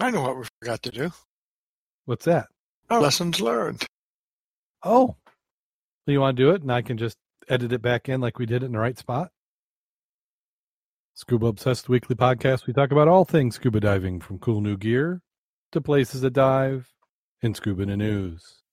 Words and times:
I 0.00 0.10
know 0.10 0.22
what 0.22 0.36
we 0.36 0.44
forgot 0.60 0.82
to 0.82 0.90
do. 0.90 1.12
What's 2.04 2.24
that? 2.24 2.48
Our 2.90 3.00
lessons 3.00 3.40
learned. 3.40 3.86
Oh, 4.82 5.16
you 6.06 6.20
want 6.20 6.36
to 6.36 6.42
do 6.42 6.50
it, 6.50 6.62
and 6.62 6.72
I 6.72 6.82
can 6.82 6.98
just 6.98 7.16
edit 7.48 7.72
it 7.72 7.80
back 7.80 8.08
in 8.08 8.20
like 8.20 8.38
we 8.38 8.46
did 8.46 8.62
it 8.62 8.66
in 8.66 8.72
the 8.72 8.78
right 8.78 8.98
spot. 8.98 9.30
Scuba 11.14 11.46
Obsessed 11.46 11.88
Weekly 11.88 12.16
Podcast. 12.16 12.66
We 12.66 12.72
talk 12.72 12.90
about 12.90 13.08
all 13.08 13.24
things 13.24 13.54
scuba 13.54 13.80
diving, 13.80 14.20
from 14.20 14.38
cool 14.40 14.60
new 14.60 14.76
gear 14.76 15.22
to 15.72 15.80
places 15.80 16.22
to 16.22 16.30
dive 16.30 16.92
in 17.40 17.54
scuba 17.54 17.86
the 17.86 17.96
news. 17.96 18.63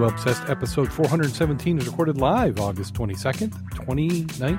Scuba 0.00 0.14
Obsessed 0.14 0.48
episode 0.48 0.90
417 0.90 1.76
is 1.76 1.86
recorded 1.86 2.16
live 2.16 2.58
August 2.58 2.94
22nd, 2.94 3.52
2019. 3.76 4.56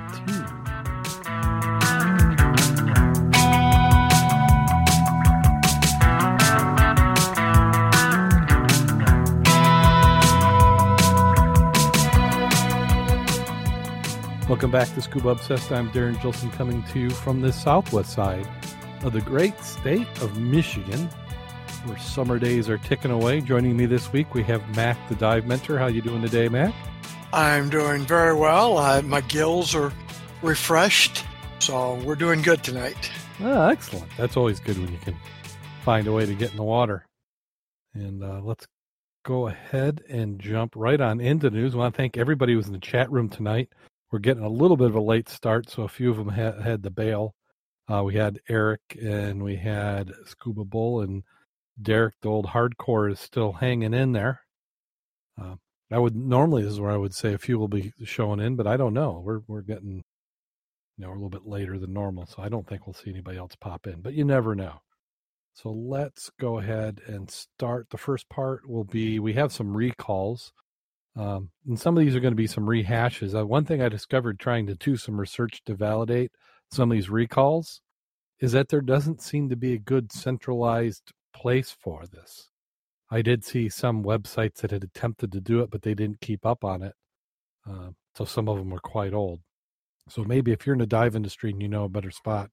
Welcome 14.48 14.70
back 14.70 14.94
to 14.94 15.02
Scuba 15.02 15.30
Obsessed. 15.30 15.72
I'm 15.72 15.90
Darren 15.90 16.22
Gilson 16.22 16.52
coming 16.52 16.84
to 16.92 17.00
you 17.00 17.10
from 17.10 17.40
the 17.40 17.52
southwest 17.52 18.12
side 18.12 18.46
of 19.02 19.12
the 19.12 19.20
great 19.22 19.58
state 19.58 20.06
of 20.20 20.38
Michigan, 20.38 21.08
where 21.84 21.98
summer 21.98 22.38
days 22.38 22.68
are 22.68 22.78
ticking 22.78 23.10
away. 23.10 23.40
Joining 23.40 23.76
me 23.76 23.86
this 23.86 24.12
week, 24.12 24.34
we 24.34 24.42
have 24.44 24.76
Mac, 24.76 24.96
the 25.08 25.14
dive 25.14 25.46
mentor. 25.46 25.78
How 25.78 25.86
you 25.86 26.02
doing 26.02 26.22
today, 26.22 26.48
Mac? 26.48 26.74
I'm 27.32 27.70
doing 27.70 28.02
very 28.02 28.34
well. 28.34 28.78
I, 28.78 29.00
my 29.00 29.20
gills 29.22 29.74
are 29.74 29.92
refreshed, 30.42 31.24
so 31.58 31.94
we're 32.04 32.14
doing 32.14 32.42
good 32.42 32.62
tonight. 32.62 33.10
Ah, 33.40 33.68
excellent. 33.68 34.08
That's 34.16 34.36
always 34.36 34.60
good 34.60 34.78
when 34.78 34.92
you 34.92 34.98
can 34.98 35.16
find 35.84 36.06
a 36.06 36.12
way 36.12 36.26
to 36.26 36.34
get 36.34 36.50
in 36.50 36.56
the 36.56 36.62
water. 36.62 37.06
And 37.94 38.22
uh, 38.22 38.40
let's 38.42 38.66
go 39.24 39.48
ahead 39.48 40.02
and 40.08 40.38
jump 40.38 40.74
right 40.76 41.00
on 41.00 41.20
into 41.20 41.50
news. 41.50 41.74
I 41.74 41.78
want 41.78 41.94
to 41.94 41.96
thank 41.96 42.16
everybody 42.16 42.54
who's 42.54 42.66
in 42.66 42.72
the 42.72 42.78
chat 42.78 43.10
room 43.10 43.28
tonight. 43.28 43.70
We're 44.10 44.18
getting 44.18 44.44
a 44.44 44.48
little 44.48 44.76
bit 44.76 44.88
of 44.88 44.94
a 44.94 45.00
late 45.00 45.28
start, 45.28 45.70
so 45.70 45.82
a 45.82 45.88
few 45.88 46.10
of 46.10 46.16
them 46.16 46.28
had, 46.28 46.60
had 46.60 46.82
to 46.82 46.90
bail. 46.90 47.34
Uh, 47.88 48.02
we 48.04 48.14
had 48.14 48.40
Eric 48.48 48.80
and 49.02 49.42
we 49.42 49.56
had 49.56 50.12
Scuba 50.26 50.64
Bull 50.64 51.00
and 51.00 51.22
Derek, 51.80 52.14
the 52.22 52.28
old 52.28 52.46
hardcore, 52.46 53.10
is 53.10 53.20
still 53.20 53.52
hanging 53.52 53.94
in 53.94 54.12
there. 54.12 54.40
Uh, 55.40 55.56
I 55.90 55.98
would 55.98 56.16
normally 56.16 56.62
this 56.62 56.72
is 56.72 56.80
where 56.80 56.90
I 56.90 56.96
would 56.96 57.14
say 57.14 57.34
a 57.34 57.38
few 57.38 57.58
will 57.58 57.68
be 57.68 57.92
showing 58.04 58.40
in, 58.40 58.56
but 58.56 58.66
I 58.66 58.76
don't 58.76 58.94
know. 58.94 59.22
We're 59.24 59.40
we're 59.46 59.62
getting 59.62 60.02
you 60.96 61.04
know 61.04 61.10
a 61.10 61.14
little 61.14 61.30
bit 61.30 61.46
later 61.46 61.78
than 61.78 61.92
normal, 61.92 62.26
so 62.26 62.42
I 62.42 62.48
don't 62.48 62.66
think 62.66 62.86
we'll 62.86 62.94
see 62.94 63.10
anybody 63.10 63.38
else 63.38 63.56
pop 63.60 63.86
in. 63.86 64.00
But 64.00 64.14
you 64.14 64.24
never 64.24 64.54
know. 64.54 64.80
So 65.54 65.70
let's 65.70 66.30
go 66.40 66.58
ahead 66.58 67.02
and 67.06 67.30
start. 67.30 67.90
The 67.90 67.98
first 67.98 68.28
part 68.30 68.68
will 68.68 68.84
be 68.84 69.18
we 69.18 69.34
have 69.34 69.52
some 69.52 69.76
recalls. 69.76 70.52
Um, 71.14 71.50
and 71.66 71.78
some 71.78 71.96
of 71.96 72.02
these 72.02 72.16
are 72.16 72.20
going 72.20 72.32
to 72.32 72.36
be 72.36 72.46
some 72.46 72.64
rehashes. 72.64 73.38
Uh, 73.38 73.46
one 73.46 73.66
thing 73.66 73.82
I 73.82 73.90
discovered 73.90 74.38
trying 74.38 74.66
to 74.68 74.74
do 74.74 74.96
some 74.96 75.20
research 75.20 75.60
to 75.66 75.74
validate 75.74 76.32
some 76.70 76.90
of 76.90 76.94
these 76.94 77.10
recalls 77.10 77.82
is 78.40 78.52
that 78.52 78.70
there 78.70 78.80
doesn't 78.80 79.20
seem 79.20 79.50
to 79.50 79.56
be 79.56 79.74
a 79.74 79.78
good 79.78 80.10
centralized 80.10 81.12
place 81.32 81.70
for 81.70 82.04
this. 82.06 82.48
I 83.10 83.22
did 83.22 83.44
see 83.44 83.68
some 83.68 84.02
websites 84.02 84.56
that 84.56 84.70
had 84.70 84.84
attempted 84.84 85.32
to 85.32 85.40
do 85.40 85.60
it, 85.60 85.70
but 85.70 85.82
they 85.82 85.94
didn't 85.94 86.20
keep 86.20 86.46
up 86.46 86.64
on 86.64 86.82
it. 86.82 86.94
Uh, 87.68 87.90
so 88.16 88.24
some 88.24 88.48
of 88.48 88.56
them 88.56 88.70
were 88.70 88.78
quite 88.78 89.12
old. 89.12 89.40
So 90.08 90.24
maybe 90.24 90.52
if 90.52 90.66
you're 90.66 90.74
in 90.74 90.80
the 90.80 90.86
dive 90.86 91.14
industry 91.14 91.50
and 91.50 91.60
you 91.60 91.68
know 91.68 91.84
a 91.84 91.88
better 91.88 92.10
spot, 92.10 92.50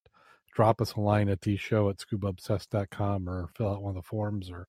drop 0.54 0.82
us 0.82 0.94
a 0.94 1.00
line 1.00 1.30
at 1.30 1.42
the 1.42 1.58
show 1.58 1.90
at 1.90 1.98
scubaobsessed.com 1.98 3.30
or 3.30 3.50
fill 3.56 3.70
out 3.70 3.82
one 3.82 3.96
of 3.96 4.04
the 4.04 4.08
forms 4.08 4.50
or 4.50 4.68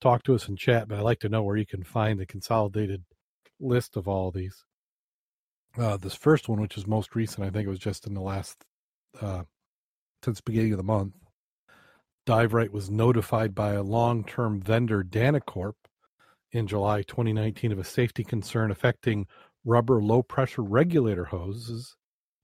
talk 0.00 0.22
to 0.24 0.34
us 0.34 0.48
in 0.48 0.56
chat. 0.56 0.88
But 0.88 0.98
I'd 0.98 1.04
like 1.04 1.20
to 1.20 1.28
know 1.28 1.42
where 1.42 1.56
you 1.56 1.66
can 1.66 1.82
find 1.82 2.20
the 2.20 2.26
consolidated 2.26 3.04
list 3.58 3.96
of 3.96 4.06
all 4.06 4.28
of 4.28 4.34
these. 4.34 4.64
Uh, 5.78 5.96
this 5.96 6.14
first 6.14 6.48
one, 6.48 6.60
which 6.60 6.76
is 6.76 6.86
most 6.86 7.14
recent, 7.14 7.46
I 7.46 7.50
think 7.50 7.66
it 7.66 7.70
was 7.70 7.78
just 7.78 8.06
in 8.06 8.12
the 8.12 8.20
last, 8.20 8.64
uh, 9.20 9.44
since 10.22 10.38
the 10.38 10.42
beginning 10.44 10.72
of 10.72 10.76
the 10.76 10.84
month. 10.84 11.14
DiveRite 12.26 12.70
was 12.70 12.90
notified 12.90 13.54
by 13.54 13.72
a 13.72 13.82
long 13.82 14.24
term 14.24 14.60
vendor, 14.60 15.02
Danacorp, 15.02 15.74
in 16.52 16.66
July 16.66 17.02
2019 17.02 17.72
of 17.72 17.78
a 17.78 17.84
safety 17.84 18.22
concern 18.22 18.70
affecting 18.70 19.26
rubber 19.64 20.02
low 20.02 20.22
pressure 20.22 20.62
regulator 20.62 21.24
hoses 21.24 21.96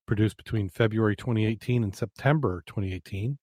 produced 0.07 0.37
between 0.37 0.69
February 0.69 1.15
2018 1.15 1.85
and 1.85 1.95
September 1.95 2.63
2018. 2.67 3.39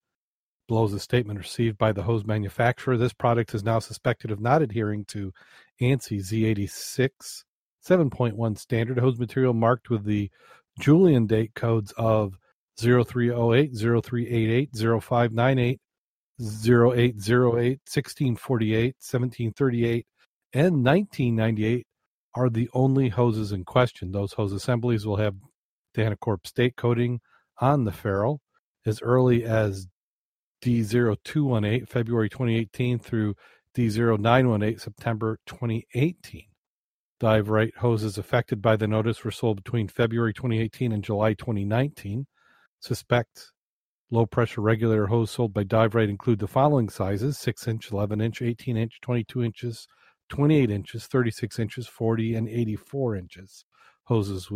Below 0.68 0.86
is 0.86 0.94
a 0.94 1.00
statement 1.00 1.38
received 1.38 1.78
by 1.78 1.92
the 1.92 2.02
hose 2.02 2.26
manufacturer. 2.26 2.98
This 2.98 3.14
product 3.14 3.54
is 3.54 3.64
now 3.64 3.78
suspected 3.80 4.32
of 4.32 4.40
not 4.40 4.64
adhering 4.64 5.06
to 5.06 5.32
ANSI 5.80 6.20
Z86 6.20 7.44
7.1 7.88 8.58
standard 8.58 8.98
hose 8.98 9.20
material 9.20 9.54
marked 9.54 9.92
with 9.92 10.04
the 10.06 10.32
Julian 10.80 11.28
date 11.28 11.54
codes 11.54 11.94
of 11.98 12.40
0308, 12.80 13.72
0388, 13.76 14.70
0598, 14.74 15.80
0808, 16.40 17.16
1648, 17.16 18.96
1738, 19.00 20.06
and 20.54 20.86
1998 20.86 21.88
are 22.36 22.50
the 22.50 22.70
only 22.74 23.10
hoses 23.10 23.52
in 23.52 23.64
question. 23.64 24.12
Those 24.12 24.34
hose 24.34 24.52
assemblies 24.52 25.06
will 25.06 25.16
have 25.18 25.36
Danacorp 25.96 26.46
state 26.46 26.76
coding 26.76 27.22
on 27.60 27.86
the 27.86 27.92
ferrule 27.92 28.42
as 28.86 29.02
early 29.02 29.46
as 29.46 29.88
D0218, 30.62 31.88
February 31.88 32.30
2018 32.30 33.00
through 33.00 33.36
D0918, 33.76 34.80
September 34.80 35.40
2018. 35.46 36.44
Dive 37.20 37.50
Rite 37.50 37.78
hoses 37.78 38.18
affected 38.18 38.62
by 38.62 38.76
the 38.76 38.88
notice 38.88 39.24
were 39.24 39.32
sold 39.32 39.64
between 39.64 39.88
February 39.88 40.34
2018 40.34 40.92
and 40.92 41.04
July 41.04 41.34
2019. 41.34 42.26
Suspect 42.82 43.52
low 44.12 44.26
pressure 44.26 44.62
regulator 44.62 45.08
hose 45.08 45.32
sold 45.32 45.54
by 45.54 45.64
DiveRite 45.64 46.10
include 46.10 46.40
the 46.40 46.48
following 46.48 46.90
sizes 46.90 47.38
6 47.40 47.68
inch, 47.68 47.92
11 47.92 48.22
inch, 48.22 48.42
18 48.42 48.78
inch, 48.78 49.00
22 49.02 49.44
inches, 49.44 49.88
28 50.30 50.70
inches, 50.72 51.08
36 51.08 51.60
inches, 51.60 51.88
40, 51.88 52.36
and 52.36 52.48
84 52.48 53.16
inches. 53.16 53.66
Hoses 54.04 54.50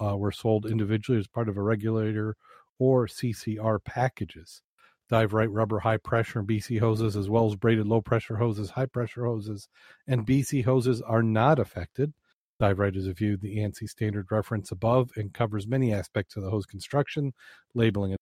uh, 0.00 0.16
were 0.16 0.32
sold 0.32 0.66
individually 0.66 1.18
as 1.18 1.26
part 1.26 1.48
of 1.48 1.56
a 1.56 1.62
regulator 1.62 2.36
or 2.78 3.06
CCR 3.06 3.84
packages. 3.84 4.62
DiveRite 5.10 5.48
rubber 5.50 5.80
high 5.80 5.98
pressure 5.98 6.38
and 6.38 6.48
BC 6.48 6.80
hoses, 6.80 7.16
as 7.16 7.28
well 7.28 7.46
as 7.46 7.56
braided 7.56 7.86
low 7.86 8.00
pressure 8.00 8.36
hoses, 8.36 8.70
high 8.70 8.86
pressure 8.86 9.26
hoses, 9.26 9.68
and 10.06 10.26
BC 10.26 10.64
hoses 10.64 11.02
are 11.02 11.22
not 11.22 11.58
affected. 11.58 12.14
DiveRite 12.60 12.94
has 12.94 13.08
reviewed 13.08 13.40
the 13.40 13.58
ANSI 13.58 13.88
standard 13.88 14.26
reference 14.30 14.70
above 14.70 15.10
and 15.16 15.34
covers 15.34 15.66
many 15.66 15.92
aspects 15.92 16.36
of 16.36 16.42
the 16.42 16.50
hose 16.50 16.66
construction, 16.66 17.32
labeling. 17.74 18.16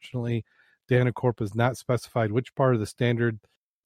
Additionally, 0.00 0.44
Danacorp 0.90 1.40
has 1.40 1.54
not 1.54 1.76
specified 1.76 2.32
which 2.32 2.54
part 2.54 2.74
of 2.74 2.80
the 2.80 2.86
standard 2.86 3.38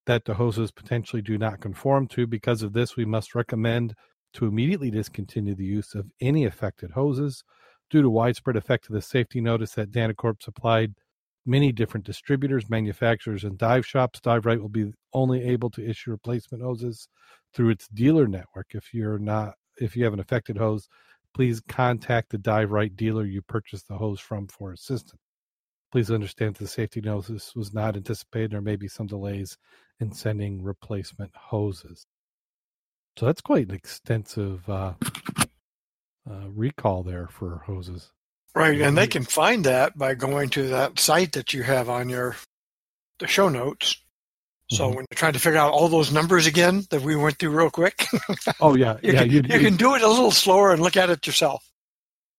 that 0.05 0.25
the 0.25 0.35
hoses 0.35 0.71
potentially 0.71 1.21
do 1.21 1.37
not 1.37 1.61
conform 1.61 2.07
to. 2.07 2.27
Because 2.27 2.61
of 2.61 2.73
this, 2.73 2.95
we 2.95 3.05
must 3.05 3.35
recommend 3.35 3.95
to 4.33 4.45
immediately 4.45 4.91
discontinue 4.91 5.55
the 5.55 5.65
use 5.65 5.95
of 5.95 6.09
any 6.21 6.45
affected 6.45 6.91
hoses 6.91 7.43
due 7.89 8.01
to 8.01 8.09
widespread 8.09 8.55
effect 8.55 8.87
of 8.87 8.93
the 8.93 9.01
safety 9.01 9.39
notice 9.41 9.73
that 9.73 9.91
Danacorp 9.91 10.41
supplied 10.41 10.95
many 11.45 11.71
different 11.71 12.05
distributors, 12.05 12.69
manufacturers, 12.69 13.43
and 13.43 13.57
dive 13.57 13.85
shops. 13.85 14.19
DiveRite 14.19 14.61
will 14.61 14.69
be 14.69 14.91
only 15.13 15.43
able 15.43 15.69
to 15.71 15.87
issue 15.87 16.11
replacement 16.11 16.63
hoses 16.63 17.07
through 17.53 17.69
its 17.69 17.87
dealer 17.89 18.27
network. 18.27 18.67
If 18.71 18.93
you're 18.93 19.19
not, 19.19 19.55
if 19.77 19.95
you 19.95 20.03
have 20.05 20.13
an 20.13 20.19
affected 20.19 20.57
hose, 20.57 20.87
please 21.33 21.61
contact 21.67 22.29
the 22.29 22.37
DiveRite 22.37 22.95
dealer 22.95 23.25
you 23.25 23.41
purchased 23.41 23.87
the 23.87 23.97
hose 23.97 24.19
from 24.19 24.47
for 24.47 24.71
assistance. 24.71 25.22
Please 25.93 26.09
understand 26.09 26.55
the 26.55 26.65
safety 26.65 27.01
notice 27.01 27.55
was 27.55 27.71
not 27.71 27.95
anticipated. 27.95 28.49
There 28.49 28.61
may 28.61 28.77
be 28.77 28.87
some 28.87 29.05
delays 29.05 29.59
in 29.99 30.11
sending 30.11 30.63
replacement 30.63 31.29
hoses. 31.35 32.07
So 33.15 33.27
that's 33.27 33.41
quite 33.41 33.69
an 33.69 33.75
extensive 33.75 34.67
uh, 34.67 34.93
uh, 36.27 36.49
recall 36.49 37.03
there 37.03 37.27
for 37.27 37.61
hoses. 37.67 38.11
Right, 38.55 38.81
and 38.81 38.97
they 38.97 39.05
can 39.05 39.23
find 39.23 39.65
that 39.65 39.95
by 39.95 40.15
going 40.15 40.49
to 40.49 40.69
that 40.69 40.97
site 40.97 41.33
that 41.33 41.53
you 41.53 41.61
have 41.61 41.89
on 41.89 42.09
your 42.09 42.37
the 43.19 43.27
show 43.27 43.47
notes. 43.47 43.95
So 44.71 44.85
Mhm. 44.85 44.95
when 44.95 45.05
you're 45.11 45.17
trying 45.17 45.33
to 45.33 45.39
figure 45.39 45.59
out 45.59 45.73
all 45.73 45.89
those 45.89 46.11
numbers 46.11 46.47
again 46.47 46.87
that 46.89 47.03
we 47.03 47.15
went 47.15 47.37
through 47.37 47.51
real 47.51 47.69
quick, 47.69 48.07
Oh 48.59 48.75
yeah, 48.75 48.97
you, 49.03 49.13
yeah, 49.13 49.19
can, 49.19 49.29
you, 49.29 49.41
you 49.47 49.59
can 49.59 49.75
do 49.75 49.93
it 49.93 50.01
a 50.01 50.07
little 50.07 50.31
slower 50.31 50.73
and 50.73 50.81
look 50.81 50.97
at 50.97 51.11
it 51.11 51.27
yourself. 51.27 51.63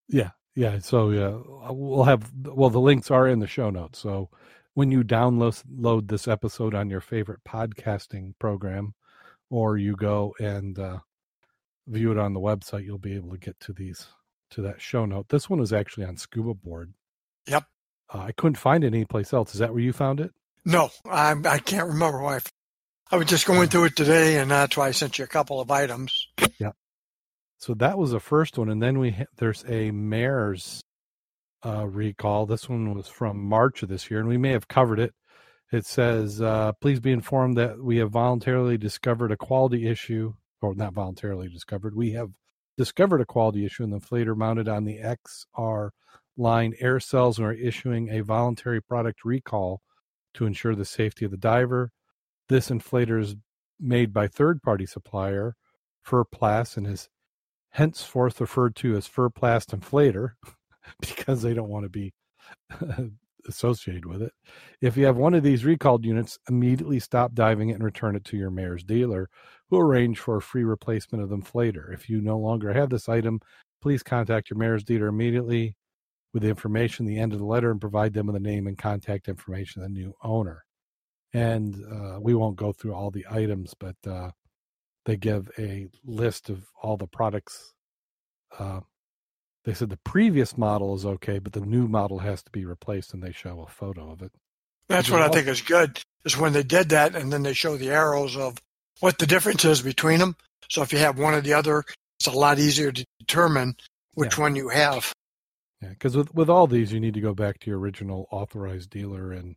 yeah, 0.09 0.31
yeah. 0.55 0.79
So 0.79 1.11
yeah, 1.11 1.39
we'll 1.71 2.05
have 2.05 2.31
well 2.45 2.71
the 2.71 2.81
links 2.81 3.11
are 3.11 3.29
in 3.29 3.41
the 3.41 3.47
show 3.47 3.71
notes. 3.71 3.99
So 3.99 4.31
when 4.75 4.91
you 4.91 5.03
download 5.03 5.63
load 5.71 6.09
this 6.09 6.29
episode 6.29 6.75
on 6.75 6.91
your 6.91 7.01
favorite 7.01 7.41
podcasting 7.49 8.35
program, 8.39 8.95
or 9.51 9.77
you 9.77 9.97
go 9.97 10.35
and 10.39 10.79
uh, 10.79 10.99
view 11.87 12.11
it 12.13 12.19
on 12.19 12.35
the 12.35 12.41
website, 12.41 12.85
you'll 12.85 12.99
be 12.99 13.15
able 13.15 13.31
to 13.31 13.39
get 13.39 13.59
to 13.61 13.73
these 13.73 14.07
to 14.51 14.63
that 14.63 14.81
show 14.81 15.05
note. 15.05 15.29
This 15.29 15.49
one 15.49 15.61
was 15.61 15.73
actually 15.73 16.07
on 16.07 16.17
Scuba 16.17 16.55
Board. 16.55 16.93
Yep. 17.47 17.65
Uh, 18.13 18.19
I 18.19 18.33
couldn't 18.33 18.57
find 18.57 18.85
it 18.85 18.89
anyplace 18.89 19.33
else. 19.33 19.55
Is 19.55 19.61
that 19.61 19.73
where 19.73 19.83
you 19.83 19.93
found 19.93 20.21
it? 20.21 20.33
No, 20.65 20.91
I 21.05 21.35
I 21.45 21.59
can't 21.59 21.89
remember 21.89 22.23
why. 22.23 22.41
I 23.11 23.17
was 23.17 23.27
just 23.27 23.47
going 23.47 23.69
through 23.69 23.85
it 23.85 23.97
today, 23.97 24.39
and 24.39 24.51
that's 24.51 24.77
why 24.77 24.89
I 24.89 24.91
sent 24.93 25.19
you 25.19 25.25
a 25.25 25.29
couple 25.29 25.61
of 25.61 25.71
items. 25.71 26.29
Yeah. 26.59 26.73
So 27.65 27.73
that 27.77 27.97
was 27.97 28.11
the 28.11 28.21
first 28.21 28.59
one, 28.59 28.69
and 28.69 28.83
then 28.83 28.99
we 28.99 29.13
ha- 29.13 29.25
there's 29.39 29.65
a 29.67 29.91
Mares 29.91 30.83
uh, 31.65 31.87
recall. 31.87 32.45
This 32.45 32.69
one 32.69 32.95
was 32.95 33.09
from 33.09 33.43
March 33.43 33.83
of 33.83 33.89
this 33.89 34.11
year, 34.11 34.21
and 34.21 34.29
we 34.29 34.37
may 34.37 34.51
have 34.51 34.69
covered 34.69 35.01
it. 35.01 35.15
It 35.73 35.87
says, 35.87 36.43
uh, 36.43 36.73
"Please 36.83 37.01
be 37.01 37.11
informed 37.11 37.57
that 37.57 37.83
we 37.83 37.97
have 37.97 38.11
voluntarily 38.11 38.77
discovered 38.77 39.33
a 39.33 39.39
quality 39.39 39.89
issue, 39.89 40.35
or 40.61 40.75
not 40.75 40.93
voluntarily 40.93 41.49
discovered. 41.49 41.97
We 41.97 42.13
have 42.13 42.33
discovered 42.77 43.23
a 43.23 43.25
quality 43.25 43.65
issue 43.65 43.83
in 43.83 43.89
the 43.89 43.99
inflator 43.99 44.37
mounted 44.37 44.69
on 44.69 44.85
the 44.85 44.99
XR 44.99 45.89
line 46.37 46.75
air 46.81 47.01
cells 47.01 47.39
and 47.39 47.47
are 47.47 47.55
issuing 47.55 48.11
a 48.11 48.21
voluntary 48.21 48.83
product 48.83 49.25
recall 49.25 49.81
to 50.35 50.45
ensure 50.45 50.75
the 50.75 50.85
safety 50.85 51.25
of 51.25 51.31
the 51.31 51.39
diver. 51.39 51.93
This 52.51 52.69
inflator 52.69 53.19
is 53.19 53.37
made 53.81 54.13
by 54.13 54.29
third-party 54.29 54.85
supplier 54.85 55.57
Furplast 56.07 56.77
and 56.77 56.87
is 56.87 57.09
henceforth 57.75 58.41
referred 58.41 58.77
to 58.77 58.97
as 58.97 59.09
Furplast 59.09 59.77
Inflator 59.77 60.35
because 61.01 61.43
they 61.43 61.55
don't 61.55 61.69
want 61.69 61.83
to 61.83 61.89
be 61.89 62.15
associated 63.49 64.07
with 64.07 64.23
it. 64.23 64.33
If 64.81 64.97
you 64.97 65.07
have 65.07 65.17
one 65.17 65.35
of 65.35 65.43
these 65.43 65.65
recalled 65.65 66.05
units, 66.05 66.39
immediately 66.49 67.01
stop 67.01 67.35
diving 67.35 67.71
it 67.71 67.75
and 67.75 67.83
return 67.83 68.15
it 68.15 68.25
to 68.27 68.37
your 68.37 68.51
Mares 68.51 68.85
dealer, 68.85 69.29
who 69.71 69.79
arrange 69.81 70.21
for 70.21 70.37
a 70.37 70.43
free 70.43 70.63
replacement 70.63 71.23
of 71.23 71.31
the 71.31 71.37
inflator. 71.37 71.93
If 71.93 72.09
you 72.09 72.21
no 72.21 72.39
longer 72.39 72.73
have 72.73 72.91
this 72.91 73.09
item, 73.09 73.41
please 73.83 74.05
contact 74.05 74.51
your 74.51 74.59
Mares 74.59 74.85
dealer 74.85 75.09
immediately 75.09 75.77
with 76.33 76.45
the 76.45 76.49
information 76.49 77.07
the 77.07 77.19
end 77.19 77.33
of 77.33 77.41
the 77.41 77.45
letter 77.45 77.73
and 77.73 77.81
provide 77.81 78.13
them 78.13 78.27
with 78.27 78.35
the 78.35 78.41
name 78.41 78.69
and 78.69 78.79
contact 78.79 79.29
information 79.29 79.83
of 79.83 79.89
the 79.89 79.95
new 79.95 80.15
owner. 80.23 80.65
And 81.33 81.75
uh, 81.93 82.21
we 82.21 82.35
won't 82.35 82.57
go 82.57 82.73
through 82.73 82.95
all 82.95 83.11
the 83.11 83.27
items, 83.29 83.75
but 83.75 83.97
uh, 84.07 84.31
they 85.05 85.17
give 85.17 85.51
a 85.59 85.89
list 86.05 86.51
of 86.51 86.65
all 86.83 86.97
the 86.97 87.07
products 87.07 87.73
uh, 88.59 88.81
they 89.65 89.73
said 89.73 89.89
the 89.89 89.97
previous 89.99 90.59
model 90.59 90.95
is 90.95 91.07
okay, 91.07 91.39
but 91.39 91.55
the 91.55 91.61
new 91.61 91.89
model 91.89 92.19
has 92.19 92.43
to 92.43 92.51
be 92.51 92.65
replaced, 92.65 93.15
and 93.15 93.23
they 93.23 93.33
show 93.33 93.63
a 93.63 93.71
photo 93.71 94.11
of 94.11 94.23
it. 94.23 94.33
That's 94.89 95.11
what 95.11 95.23
I 95.23 95.29
think 95.29 95.49
is 95.49 95.63
good 95.63 95.99
is 96.25 96.37
when 96.37 96.53
they 96.53 96.63
did 96.63 96.91
that, 96.91 97.15
and 97.15 97.33
then 97.33 97.43
they 97.43 97.55
show 97.55 97.77
the 97.77 97.91
arrows 97.91 98.37
of 98.37 98.59
what 99.01 99.19
the 99.19 99.27
difference 99.27 99.65
is 99.65 99.81
between 99.81 100.19
them. 100.19 100.37
So 100.69 100.83
if 100.83 100.93
you 100.93 100.99
have 100.99 101.19
one 101.19 101.33
or 101.33 101.41
the 101.41 101.55
other, 101.55 101.85
it's 102.19 102.27
a 102.27 102.33
lot 102.33 102.59
easier 102.59 102.93
to 102.93 103.07
determine 103.19 103.77
which 104.13 104.37
yeah. 104.37 104.43
one 104.43 104.57
you 104.57 104.69
have. 104.69 105.13
Yeah, 105.81 105.91
because 105.91 106.17
with 106.17 106.35
with 106.35 106.51
all 106.51 106.67
these, 106.67 106.93
you 106.93 107.01
need 107.01 107.15
to 107.15 107.21
go 107.21 107.35
back 107.35 107.59
to 107.61 107.71
your 107.71 107.79
original 107.79 108.29
authorized 108.31 108.91
dealer 108.91 109.33
and 109.33 109.57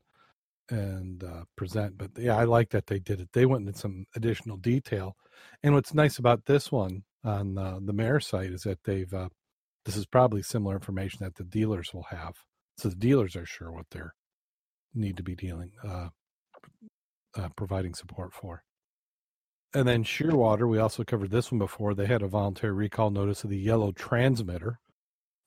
and 0.69 1.24
uh, 1.24 1.44
present. 1.56 1.98
But 1.98 2.12
yeah, 2.18 2.38
I 2.38 2.44
like 2.44 2.69
that 2.72 2.88
they 2.88 3.00
did 3.00 3.19
it. 3.22 3.30
They 3.34 3.46
went 3.46 3.68
into 3.68 3.80
some 3.80 4.06
additional 4.16 4.58
detail. 4.58 5.16
And 5.64 5.74
what's 5.74 5.94
nice 5.94 6.18
about 6.18 6.46
this 6.46 6.72
one 6.72 7.04
on 7.24 7.58
uh, 7.58 7.80
the 7.81 7.94
Mares 7.94 8.28
site 8.28 8.52
is 8.52 8.64
that 8.64 8.84
they've 8.84 9.14
uh, 9.14 9.30
this 9.86 9.96
is 9.96 10.06
probably 10.06 10.44
similar 10.44 10.75
information 10.75 11.19
that 11.24 11.36
the 11.36 11.46
dealers 11.46 11.94
will 11.94 12.08
have. 12.10 12.36
So 12.78 12.90
the 12.90 12.96
dealers 12.96 13.36
are 13.36 13.46
sure 13.46 13.72
what 13.72 13.86
they 13.92 14.02
need 14.94 15.18
to 15.18 15.24
be 15.24 15.36
dealing, 15.36 15.72
uh, 15.84 16.10
uh, 17.36 17.50
providing 17.56 17.94
support 17.94 18.34
for. 18.34 18.64
And 19.74 19.88
then 19.88 20.04
Shearwater, 20.04 20.68
we 20.68 20.78
also 20.78 21.04
covered 21.04 21.31
this 21.31 21.52
one 21.52 21.60
before. 21.60 21.94
They 21.94 22.06
had 22.06 22.22
a 22.22 22.28
voluntary 22.28 22.74
recall 22.74 23.10
notice 23.10 23.44
of 23.44 23.50
the 23.50 23.58
yellow 23.58 23.92
transmitter. 23.92 24.80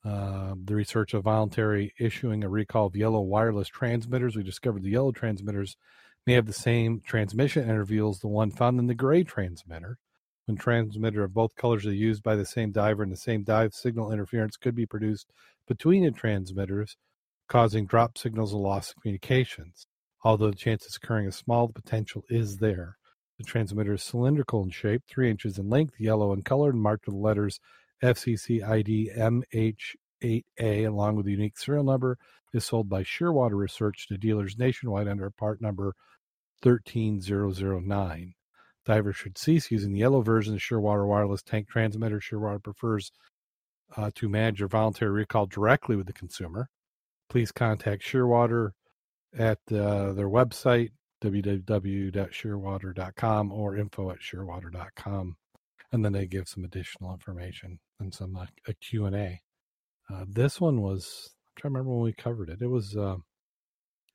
Uh, 0.03 0.55
the 0.63 0.73
research 0.73 1.13
of 1.13 1.25
voluntary 1.25 1.93
issuing 1.99 2.43
a 2.43 2.49
recall 2.49 2.87
of 2.87 2.95
yellow 2.95 3.21
wireless 3.21 3.67
transmitters. 3.67 4.35
We 4.35 4.41
discovered 4.41 4.81
the 4.81 4.89
yellow 4.89 5.11
transmitters 5.11 5.77
may 6.25 6.33
have 6.33 6.47
the 6.47 6.53
same 6.53 7.01
transmission 7.05 7.69
interval 7.69 8.09
as 8.09 8.19
the 8.19 8.27
one 8.27 8.49
found 8.49 8.79
in 8.79 8.87
the 8.87 8.95
gray 8.95 9.23
transmitter. 9.23 9.97
When 10.45 10.57
transmitter 10.57 11.23
of 11.23 11.35
both 11.35 11.55
colors 11.55 11.85
are 11.85 11.93
used 11.93 12.23
by 12.23 12.35
the 12.35 12.45
same 12.45 12.71
diver 12.71 13.03
and 13.03 13.11
the 13.11 13.17
same 13.17 13.43
dive, 13.43 13.75
signal 13.75 14.11
interference 14.11 14.57
could 14.57 14.73
be 14.73 14.87
produced 14.87 15.31
between 15.67 16.03
the 16.03 16.11
transmitters, 16.11 16.97
causing 17.47 17.85
drop 17.85 18.17
signals 18.17 18.53
and 18.53 18.61
loss 18.63 18.89
of 18.89 19.01
communications. 19.01 19.85
Although 20.23 20.49
the 20.49 20.57
chance 20.57 20.85
of 20.87 20.95
occurring 20.95 21.27
is 21.27 21.35
small, 21.35 21.67
the 21.67 21.73
potential 21.73 22.23
is 22.27 22.57
there. 22.57 22.97
The 23.37 23.43
transmitter 23.43 23.93
is 23.93 24.03
cylindrical 24.03 24.63
in 24.63 24.71
shape, 24.71 25.03
3 25.07 25.29
inches 25.29 25.59
in 25.59 25.69
length, 25.69 25.99
yellow 25.99 26.33
in 26.33 26.41
color, 26.41 26.71
and 26.71 26.81
marked 26.81 27.05
with 27.05 27.15
letters 27.15 27.59
FCC 28.03 28.67
ID 28.67 29.11
MH8A, 29.15 30.87
along 30.87 31.15
with 31.15 31.27
a 31.27 31.31
unique 31.31 31.57
serial 31.57 31.83
number, 31.83 32.17
is 32.53 32.65
sold 32.65 32.89
by 32.89 33.03
Shearwater 33.03 33.57
Research 33.57 34.07
to 34.07 34.17
dealers 34.17 34.57
nationwide 34.57 35.07
under 35.07 35.29
part 35.29 35.61
number 35.61 35.93
13009. 36.63 38.33
Divers 38.85 39.15
should 39.15 39.37
cease 39.37 39.71
using 39.71 39.93
the 39.93 39.99
yellow 39.99 40.21
version 40.21 40.55
of 40.55 40.59
Shearwater 40.59 41.07
wireless 41.07 41.43
tank 41.43 41.69
transmitter. 41.69 42.19
Shearwater 42.19 42.63
prefers 42.63 43.11
uh, 43.95 44.09
to 44.15 44.27
manage 44.27 44.59
your 44.59 44.69
voluntary 44.69 45.11
recall 45.11 45.45
directly 45.45 45.95
with 45.95 46.07
the 46.07 46.13
consumer. 46.13 46.67
Please 47.29 47.51
contact 47.51 48.01
Shearwater 48.03 48.71
at 49.37 49.59
uh, 49.71 50.13
their 50.13 50.29
website, 50.29 50.89
www.shearwater.com 51.23 53.51
or 53.51 53.77
info 53.77 54.09
at 54.09 54.17
shearwater.com. 54.19 55.35
And 55.91 56.05
then 56.05 56.13
they 56.13 56.25
give 56.25 56.47
some 56.47 56.63
additional 56.63 57.13
information 57.13 57.79
and 58.01 58.13
some 58.13 58.35
uh, 58.35 58.45
a 58.67 58.73
Q&A. 58.73 59.41
Uh, 60.09 60.25
this 60.27 60.59
one 60.59 60.81
was, 60.81 61.29
I'm 61.31 61.61
trying 61.61 61.73
to 61.73 61.79
remember 61.79 61.95
when 61.95 62.03
we 62.03 62.13
covered 62.13 62.49
it. 62.49 62.61
It 62.61 62.67
was 62.67 62.95
uh, 62.97 63.15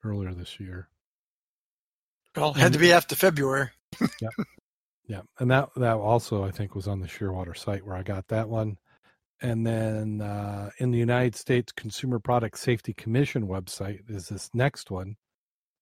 earlier 0.03 0.33
this 0.33 0.59
year. 0.59 0.89
Well, 2.35 2.51
it 2.51 2.57
had 2.57 2.73
to 2.73 2.79
be 2.79 2.93
after 2.93 3.15
February. 3.15 3.69
yeah. 4.21 4.29
Yeah. 5.07 5.21
And 5.39 5.49
that 5.51 5.69
that 5.77 5.95
also 5.95 6.43
I 6.43 6.51
think 6.51 6.75
was 6.75 6.87
on 6.87 6.99
the 6.99 7.07
Shearwater 7.07 7.57
site 7.57 7.85
where 7.85 7.95
I 7.95 8.03
got 8.03 8.27
that 8.27 8.49
one. 8.49 8.77
And 9.41 9.65
then 9.65 10.21
uh, 10.21 10.71
in 10.79 10.91
the 10.91 10.97
United 10.97 11.35
States 11.35 11.71
Consumer 11.71 12.19
Product 12.19 12.57
Safety 12.57 12.93
Commission 12.93 13.47
website 13.47 14.01
is 14.09 14.27
this 14.27 14.49
next 14.53 14.91
one. 14.91 15.15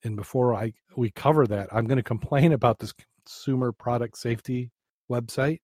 And 0.03 0.15
before 0.15 0.53
I 0.53 0.73
we 0.95 1.09
cover 1.09 1.47
that, 1.47 1.69
I'm 1.71 1.87
going 1.87 1.97
to 1.97 2.03
complain 2.03 2.53
about 2.53 2.79
this 2.79 2.93
consumer 3.25 3.71
product 3.71 4.17
safety 4.17 4.71
website 5.09 5.59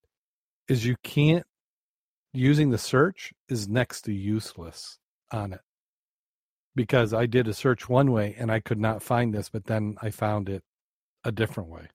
is 0.68 0.86
you 0.86 0.96
can't 1.04 1.46
using 2.34 2.70
the 2.70 2.78
search 2.78 3.34
is 3.50 3.68
next 3.68 4.02
to 4.04 4.14
useless 4.14 5.00
on 5.32 5.54
it. 5.54 5.62
Because 6.76 7.14
I 7.14 7.26
did 7.26 7.48
a 7.48 7.54
search 7.54 7.90
one 7.90 8.12
way 8.12 8.36
and 8.38 8.52
I 8.52 8.60
could 8.62 8.80
not 8.80 9.04
find 9.04 9.34
this, 9.34 9.50
but 9.50 9.66
then 9.66 9.98
I 10.02 10.10
found 10.10 10.48
it 10.48 10.64
a 11.24 11.32
different 11.32 11.70
way. 11.70 11.88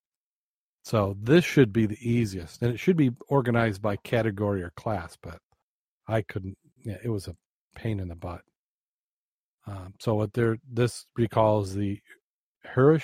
So 0.85 1.17
this 1.21 1.45
should 1.45 1.73
be 1.73 1.87
the 1.87 1.99
easiest, 2.01 2.63
and 2.63 2.73
it 2.73 2.79
should 2.79 2.97
be 2.97 3.11
organized 3.27 3.83
by 3.83 3.97
category 3.97 4.63
or 4.63 4.71
class. 4.77 5.19
But 5.21 5.39
I 6.07 6.23
couldn't. 6.23 6.57
Yeah, 6.85 6.99
it 7.03 7.09
was 7.09 7.27
a 7.27 7.35
pain 7.75 7.99
in 7.99 8.07
the 8.07 8.15
butt. 8.15 8.43
Um, 9.67 9.95
so 9.99 10.15
what 10.15 10.33
there 10.35 10.59
this 10.71 11.07
recalls 11.17 11.75
the 11.75 12.01
Huish 12.77 13.03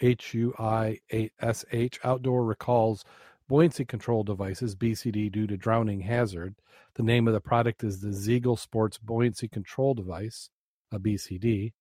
H 0.00 0.32
U 0.32 0.54
I 0.58 1.00
S 1.40 1.64
H 1.72 2.00
outdoor 2.04 2.44
recalls 2.44 3.04
buoyancy 3.50 3.84
control 3.84 4.22
devices 4.22 4.76
BCD 4.76 5.30
due 5.32 5.48
to 5.48 5.56
drowning 5.56 6.02
hazard. 6.02 6.54
The 6.94 7.02
name 7.02 7.26
of 7.26 7.34
the 7.34 7.40
product 7.40 7.82
is 7.82 8.00
the 8.00 8.10
Zeagle 8.10 8.56
Sports 8.56 8.96
Buoyancy 8.96 9.48
Control 9.48 9.92
Device, 9.92 10.50
a 10.92 11.00
BCD. 11.00 11.72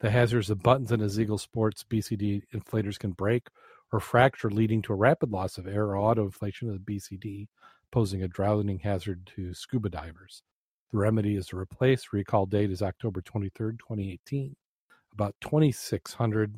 The 0.00 0.10
hazards 0.10 0.48
of 0.48 0.62
buttons 0.62 0.90
in 0.90 1.02
a 1.02 1.04
Zeagle 1.04 1.38
Sports 1.38 1.84
BCD 1.84 2.44
inflators 2.54 2.98
can 2.98 3.10
break 3.10 3.48
or 3.92 4.00
fracture, 4.00 4.48
leading 4.50 4.80
to 4.80 4.94
a 4.94 4.96
rapid 4.96 5.30
loss 5.30 5.58
of 5.58 5.66
air 5.66 5.88
or 5.88 5.98
auto 5.98 6.24
inflation 6.24 6.70
of 6.70 6.82
the 6.82 6.94
BCD, 6.94 7.48
posing 7.92 8.22
a 8.22 8.28
drowning 8.28 8.78
hazard 8.78 9.30
to 9.36 9.52
scuba 9.52 9.90
divers. 9.90 10.42
The 10.92 10.96
remedy 10.96 11.36
is 11.36 11.48
to 11.48 11.58
replace. 11.58 12.06
Recall 12.10 12.46
date 12.46 12.70
is 12.70 12.80
October 12.80 13.20
23rd, 13.20 13.80
2018. 13.80 14.56
About 15.12 15.34
2,600 15.42 16.56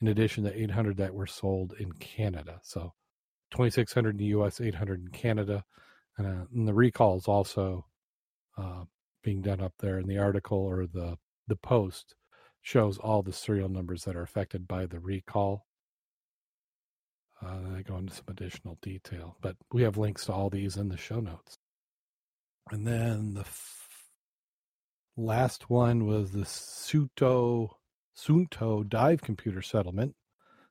in 0.00 0.08
addition 0.08 0.44
to 0.44 0.62
800 0.62 0.96
that 0.96 1.12
were 1.12 1.26
sold 1.26 1.74
in 1.78 1.92
Canada. 1.92 2.58
So 2.62 2.94
2,600 3.50 4.10
in 4.10 4.16
the 4.16 4.24
US, 4.36 4.60
800 4.60 5.00
in 5.00 5.08
Canada. 5.08 5.64
And, 6.16 6.26
uh, 6.26 6.44
and 6.54 6.68
the 6.68 6.74
recall 6.74 7.16
is 7.16 7.26
also 7.28 7.86
uh, 8.56 8.84
being 9.22 9.42
done 9.42 9.60
up 9.60 9.74
there 9.78 9.98
in 9.98 10.06
the 10.06 10.18
article 10.18 10.58
or 10.58 10.86
the, 10.86 11.16
the 11.46 11.56
post 11.56 12.14
shows 12.62 12.98
all 12.98 13.22
the 13.22 13.32
serial 13.32 13.68
numbers 13.68 14.04
that 14.04 14.16
are 14.16 14.22
affected 14.22 14.66
by 14.68 14.86
the 14.86 15.00
recall 15.00 15.64
uh, 17.44 17.76
I 17.76 17.82
go 17.82 17.96
into 17.96 18.14
some 18.14 18.24
additional 18.28 18.78
detail, 18.82 19.36
but 19.40 19.56
we 19.72 19.82
have 19.82 19.96
links 19.96 20.26
to 20.26 20.32
all 20.32 20.50
these 20.50 20.76
in 20.76 20.88
the 20.88 20.96
show 20.96 21.20
notes. 21.20 21.58
And 22.70 22.86
then 22.86 23.34
the 23.34 23.42
f- 23.42 23.88
last 25.16 25.70
one 25.70 26.06
was 26.06 26.32
the 26.32 26.40
Suto 26.40 27.70
Suunto 28.16 28.88
Dive 28.88 29.22
Computer 29.22 29.62
Settlement. 29.62 30.14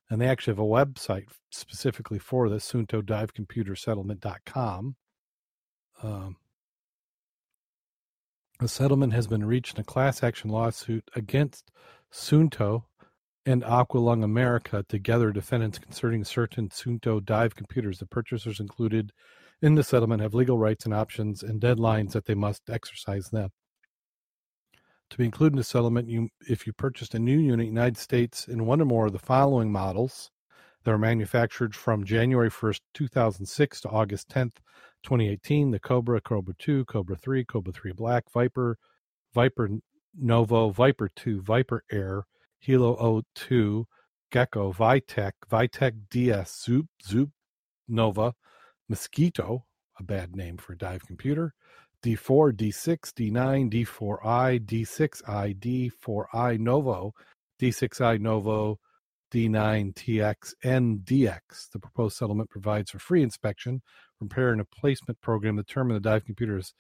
And 0.10 0.22
they 0.22 0.28
actually 0.28 0.52
have 0.52 0.60
a 0.60 0.64
website 0.64 1.26
specifically 1.52 2.20
for 2.20 2.50
this, 2.50 2.72
suuntodivecomputersettlement.com. 2.72 4.96
Um, 6.04 6.36
a 8.60 8.68
settlement 8.68 9.14
has 9.14 9.28
been 9.28 9.46
reached 9.46 9.76
in 9.76 9.82
a 9.82 9.84
class 9.84 10.24
action 10.24 10.50
lawsuit 10.50 11.10
against 11.16 11.72
Suunto 12.12 12.86
and 13.46 13.64
Aqualung 13.64 14.24
America, 14.24 14.84
together 14.90 15.32
defendants 15.32 15.80
concerning 15.80 16.24
certain 16.24 16.70
Suunto 16.70 17.24
dive 17.24 17.56
computers. 17.56 18.00
The 18.00 18.06
purchasers 18.06 18.60
included 18.60 19.12
in 19.62 19.76
the 19.76 19.84
settlement 19.84 20.22
have 20.22 20.34
legal 20.34 20.58
rights 20.58 20.86
and 20.86 20.94
options 20.94 21.44
and 21.44 21.62
deadlines 21.62 22.12
that 22.12 22.26
they 22.26 22.36
must 22.36 22.70
exercise 22.70 23.30
them. 23.30 23.50
To 25.10 25.18
be 25.18 25.26
included 25.26 25.54
in 25.54 25.58
the 25.58 25.64
settlement, 25.64 26.10
you, 26.10 26.30
if 26.50 26.68
you 26.68 26.74
purchased 26.74 27.14
a 27.16 27.20
new 27.20 27.38
unit 27.38 27.54
in 27.54 27.60
the 27.60 27.66
United 27.66 27.98
States 27.98 28.48
in 28.48 28.66
one 28.66 28.82
or 28.82 28.86
more 28.86 29.08
of 29.08 29.14
the 29.14 29.20
following 29.20 29.72
models 29.72 30.32
that 30.84 30.92
are 30.92 30.98
manufactured 30.98 31.76
from 31.76 32.04
January 32.04 32.50
1st, 32.50 32.82
2006 32.94 33.82
to 33.82 33.90
August 33.90 34.30
10th, 34.30 34.58
2018, 35.04 35.72
the 35.72 35.80
Cobra, 35.80 36.20
Cobra 36.20 36.54
2, 36.60 36.86
Cobra 36.86 37.16
3, 37.16 37.46
Cobra 37.46 37.72
3 37.72 37.94
Black, 37.94 38.30
Viper, 38.32 38.78
Viper 39.34 39.70
Novo, 40.16 40.70
Viper 40.72 41.10
2, 41.16 41.42
Viper 41.42 41.84
Air, 41.92 42.26
HelO2, 42.66 43.86
Gecko, 44.32 44.74
Vytec, 44.74 45.32
Vytec 45.50 45.94
DS, 46.10 46.64
Zoop, 46.66 46.88
Zoop 47.02 47.30
Nova, 47.88 48.34
Mosquito, 48.90 49.66
a 50.00 50.04
bad 50.04 50.36
name 50.36 50.58
for 50.58 50.74
a 50.74 50.78
dive 50.78 51.06
computer, 51.06 51.54
D4, 52.04 52.54
D6, 52.54 53.00
D9, 53.14 53.72
D4i, 53.72 54.60
D6i, 54.66 55.92
D4i 55.92 56.60
Novo, 56.60 57.14
D6i 57.60 58.20
Novo, 58.20 58.80
D9 59.32 59.94
TX, 59.94 60.54
and 60.64 61.00
DX. 61.00 61.70
The 61.72 61.80
proposed 61.80 62.18
settlement 62.18 62.50
provides 62.50 62.92
for 62.92 63.00
free 63.00 63.24
inspection, 63.24 63.82
repair, 64.20 64.52
and 64.52 64.60
replacement 64.60 65.20
program 65.22 65.58
determine 65.58 65.96
the 65.96 66.00
dive 66.00 66.26
computer 66.26 66.56
has 66.56 66.74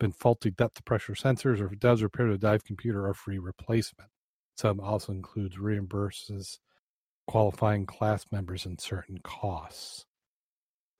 been 0.00 0.12
faulty 0.12 0.50
depth 0.50 0.84
pressure 0.84 1.14
sensors, 1.14 1.60
or 1.60 1.66
if 1.66 1.72
it 1.72 1.80
does 1.80 2.02
repair 2.02 2.30
the 2.30 2.38
dive 2.38 2.64
computer, 2.64 3.06
or 3.06 3.14
free 3.14 3.38
replacement. 3.38 4.10
Some 4.56 4.80
also 4.80 5.12
includes 5.12 5.56
reimburses 5.56 6.58
qualifying 7.26 7.86
class 7.86 8.26
members 8.30 8.66
and 8.66 8.80
certain 8.80 9.18
costs. 9.22 10.04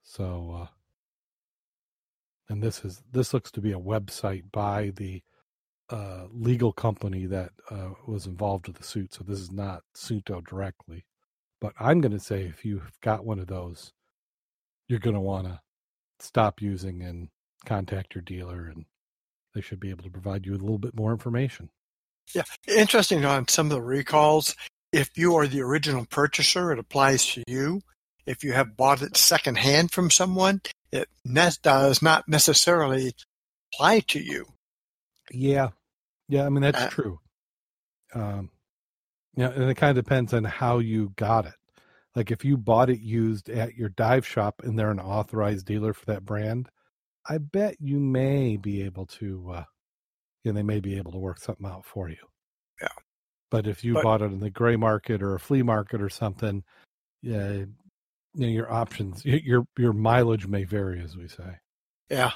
So, 0.02 0.62
uh, 0.62 0.66
and 2.48 2.62
this 2.62 2.84
is 2.84 3.02
this 3.10 3.32
looks 3.32 3.50
to 3.52 3.60
be 3.60 3.72
a 3.72 3.78
website 3.78 4.44
by 4.52 4.92
the 4.96 5.22
uh, 5.90 6.24
legal 6.32 6.72
company 6.72 7.26
that 7.26 7.50
uh, 7.70 7.90
was 8.06 8.26
involved 8.26 8.66
with 8.66 8.76
the 8.76 8.84
suit. 8.84 9.12
So 9.14 9.24
this 9.24 9.38
is 9.38 9.52
not 9.52 9.82
Suunto 9.94 10.44
directly, 10.44 11.04
but 11.60 11.74
I'm 11.78 12.00
going 12.00 12.12
to 12.12 12.20
say 12.20 12.42
if 12.42 12.64
you've 12.64 12.90
got 13.02 13.24
one 13.24 13.38
of 13.38 13.46
those, 13.46 13.92
you're 14.88 14.98
going 14.98 15.14
to 15.14 15.20
want 15.20 15.46
to 15.46 15.60
stop 16.20 16.62
using 16.62 17.02
and 17.02 17.28
contact 17.64 18.14
your 18.14 18.22
dealer, 18.22 18.66
and 18.66 18.86
they 19.54 19.60
should 19.60 19.80
be 19.80 19.90
able 19.90 20.04
to 20.04 20.10
provide 20.10 20.46
you 20.46 20.52
with 20.52 20.60
a 20.60 20.64
little 20.64 20.78
bit 20.78 20.96
more 20.96 21.12
information. 21.12 21.70
Yeah, 22.34 22.44
interesting 22.68 23.24
on 23.24 23.48
some 23.48 23.66
of 23.66 23.72
the 23.72 23.82
recalls. 23.82 24.56
If 24.92 25.10
you 25.16 25.34
are 25.36 25.46
the 25.46 25.60
original 25.60 26.06
purchaser, 26.06 26.72
it 26.72 26.78
applies 26.78 27.26
to 27.32 27.42
you. 27.46 27.82
If 28.26 28.42
you 28.42 28.52
have 28.52 28.76
bought 28.76 29.02
it 29.02 29.16
secondhand 29.16 29.90
from 29.90 30.10
someone, 30.10 30.62
it 30.94 31.08
does 31.62 32.00
not 32.02 32.28
necessarily 32.28 33.12
apply 33.72 34.00
to 34.00 34.20
you. 34.20 34.46
Yeah, 35.30 35.70
yeah. 36.28 36.46
I 36.46 36.48
mean 36.48 36.62
that's 36.62 36.80
uh, 36.80 36.88
true. 36.88 37.20
Um, 38.14 38.50
yeah, 39.36 39.50
and 39.50 39.68
it 39.68 39.74
kind 39.74 39.96
of 39.96 40.04
depends 40.04 40.32
on 40.32 40.44
how 40.44 40.78
you 40.78 41.12
got 41.16 41.46
it. 41.46 41.54
Like 42.14 42.30
if 42.30 42.44
you 42.44 42.56
bought 42.56 42.90
it 42.90 43.00
used 43.00 43.50
at 43.50 43.74
your 43.74 43.88
dive 43.88 44.24
shop 44.24 44.62
and 44.62 44.78
they're 44.78 44.92
an 44.92 45.00
authorized 45.00 45.66
dealer 45.66 45.92
for 45.92 46.06
that 46.06 46.24
brand, 46.24 46.68
I 47.28 47.38
bet 47.38 47.76
you 47.80 47.98
may 47.98 48.56
be 48.56 48.82
able 48.82 49.06
to. 49.06 49.50
Uh, 49.52 49.64
you 50.44 50.52
know, 50.52 50.56
they 50.56 50.62
may 50.62 50.78
be 50.78 50.98
able 50.98 51.10
to 51.12 51.18
work 51.18 51.38
something 51.38 51.66
out 51.66 51.86
for 51.86 52.08
you. 52.08 52.16
Yeah. 52.80 52.88
But 53.50 53.66
if 53.66 53.82
you 53.82 53.94
but, 53.94 54.02
bought 54.02 54.22
it 54.22 54.26
in 54.26 54.40
the 54.40 54.50
gray 54.50 54.76
market 54.76 55.22
or 55.22 55.34
a 55.34 55.40
flea 55.40 55.62
market 55.62 56.02
or 56.02 56.10
something, 56.10 56.62
yeah, 57.22 57.64
you 58.34 58.46
know, 58.46 58.52
your 58.52 58.72
options, 58.72 59.24
your 59.24 59.64
your 59.78 59.92
mileage 59.92 60.46
may 60.46 60.64
vary, 60.64 61.00
as 61.02 61.16
we 61.16 61.28
say. 61.28 61.58
Yeah. 62.08 62.32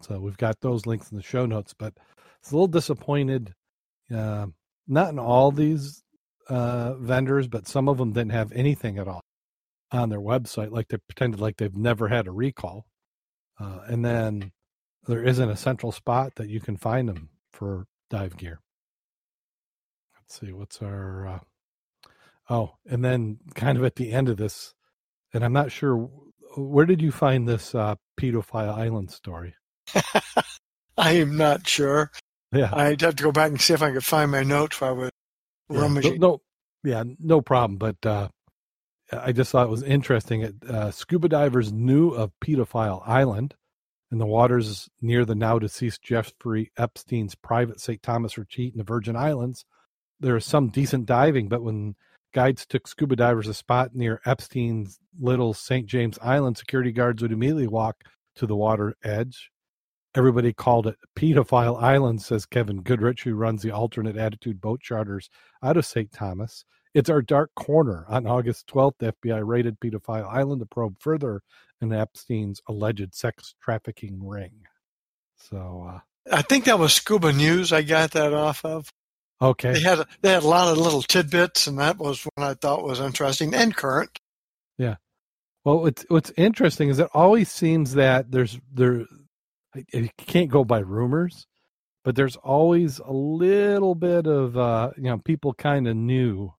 So 0.00 0.20
we've 0.20 0.36
got 0.36 0.60
those 0.60 0.86
links 0.86 1.10
in 1.10 1.16
the 1.16 1.22
show 1.22 1.46
notes, 1.46 1.74
but 1.78 1.94
it's 2.40 2.50
a 2.50 2.54
little 2.54 2.68
disappointed. 2.68 3.54
Uh, 4.14 4.46
not 4.86 5.10
in 5.10 5.18
all 5.18 5.50
these 5.50 6.02
uh, 6.48 6.94
vendors, 6.94 7.48
but 7.48 7.66
some 7.66 7.88
of 7.88 7.98
them 7.98 8.12
didn't 8.12 8.32
have 8.32 8.52
anything 8.52 8.98
at 8.98 9.08
all 9.08 9.22
on 9.90 10.10
their 10.10 10.20
website. 10.20 10.70
Like 10.70 10.88
they 10.88 10.98
pretended 10.98 11.40
like 11.40 11.56
they've 11.56 11.74
never 11.74 12.08
had 12.08 12.26
a 12.26 12.32
recall, 12.32 12.86
uh, 13.58 13.80
and 13.86 14.04
then 14.04 14.52
there 15.06 15.24
isn't 15.24 15.50
a 15.50 15.56
central 15.56 15.92
spot 15.92 16.34
that 16.36 16.48
you 16.48 16.60
can 16.60 16.76
find 16.76 17.08
them 17.08 17.30
for 17.52 17.86
dive 18.10 18.36
gear. 18.36 18.60
Let's 20.16 20.40
see 20.40 20.52
what's 20.52 20.82
our. 20.82 21.26
Uh, 21.26 21.38
oh, 22.50 22.74
and 22.86 23.04
then 23.04 23.38
kind 23.54 23.78
of 23.78 23.84
at 23.84 23.96
the 23.96 24.12
end 24.12 24.28
of 24.28 24.36
this, 24.36 24.73
and 25.34 25.44
I'm 25.44 25.52
not 25.52 25.70
sure 25.70 26.08
where 26.56 26.86
did 26.86 27.02
you 27.02 27.10
find 27.12 27.46
this 27.46 27.74
uh, 27.74 27.96
pedophile 28.18 28.74
island 28.74 29.10
story. 29.10 29.54
I 30.96 31.12
am 31.12 31.36
not 31.36 31.66
sure. 31.66 32.10
Yeah, 32.52 32.70
I'd 32.72 33.00
have 33.00 33.16
to 33.16 33.24
go 33.24 33.32
back 33.32 33.50
and 33.50 33.60
see 33.60 33.74
if 33.74 33.82
I 33.82 33.92
could 33.92 34.04
find 34.04 34.30
my 34.30 34.44
notes 34.44 34.80
while 34.80 34.90
I 34.90 34.94
was 34.94 35.10
yeah, 35.68 35.80
rummaging. 35.80 36.20
No, 36.20 36.40
yeah, 36.84 37.02
no 37.18 37.40
problem. 37.40 37.78
But 37.78 38.06
uh, 38.06 38.28
I 39.12 39.32
just 39.32 39.50
thought 39.50 39.66
it 39.66 39.70
was 39.70 39.82
interesting. 39.82 40.60
Uh, 40.66 40.90
scuba 40.92 41.28
divers 41.28 41.72
knew 41.72 42.10
of 42.10 42.32
pedophile 42.40 43.06
island 43.06 43.54
in 44.12 44.18
the 44.18 44.26
waters 44.26 44.88
near 45.02 45.24
the 45.24 45.34
now 45.34 45.58
deceased 45.58 46.02
Jeffrey 46.02 46.70
Epstein's 46.78 47.34
private 47.34 47.80
St. 47.80 48.02
Thomas 48.02 48.38
retreat 48.38 48.72
in 48.72 48.78
the 48.78 48.84
Virgin 48.84 49.16
Islands. 49.16 49.64
There 50.20 50.36
is 50.36 50.44
some 50.44 50.68
decent 50.68 51.06
diving, 51.06 51.48
but 51.48 51.64
when 51.64 51.96
guides 52.34 52.66
took 52.66 52.86
scuba 52.86 53.16
divers 53.16 53.48
a 53.48 53.54
spot 53.54 53.94
near 53.94 54.20
Epstein's 54.26 54.98
little 55.18 55.54
St. 55.54 55.86
James 55.86 56.18
Island, 56.20 56.58
security 56.58 56.92
guards 56.92 57.22
would 57.22 57.32
immediately 57.32 57.68
walk 57.68 58.04
to 58.36 58.46
the 58.46 58.56
water 58.56 58.94
edge. 59.02 59.50
Everybody 60.14 60.52
called 60.52 60.86
it 60.86 60.96
Pedophile 61.16 61.80
Island, 61.82 62.20
says 62.22 62.46
Kevin 62.46 62.82
Goodrich, 62.82 63.22
who 63.22 63.34
runs 63.34 63.62
the 63.62 63.70
alternate 63.70 64.16
attitude 64.16 64.60
boat 64.60 64.80
charters 64.80 65.30
out 65.62 65.76
of 65.76 65.86
St. 65.86 66.12
Thomas. 66.12 66.64
It's 66.92 67.10
our 67.10 67.22
dark 67.22 67.50
corner. 67.56 68.04
On 68.08 68.26
August 68.26 68.68
12th, 68.68 68.94
the 68.98 69.12
FBI 69.12 69.44
raided 69.44 69.80
Pedophile 69.80 70.28
Island 70.28 70.60
to 70.60 70.66
probe 70.66 70.96
further 71.00 71.42
in 71.80 71.92
Epstein's 71.92 72.60
alleged 72.68 73.14
sex 73.14 73.54
trafficking 73.60 74.24
ring. 74.24 74.52
So 75.36 75.88
uh, 75.88 75.98
I 76.30 76.42
think 76.42 76.64
that 76.64 76.78
was 76.78 76.94
Scuba 76.94 77.32
News. 77.32 77.72
I 77.72 77.82
got 77.82 78.12
that 78.12 78.32
off 78.32 78.64
of. 78.64 78.92
Okay. 79.42 79.72
They 79.74 79.80
had 79.80 80.06
they 80.22 80.32
had 80.32 80.42
a 80.42 80.48
lot 80.48 80.68
of 80.68 80.78
little 80.78 81.02
tidbits, 81.02 81.66
and 81.66 81.78
that 81.78 81.98
was 81.98 82.22
what 82.22 82.44
I 82.44 82.54
thought 82.54 82.84
was 82.84 83.00
interesting 83.00 83.54
and 83.54 83.74
current. 83.74 84.18
Yeah. 84.78 84.96
Well, 85.64 85.80
what's 85.80 86.04
what's 86.08 86.32
interesting 86.36 86.88
is 86.88 86.98
it 86.98 87.08
always 87.12 87.50
seems 87.50 87.94
that 87.94 88.30
there's 88.30 88.58
there 88.72 89.06
you 89.92 90.08
can't 90.18 90.50
go 90.50 90.64
by 90.64 90.78
rumors, 90.78 91.46
but 92.04 92.14
there's 92.14 92.36
always 92.36 93.00
a 93.00 93.12
little 93.12 93.94
bit 93.94 94.26
of 94.26 94.56
uh, 94.56 94.90
you 94.96 95.04
know 95.04 95.18
people 95.18 95.52
kind 95.54 95.88
of 95.88 95.96
knew 95.96 96.52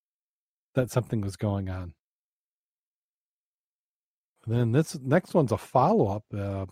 that 0.74 0.92
something 0.92 1.22
was 1.22 1.38
going 1.38 1.70
on. 1.70 1.94
And 4.46 4.56
then 4.56 4.72
this 4.74 4.98
next 5.02 5.34
one's 5.34 5.52
a 5.52 5.58
follow 5.58 6.08
up. 6.08 6.24
Uh, 6.36 6.66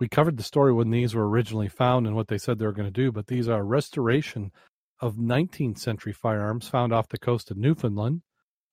we 0.00 0.08
covered 0.08 0.36
the 0.36 0.42
story 0.42 0.72
when 0.72 0.90
these 0.90 1.14
were 1.14 1.28
originally 1.28 1.68
found 1.68 2.06
and 2.06 2.16
what 2.16 2.28
they 2.28 2.38
said 2.38 2.58
they 2.58 2.66
were 2.66 2.72
going 2.72 2.92
to 2.92 3.02
do, 3.02 3.12
but 3.12 3.26
these 3.26 3.48
are 3.48 3.64
restoration 3.64 4.52
of 5.00 5.16
19th 5.16 5.78
century 5.78 6.12
firearms 6.12 6.68
found 6.68 6.92
off 6.92 7.08
the 7.08 7.18
coast 7.18 7.50
of 7.50 7.56
Newfoundland. 7.56 8.22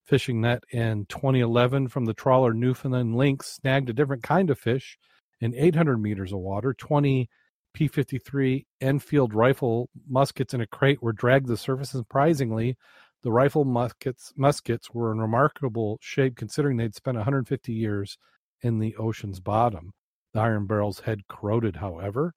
Fishing 0.03 0.41
net 0.41 0.63
in 0.71 1.05
2011 1.05 1.87
from 1.87 2.05
the 2.05 2.13
trawler 2.13 2.53
Newfoundland 2.53 3.15
Lynx 3.15 3.53
snagged 3.53 3.89
a 3.89 3.93
different 3.93 4.23
kind 4.23 4.49
of 4.49 4.59
fish 4.59 4.97
in 5.39 5.55
800 5.55 5.97
meters 5.97 6.33
of 6.33 6.39
water. 6.39 6.73
20 6.73 7.29
P 7.73 7.87
53 7.87 8.65
Enfield 8.81 9.33
rifle 9.33 9.89
muskets 10.07 10.53
in 10.53 10.61
a 10.61 10.67
crate 10.67 11.01
were 11.01 11.13
dragged 11.13 11.45
to 11.45 11.53
the 11.53 11.57
surface. 11.57 11.91
Surprisingly, 11.91 12.77
the 13.23 13.31
rifle 13.31 13.65
muskets 13.65 14.33
muskets 14.35 14.91
were 14.91 15.11
in 15.11 15.19
remarkable 15.19 15.97
shape 16.01 16.35
considering 16.35 16.77
they'd 16.77 16.95
spent 16.95 17.17
150 17.17 17.71
years 17.71 18.17
in 18.61 18.79
the 18.79 18.95
ocean's 18.97 19.39
bottom. 19.39 19.93
The 20.33 20.41
iron 20.41 20.65
barrels 20.65 21.01
had 21.01 21.27
corroded, 21.27 21.77
however. 21.77 22.33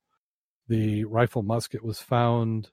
The 0.69 1.05
rifle 1.05 1.43
musket 1.43 1.85
was 1.85 2.01
found 2.01 2.71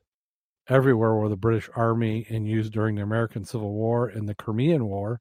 everywhere 0.69 1.15
where 1.15 1.29
the 1.29 1.35
British 1.35 1.69
Army 1.75 2.25
and 2.29 2.47
used 2.47 2.73
during 2.73 2.95
the 2.95 3.01
American 3.01 3.45
Civil 3.45 3.73
War 3.73 4.07
and 4.07 4.27
the 4.27 4.35
Crimean 4.35 4.85
War, 4.85 5.19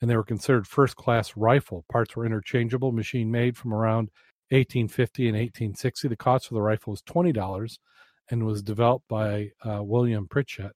and 0.00 0.10
they 0.10 0.16
were 0.16 0.24
considered 0.24 0.66
first 0.66 0.96
class 0.96 1.36
rifle. 1.36 1.84
Parts 1.90 2.16
were 2.16 2.26
interchangeable, 2.26 2.92
machine 2.92 3.30
made 3.30 3.56
from 3.56 3.72
around 3.72 4.10
1850 4.50 5.28
and 5.28 5.36
1860. 5.36 6.08
The 6.08 6.16
cost 6.16 6.48
for 6.48 6.54
the 6.54 6.60
rifle 6.60 6.90
was 6.90 7.02
$20 7.02 7.78
and 8.30 8.44
was 8.44 8.62
developed 8.62 9.08
by 9.08 9.50
uh, 9.64 9.82
William 9.82 10.26
Pritchett 10.28 10.72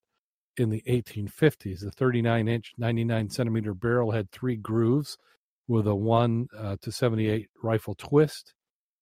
in 0.56 0.70
the 0.70 0.82
1850s. 0.88 1.80
The 1.80 1.90
39 1.90 2.48
inch, 2.48 2.74
99 2.78 3.30
centimeter 3.30 3.74
barrel 3.74 4.12
had 4.12 4.30
three 4.30 4.56
grooves 4.56 5.18
with 5.68 5.86
a 5.86 5.94
1 5.94 6.48
uh, 6.56 6.76
to 6.80 6.92
78 6.92 7.48
rifle 7.62 7.94
twist 7.94 8.54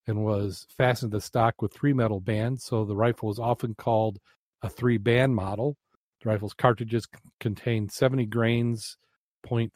and 0.07 0.25
was 0.25 0.67
fastened 0.77 1.13
to 1.13 1.21
stock 1.21 1.63
with 1.63 1.73
three 1.73 1.93
metal 1.93 2.21
bands. 2.21 2.65
So 2.65 2.85
the 2.85 2.97
rifle 2.97 3.29
was 3.29 3.39
often 3.39 3.75
called 3.75 4.19
a 4.65 4.69
three 4.69 4.99
band 4.99 5.35
model. 5.35 5.77
The 6.23 6.31
rifle's 6.31 6.55
cartridges 6.55 7.07
contained 7.39 7.93
70 7.93 8.27
grains, 8.27 8.97
point, 9.45 9.71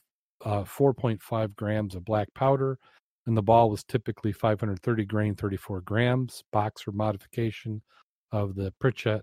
uh, 0.45 0.65
4.5 0.65 1.55
grams 1.55 1.95
of 1.95 2.05
black 2.05 2.29
powder, 2.35 2.79
and 3.27 3.37
the 3.37 3.43
ball 3.43 3.69
was 3.69 3.85
typically 3.85 4.33
530 4.33 5.05
grain, 5.05 5.35
34 5.35 5.83
grams. 5.83 6.43
Boxer 6.53 6.91
modification 6.91 7.83
of 8.33 8.55
the 8.55 8.73
Pritchett 8.81 9.23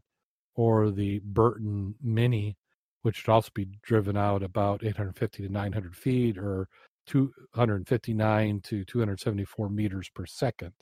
or 0.56 0.92
the 0.92 1.20
Burton 1.24 1.96
Minié, 2.06 2.56
which 3.02 3.26
would 3.26 3.34
also 3.34 3.50
be 3.56 3.68
driven 3.82 4.16
out 4.16 4.44
about 4.44 4.84
850 4.84 5.48
to 5.48 5.52
900 5.52 5.96
feet 5.96 6.38
or 6.38 6.68
259 7.08 8.62
to 8.62 8.86
274 8.86 9.70
meters 9.70 10.10
per 10.14 10.28
second. 10.28 10.74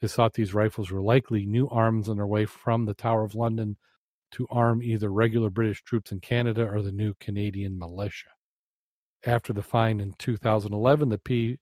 It 0.00 0.10
thought 0.10 0.32
these 0.32 0.54
rifles 0.54 0.90
were 0.90 1.02
likely 1.02 1.44
new 1.44 1.68
arms 1.68 2.08
on 2.08 2.16
their 2.16 2.26
way 2.26 2.46
from 2.46 2.86
the 2.86 2.94
Tower 2.94 3.24
of 3.24 3.34
London 3.34 3.76
to 4.32 4.46
arm 4.50 4.82
either 4.82 5.10
regular 5.10 5.50
British 5.50 5.82
troops 5.82 6.12
in 6.12 6.20
Canada 6.20 6.66
or 6.66 6.82
the 6.82 6.92
new 6.92 7.14
Canadian 7.20 7.78
militia. 7.78 8.28
After 9.24 9.52
the 9.52 9.62
find 9.62 10.00
in 10.00 10.14
2011, 10.18 11.08
the 11.08 11.18
P 11.18 11.58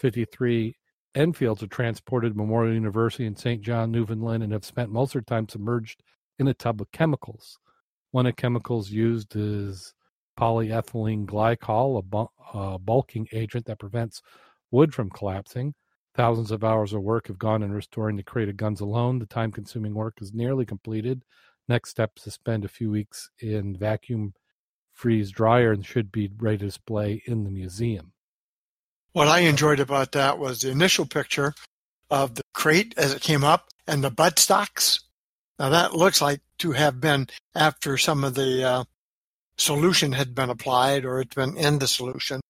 53 0.00 0.74
Enfields 1.14 1.62
are 1.62 1.66
transported 1.66 2.32
to 2.32 2.38
Memorial 2.38 2.72
University 2.72 3.26
in 3.26 3.36
St. 3.36 3.60
John, 3.60 3.90
Newfoundland, 3.90 4.42
and 4.42 4.52
have 4.52 4.64
spent 4.64 4.90
most 4.90 5.10
of 5.14 5.24
their 5.24 5.36
time 5.36 5.46
submerged 5.46 6.02
in 6.38 6.48
a 6.48 6.54
tub 6.54 6.80
of 6.80 6.90
chemicals. 6.90 7.58
One 8.12 8.24
of 8.26 8.34
the 8.34 8.40
chemicals 8.40 8.90
used 8.90 9.36
is 9.36 9.92
polyethylene 10.38 11.26
glycol, 11.26 11.98
a, 11.98 12.02
bu- 12.02 12.58
a 12.58 12.78
bulking 12.78 13.28
agent 13.32 13.66
that 13.66 13.78
prevents 13.78 14.22
wood 14.70 14.94
from 14.94 15.10
collapsing. 15.10 15.74
Thousands 16.14 16.50
of 16.50 16.64
hours 16.64 16.94
of 16.94 17.02
work 17.02 17.28
have 17.28 17.38
gone 17.38 17.62
in 17.62 17.72
restoring 17.72 18.16
the 18.16 18.22
crate 18.22 18.48
of 18.48 18.56
guns 18.56 18.80
alone. 18.80 19.18
The 19.18 19.26
time 19.26 19.52
consuming 19.52 19.94
work 19.94 20.18
is 20.20 20.32
nearly 20.32 20.64
completed. 20.64 21.22
Next 21.68 21.90
step 21.90 22.12
is 22.16 22.24
to 22.24 22.30
spend 22.30 22.64
a 22.64 22.68
few 22.68 22.90
weeks 22.90 23.30
in 23.38 23.76
vacuum 23.76 24.34
freeze 24.92 25.30
dryer 25.30 25.72
and 25.72 25.84
should 25.84 26.12
be 26.12 26.30
ready 26.38 26.58
to 26.58 26.66
display 26.66 27.22
in 27.26 27.44
the 27.44 27.50
museum. 27.50 28.12
What 29.12 29.28
I 29.28 29.40
enjoyed 29.40 29.80
about 29.80 30.12
that 30.12 30.38
was 30.38 30.60
the 30.60 30.70
initial 30.70 31.06
picture 31.06 31.54
of 32.10 32.34
the 32.34 32.42
crate 32.54 32.94
as 32.96 33.12
it 33.12 33.22
came 33.22 33.44
up 33.44 33.68
and 33.86 34.02
the 34.02 34.10
buttstocks. 34.10 35.00
Now 35.58 35.70
that 35.70 35.94
looks 35.94 36.20
like 36.20 36.40
to 36.58 36.72
have 36.72 37.00
been 37.00 37.28
after 37.54 37.98
some 37.98 38.24
of 38.24 38.34
the 38.34 38.64
uh, 38.64 38.84
solution 39.56 40.12
had 40.12 40.34
been 40.34 40.50
applied 40.50 41.04
or 41.04 41.20
it's 41.20 41.34
been 41.34 41.56
in 41.56 41.78
the 41.78 41.88
solution 41.88 42.40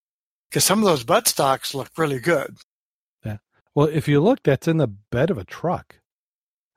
because 0.48 0.64
some 0.64 0.78
of 0.78 0.84
those 0.84 1.04
buttstocks 1.04 1.74
look 1.74 1.90
really 1.96 2.20
good. 2.20 2.56
Yeah. 3.24 3.38
Well, 3.74 3.88
if 3.88 4.08
you 4.08 4.20
look, 4.20 4.42
that's 4.42 4.68
in 4.68 4.76
the 4.76 4.88
bed 4.88 5.30
of 5.30 5.38
a 5.38 5.44
truck. 5.44 5.96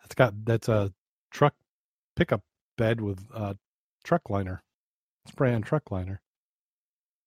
That's 0.02 0.16
got 0.16 0.46
that's 0.46 0.70
a 0.70 0.94
truck 1.32 1.56
pickup 2.16 2.42
bed 2.78 3.02
with 3.02 3.20
a 3.34 3.58
truck 4.04 4.30
liner, 4.30 4.62
spray 5.28 5.54
on 5.54 5.62
truck 5.62 5.92
liner. 5.92 6.22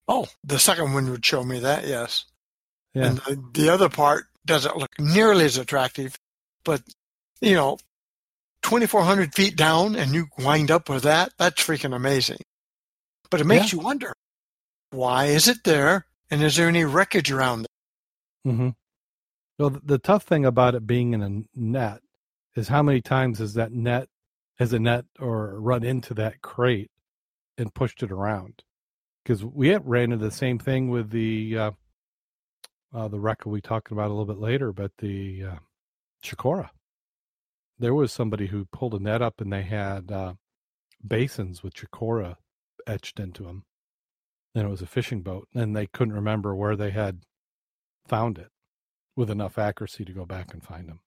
Oh, 0.07 0.27
the 0.45 0.59
second 0.59 0.95
one 0.95 1.11
would 1.11 1.25
show 1.25 1.45
me 1.45 1.61
that, 1.61 1.87
yes. 1.87 2.25
Yeah. 2.95 3.07
And 3.07 3.19
the, 3.19 3.45
the 3.53 3.69
other 3.69 3.89
part 3.89 4.27
doesn't 4.47 4.77
look 4.77 4.91
nearly 4.99 5.45
as 5.45 5.59
attractive, 5.59 6.19
but 6.65 6.83
you 7.41 7.55
know, 7.55 7.79
2,400 8.63 9.35
feet 9.35 9.57
down 9.57 9.97
and 9.97 10.15
you 10.15 10.27
wind 10.39 10.71
up 10.71 10.89
with 10.89 11.05
that, 11.05 11.33
that's 11.39 11.63
freaking 11.63 11.95
amazing. 11.95 12.39
But 13.31 13.41
it 13.41 13.45
makes 13.47 13.73
you 13.73 13.79
wonder, 13.79 14.15
why 14.91 15.27
is 15.27 15.49
it 15.49 15.65
there? 15.65 16.07
And 16.31 16.43
is 16.43 16.57
there 16.57 16.69
any 16.69 16.85
wreckage 16.85 17.31
around 17.31 17.67
it? 17.67 18.49
Mm-hmm. 18.49 18.71
Well, 19.59 19.71
the, 19.71 19.81
the 19.85 19.99
tough 19.99 20.25
thing 20.25 20.45
about 20.45 20.75
it 20.75 20.87
being 20.87 21.13
in 21.13 21.23
a 21.23 21.59
net 21.59 22.01
is 22.57 22.69
how 22.69 22.83
many 22.83 23.01
times 23.01 23.39
has 23.39 23.55
that 23.55 23.73
net, 23.73 24.09
has 24.59 24.73
a 24.73 24.79
net 24.79 25.05
or 25.19 25.61
run 25.61 25.85
into 25.85 26.15
that 26.15 26.43
crate 26.43 26.91
and 27.57 27.75
pushed 27.75 28.03
it 28.03 28.11
around? 28.11 28.63
Because 29.23 29.45
we 29.45 29.75
ran 29.77 30.13
into 30.13 30.25
the 30.25 30.31
same 30.31 30.59
thing 30.59 30.89
with 30.89 31.11
the 31.11 31.59
uh, 31.59 31.71
uh, 32.95 33.09
the 33.09 33.21
wreck 33.21 33.45
we 33.45 33.61
talking 33.61 33.97
about 33.97 34.09
a 34.09 34.15
little 34.15 34.25
bit 34.25 34.39
later, 34.39 34.73
but 34.73 34.93
the 34.99 35.45
uh, 35.45 35.57
Chicora. 36.23 36.71
There 37.79 37.95
was 37.95 38.13
somebody 38.13 38.47
who 38.47 38.67
pulled 38.73 38.95
a 38.95 38.99
net 38.99 39.23
up 39.23 39.41
and 39.41 39.53
they 39.53 39.63
had 39.63 40.11
uh, 40.11 40.35
basins 41.07 41.63
with 41.63 41.75
Chicora 41.75 42.37
etched 42.87 43.21
into 43.21 43.45
them. 43.45 43.65
And 44.55 44.67
it 44.67 44.71
was 44.71 44.83
a 44.83 44.87
fishing 44.87 45.21
boat, 45.21 45.47
and 45.55 45.77
they 45.77 45.87
couldn't 45.87 46.15
remember 46.15 46.57
where 46.57 46.75
they 46.75 46.91
had 46.91 47.21
found 48.07 48.39
it 48.39 48.49
with 49.15 49.31
enough 49.31 49.59
accuracy 49.59 50.05
to 50.05 50.13
go 50.13 50.25
back 50.25 50.53
and 50.53 50.63
find 50.65 50.89
them. 50.89 51.01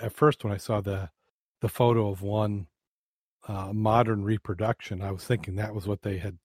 At 0.00 0.14
first, 0.14 0.44
when 0.44 0.52
I 0.52 0.58
saw 0.58 0.80
the 0.80 1.10
the 1.60 1.68
photo 1.68 2.10
of 2.10 2.22
one 2.22 2.68
uh, 3.46 3.72
modern 3.72 4.24
reproduction, 4.24 5.02
I 5.02 5.10
was 5.12 5.24
thinking 5.24 5.56
that 5.56 5.74
was 5.74 5.86
what 5.86 6.02
they 6.02 6.18
had 6.18 6.38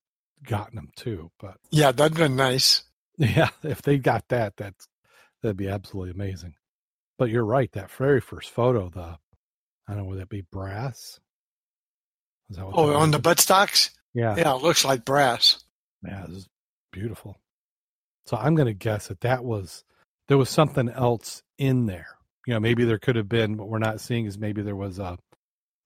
gotten 0.44 0.76
them 0.76 0.90
to. 0.98 1.32
But 1.40 1.58
Yeah, 1.72 1.92
that'd 1.92 2.18
been 2.18 2.36
nice. 2.36 2.84
yeah, 3.18 3.50
if 3.64 3.82
they 3.82 3.98
got 3.98 4.26
that, 4.30 4.56
that's 4.58 4.88
that'd 5.42 5.58
be 5.58 5.68
absolutely 5.70 6.12
amazing. 6.12 6.56
But 7.18 7.30
you're 7.30 7.46
right. 7.46 7.72
That 7.74 7.92
very 7.92 8.22
first 8.22 8.50
photo, 8.50 8.90
the 8.90 9.18
I 9.88 9.94
don't 9.94 9.98
know, 9.98 10.06
would 10.06 10.20
that 10.20 10.30
be 10.30 10.42
brass? 10.42 11.20
Is 12.50 12.58
that 12.58 12.66
Oh, 12.66 12.94
on 12.96 13.12
was? 13.12 13.12
the 13.12 13.20
buttstocks? 13.20 13.92
yeah, 14.14 14.36
Yeah, 14.38 14.56
it 14.56 14.64
looks 14.64 14.86
like 14.86 15.06
brass. 15.06 15.64
Yeah, 16.06 16.26
this 16.28 16.38
is 16.40 16.50
beautiful. 16.92 17.38
So 18.26 18.38
I'm 18.38 18.56
going 18.56 18.68
to 18.68 18.74
guess 18.74 19.08
that 19.08 19.22
that 19.22 19.44
was 19.44 19.84
there 20.28 20.38
was 20.38 20.50
something 20.50 20.90
else 20.90 21.44
in 21.58 21.86
there. 21.88 22.18
You 22.46 22.54
know, 22.54 22.60
maybe 22.60 22.84
there 22.86 23.00
could 23.00 23.16
have 23.16 23.30
been 23.30 23.58
what 23.58 23.70
we're 23.70 23.80
not 23.80 24.02
seeing 24.02 24.26
is 24.26 24.38
maybe 24.38 24.62
there 24.62 24.76
was 24.76 25.00
a 25.00 25.18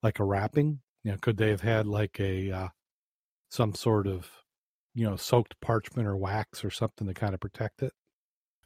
like 0.03 0.19
a 0.19 0.23
wrapping. 0.23 0.79
You 1.03 1.11
know, 1.11 1.17
could 1.21 1.37
they 1.37 1.49
have 1.49 1.61
had 1.61 1.85
like 1.87 2.19
a 2.19 2.51
uh, 2.51 2.67
some 3.51 3.73
sort 3.75 4.07
of 4.07 4.27
you 4.95 5.07
know 5.07 5.15
soaked 5.15 5.59
parchment 5.61 6.07
or 6.07 6.15
wax 6.17 6.63
or 6.65 6.71
something 6.71 7.07
to 7.07 7.13
kind 7.13 7.33
of 7.33 7.39
protect 7.39 7.83
it? 7.83 7.93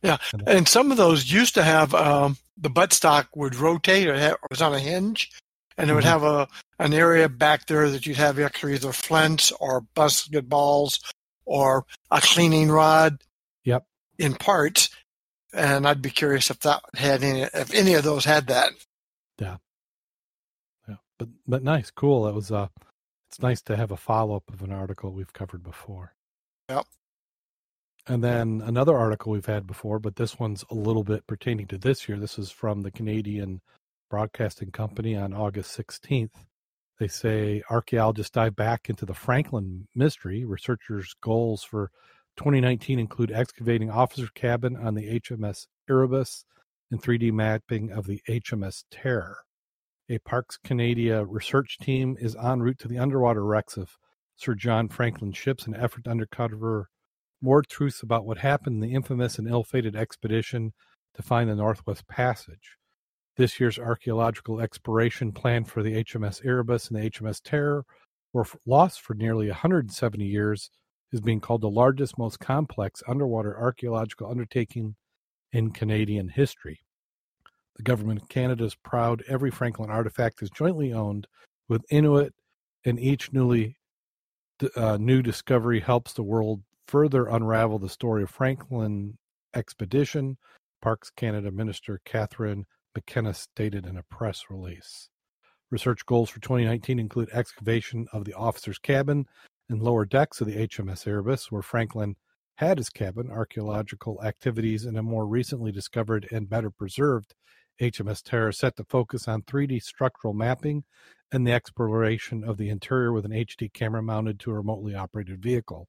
Yeah, 0.01 0.17
And- 0.33 0.47
and 0.49 0.67
some 0.67 0.89
of 0.89 0.97
those 0.97 1.31
used 1.31 1.53
to 1.55 1.63
have 1.63 1.93
um, 1.93 2.37
the 2.57 2.69
buttstock 2.71 3.27
would 3.35 3.55
rotate 3.55 4.07
or 4.07 4.15
it 4.15 4.35
was 4.49 4.61
on 4.61 4.73
a 4.73 4.79
hinge, 4.79 5.29
and 5.77 5.89
it 5.89 5.93
would 5.93 6.03
Mhm. 6.05 6.07
have 6.07 6.23
a 6.23 6.47
an 6.79 6.93
area 6.93 7.29
back 7.29 7.67
there 7.67 7.89
that 7.91 8.07
you'd 8.07 8.17
have 8.17 8.39
extra 8.39 8.71
either 8.71 8.91
flints 8.93 9.51
or 9.59 9.81
basketballs 9.95 10.99
or 11.45 11.85
a 12.09 12.19
cleaning 12.21 12.69
rod. 12.71 13.21
Yep. 13.65 13.85
In 14.17 14.33
parts, 14.33 14.89
and 15.53 15.87
I'd 15.87 16.01
be 16.01 16.09
curious 16.09 16.49
if 16.49 16.59
that 16.61 16.81
had 16.93 17.23
any 17.23 17.41
if 17.41 17.73
any 17.73 17.93
of 17.93 18.03
those 18.03 18.25
had 18.25 18.47
that. 18.47 18.71
Yeah, 19.39 19.57
yeah, 20.87 20.95
but 21.17 21.29
but 21.47 21.63
nice, 21.63 21.91
cool. 21.91 22.27
It 22.27 22.33
was 22.33 22.51
uh, 22.51 22.67
it's 23.29 23.41
nice 23.41 23.61
to 23.63 23.75
have 23.75 23.91
a 23.91 23.97
follow 23.97 24.35
up 24.35 24.51
of 24.51 24.61
an 24.61 24.71
article 24.71 25.11
we've 25.11 25.33
covered 25.33 25.63
before. 25.63 26.13
Yep. 26.69 26.85
And 28.07 28.23
then 28.23 28.61
another 28.65 28.97
article 28.97 29.31
we've 29.31 29.45
had 29.45 29.67
before, 29.67 29.99
but 29.99 30.15
this 30.15 30.39
one's 30.39 30.65
a 30.71 30.75
little 30.75 31.03
bit 31.03 31.27
pertaining 31.27 31.67
to 31.67 31.77
this 31.77 32.09
year. 32.09 32.17
This 32.17 32.39
is 32.39 32.49
from 32.49 32.81
the 32.81 32.91
Canadian 32.91 33.61
Broadcasting 34.09 34.71
Company 34.71 35.15
on 35.15 35.33
August 35.33 35.77
16th. 35.77 36.31
They 36.99 37.07
say 37.07 37.63
archaeologists 37.69 38.31
dive 38.31 38.55
back 38.55 38.89
into 38.89 39.05
the 39.05 39.13
Franklin 39.13 39.87
mystery. 39.95 40.43
Researchers' 40.45 41.15
goals 41.21 41.63
for 41.63 41.91
2019 42.37 42.99
include 42.99 43.31
excavating 43.31 43.89
officer 43.89 44.27
cabin 44.33 44.75
on 44.77 44.95
the 44.95 45.19
HMS 45.19 45.67
Erebus 45.89 46.45
and 46.89 47.01
3D 47.01 47.31
mapping 47.31 47.91
of 47.91 48.05
the 48.05 48.21
HMS 48.27 48.83
Terror. 48.91 49.37
A 50.09 50.17
Parks 50.19 50.57
Canada 50.57 51.25
research 51.25 51.77
team 51.79 52.17
is 52.19 52.35
en 52.35 52.61
route 52.61 52.79
to 52.79 52.87
the 52.87 52.97
underwater 52.97 53.45
wrecks 53.45 53.77
of 53.77 53.97
Sir 54.35 54.55
John 54.55 54.89
Franklin 54.89 55.31
ships 55.31 55.67
in 55.67 55.73
an 55.73 55.81
effort 55.81 56.03
to 56.05 56.11
uncover 56.11 56.89
more 57.41 57.61
truths 57.61 58.03
about 58.03 58.25
what 58.25 58.39
happened 58.39 58.75
in 58.75 58.89
the 58.89 58.95
infamous 58.95 59.37
and 59.37 59.47
ill-fated 59.47 59.95
expedition 59.95 60.73
to 61.15 61.21
find 61.21 61.49
the 61.49 61.55
Northwest 61.55 62.07
Passage. 62.07 62.77
This 63.37 63.59
year's 63.59 63.79
archaeological 63.79 64.59
exploration 64.59 65.31
planned 65.31 65.69
for 65.69 65.81
the 65.81 66.03
HMS 66.03 66.45
Erebus 66.45 66.89
and 66.89 66.97
the 66.97 67.09
HMS 67.09 67.41
Terror 67.43 67.85
were 68.33 68.45
lost 68.65 69.01
for 69.01 69.13
nearly 69.13 69.47
170 69.47 70.25
years 70.25 70.69
is 71.11 71.21
being 71.21 71.39
called 71.39 71.61
the 71.61 71.69
largest, 71.69 72.17
most 72.17 72.39
complex 72.39 73.03
underwater 73.07 73.57
archaeological 73.57 74.29
undertaking 74.29 74.95
in 75.51 75.71
Canadian 75.71 76.29
history. 76.29 76.81
The 77.75 77.83
government 77.83 78.21
of 78.21 78.29
Canada 78.29 78.65
is 78.65 78.75
proud 78.75 79.23
every 79.27 79.51
Franklin 79.51 79.89
artifact 79.89 80.41
is 80.41 80.49
jointly 80.49 80.93
owned 80.93 81.27
with 81.67 81.85
Inuit, 81.89 82.33
and 82.85 82.99
each 82.99 83.33
newly 83.33 83.77
uh, 84.75 84.97
new 84.97 85.21
discovery 85.21 85.79
helps 85.79 86.13
the 86.13 86.23
world 86.23 86.61
further 86.87 87.27
unravel 87.27 87.79
the 87.79 87.89
story 87.89 88.23
of 88.23 88.29
Franklin 88.29 89.17
expedition. 89.55 90.37
Parks 90.81 91.09
Canada 91.09 91.51
Minister 91.51 92.01
Catherine 92.05 92.65
McKenna 92.95 93.33
stated 93.33 93.85
in 93.85 93.97
a 93.97 94.03
press 94.03 94.45
release. 94.49 95.09
Research 95.69 96.05
goals 96.05 96.29
for 96.29 96.41
2019 96.41 96.99
include 96.99 97.29
excavation 97.31 98.07
of 98.11 98.25
the 98.25 98.33
officer's 98.33 98.77
cabin 98.77 99.25
and 99.69 99.81
lower 99.81 100.05
decks 100.05 100.41
of 100.41 100.47
the 100.47 100.67
HMS 100.67 101.07
Erebus, 101.07 101.51
where 101.51 101.61
Franklin 101.61 102.15
had 102.55 102.77
his 102.77 102.89
cabin, 102.89 103.31
archaeological 103.31 104.23
activities, 104.23 104.85
and 104.85 104.97
a 104.97 105.03
more 105.03 105.25
recently 105.25 105.71
discovered 105.71 106.27
and 106.31 106.49
better 106.49 106.69
preserved 106.69 107.33
HMS 107.81 108.21
Terror 108.21 108.51
set 108.51 108.75
to 108.75 108.83
focus 108.83 109.27
on 109.27 109.41
3D 109.41 109.81
structural 109.81 110.33
mapping 110.33 110.83
and 111.31 111.47
the 111.47 111.53
exploration 111.53 112.43
of 112.43 112.57
the 112.57 112.69
interior 112.69 113.11
with 113.11 113.25
an 113.25 113.31
HD 113.31 113.73
camera 113.73 114.03
mounted 114.03 114.39
to 114.41 114.51
a 114.51 114.55
remotely 114.55 114.93
operated 114.93 115.41
vehicle. 115.41 115.87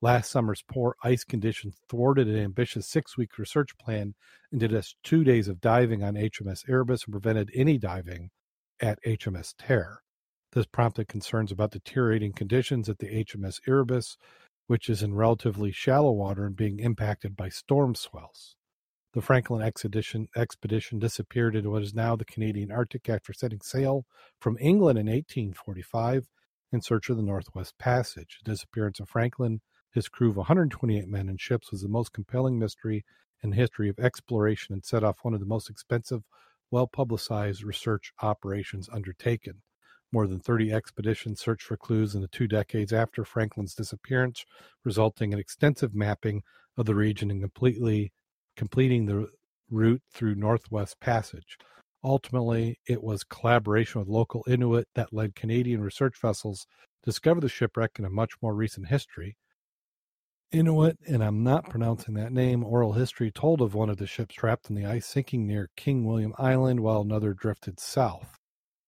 Last 0.00 0.30
summer's 0.30 0.62
poor 0.62 0.94
ice 1.02 1.24
conditions 1.24 1.76
thwarted 1.88 2.28
an 2.28 2.38
ambitious 2.38 2.86
six 2.86 3.16
week 3.16 3.38
research 3.38 3.76
plan 3.78 4.14
and 4.52 4.60
did 4.60 4.72
us 4.72 4.94
two 5.02 5.24
days 5.24 5.48
of 5.48 5.60
diving 5.60 6.04
on 6.04 6.14
HMS 6.14 6.68
Erebus 6.68 7.04
and 7.06 7.12
prevented 7.12 7.50
any 7.54 7.78
diving 7.78 8.30
at 8.80 9.02
HMS 9.04 9.54
Terror. 9.58 10.03
This 10.54 10.66
prompted 10.66 11.08
concerns 11.08 11.50
about 11.50 11.72
deteriorating 11.72 12.32
conditions 12.32 12.88
at 12.88 12.98
the 13.00 13.08
HMS 13.08 13.60
Erebus, 13.66 14.16
which 14.68 14.88
is 14.88 15.02
in 15.02 15.14
relatively 15.14 15.72
shallow 15.72 16.12
water 16.12 16.46
and 16.46 16.54
being 16.54 16.78
impacted 16.78 17.36
by 17.36 17.48
storm 17.48 17.96
swells. 17.96 18.54
The 19.14 19.20
Franklin 19.20 19.62
expedition, 19.62 20.28
expedition 20.36 21.00
disappeared 21.00 21.56
into 21.56 21.70
what 21.70 21.82
is 21.82 21.92
now 21.92 22.14
the 22.14 22.24
Canadian 22.24 22.70
Arctic 22.70 23.08
after 23.08 23.32
setting 23.32 23.62
sail 23.62 24.06
from 24.38 24.56
England 24.60 24.96
in 24.96 25.06
1845 25.06 26.28
in 26.70 26.80
search 26.80 27.10
of 27.10 27.16
the 27.16 27.24
Northwest 27.24 27.76
Passage. 27.76 28.38
The 28.44 28.52
disappearance 28.52 29.00
of 29.00 29.08
Franklin, 29.08 29.60
his 29.90 30.08
crew 30.08 30.30
of 30.30 30.36
128 30.36 31.08
men 31.08 31.28
and 31.28 31.40
ships, 31.40 31.72
was 31.72 31.82
the 31.82 31.88
most 31.88 32.12
compelling 32.12 32.60
mystery 32.60 33.04
in 33.42 33.50
the 33.50 33.56
history 33.56 33.88
of 33.88 33.98
exploration 33.98 34.72
and 34.72 34.84
set 34.84 35.02
off 35.02 35.18
one 35.22 35.34
of 35.34 35.40
the 35.40 35.46
most 35.46 35.68
expensive, 35.68 36.22
well 36.70 36.86
publicized 36.86 37.64
research 37.64 38.12
operations 38.22 38.88
undertaken. 38.92 39.62
More 40.14 40.28
than 40.28 40.38
30 40.38 40.72
expeditions 40.72 41.40
searched 41.40 41.64
for 41.66 41.76
clues 41.76 42.14
in 42.14 42.20
the 42.20 42.28
two 42.28 42.46
decades 42.46 42.92
after 42.92 43.24
Franklin's 43.24 43.74
disappearance, 43.74 44.44
resulting 44.84 45.32
in 45.32 45.40
extensive 45.40 45.92
mapping 45.92 46.44
of 46.78 46.86
the 46.86 46.94
region 46.94 47.32
and 47.32 47.40
completely 47.40 48.12
completing 48.56 49.06
the 49.06 49.26
route 49.68 50.02
through 50.12 50.36
Northwest 50.36 51.00
Passage. 51.00 51.58
Ultimately, 52.04 52.78
it 52.86 53.02
was 53.02 53.24
collaboration 53.24 53.98
with 53.98 54.08
local 54.08 54.44
Inuit 54.46 54.86
that 54.94 55.12
led 55.12 55.34
Canadian 55.34 55.80
research 55.80 56.14
vessels 56.22 56.60
to 57.02 57.10
discover 57.10 57.40
the 57.40 57.48
shipwreck 57.48 57.98
in 57.98 58.04
a 58.04 58.10
much 58.10 58.34
more 58.40 58.54
recent 58.54 58.86
history. 58.86 59.36
Inuit, 60.52 60.96
and 61.08 61.24
I'm 61.24 61.42
not 61.42 61.68
pronouncing 61.68 62.14
that 62.14 62.32
name, 62.32 62.62
oral 62.62 62.92
history 62.92 63.32
told 63.32 63.60
of 63.60 63.74
one 63.74 63.90
of 63.90 63.96
the 63.96 64.06
ships 64.06 64.36
trapped 64.36 64.70
in 64.70 64.76
the 64.76 64.86
ice 64.86 65.08
sinking 65.08 65.44
near 65.44 65.70
King 65.76 66.04
William 66.04 66.34
Island 66.38 66.78
while 66.78 67.00
another 67.00 67.34
drifted 67.34 67.80
south. 67.80 68.38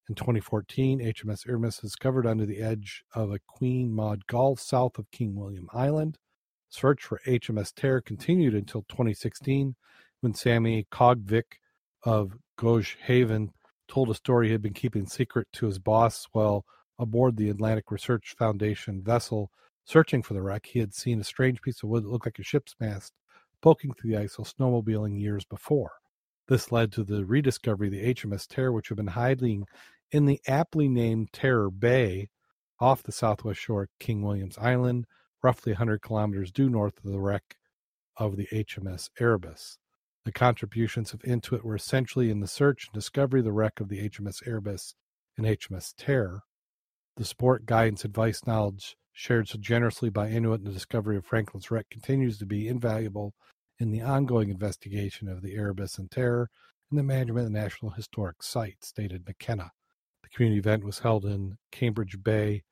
In 0.08 0.14
2014, 0.14 1.00
HMS 1.00 1.48
Erebus 1.48 1.78
discovered 1.78 2.28
under 2.28 2.46
the 2.46 2.60
edge 2.60 3.02
of 3.12 3.32
a 3.32 3.40
Queen 3.40 3.92
Maud 3.92 4.24
Gulf 4.28 4.60
south 4.60 4.98
of 4.98 5.10
King 5.10 5.34
William 5.34 5.68
Island. 5.72 6.16
Search 6.68 7.02
for 7.02 7.20
HMS 7.26 7.72
Terror 7.74 8.00
continued 8.00 8.54
until 8.54 8.82
2016 8.82 9.74
when 10.20 10.32
Sammy 10.32 10.86
Kogvik 10.92 11.58
of 12.04 12.38
Gjoa 12.56 12.86
Haven 13.02 13.50
told 13.88 14.08
a 14.08 14.14
story 14.14 14.46
he 14.46 14.52
had 14.52 14.62
been 14.62 14.74
keeping 14.74 15.06
secret 15.06 15.48
to 15.54 15.66
his 15.66 15.80
boss 15.80 16.28
while 16.30 16.64
aboard 17.00 17.36
the 17.36 17.50
Atlantic 17.50 17.90
Research 17.90 18.36
Foundation 18.38 19.02
vessel 19.02 19.50
searching 19.84 20.22
for 20.22 20.34
the 20.34 20.42
wreck. 20.42 20.66
He 20.66 20.78
had 20.78 20.94
seen 20.94 21.20
a 21.20 21.24
strange 21.24 21.60
piece 21.62 21.82
of 21.82 21.88
wood 21.88 22.04
that 22.04 22.10
looked 22.10 22.26
like 22.26 22.38
a 22.38 22.44
ship's 22.44 22.76
mast 22.78 23.12
poking 23.60 23.92
through 23.92 24.10
the 24.10 24.18
ice 24.18 24.38
while 24.38 24.46
snowmobiling 24.46 25.20
years 25.20 25.44
before. 25.44 25.90
This 26.48 26.70
led 26.70 26.92
to 26.92 27.02
the 27.02 27.24
rediscovery 27.24 27.88
of 27.88 27.92
the 27.92 28.14
HMS 28.14 28.46
Terror, 28.46 28.70
which 28.70 28.88
had 28.88 28.96
been 28.96 29.08
hiding 29.08 29.66
in 30.10 30.26
the 30.26 30.40
aptly 30.46 30.88
named 30.88 31.32
Terror 31.32 31.70
Bay 31.70 32.28
off 32.78 33.02
the 33.02 33.12
southwest 33.12 33.60
shore 33.60 33.84
of 33.84 33.88
King 33.98 34.22
William's 34.22 34.58
Island, 34.58 35.06
roughly 35.42 35.72
100 35.72 36.02
kilometers 36.02 36.52
due 36.52 36.68
north 36.68 36.98
of 37.04 37.10
the 37.10 37.20
wreck 37.20 37.56
of 38.16 38.36
the 38.36 38.46
HMS 38.52 39.10
Erebus. 39.18 39.78
The 40.24 40.32
contributions 40.32 41.12
of 41.12 41.24
Inuit 41.24 41.64
were 41.64 41.76
essentially 41.76 42.30
in 42.30 42.40
the 42.40 42.48
search 42.48 42.86
and 42.86 42.94
discovery 42.94 43.40
of 43.40 43.44
the 43.44 43.52
wreck 43.52 43.80
of 43.80 43.88
the 43.88 44.08
HMS 44.08 44.46
Erebus 44.46 44.94
and 45.36 45.46
HMS 45.46 45.94
Terror. 45.96 46.42
The 47.16 47.24
support, 47.24 47.66
guidance, 47.66 48.04
advice, 48.04 48.46
knowledge 48.46 48.96
shared 49.12 49.48
so 49.48 49.58
generously 49.58 50.10
by 50.10 50.28
Inuit 50.28 50.60
in 50.60 50.66
the 50.66 50.72
discovery 50.72 51.16
of 51.16 51.24
Franklin's 51.24 51.70
wreck 51.70 51.88
continues 51.90 52.38
to 52.38 52.46
be 52.46 52.68
invaluable 52.68 53.34
in 53.78 53.90
the 53.90 54.02
ongoing 54.02 54.50
investigation 54.50 55.28
of 55.28 55.42
the 55.42 55.54
Erebus 55.54 55.98
and 55.98 56.10
Terror 56.10 56.50
and 56.90 56.98
the 56.98 57.02
management 57.02 57.46
of 57.46 57.52
the 57.52 57.58
National 57.58 57.92
Historic 57.92 58.42
Site, 58.42 58.84
stated 58.84 59.24
McKenna. 59.26 59.72
Community 60.36 60.58
event 60.58 60.84
was 60.84 60.98
held 60.98 61.24
in 61.24 61.56
Cambridge 61.72 62.22
Bay, 62.22 62.62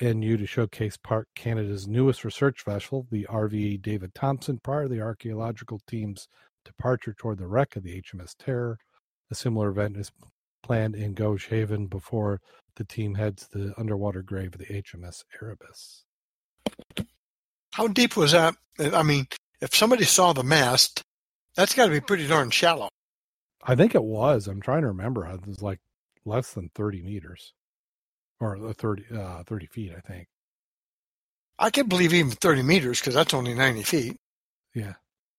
NU 0.00 0.38
to 0.38 0.46
showcase 0.46 0.96
Park 0.96 1.28
Canada's 1.34 1.86
newest 1.86 2.24
research 2.24 2.64
vessel, 2.64 3.06
the 3.10 3.26
RVE 3.28 3.82
David 3.82 4.14
Thompson, 4.14 4.58
prior 4.58 4.84
to 4.84 4.88
the 4.88 5.02
archaeological 5.02 5.82
team's 5.86 6.28
departure 6.64 7.12
toward 7.12 7.36
the 7.36 7.46
wreck 7.46 7.76
of 7.76 7.82
the 7.82 8.00
HMS 8.00 8.34
Terror. 8.38 8.78
A 9.30 9.34
similar 9.34 9.68
event 9.68 9.98
is 9.98 10.12
planned 10.62 10.94
in 10.94 11.14
Gjoa 11.14 11.46
Haven 11.46 11.88
before 11.88 12.40
the 12.76 12.84
team 12.84 13.16
heads 13.16 13.48
to 13.48 13.58
the 13.58 13.74
underwater 13.78 14.22
grave 14.22 14.54
of 14.54 14.60
the 14.60 14.82
HMS 14.82 15.24
Erebus. 15.42 16.04
How 17.74 17.86
deep 17.86 18.16
was 18.16 18.32
that? 18.32 18.54
I 18.78 19.02
mean, 19.02 19.26
if 19.60 19.74
somebody 19.74 20.04
saw 20.04 20.32
the 20.32 20.42
mast, 20.42 21.02
that's 21.54 21.74
got 21.74 21.84
to 21.84 21.92
be 21.92 22.00
pretty 22.00 22.26
darn 22.26 22.48
shallow. 22.48 22.88
I 23.62 23.74
think 23.74 23.94
it 23.94 24.04
was. 24.04 24.48
I'm 24.48 24.62
trying 24.62 24.82
to 24.82 24.88
remember. 24.88 25.26
It 25.26 25.46
was 25.46 25.60
like 25.60 25.80
less 26.24 26.52
than 26.52 26.70
30 26.74 27.02
meters 27.02 27.52
or 28.40 28.56
uh, 28.56 28.72
30, 28.72 29.04
uh, 29.16 29.42
30 29.44 29.66
feet, 29.66 29.92
I 29.96 30.00
think. 30.00 30.28
I 31.58 31.70
can 31.70 31.86
believe 31.86 32.12
even 32.12 32.32
30 32.32 32.62
meters 32.62 33.00
because 33.00 33.14
that's 33.14 33.34
only 33.34 33.54
90 33.54 33.82
feet. 33.82 34.16
Yeah. 34.74 34.94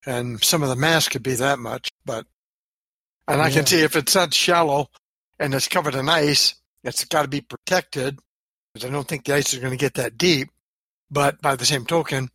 And 0.06 0.41
some 0.43 0.63
of 0.63 0.69
the 0.69 0.76
mass 0.76 1.10
could 1.10 1.24
be 1.24 1.36
that 1.36 1.60
much, 1.60 1.89
but, 2.06 2.26
and 3.28 3.41
I 3.41 3.50
can 3.50 3.65
see 3.65 3.82
if 3.82 3.95
it's 3.95 4.13
that 4.13 4.34
shallow 4.34 4.88
and 5.39 5.54
it's 5.54 5.67
covered 5.67 5.95
in 5.95 6.08
ice, 6.08 6.56
it's 6.84 7.04
got 7.06 7.24
to 7.24 7.28
be 7.28 7.41
protected 7.41 8.19
because 8.74 8.88
I 8.88 8.91
don't 8.91 9.08
think 9.08 9.26
the 9.26 9.34
ice 9.34 9.54
is 9.54 9.60
going 9.60 9.71
to 9.71 9.78
get 9.78 9.95
that 9.95 10.17
deep. 10.17 10.50
But 11.10 11.41
by 11.41 11.56
the 11.56 11.65
same 11.65 11.86
token, 11.86 12.30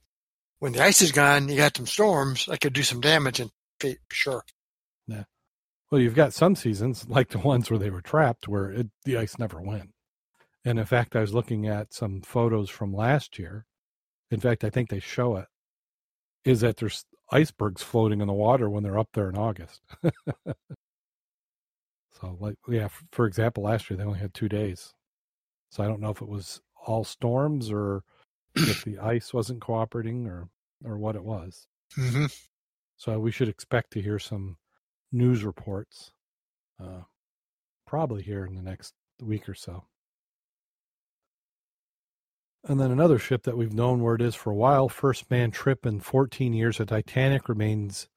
when 0.59 0.73
the 0.73 0.83
ice 0.83 1.01
is 1.01 1.13
gone, 1.13 1.49
you 1.49 1.57
got 1.57 1.77
some 1.77 1.87
storms 1.87 2.47
that 2.47 2.61
could 2.61 2.73
do 2.73 2.83
some 2.83 3.01
damage 3.01 3.41
in 3.41 3.51
feet, 3.81 3.99
sure. 4.11 4.45
Well, 5.91 6.01
you've 6.01 6.15
got 6.15 6.33
some 6.33 6.55
seasons 6.55 7.09
like 7.09 7.31
the 7.31 7.39
ones 7.39 7.71
where 7.71 7.79
they 7.79 7.91
were 7.91 8.01
trapped, 8.01 8.47
where 8.47 8.71
it, 8.71 8.89
the 9.05 9.17
ice 9.17 9.39
never 9.39 9.61
went. 9.61 9.91
And 10.65 10.79
in 10.79 10.85
fact, 10.85 11.17
I 11.17 11.21
was 11.21 11.35
looking 11.35 11.67
at 11.67 11.93
some 11.93 12.21
photos 12.21 12.71
from 12.71 12.95
last 12.95 13.39
year. 13.39 13.67
In 14.31 14.41
fact, 14.41 14.63
I 14.63 14.71
think 14.71 14.89
they 14.89 15.01
show 15.01 15.37
it. 15.37 15.47
Is 16.45 16.61
that 16.61 16.77
there's 16.77 17.05
icebergs 17.33 17.83
floating 17.83 18.21
in 18.21 18.27
the 18.29 18.33
water 18.33 18.71
when 18.71 18.83
they're 18.83 18.99
up 18.99 19.11
there 19.15 19.29
in 19.29 19.37
August. 19.37 19.83
so, 22.13 22.37
like, 22.39 22.57
yeah, 22.69 22.89
for 23.13 23.27
example, 23.27 23.65
last 23.65 23.91
year 23.91 23.97
they 23.97 24.05
only 24.05 24.19
had 24.19 24.35
two 24.35 24.49
days. 24.49 24.95
So 25.71 25.83
I 25.83 25.87
don't 25.87 26.01
know 26.01 26.11
if 26.11 26.23
it 26.23 26.29
was 26.29 26.61
all 26.87 27.05
storms 27.05 27.71
or 27.71 28.03
if 28.55 28.85
the 28.85 28.99
ice 29.03 29.35
wasn't 29.35 29.61
cooperating 29.61 30.27
or 30.27 30.49
or 30.85 30.99
what 30.99 31.17
it 31.17 31.25
was. 31.25 31.67
Mm-hmm. 31.99 32.27
So 32.97 33.19
we 33.19 33.31
should 33.31 33.49
expect 33.49 33.93
to 33.93 34.03
hear 34.03 34.19
some 34.19 34.57
news 35.13 35.45
reports, 35.45 36.13
uh, 36.83 37.03
probably 37.87 38.23
here 38.23 38.45
in 38.45 38.55
the 38.55 38.63
next 38.63 38.95
week 39.21 39.49
or 39.49 39.55
so. 39.55 39.85
And 42.65 42.79
then 42.79 42.91
another 42.91 43.19
ship 43.19 43.45
that 43.45 43.57
we've 43.57 43.73
known 43.73 44.03
where 44.03 44.15
it 44.15 44.21
is 44.21 44.35
for 44.35 44.51
a 44.51 44.57
while, 44.57 44.89
first 44.89 45.31
man 45.31 45.51
trip 45.51 45.87
in 45.87 46.01
14 46.01 46.53
years, 46.53 46.79
a 46.79 46.85
Titanic 46.85 47.49
remains 47.49 48.09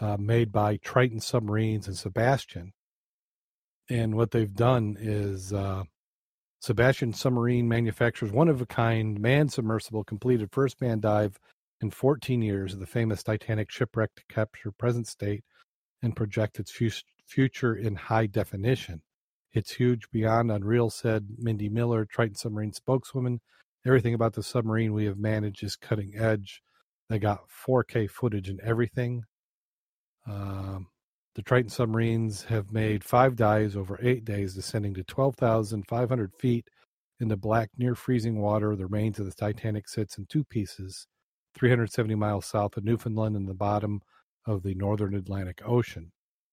uh, 0.00 0.16
made 0.16 0.52
by 0.52 0.76
Triton 0.76 1.20
Submarines 1.20 1.88
and 1.88 1.96
Sebastian. 1.96 2.72
And 3.90 4.14
what 4.14 4.30
they've 4.30 4.54
done 4.54 4.96
is 4.98 5.52
uh, 5.52 5.84
Sebastian 6.60 7.12
Submarine 7.12 7.68
manufactures 7.68 8.32
one 8.32 8.48
of 8.48 8.60
a 8.60 8.66
kind 8.66 9.20
man 9.20 9.48
submersible 9.48 10.04
completed 10.04 10.50
first 10.52 10.80
man 10.80 11.00
dive 11.00 11.38
in 11.80 11.90
14 11.90 12.42
years 12.42 12.72
of 12.74 12.80
the 12.80 12.86
famous 12.86 13.22
Titanic 13.22 13.70
shipwreck 13.70 14.14
to 14.14 14.22
capture 14.28 14.70
present 14.70 15.06
state 15.06 15.44
and 16.02 16.16
project 16.16 16.58
its 16.58 16.72
future 17.26 17.74
in 17.74 17.94
high 17.96 18.26
definition. 18.26 19.02
It's 19.52 19.72
huge 19.72 20.10
beyond 20.10 20.50
unreal, 20.50 20.90
said 20.90 21.26
Mindy 21.38 21.68
Miller, 21.68 22.04
Triton 22.04 22.34
Submarine 22.34 22.72
spokeswoman. 22.72 23.40
Everything 23.86 24.14
about 24.14 24.32
the 24.32 24.42
submarine 24.42 24.92
we 24.92 25.04
have 25.04 25.18
managed 25.18 25.62
is 25.62 25.76
cutting 25.76 26.12
edge. 26.16 26.60
They 27.08 27.18
got 27.18 27.48
4K 27.66 28.10
footage 28.10 28.48
and 28.48 28.60
everything. 28.60 29.24
Um, 30.26 30.88
the 31.34 31.42
Triton 31.42 31.68
submarines 31.68 32.44
have 32.44 32.72
made 32.72 33.04
five 33.04 33.36
dives 33.36 33.76
over 33.76 33.98
eight 34.02 34.24
days, 34.24 34.54
descending 34.54 34.94
to 34.94 35.04
12,500 35.04 36.32
feet 36.34 36.68
into 37.20 37.36
black, 37.36 37.70
near 37.76 37.94
freezing 37.94 38.40
water. 38.40 38.74
The 38.74 38.86
remains 38.86 39.18
of 39.18 39.26
the 39.26 39.32
Titanic 39.32 39.88
sits 39.88 40.18
in 40.18 40.26
two 40.26 40.44
pieces, 40.44 41.06
370 41.54 42.14
miles 42.14 42.46
south 42.46 42.76
of 42.76 42.84
Newfoundland 42.84 43.36
in 43.36 43.46
the 43.46 43.54
bottom 43.54 44.00
of 44.46 44.62
the 44.62 44.74
northern 44.74 45.14
Atlantic 45.14 45.62
Ocean. 45.64 46.12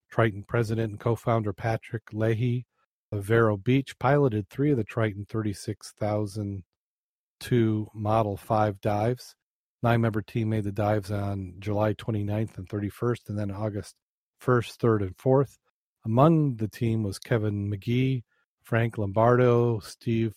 Triton 0.09 0.43
president 0.43 0.91
and 0.91 0.99
co 0.99 1.15
founder 1.15 1.53
Patrick 1.53 2.05
Lahey 2.11 2.65
of 3.11 3.23
Vero 3.23 3.57
Beach 3.57 3.97
piloted 3.99 4.49
three 4.49 4.71
of 4.71 4.77
the 4.77 4.83
Triton 4.83 5.25
36002 5.25 7.87
Model 7.93 8.37
5 8.37 8.81
dives. 8.81 9.35
Nine 9.83 10.01
member 10.01 10.21
team 10.21 10.49
made 10.49 10.63
the 10.63 10.71
dives 10.71 11.11
on 11.11 11.55
July 11.59 11.93
29th 11.93 12.57
and 12.57 12.69
31st, 12.69 13.29
and 13.29 13.39
then 13.39 13.51
August 13.51 13.95
1st, 14.43 14.77
3rd, 14.77 15.01
and 15.01 15.17
4th. 15.17 15.57
Among 16.05 16.55
the 16.55 16.67
team 16.67 17.03
was 17.03 17.19
Kevin 17.19 17.71
McGee, 17.71 18.23
Frank 18.63 18.97
Lombardo, 18.97 19.79
Steve 19.79 20.33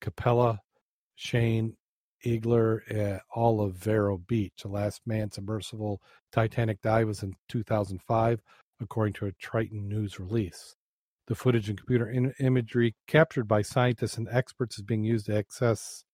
Capella, 0.00 0.60
Shane 1.16 1.76
Eigler, 2.24 2.80
at 2.90 3.22
all 3.34 3.60
eh, 3.60 3.64
of 3.66 3.74
Vero 3.74 4.18
Beach. 4.18 4.62
The 4.62 4.68
last 4.68 5.02
manned 5.06 5.34
submersible 5.34 6.00
Titanic 6.32 6.80
dive 6.82 7.06
was 7.06 7.22
in 7.22 7.34
2005, 7.48 8.40
according 8.80 9.14
to 9.14 9.26
a 9.26 9.32
Triton 9.32 9.88
News 9.88 10.18
release. 10.18 10.74
The 11.26 11.34
footage 11.34 11.68
and 11.68 11.78
computer 11.78 12.08
in- 12.08 12.34
imagery 12.40 12.94
captured 13.06 13.46
by 13.46 13.62
scientists 13.62 14.16
and 14.16 14.28
experts 14.30 14.78
is 14.78 14.84
being 14.84 15.04
used 15.04 15.26
to 15.26 15.36
access 15.36 16.04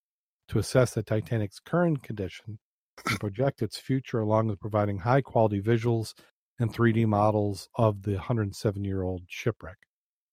to 0.49 0.59
assess 0.59 0.93
the 0.93 1.03
Titanic's 1.03 1.59
current 1.59 2.03
condition 2.03 2.59
and 3.07 3.19
project 3.19 3.61
its 3.61 3.77
future, 3.77 4.19
along 4.19 4.47
with 4.47 4.59
providing 4.59 4.99
high 4.99 5.21
quality 5.21 5.61
visuals 5.61 6.13
and 6.59 6.73
3D 6.73 7.05
models 7.05 7.69
of 7.75 8.03
the 8.03 8.13
107 8.13 8.83
year 8.83 9.03
old 9.03 9.23
shipwreck. 9.27 9.77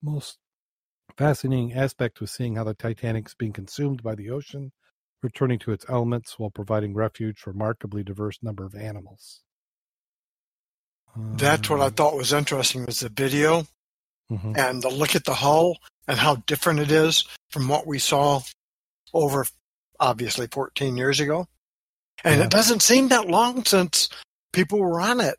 Most 0.03 0.39
fascinating 1.17 1.73
aspect 1.73 2.21
was 2.21 2.31
seeing 2.31 2.57
how 2.57 2.65
the 2.65 2.75
Titanic 2.75 3.27
is 3.27 3.35
being 3.35 3.53
consumed 3.53 4.03
by 4.03 4.15
the 4.15 4.31
ocean, 4.31 4.73
returning 5.23 5.59
to 5.61 5.73
its 5.73 5.85
elements 5.89 6.39
while 6.39 6.51
providing 6.51 6.95
refuge 6.95 7.39
for 7.39 7.51
a 7.51 7.53
remarkably 7.53 8.03
diverse 8.03 8.39
number 8.43 8.65
of 8.65 8.75
animals. 8.75 9.41
That's 11.17 11.69
what 11.69 11.81
I 11.81 11.87
Um, 11.87 11.93
thought 11.95 12.17
was 12.17 12.33
interesting 12.33 12.87
was 12.87 13.01
the 13.01 13.09
video 13.11 13.67
mhm. 14.31 14.57
and 14.57 14.83
the 14.83 14.89
look 14.89 15.15
at 15.15 15.25
the 15.25 15.35
hull 15.35 15.79
and 16.09 16.19
how 16.19 16.37
different 16.47 16.81
it 16.81 16.91
is 16.91 17.25
from 17.51 17.69
what 17.69 17.87
we 17.87 17.99
saw 17.99 18.41
over 19.13 19.47
obviously 20.01 20.47
14 20.49 20.97
years 20.97 21.21
ago. 21.21 21.47
And 22.25 22.39
Yeah. 22.41 22.45
it 22.47 22.51
doesn't 22.51 22.81
seem 22.83 23.09
that 23.09 23.29
long 23.29 23.65
since 23.65 24.09
people 24.53 24.79
were 24.81 25.01
on 25.01 25.21
it. 25.21 25.37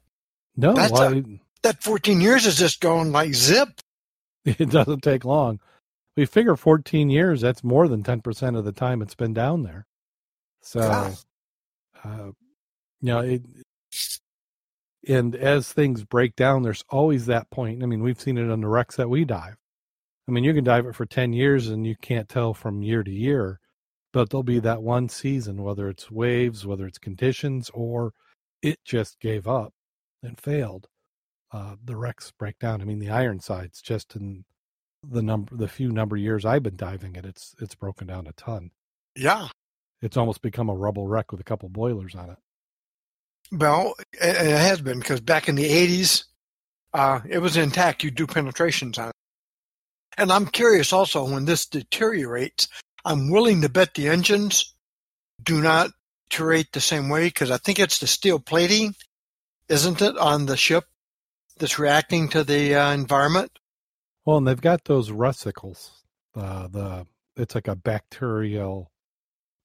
No, 0.55 0.73
well, 0.73 1.13
a- 1.13 1.39
That 1.63 1.81
14 1.81 2.19
years 2.21 2.45
is 2.45 2.57
just 2.57 2.81
going 2.81 3.11
like 3.11 3.33
zip. 3.33 3.69
it 4.45 4.69
doesn't 4.69 5.01
take 5.01 5.23
long. 5.25 5.59
We 6.15 6.25
figure 6.25 6.55
14 6.55 7.09
years, 7.09 7.41
that's 7.41 7.63
more 7.63 7.87
than 7.87 8.03
10% 8.03 8.57
of 8.57 8.65
the 8.65 8.71
time 8.71 9.01
it's 9.01 9.15
been 9.15 9.33
down 9.33 9.63
there. 9.63 9.85
So, 10.61 10.81
uh, 12.03 12.31
you 13.01 13.07
know, 13.07 13.19
it, 13.19 13.43
and 15.07 15.35
as 15.35 15.73
things 15.73 16.03
break 16.03 16.35
down, 16.35 16.63
there's 16.63 16.83
always 16.89 17.25
that 17.25 17.49
point. 17.49 17.83
I 17.83 17.85
mean, 17.87 18.03
we've 18.03 18.21
seen 18.21 18.37
it 18.37 18.49
on 18.51 18.61
the 18.61 18.67
wrecks 18.67 18.95
that 18.97 19.09
we 19.09 19.25
dive. 19.25 19.55
I 20.27 20.31
mean, 20.31 20.43
you 20.43 20.53
can 20.53 20.63
dive 20.63 20.85
it 20.85 20.95
for 20.95 21.05
10 21.05 21.33
years 21.33 21.67
and 21.67 21.85
you 21.85 21.95
can't 22.01 22.29
tell 22.29 22.53
from 22.53 22.83
year 22.83 23.03
to 23.03 23.11
year, 23.11 23.59
but 24.13 24.29
there'll 24.29 24.43
be 24.43 24.59
that 24.59 24.81
one 24.81 25.09
season, 25.09 25.63
whether 25.63 25.89
it's 25.89 26.09
waves, 26.09 26.65
whether 26.65 26.87
it's 26.87 26.99
conditions, 26.99 27.69
or 27.73 28.13
it 28.61 28.79
just 28.85 29.19
gave 29.19 29.47
up 29.47 29.73
and 30.21 30.39
failed. 30.39 30.87
Uh, 31.51 31.75
the 31.83 31.97
wrecks 31.97 32.31
break 32.31 32.57
down. 32.59 32.81
I 32.81 32.85
mean, 32.85 32.99
the 32.99 33.09
Ironsides, 33.11 33.81
just 33.81 34.15
in 34.15 34.45
the 35.03 35.21
number, 35.21 35.55
the 35.55 35.67
few 35.67 35.91
number 35.91 36.15
years 36.15 36.45
I've 36.45 36.63
been 36.63 36.75
diving 36.75 37.15
it, 37.15 37.25
it's 37.25 37.55
it's 37.59 37.75
broken 37.75 38.07
down 38.07 38.27
a 38.27 38.33
ton. 38.33 38.71
Yeah. 39.15 39.49
It's 40.01 40.17
almost 40.17 40.41
become 40.41 40.69
a 40.69 40.75
rubble 40.75 41.07
wreck 41.07 41.31
with 41.31 41.39
a 41.39 41.45
couple 41.45 41.69
boilers 41.69 42.15
on 42.15 42.29
it. 42.29 42.37
Well, 43.51 43.95
it, 44.13 44.35
it 44.35 44.57
has 44.57 44.81
been 44.81 44.99
because 44.99 45.21
back 45.21 45.47
in 45.47 45.55
the 45.55 45.69
80s, 45.69 46.25
uh, 46.93 47.21
it 47.29 47.39
was 47.39 47.55
intact. 47.55 48.03
You 48.03 48.11
do 48.11 48.27
penetrations 48.27 48.97
on 48.97 49.09
it. 49.09 49.15
And 50.17 50.31
I'm 50.31 50.45
curious 50.45 50.93
also 50.93 51.29
when 51.29 51.45
this 51.45 51.65
deteriorates, 51.65 52.67
I'm 53.05 53.31
willing 53.31 53.61
to 53.61 53.69
bet 53.69 53.93
the 53.93 54.09
engines 54.09 54.73
do 55.41 55.61
not 55.61 55.91
deteriorate 56.29 56.71
the 56.71 56.81
same 56.81 57.09
way 57.09 57.25
because 57.25 57.51
I 57.51 57.57
think 57.57 57.79
it's 57.79 57.99
the 57.99 58.07
steel 58.07 58.39
plating, 58.39 58.95
isn't 59.69 60.01
it, 60.01 60.17
on 60.17 60.45
the 60.45 60.57
ship 60.57 60.85
that's 61.57 61.79
reacting 61.79 62.29
to 62.29 62.43
the 62.43 62.75
uh, 62.75 62.91
environment? 62.91 63.51
Well, 64.25 64.37
and 64.37 64.47
they've 64.47 64.59
got 64.59 64.85
those 64.85 65.11
rusticles. 65.11 66.03
Uh, 66.35 66.67
the 66.67 67.07
it's 67.35 67.55
like 67.55 67.67
a 67.67 67.75
bacterial 67.75 68.91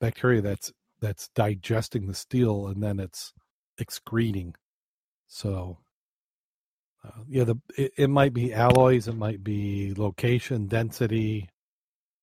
bacteria 0.01 0.41
that's 0.41 0.73
that's 1.01 1.29
digesting 1.29 2.07
the 2.07 2.15
steel 2.15 2.67
and 2.67 2.83
then 2.83 2.99
it's 2.99 3.33
excreting. 3.79 4.55
So, 5.29 5.79
uh, 7.05 7.23
yeah, 7.29 7.45
the 7.45 7.57
it, 7.77 7.93
it 7.97 8.11
might 8.11 8.33
be 8.33 8.53
alloys, 8.53 9.09
it 9.09 9.17
might 9.17 9.45
be 9.45 9.95
location, 9.97 10.67
density, 10.67 11.49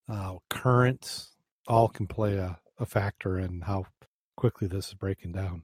uh, 0.10 0.36
currents. 0.50 1.32
All 1.67 1.88
can 1.88 2.08
play 2.08 2.36
a, 2.38 2.60
a 2.80 2.86
factor 2.86 3.39
in 3.39 3.62
how 3.62 3.86
quickly 4.38 4.67
this 4.67 4.89
is 4.89 4.93
breaking 4.93 5.32
down. 5.32 5.63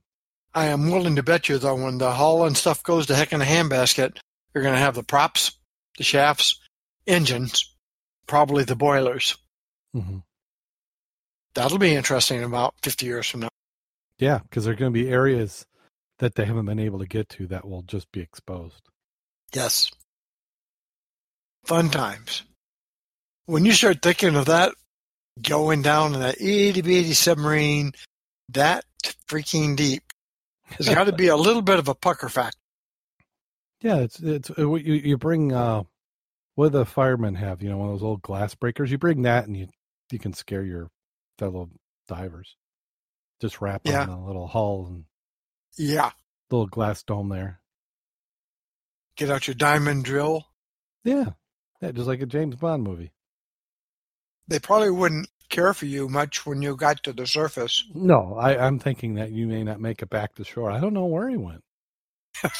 I 0.53 0.65
am 0.65 0.89
willing 0.89 1.15
to 1.15 1.23
bet 1.23 1.47
you, 1.47 1.57
though, 1.57 1.75
when 1.75 1.97
the 1.97 2.11
hull 2.11 2.45
and 2.45 2.57
stuff 2.57 2.83
goes 2.83 3.05
to 3.07 3.15
heck 3.15 3.33
in 3.33 3.41
a 3.41 3.45
handbasket, 3.45 4.17
you're 4.53 4.63
going 4.63 4.75
to 4.75 4.81
have 4.81 4.95
the 4.95 5.03
props, 5.03 5.57
the 5.97 6.03
shafts, 6.03 6.59
engines, 7.07 7.73
probably 8.27 8.63
the 8.63 8.75
boilers. 8.75 9.37
hmm 9.93 10.19
That'll 11.53 11.77
be 11.79 11.93
interesting 11.93 12.43
about 12.43 12.75
50 12.81 13.05
years 13.05 13.27
from 13.27 13.41
now. 13.41 13.49
Yeah, 14.17 14.39
because 14.39 14.63
there 14.63 14.73
are 14.73 14.77
going 14.77 14.93
to 14.93 15.03
be 15.03 15.09
areas 15.09 15.65
that 16.19 16.35
they 16.35 16.45
haven't 16.45 16.65
been 16.65 16.79
able 16.79 16.99
to 16.99 17.05
get 17.05 17.27
to 17.29 17.47
that 17.47 17.67
will 17.67 17.81
just 17.81 18.09
be 18.13 18.21
exposed. 18.21 18.87
Yes. 19.53 19.91
Fun 21.65 21.89
times. 21.89 22.43
When 23.47 23.65
you 23.65 23.73
start 23.73 24.01
thinking 24.01 24.35
of 24.37 24.45
that 24.45 24.73
going 25.41 25.81
down 25.81 26.13
in 26.13 26.21
that 26.21 26.39
itty 26.39 26.81
bitty 26.81 27.13
submarine, 27.13 27.91
that 28.49 28.85
freaking 29.27 29.75
deep, 29.75 30.03
there's 30.77 30.93
got 30.93 31.05
to 31.05 31.11
be 31.11 31.27
a 31.27 31.35
little 31.35 31.61
bit 31.61 31.79
of 31.79 31.87
a 31.87 31.95
pucker 31.95 32.29
factor. 32.29 32.57
Yeah, 33.81 33.97
it's 33.97 34.19
it's 34.19 34.49
you 34.57 34.75
you 34.75 35.17
bring. 35.17 35.51
Uh, 35.51 35.83
what 36.55 36.71
do 36.71 36.77
the 36.79 36.85
firemen 36.85 37.35
have? 37.35 37.61
You 37.61 37.69
know, 37.69 37.77
one 37.77 37.89
of 37.89 37.93
those 37.99 38.05
old 38.05 38.21
glass 38.21 38.53
breakers. 38.55 38.91
You 38.91 38.97
bring 38.97 39.21
that, 39.23 39.45
and 39.47 39.55
you 39.57 39.67
you 40.11 40.19
can 40.19 40.33
scare 40.33 40.63
your 40.63 40.89
fellow 41.39 41.69
divers. 42.07 42.55
Just 43.41 43.61
wrap 43.61 43.81
Yeah. 43.85 44.01
on 44.03 44.09
a 44.09 44.25
little 44.25 44.47
hull 44.47 44.87
and 44.87 45.05
Yeah. 45.77 46.11
little 46.49 46.67
glass 46.67 47.01
dome 47.03 47.29
there. 47.29 47.61
Get 49.15 49.29
out 49.29 49.47
your 49.47 49.55
diamond 49.55 50.03
drill. 50.05 50.45
Yeah, 51.03 51.31
yeah, 51.81 51.91
just 51.91 52.07
like 52.07 52.21
a 52.21 52.25
James 52.25 52.55
Bond 52.55 52.83
movie. 52.83 53.11
They 54.47 54.59
probably 54.59 54.91
wouldn't 54.91 55.29
care 55.49 55.73
for 55.73 55.85
you 55.85 56.07
much 56.09 56.45
when 56.45 56.61
you 56.61 56.75
got 56.75 57.01
to 57.03 57.13
the 57.13 57.25
surface. 57.25 57.83
No, 57.93 58.35
I, 58.35 58.57
I'm 58.57 58.79
thinking 58.79 59.15
that 59.15 59.31
you 59.31 59.47
may 59.47 59.63
not 59.63 59.79
make 59.79 60.01
it 60.01 60.09
back 60.09 60.35
to 60.35 60.43
shore. 60.43 60.69
I 60.71 60.79
don't 60.79 60.93
know 60.93 61.05
where 61.05 61.29
he 61.29 61.37
went. 61.37 61.63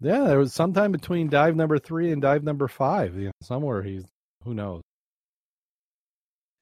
Yeah, 0.00 0.24
there 0.24 0.38
was 0.38 0.54
sometime 0.54 0.92
between 0.92 1.28
dive 1.28 1.56
number 1.56 1.78
three 1.78 2.10
and 2.10 2.22
dive 2.22 2.42
number 2.42 2.68
five. 2.68 3.16
You 3.16 3.26
know, 3.26 3.32
somewhere 3.42 3.82
he's 3.82 4.06
who 4.44 4.54
knows. 4.54 4.82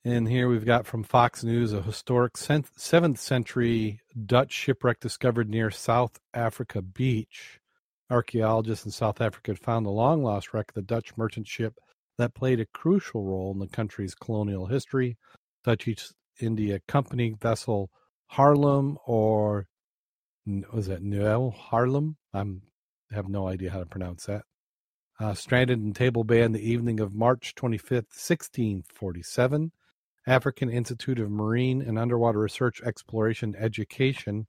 And 0.04 0.28
here 0.28 0.48
we've 0.48 0.64
got 0.64 0.86
from 0.86 1.04
Fox 1.04 1.44
News 1.44 1.72
a 1.72 1.82
historic 1.82 2.36
seventh 2.36 3.20
century 3.20 4.00
Dutch 4.26 4.52
shipwreck 4.52 5.00
discovered 5.00 5.48
near 5.48 5.70
South 5.70 6.18
Africa 6.34 6.82
Beach. 6.82 7.60
Archaeologists 8.10 8.86
in 8.86 8.90
South 8.90 9.20
Africa 9.20 9.50
had 9.50 9.58
found 9.58 9.84
the 9.84 9.90
long 9.90 10.22
lost 10.22 10.54
wreck 10.54 10.70
of 10.70 10.74
the 10.74 10.82
Dutch 10.82 11.16
merchant 11.16 11.46
ship 11.46 11.74
that 12.16 12.34
played 12.34 12.58
a 12.58 12.66
crucial 12.66 13.22
role 13.22 13.52
in 13.52 13.58
the 13.58 13.68
country's 13.68 14.14
colonial 14.14 14.66
history. 14.66 15.16
Dutch 15.62 15.86
East 15.86 16.14
India 16.40 16.80
Company 16.88 17.34
vessel 17.40 17.90
Harlem 18.28 18.98
or 19.06 19.66
was 20.72 20.88
it 20.88 21.02
Noel 21.02 21.50
Harlem? 21.50 22.16
I'm 22.32 22.62
have 23.12 23.28
no 23.28 23.48
idea 23.48 23.70
how 23.70 23.80
to 23.80 23.86
pronounce 23.86 24.26
that. 24.26 24.42
Uh, 25.20 25.34
stranded 25.34 25.80
in 25.80 25.92
Table 25.92 26.24
Bay 26.24 26.42
on 26.42 26.52
the 26.52 26.70
evening 26.70 27.00
of 27.00 27.14
March 27.14 27.54
25th, 27.56 28.14
1647. 28.14 29.72
African 30.26 30.70
Institute 30.70 31.18
of 31.18 31.30
Marine 31.30 31.80
and 31.80 31.98
Underwater 31.98 32.38
Research 32.38 32.80
Exploration 32.82 33.54
Education 33.58 34.46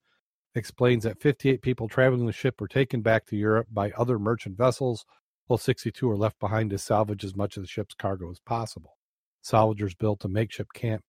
explains 0.54 1.04
that 1.06 1.22
58 1.22 1.62
people 1.62 1.88
traveling 1.88 2.26
the 2.26 2.34
ship 2.34 2.60
were 2.60 2.67
taken 2.67 3.02
back 3.02 3.26
to 3.28 3.38
Europe 3.38 3.67
by 3.72 3.91
other 3.91 4.19
merchant 4.19 4.58
vessels, 4.58 5.06
while 5.48 5.58
62 5.58 6.06
were 6.06 6.17
left 6.17 6.39
behind 6.39 6.69
to 6.72 6.78
salvage 6.78 7.24
as 7.24 7.36
much 7.36 7.56
of 7.56 7.63
the 7.63 7.67
ship's 7.67 7.95
cargo 7.95 8.30
as 8.30 8.39
possible. 8.39 8.98
Salvagers 9.43 9.98
built 9.98 10.26
a 10.26 10.28
makeshift 10.28 10.74
camp 10.74 11.02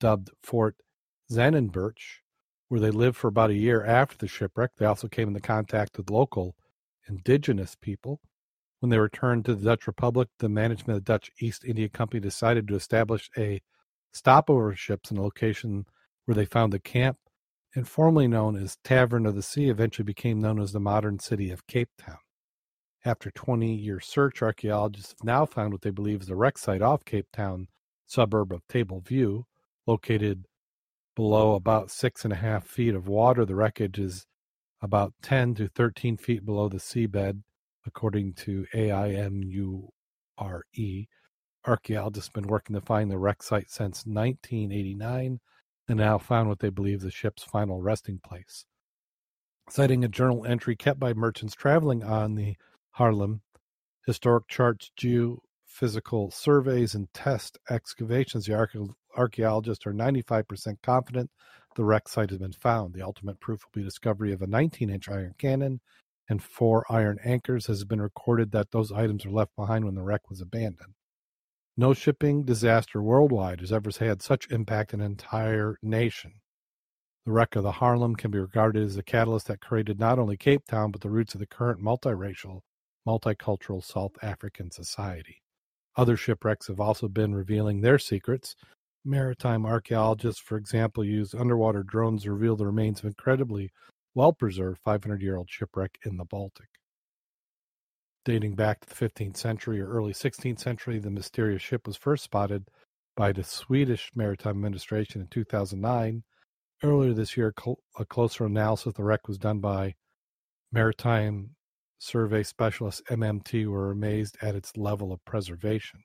dubbed 0.00 0.30
Fort 0.42 0.76
Zannenberch, 1.30 2.20
where 2.68 2.80
they 2.80 2.90
lived 2.90 3.16
for 3.16 3.28
about 3.28 3.50
a 3.50 3.54
year 3.54 3.84
after 3.84 4.16
the 4.16 4.28
shipwreck. 4.28 4.70
They 4.76 4.86
also 4.86 5.08
came 5.08 5.28
into 5.28 5.40
contact 5.40 5.98
with 5.98 6.10
local 6.10 6.54
indigenous 7.08 7.76
people. 7.80 8.20
When 8.80 8.90
they 8.90 8.98
returned 8.98 9.44
to 9.44 9.54
the 9.54 9.64
Dutch 9.64 9.86
Republic, 9.86 10.28
the 10.38 10.48
management 10.48 10.98
of 10.98 11.04
the 11.04 11.12
Dutch 11.12 11.30
East 11.40 11.64
India 11.64 11.88
Company 11.88 12.20
decided 12.20 12.66
to 12.68 12.74
establish 12.74 13.30
a 13.36 13.60
stopover 14.12 14.74
ships 14.74 15.10
in 15.10 15.16
a 15.16 15.22
location 15.22 15.86
where 16.24 16.34
they 16.34 16.44
found 16.44 16.72
the 16.72 16.80
camp, 16.80 17.18
and 17.74 17.88
formerly 17.88 18.28
known 18.28 18.56
as 18.56 18.76
Tavern 18.84 19.26
of 19.26 19.34
the 19.34 19.42
Sea, 19.42 19.68
eventually 19.68 20.04
became 20.04 20.40
known 20.40 20.60
as 20.60 20.72
the 20.72 20.80
modern 20.80 21.18
city 21.18 21.50
of 21.50 21.66
Cape 21.66 21.90
Town. 21.98 22.18
After 23.04 23.30
20 23.30 23.74
year 23.74 23.98
search, 23.98 24.42
archaeologists 24.42 25.14
have 25.18 25.24
now 25.24 25.46
found 25.46 25.72
what 25.72 25.82
they 25.82 25.90
believe 25.90 26.22
is 26.22 26.30
a 26.30 26.36
wreck 26.36 26.58
site 26.58 26.82
off 26.82 27.04
Cape 27.04 27.26
Town 27.32 27.68
suburb 28.06 28.52
of 28.52 28.66
Table 28.68 29.00
View, 29.00 29.46
located 29.86 30.46
below 31.16 31.54
about 31.54 31.90
six 31.90 32.24
and 32.24 32.32
a 32.32 32.36
half 32.36 32.66
feet 32.66 32.94
of 32.94 33.08
water. 33.08 33.44
The 33.44 33.54
wreckage 33.54 33.98
is 33.98 34.26
about 34.82 35.14
10 35.22 35.54
to 35.54 35.68
13 35.68 36.16
feet 36.16 36.44
below 36.44 36.68
the 36.68 36.78
seabed, 36.78 37.42
according 37.86 38.34
to 38.34 38.66
AIMURE. 38.74 39.88
Archaeologists 41.64 42.28
have 42.28 42.34
been 42.34 42.50
working 42.50 42.74
to 42.74 42.80
find 42.80 43.08
the 43.08 43.18
wreck 43.18 43.40
site 43.42 43.70
since 43.70 44.04
1989 44.04 45.38
and 45.88 45.98
now 45.98 46.18
found 46.18 46.48
what 46.48 46.58
they 46.58 46.70
believe 46.70 47.00
the 47.00 47.10
ship's 47.10 47.44
final 47.44 47.80
resting 47.80 48.18
place. 48.24 48.64
Citing 49.70 50.04
a 50.04 50.08
journal 50.08 50.44
entry 50.44 50.74
kept 50.74 50.98
by 50.98 51.14
merchants 51.14 51.54
traveling 51.54 52.02
on 52.02 52.34
the 52.34 52.56
Haarlem, 52.98 53.40
historic 54.04 54.48
charts, 54.48 54.90
geophysical 54.98 56.32
surveys, 56.32 56.96
and 56.96 57.06
test 57.14 57.58
excavations, 57.70 58.46
the 58.46 58.54
archaeologists 59.16 59.86
are 59.86 59.94
95% 59.94 60.82
confident 60.82 61.30
the 61.74 61.84
wreck 61.84 62.08
site 62.08 62.30
has 62.30 62.38
been 62.38 62.52
found. 62.52 62.94
The 62.94 63.02
ultimate 63.02 63.40
proof 63.40 63.62
will 63.64 63.80
be 63.80 63.84
discovery 63.84 64.32
of 64.32 64.42
a 64.42 64.46
19-inch 64.46 65.08
iron 65.08 65.34
cannon 65.38 65.80
and 66.28 66.42
four 66.42 66.84
iron 66.90 67.18
anchors. 67.24 67.66
Has 67.66 67.84
been 67.84 68.00
recorded 68.00 68.52
that 68.52 68.70
those 68.70 68.92
items 68.92 69.24
were 69.24 69.32
left 69.32 69.56
behind 69.56 69.84
when 69.84 69.94
the 69.94 70.02
wreck 70.02 70.28
was 70.30 70.40
abandoned. 70.40 70.94
No 71.76 71.94
shipping 71.94 72.44
disaster 72.44 73.02
worldwide 73.02 73.60
has 73.60 73.72
ever 73.72 73.90
had 73.98 74.20
such 74.20 74.50
impact 74.50 74.92
on 74.92 75.00
an 75.00 75.06
entire 75.06 75.78
nation. 75.82 76.34
The 77.24 77.32
wreck 77.32 77.56
of 77.56 77.62
the 77.62 77.72
Haarlem 77.72 78.16
can 78.16 78.30
be 78.30 78.38
regarded 78.38 78.84
as 78.84 78.96
a 78.96 79.02
catalyst 79.02 79.46
that 79.46 79.60
created 79.60 79.98
not 79.98 80.18
only 80.18 80.36
Cape 80.36 80.66
Town, 80.66 80.90
but 80.90 81.00
the 81.00 81.10
roots 81.10 81.34
of 81.34 81.40
the 81.40 81.46
current 81.46 81.80
multiracial, 81.80 82.60
multicultural 83.06 83.82
South 83.82 84.12
African 84.22 84.70
society. 84.70 85.42
Other 85.96 86.16
shipwrecks 86.16 86.66
have 86.66 86.80
also 86.80 87.08
been 87.08 87.34
revealing 87.34 87.80
their 87.80 87.98
secrets. 87.98 88.56
Maritime 89.04 89.66
archaeologists, 89.66 90.40
for 90.40 90.56
example, 90.56 91.04
use 91.04 91.34
underwater 91.34 91.82
drones 91.82 92.22
to 92.22 92.32
reveal 92.32 92.56
the 92.56 92.66
remains 92.66 93.00
of 93.00 93.06
an 93.06 93.10
incredibly 93.10 93.72
well 94.14 94.32
preserved 94.32 94.80
500 94.84 95.20
year 95.20 95.36
old 95.36 95.50
shipwreck 95.50 95.98
in 96.04 96.16
the 96.16 96.24
Baltic. 96.24 96.68
Dating 98.24 98.54
back 98.54 98.80
to 98.80 98.88
the 98.88 98.94
15th 98.94 99.36
century 99.36 99.80
or 99.80 99.88
early 99.88 100.12
16th 100.12 100.60
century, 100.60 101.00
the 101.00 101.10
mysterious 101.10 101.62
ship 101.62 101.86
was 101.86 101.96
first 101.96 102.22
spotted 102.22 102.68
by 103.16 103.32
the 103.32 103.42
Swedish 103.42 104.10
Maritime 104.14 104.56
Administration 104.56 105.20
in 105.20 105.26
2009. 105.26 106.22
Earlier 106.84 107.12
this 107.12 107.36
year, 107.36 107.52
a 107.98 108.04
closer 108.04 108.44
analysis 108.44 108.86
of 108.86 108.94
the 108.94 109.04
wreck 109.04 109.26
was 109.26 109.38
done 109.38 109.58
by 109.58 109.94
Maritime 110.70 111.56
Survey 111.98 112.42
specialists 112.42 113.02
MMT 113.08 113.66
were 113.66 113.90
amazed 113.90 114.36
at 114.42 114.54
its 114.54 114.76
level 114.76 115.12
of 115.12 115.24
preservation. 115.24 116.00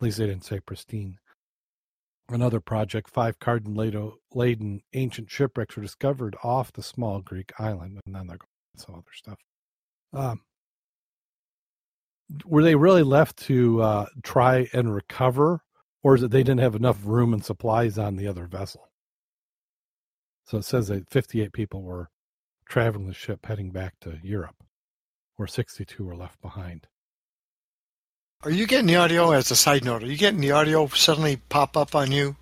At 0.00 0.04
least 0.04 0.18
they 0.18 0.26
didn't 0.26 0.44
say 0.44 0.60
pristine. 0.60 1.18
Another 2.30 2.60
project, 2.60 3.10
five 3.10 3.38
carden 3.38 3.74
laden 4.32 4.80
ancient 4.94 5.30
shipwrecks 5.30 5.76
were 5.76 5.82
discovered 5.82 6.34
off 6.42 6.72
the 6.72 6.82
small 6.82 7.20
Greek 7.20 7.52
island, 7.58 8.00
and 8.06 8.14
then 8.14 8.26
they're 8.26 8.38
going 8.38 8.48
some 8.76 8.94
other 8.94 9.04
stuff. 9.12 9.38
Um, 10.12 10.40
were 12.46 12.62
they 12.62 12.74
really 12.74 13.02
left 13.02 13.36
to 13.44 13.82
uh, 13.82 14.06
try 14.22 14.68
and 14.72 14.94
recover, 14.94 15.60
or 16.02 16.14
is 16.14 16.22
it 16.22 16.30
they 16.30 16.42
didn't 16.42 16.60
have 16.60 16.74
enough 16.74 16.98
room 17.04 17.34
and 17.34 17.44
supplies 17.44 17.98
on 17.98 18.16
the 18.16 18.26
other 18.26 18.46
vessel? 18.46 18.88
So 20.46 20.58
it 20.58 20.64
says 20.64 20.88
that 20.88 21.10
58 21.10 21.52
people 21.52 21.82
were 21.82 22.08
traveling 22.66 23.06
the 23.06 23.14
ship 23.14 23.44
heading 23.44 23.70
back 23.70 23.94
to 24.00 24.18
Europe, 24.22 24.56
where 25.36 25.48
62 25.48 26.02
were 26.04 26.16
left 26.16 26.40
behind. 26.40 26.86
Are 28.44 28.50
you 28.50 28.66
getting 28.66 28.86
the 28.86 28.96
audio 28.96 29.30
as 29.30 29.50
a 29.50 29.56
side 29.56 29.84
note? 29.84 30.02
Are 30.02 30.06
you 30.06 30.18
getting 30.18 30.40
the 30.42 30.50
audio 30.50 30.86
suddenly 30.88 31.36
pop 31.48 31.78
up 31.78 31.94
on 31.94 32.12
you 32.12 32.36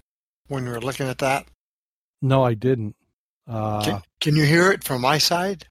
when 0.48 0.64
you 0.64 0.70
were 0.70 0.80
looking 0.80 1.06
at 1.06 1.18
that? 1.18 1.46
No, 2.20 2.42
I 2.42 2.54
didn't. 2.54 2.96
Uh, 3.46 3.84
can, 3.84 4.02
can 4.20 4.36
you 4.36 4.44
hear 4.44 4.72
it 4.72 4.82
from 4.82 5.00
my 5.00 5.18
side? 5.18 5.68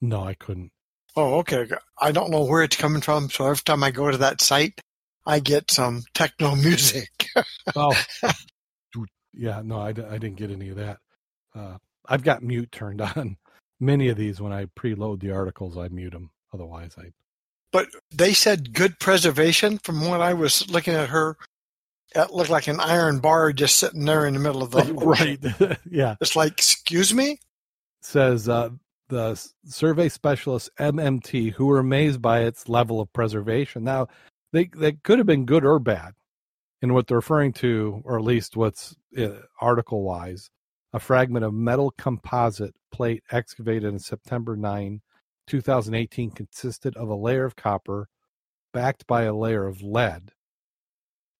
No, 0.00 0.24
I 0.24 0.32
couldn't. 0.32 0.72
Oh, 1.14 1.40
okay. 1.40 1.66
I 2.00 2.10
don't 2.10 2.30
know 2.30 2.44
where 2.44 2.62
it's 2.62 2.76
coming 2.76 3.02
from, 3.02 3.28
so 3.28 3.44
every 3.44 3.62
time 3.64 3.84
I 3.84 3.90
go 3.90 4.10
to 4.10 4.16
that 4.16 4.40
site, 4.40 4.80
I 5.26 5.40
get 5.40 5.70
some 5.70 6.04
techno 6.14 6.54
music. 6.56 7.28
oh, 7.74 7.94
yeah. 9.34 9.60
No, 9.62 9.80
I, 9.80 9.88
I 9.88 9.92
didn't 9.92 10.36
get 10.36 10.50
any 10.50 10.70
of 10.70 10.76
that. 10.76 11.00
Uh, 11.54 11.76
I've 12.08 12.22
got 12.22 12.42
mute 12.42 12.72
turned 12.72 13.00
on. 13.16 13.36
Many 13.78 14.08
of 14.08 14.16
these, 14.16 14.40
when 14.40 14.54
I 14.54 14.66
preload 14.66 15.20
the 15.20 15.32
articles, 15.32 15.76
I 15.76 15.88
mute 15.88 16.12
them. 16.12 16.30
Otherwise, 16.54 16.94
I. 16.96 17.10
But 17.72 17.88
they 18.10 18.32
said 18.32 18.72
good 18.72 18.98
preservation. 18.98 19.78
From 19.78 20.06
what 20.06 20.20
I 20.20 20.34
was 20.34 20.68
looking 20.70 20.94
at 20.94 21.08
her, 21.10 21.36
it 22.14 22.30
looked 22.30 22.50
like 22.50 22.68
an 22.68 22.80
iron 22.80 23.18
bar 23.18 23.52
just 23.52 23.76
sitting 23.76 24.04
there 24.04 24.26
in 24.26 24.34
the 24.34 24.40
middle 24.40 24.62
of 24.62 24.70
the 24.70 24.84
right. 24.94 25.78
yeah, 25.90 26.16
it's 26.20 26.36
like, 26.36 26.52
excuse 26.52 27.12
me. 27.12 27.40
Says 28.00 28.48
uh, 28.48 28.70
the 29.08 29.34
survey 29.66 30.08
specialist 30.08 30.70
MMT 30.78 31.52
who 31.52 31.66
were 31.66 31.78
amazed 31.78 32.22
by 32.22 32.40
its 32.40 32.68
level 32.68 33.00
of 33.00 33.12
preservation. 33.12 33.84
Now, 33.84 34.08
they 34.52 34.70
they 34.74 34.92
could 34.92 35.18
have 35.18 35.26
been 35.26 35.44
good 35.44 35.64
or 35.64 35.78
bad, 35.78 36.14
in 36.82 36.94
what 36.94 37.06
they're 37.06 37.18
referring 37.18 37.52
to, 37.52 38.02
or 38.04 38.18
at 38.18 38.24
least 38.24 38.56
what's 38.56 38.96
uh, 39.18 39.28
article 39.60 40.02
wise, 40.02 40.50
a 40.92 41.00
fragment 41.00 41.44
of 41.44 41.54
metal 41.54 41.92
composite 41.98 42.74
plate 42.92 43.22
excavated 43.30 43.84
in 43.84 43.98
September 43.98 44.56
9, 44.56 45.00
2018, 45.46 46.30
consisted 46.30 46.96
of 46.96 47.08
a 47.08 47.14
layer 47.14 47.44
of 47.44 47.56
copper 47.56 48.08
backed 48.72 49.06
by 49.06 49.22
a 49.22 49.34
layer 49.34 49.66
of 49.66 49.82
lead. 49.82 50.32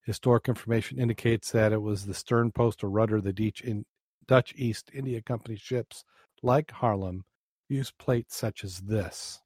Historic 0.05 0.47
information 0.47 0.99
indicates 0.99 1.51
that 1.51 1.73
it 1.73 1.81
was 1.81 2.05
the 2.05 2.13
stern 2.13 2.51
post 2.51 2.83
or 2.83 2.89
rudder 2.89 3.19
the 3.19 3.83
Dutch 4.25 4.53
East 4.55 4.89
India 4.93 5.21
Company 5.21 5.57
ships 5.57 6.03
like 6.41 6.71
Haarlem, 6.71 7.21
used 7.69 7.97
plates 7.97 8.35
such 8.35 8.63
as 8.63 8.79
this. 8.79 9.41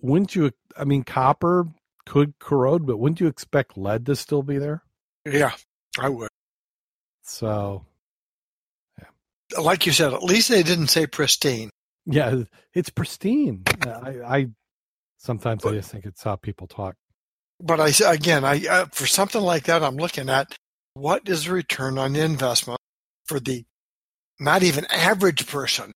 Wouldn't 0.00 0.34
you? 0.34 0.52
I 0.76 0.84
mean, 0.84 1.04
copper 1.04 1.68
could 2.06 2.38
corrode, 2.38 2.86
but 2.86 2.98
wouldn't 2.98 3.20
you 3.20 3.28
expect 3.28 3.78
lead 3.78 4.06
to 4.06 4.16
still 4.16 4.42
be 4.42 4.58
there? 4.58 4.82
Yeah, 5.24 5.52
I 5.98 6.08
would. 6.08 6.28
So, 7.22 7.84
yeah. 8.98 9.60
like 9.60 9.86
you 9.86 9.92
said, 9.92 10.12
at 10.12 10.22
least 10.22 10.48
they 10.48 10.62
didn't 10.62 10.88
say 10.88 11.06
pristine. 11.06 11.70
Yeah, 12.06 12.42
it's 12.74 12.90
pristine. 12.90 13.62
I, 13.82 14.14
I 14.24 14.46
sometimes 15.18 15.62
but, 15.62 15.72
I 15.72 15.76
just 15.76 15.90
think 15.90 16.04
it's 16.04 16.22
how 16.22 16.36
people 16.36 16.66
talk. 16.66 16.96
But 17.60 17.80
I 17.80 17.92
again, 18.12 18.44
I 18.44 18.66
uh, 18.66 18.86
for 18.92 19.06
something 19.06 19.40
like 19.40 19.64
that, 19.64 19.84
I'm 19.84 19.96
looking 19.96 20.28
at 20.28 20.56
what 20.94 21.28
is 21.28 21.44
the 21.44 21.52
return 21.52 21.98
on 21.98 22.16
investment 22.16 22.80
for 23.26 23.38
the 23.38 23.64
not 24.40 24.62
even 24.62 24.84
average 24.86 25.46
person 25.46 25.92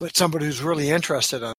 but 0.00 0.16
somebody 0.16 0.46
who's 0.46 0.62
really 0.62 0.90
interested 0.90 1.42
in. 1.42 1.52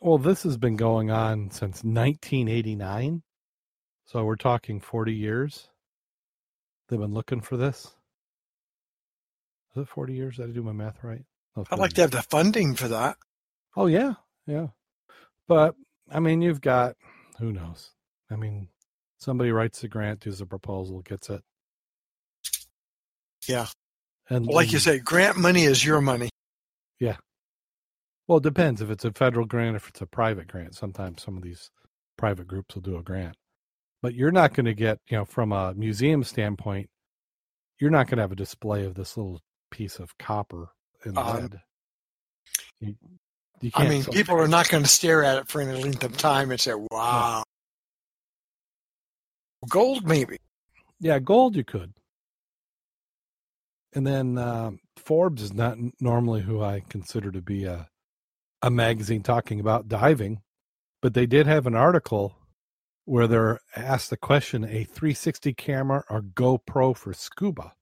Well, 0.00 0.18
this 0.18 0.42
has 0.44 0.56
been 0.56 0.76
going 0.76 1.10
on 1.10 1.50
since 1.50 1.84
1989, 1.84 3.22
so 4.06 4.24
we're 4.24 4.36
talking 4.36 4.80
40 4.80 5.12
years. 5.12 5.68
They've 6.88 6.98
been 6.98 7.12
looking 7.12 7.42
for 7.42 7.58
this. 7.58 7.94
Is 9.76 9.82
it 9.82 9.88
40 9.88 10.14
years? 10.14 10.36
Did 10.38 10.48
I 10.48 10.52
do 10.52 10.62
my 10.62 10.72
math 10.72 11.04
right? 11.04 11.24
I'd 11.56 11.78
like 11.78 11.92
to 11.94 12.02
have 12.02 12.10
the 12.10 12.22
funding 12.22 12.74
for 12.74 12.88
that. 12.88 13.16
Oh 13.76 13.86
yeah, 13.86 14.14
yeah. 14.46 14.68
But 15.48 15.74
I 16.10 16.20
mean, 16.20 16.42
you've 16.42 16.60
got 16.60 16.96
who 17.38 17.52
knows? 17.52 17.90
I 18.30 18.36
mean, 18.36 18.68
somebody 19.18 19.50
writes 19.50 19.82
a 19.84 19.88
grant, 19.88 20.20
does 20.20 20.40
a 20.40 20.46
proposal, 20.46 21.02
gets 21.02 21.30
it. 21.30 21.42
Yeah. 23.48 23.66
And 24.28 24.46
well, 24.46 24.56
like 24.56 24.72
you 24.72 24.78
say, 24.78 24.98
grant 24.98 25.36
money 25.36 25.64
is 25.64 25.84
your 25.84 26.00
money. 26.00 26.30
Yeah. 27.00 27.16
Well, 28.28 28.38
it 28.38 28.44
depends 28.44 28.80
if 28.80 28.90
it's 28.90 29.04
a 29.04 29.12
federal 29.12 29.46
grant, 29.46 29.76
if 29.76 29.88
it's 29.88 30.00
a 30.00 30.06
private 30.06 30.46
grant. 30.46 30.76
Sometimes 30.76 31.22
some 31.22 31.36
of 31.36 31.42
these 31.42 31.70
private 32.16 32.46
groups 32.46 32.74
will 32.74 32.82
do 32.82 32.96
a 32.96 33.02
grant, 33.02 33.34
but 34.02 34.14
you're 34.14 34.30
not 34.30 34.54
going 34.54 34.66
to 34.66 34.74
get, 34.74 34.98
you 35.08 35.16
know, 35.16 35.24
from 35.24 35.50
a 35.50 35.74
museum 35.74 36.22
standpoint, 36.22 36.88
you're 37.80 37.90
not 37.90 38.06
going 38.06 38.18
to 38.18 38.22
have 38.22 38.32
a 38.32 38.36
display 38.36 38.84
of 38.84 38.94
this 38.94 39.16
little 39.16 39.40
piece 39.70 39.98
of 39.98 40.16
copper 40.18 40.68
and 41.04 41.18
um, 41.18 41.36
lead. 41.36 41.60
You, 42.80 42.94
you 43.60 43.70
I 43.74 43.88
mean, 43.88 44.04
people 44.04 44.36
are 44.36 44.48
not 44.48 44.68
going 44.68 44.82
to 44.82 44.88
stare 44.88 45.24
at 45.24 45.38
it 45.38 45.48
for 45.48 45.60
any 45.60 45.80
length 45.80 46.04
of 46.04 46.16
time 46.16 46.50
and 46.50 46.60
say, 46.60 46.74
"Wow." 46.74 47.42
Yeah. 49.62 49.68
Gold, 49.68 50.06
maybe. 50.06 50.38
Yeah, 51.00 51.18
gold 51.18 51.56
you 51.56 51.64
could. 51.64 51.92
And 53.92 54.06
then 54.06 54.38
uh, 54.38 54.72
Forbes 54.96 55.42
is 55.42 55.52
not 55.52 55.76
normally 56.00 56.42
who 56.42 56.62
I 56.62 56.82
consider 56.88 57.30
to 57.32 57.42
be 57.42 57.64
a 57.64 57.88
a 58.62 58.70
magazine 58.70 59.22
talking 59.22 59.58
about 59.58 59.88
diving, 59.88 60.42
but 61.00 61.14
they 61.14 61.26
did 61.26 61.46
have 61.46 61.66
an 61.66 61.74
article 61.74 62.36
where 63.04 63.26
they're 63.26 63.60
asked 63.74 64.10
the 64.10 64.16
question 64.16 64.64
a 64.64 64.84
360 64.84 65.54
camera 65.54 66.04
or 66.10 66.20
GoPro 66.20 66.96
for 66.96 67.12
scuba. 67.12 67.72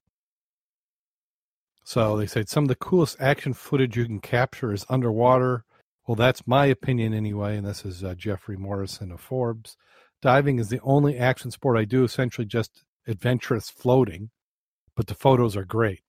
So 1.88 2.18
they 2.18 2.26
said 2.26 2.50
some 2.50 2.64
of 2.64 2.68
the 2.68 2.74
coolest 2.74 3.16
action 3.18 3.54
footage 3.54 3.96
you 3.96 4.04
can 4.04 4.20
capture 4.20 4.74
is 4.74 4.84
underwater 4.90 5.64
Well, 6.06 6.16
that's 6.16 6.46
my 6.46 6.66
opinion 6.66 7.14
anyway, 7.14 7.56
and 7.56 7.66
this 7.66 7.82
is 7.82 8.04
uh, 8.04 8.14
Jeffrey 8.14 8.58
Morrison 8.58 9.10
of 9.10 9.22
Forbes. 9.22 9.74
Diving 10.20 10.58
is 10.58 10.68
the 10.68 10.82
only 10.82 11.16
action 11.16 11.50
sport 11.50 11.78
I 11.78 11.86
do, 11.86 12.04
essentially 12.04 12.46
just 12.46 12.84
adventurous 13.06 13.70
floating, 13.70 14.28
but 14.96 15.06
the 15.06 15.14
photos 15.14 15.56
are 15.56 15.64
great. 15.64 16.00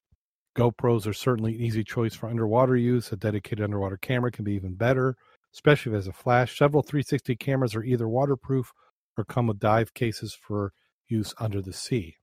GoPros 0.53 1.07
are 1.07 1.13
certainly 1.13 1.55
an 1.55 1.61
easy 1.61 1.85
choice 1.85 2.13
for 2.13 2.27
underwater 2.27 2.75
use. 2.75 3.13
A 3.13 3.15
dedicated 3.15 3.63
underwater 3.63 3.95
camera 3.95 4.31
can 4.31 4.43
be 4.43 4.55
even 4.55 4.73
better, 4.73 5.15
especially 5.53 5.93
if 5.93 5.93
it 5.93 5.99
has 5.99 6.07
a 6.07 6.11
flash. 6.11 6.57
Several 6.57 6.83
360 6.83 7.37
cameras 7.37 7.73
are 7.73 7.83
either 7.83 8.09
waterproof 8.09 8.73
or 9.17 9.23
come 9.23 9.47
with 9.47 9.59
dive 9.59 9.93
cases 9.93 10.33
for 10.33 10.73
use 11.07 11.33
under 11.39 11.61
the 11.61 11.71
sea. 11.71 12.18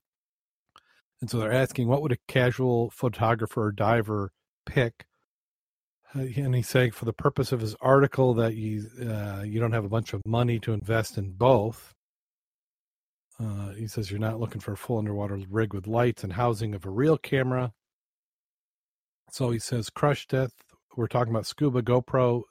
And 1.21 1.31
so 1.31 1.39
they're 1.39 1.53
asking, 1.53 1.89
what 1.89 2.03
would 2.03 2.13
a 2.13 2.19
casual 2.29 2.91
photographer 2.91 3.65
or 3.65 3.73
diver 3.73 4.33
pick? 4.67 5.07
Uh, 6.15 6.21
and 6.37 6.55
he's 6.55 6.69
saying, 6.69 6.93
for 6.93 7.05
the 7.05 7.13
purpose 7.13 7.53
of 7.53 7.61
his 7.61 7.75
article, 7.81 8.35
that 8.35 8.55
you 8.55 8.87
uh, 9.01 9.43
you 9.43 9.59
don't 9.59 9.73
have 9.73 9.85
a 9.85 9.89
bunch 9.89 10.13
of 10.13 10.23
money 10.27 10.59
to 10.61 10.73
invest 10.73 11.19
in 11.19 11.33
both. 11.33 11.95
Uh, 13.39 13.71
he 13.71 13.87
says 13.87 14.11
you're 14.11 14.21
not 14.21 14.41
looking 14.41 14.61
for 14.61 14.73
a 14.73 14.77
full 14.77 14.99
underwater 14.99 15.39
rig 15.51 15.75
with 15.75 15.87
lights 15.87 16.25
and 16.25 16.35
housing 16.35 16.75
of 16.75 16.87
a 16.87 16.91
real 16.91 17.19
camera. 17.19 17.73
So 19.31 19.51
he 19.51 19.59
says, 19.59 19.91
Crush 19.91 20.27
Death, 20.27 20.53
we're 20.97 21.09
talking 21.09 21.33
about 21.33 21.47
Scuba 21.47 21.83
GoPro, 21.83 22.43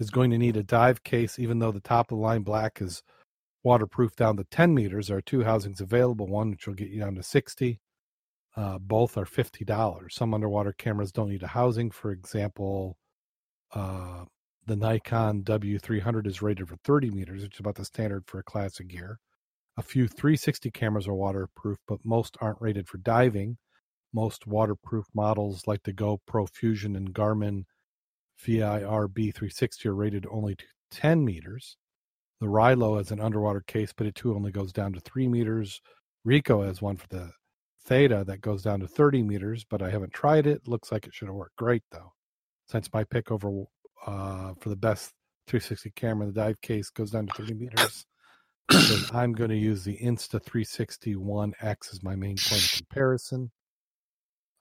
is 0.00 0.10
going 0.10 0.30
to 0.30 0.38
need 0.38 0.56
a 0.56 0.62
dive 0.62 1.04
case, 1.04 1.38
even 1.38 1.58
though 1.58 1.70
the 1.70 1.80
top 1.80 2.10
of 2.10 2.18
the 2.18 2.22
line 2.22 2.42
black 2.42 2.80
is 2.80 3.02
waterproof 3.62 4.16
down 4.16 4.36
to 4.36 4.44
10 4.44 4.74
meters. 4.74 5.08
There 5.08 5.18
are 5.18 5.22
two 5.22 5.44
housings 5.44 5.80
available, 5.80 6.26
one 6.26 6.50
which 6.50 6.66
will 6.66 6.74
get 6.74 6.88
you 6.88 7.00
down 7.00 7.14
to 7.14 7.22
60. 7.22 7.80
Uh, 8.56 8.78
both 8.78 9.16
are 9.16 9.24
$50. 9.24 10.12
Some 10.12 10.32
underwater 10.32 10.72
cameras 10.72 11.10
don't 11.10 11.28
need 11.28 11.42
a 11.42 11.48
housing. 11.48 11.90
For 11.90 12.12
example, 12.12 12.96
uh, 13.72 14.24
the 14.66 14.76
Nikon 14.76 15.42
W300 15.42 16.26
is 16.26 16.40
rated 16.40 16.68
for 16.68 16.76
30 16.84 17.10
meters, 17.10 17.42
which 17.42 17.54
is 17.54 17.60
about 17.60 17.74
the 17.74 17.84
standard 17.84 18.24
for 18.26 18.38
a 18.38 18.44
classic 18.44 18.88
gear. 18.88 19.18
A 19.76 19.82
few 19.82 20.06
360 20.06 20.70
cameras 20.70 21.08
are 21.08 21.14
waterproof, 21.14 21.78
but 21.88 21.98
most 22.04 22.36
aren't 22.40 22.60
rated 22.60 22.88
for 22.88 22.98
diving. 22.98 23.58
Most 24.12 24.46
waterproof 24.46 25.06
models, 25.12 25.66
like 25.66 25.82
the 25.82 25.92
GoPro 25.92 26.48
Fusion 26.48 26.94
and 26.94 27.12
Garmin 27.12 27.64
VIRB 28.40 29.34
360, 29.34 29.88
are 29.88 29.94
rated 29.94 30.26
only 30.30 30.54
to 30.54 30.64
10 30.92 31.24
meters. 31.24 31.76
The 32.40 32.46
Rylo 32.46 32.98
has 32.98 33.10
an 33.10 33.20
underwater 33.20 33.62
case, 33.62 33.92
but 33.92 34.06
it 34.06 34.14
too 34.14 34.34
only 34.34 34.52
goes 34.52 34.72
down 34.72 34.92
to 34.92 35.00
3 35.00 35.26
meters. 35.26 35.80
Ricoh 36.24 36.64
has 36.64 36.80
one 36.80 36.96
for 36.96 37.08
the 37.08 37.32
Theta 37.84 38.24
that 38.26 38.40
goes 38.40 38.62
down 38.62 38.80
to 38.80 38.88
30 38.88 39.22
meters, 39.22 39.64
but 39.68 39.82
I 39.82 39.90
haven't 39.90 40.12
tried 40.12 40.46
it. 40.46 40.66
Looks 40.66 40.90
like 40.90 41.06
it 41.06 41.14
should 41.14 41.28
have 41.28 41.34
worked 41.34 41.56
great, 41.56 41.82
though. 41.90 42.12
Since 42.66 42.92
my 42.92 43.04
pick 43.04 43.30
over 43.30 43.64
uh, 44.06 44.54
for 44.58 44.70
the 44.70 44.76
best 44.76 45.12
360 45.48 45.90
camera, 45.90 46.26
the 46.26 46.32
dive 46.32 46.60
case 46.60 46.90
goes 46.90 47.10
down 47.10 47.26
to 47.26 47.34
30 47.34 47.54
meters. 47.54 48.06
I'm 49.12 49.32
going 49.32 49.50
to 49.50 49.56
use 49.56 49.84
the 49.84 49.98
Insta 49.98 50.42
360 50.42 51.16
One 51.16 51.52
X 51.60 51.90
as 51.92 52.02
my 52.02 52.16
main 52.16 52.36
point 52.36 52.64
of 52.64 52.72
comparison. 52.78 53.50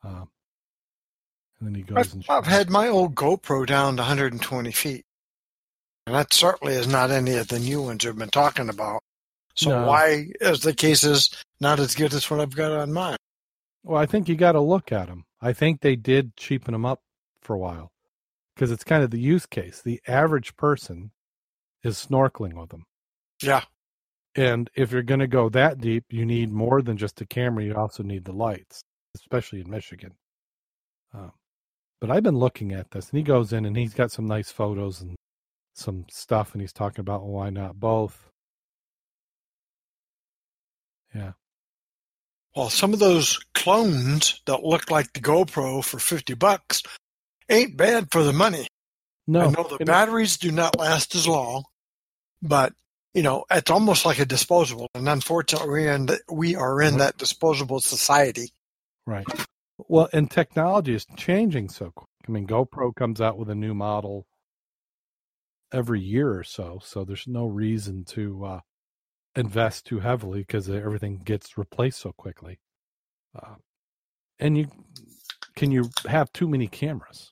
Um, 0.03 0.30
and 1.59 1.69
then 1.69 1.76
he 1.76 1.84
goes 1.84 1.97
I've, 1.97 2.13
and 2.13 2.26
I've 2.28 2.45
had 2.45 2.69
my 2.69 2.89
old 2.89 3.15
GoPro 3.15 3.65
down 3.65 3.95
to 3.95 4.01
120 4.01 4.71
feet. 4.71 5.05
And 6.05 6.15
that 6.15 6.34
certainly 6.34 6.74
is 6.74 6.88
not 6.88 7.11
any 7.11 7.38
of 7.38 7.47
the 7.47 7.59
new 7.59 7.84
ones 7.84 8.05
we've 8.05 8.17
been 8.17 8.30
talking 8.30 8.67
about. 8.67 9.01
So 9.55 9.69
No. 9.69 9.87
why 9.87 10.27
is 10.41 10.61
the 10.61 10.73
cases 10.73 11.29
not 11.59 11.79
as 11.79 11.95
good 11.95 12.13
as 12.13 12.29
what 12.29 12.39
I've 12.39 12.55
got 12.55 12.71
on 12.71 12.91
mine? 12.91 13.17
Well, 13.83 14.01
I 14.01 14.05
think 14.05 14.27
you 14.27 14.35
got 14.35 14.53
to 14.53 14.61
look 14.61 14.91
at 14.91 15.07
them. 15.07 15.25
I 15.41 15.53
think 15.53 15.81
they 15.81 15.95
did 15.95 16.35
cheapen 16.37 16.71
them 16.71 16.85
up 16.85 17.01
for 17.41 17.53
a 17.53 17.59
while 17.59 17.91
because 18.55 18.71
it's 18.71 18.83
kind 18.83 19.03
of 19.03 19.11
the 19.11 19.19
use 19.19 19.45
case. 19.45 19.81
The 19.81 20.01
average 20.07 20.55
person 20.55 21.11
is 21.83 21.97
snorkeling 21.97 22.53
with 22.53 22.69
them. 22.69 22.85
Yeah. 23.41 23.63
And 24.35 24.69
if 24.75 24.91
you're 24.91 25.03
going 25.03 25.19
to 25.19 25.27
go 25.27 25.49
that 25.49 25.79
deep, 25.79 26.05
you 26.09 26.25
need 26.25 26.51
more 26.51 26.81
than 26.81 26.97
just 26.97 27.21
a 27.21 27.25
camera. 27.25 27.63
You 27.63 27.75
also 27.75 28.01
need 28.01 28.25
the 28.25 28.31
lights, 28.31 28.81
especially 29.15 29.61
in 29.61 29.69
Michigan. 29.69 30.13
Um, 31.13 31.33
but 32.01 32.09
I've 32.09 32.23
been 32.23 32.37
looking 32.37 32.71
at 32.71 32.89
this, 32.91 33.09
and 33.09 33.17
he 33.17 33.23
goes 33.23 33.53
in 33.53 33.65
and 33.65 33.77
he's 33.77 33.93
got 33.93 34.11
some 34.11 34.25
nice 34.25 34.51
photos 34.51 35.01
and 35.01 35.15
some 35.75 36.05
stuff, 36.09 36.53
and 36.53 36.61
he's 36.61 36.73
talking 36.73 37.01
about 37.01 37.21
well, 37.21 37.31
why 37.31 37.49
not 37.49 37.79
both. 37.79 38.29
Yeah. 41.14 41.34
Well, 42.55 42.70
some 42.70 42.93
of 42.93 42.99
those 42.99 43.39
clones 43.55 44.41
that 44.45 44.64
look 44.64 44.91
like 44.91 45.14
the 45.14 45.20
GoPro 45.22 45.84
for 45.84 45.99
50 45.99 46.36
bucks 46.36 46.84
ain't 47.49 47.76
bad 47.78 48.09
for 48.11 48.24
the 48.24 48.34
money. 48.34 48.68
No, 49.26 49.41
I 49.41 49.49
know 49.51 49.64
the 49.64 49.84
batteries 49.86 50.38
do 50.38 50.51
not 50.51 50.78
last 50.78 51.16
as 51.16 51.28
long, 51.28 51.64
but 52.41 52.74
you 53.14 53.22
know, 53.22 53.45
it's 53.51 53.70
almost 53.72 54.05
like 54.05 54.20
a 54.20 54.26
disposable. 54.26 54.88
And 54.95 55.07
unfortunately, 55.07 55.70
we're 55.70 55.93
in 55.93 56.07
the, 56.07 56.20
we 56.32 56.55
are 56.55 56.82
in 56.82 56.95
Mhm. 56.95 56.99
that 56.99 57.18
disposable 57.18 57.80
society. 57.80 58.49
Right. 59.05 59.26
Well, 59.88 60.09
and 60.14 60.30
technology 60.30 60.95
is 60.95 61.05
changing 61.16 61.70
so 61.70 61.91
quick. 61.95 62.07
I 62.28 62.32
mean, 62.32 62.47
GoPro 62.47 62.95
comes 62.95 63.22
out 63.22 63.38
with 63.38 63.49
a 63.49 63.55
new 63.55 63.74
model 63.74 64.26
every 65.72 66.01
year 66.01 66.38
or 66.38 66.43
so, 66.43 66.80
so 66.84 67.03
there's 67.03 67.28
no 67.28 67.45
reason 67.45 68.03
to 68.05 68.45
uh, 68.45 68.59
invest 69.36 69.86
too 69.86 69.99
heavily 69.99 70.39
because 70.41 70.69
everything 70.69 71.21
gets 71.23 71.57
replaced 71.57 71.99
so 71.99 72.11
quickly. 72.11 72.59
Uh, 73.36 73.55
and 74.39 74.57
you 74.57 74.67
can 75.55 75.71
you 75.71 75.89
have 76.07 76.31
too 76.34 76.47
many 76.47 76.67
cameras? 76.67 77.31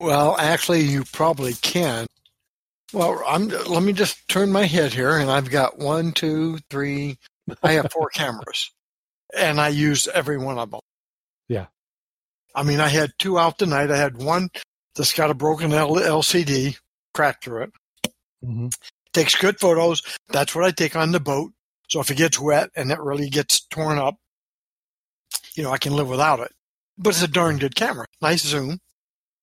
Well, 0.00 0.36
actually, 0.38 0.82
you 0.82 1.04
probably 1.12 1.54
can. 1.54 2.06
Well, 2.92 3.22
I'm. 3.26 3.48
Let 3.48 3.82
me 3.82 3.92
just 3.92 4.28
turn 4.28 4.52
my 4.52 4.66
head 4.66 4.92
here, 4.92 5.16
and 5.16 5.30
I've 5.30 5.50
got 5.50 5.78
one, 5.78 6.12
two, 6.12 6.58
three. 6.70 7.18
I 7.62 7.72
have 7.72 7.90
four 7.92 8.08
cameras, 8.14 8.70
and 9.36 9.60
I 9.60 9.68
use 9.68 10.08
every 10.08 10.38
one 10.38 10.58
of 10.58 10.70
them. 10.70 10.80
Yeah. 11.48 11.66
I 12.54 12.62
mean, 12.62 12.80
I 12.80 12.88
had 12.88 13.12
two 13.18 13.38
out 13.38 13.58
tonight. 13.58 13.90
I 13.90 13.96
had 13.96 14.16
one 14.16 14.48
that's 14.94 15.12
got 15.12 15.30
a 15.30 15.34
broken 15.34 15.72
L- 15.72 15.96
LCD 15.96 16.78
cracked 17.12 17.44
through 17.44 17.64
it. 17.64 17.72
Mm-hmm. 18.44 18.68
Takes 19.14 19.34
good 19.36 19.58
photos. 19.58 20.02
That's 20.28 20.54
what 20.54 20.64
I 20.64 20.70
take 20.72 20.94
on 20.96 21.12
the 21.12 21.20
boat. 21.20 21.52
So 21.88 22.00
if 22.00 22.10
it 22.10 22.16
gets 22.16 22.38
wet 22.38 22.70
and 22.76 22.90
it 22.90 22.98
really 23.00 23.30
gets 23.30 23.60
torn 23.66 23.96
up, 23.98 24.16
you 25.54 25.62
know, 25.62 25.70
I 25.70 25.78
can 25.78 25.94
live 25.94 26.08
without 26.08 26.40
it. 26.40 26.52
But 26.98 27.10
it's 27.10 27.22
a 27.22 27.28
darn 27.28 27.58
good 27.58 27.74
camera. 27.76 28.06
Nice 28.20 28.42
zoom. 28.42 28.80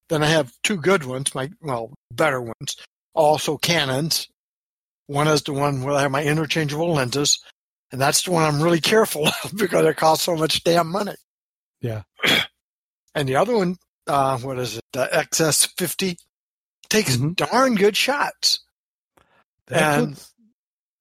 Then 0.09 0.24
I 0.24 0.28
have 0.28 0.51
two 0.63 0.78
good 0.78 1.05
ones, 1.05 1.34
my 1.34 1.49
well, 1.61 1.93
better 2.11 2.41
ones. 2.41 2.76
Also 3.13 3.57
Canons. 3.57 4.28
One 5.07 5.28
is 5.28 5.41
the 5.43 5.53
one 5.53 5.82
where 5.84 5.95
I 5.95 6.01
have 6.01 6.11
my 6.11 6.24
interchangeable 6.24 6.93
lenses, 6.93 7.39
and 7.91 7.99
that's 7.99 8.22
the 8.24 8.32
one 8.32 8.43
I'm 8.43 8.61
really 8.61 8.80
careful 8.82 9.28
of 9.43 9.51
because 9.55 9.86
it 9.86 9.97
costs 9.97 10.26
so 10.26 10.36
much 10.36 10.63
damn 10.63 10.88
money. 10.91 11.15
Yeah. 11.82 12.03
and 13.15 13.28
the 13.28 13.36
other 13.38 13.55
one, 13.55 13.78
uh, 14.07 14.38
what 14.39 14.59
is 14.59 14.78
it? 14.78 14.84
The 14.93 15.07
XS50 15.11 16.17
takes 16.89 17.15
Mhm. 17.17 17.36
darn 17.36 17.76
good 17.76 17.95
shots. 17.97 18.59
That's 19.68 19.97
And- 19.97 20.09
what's- 20.09 20.34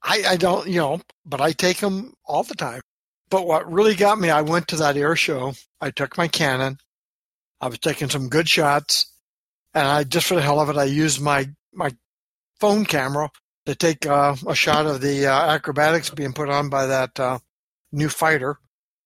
I, 0.02 0.22
I 0.30 0.36
don't, 0.36 0.66
you 0.66 0.78
know, 0.78 1.00
but 1.26 1.42
I 1.42 1.52
take 1.52 1.76
them 1.78 2.14
all 2.24 2.42
the 2.42 2.54
time. 2.54 2.80
But 3.28 3.46
what 3.46 3.70
really 3.70 3.94
got 3.94 4.18
me, 4.18 4.30
I 4.30 4.40
went 4.40 4.68
to 4.68 4.76
that 4.76 4.96
air 4.96 5.14
show. 5.14 5.52
I 5.80 5.90
took 5.90 6.16
my 6.16 6.26
Canon. 6.26 6.78
I 7.60 7.68
was 7.68 7.78
taking 7.78 8.08
some 8.08 8.30
good 8.30 8.48
shots, 8.48 9.12
and 9.74 9.86
I 9.86 10.04
just 10.04 10.26
for 10.26 10.36
the 10.36 10.40
hell 10.42 10.58
of 10.58 10.70
it, 10.70 10.76
I 10.78 10.84
used 10.84 11.20
my 11.20 11.50
my 11.74 11.90
phone 12.60 12.86
camera 12.86 13.30
to 13.66 13.74
take 13.74 14.06
uh, 14.06 14.34
a 14.48 14.54
shot 14.54 14.86
of 14.86 15.02
the 15.02 15.26
uh, 15.26 15.52
acrobatics 15.52 16.08
being 16.08 16.32
put 16.32 16.48
on 16.48 16.70
by 16.70 16.86
that 16.86 17.20
uh, 17.20 17.38
new 17.92 18.08
fighter. 18.08 18.58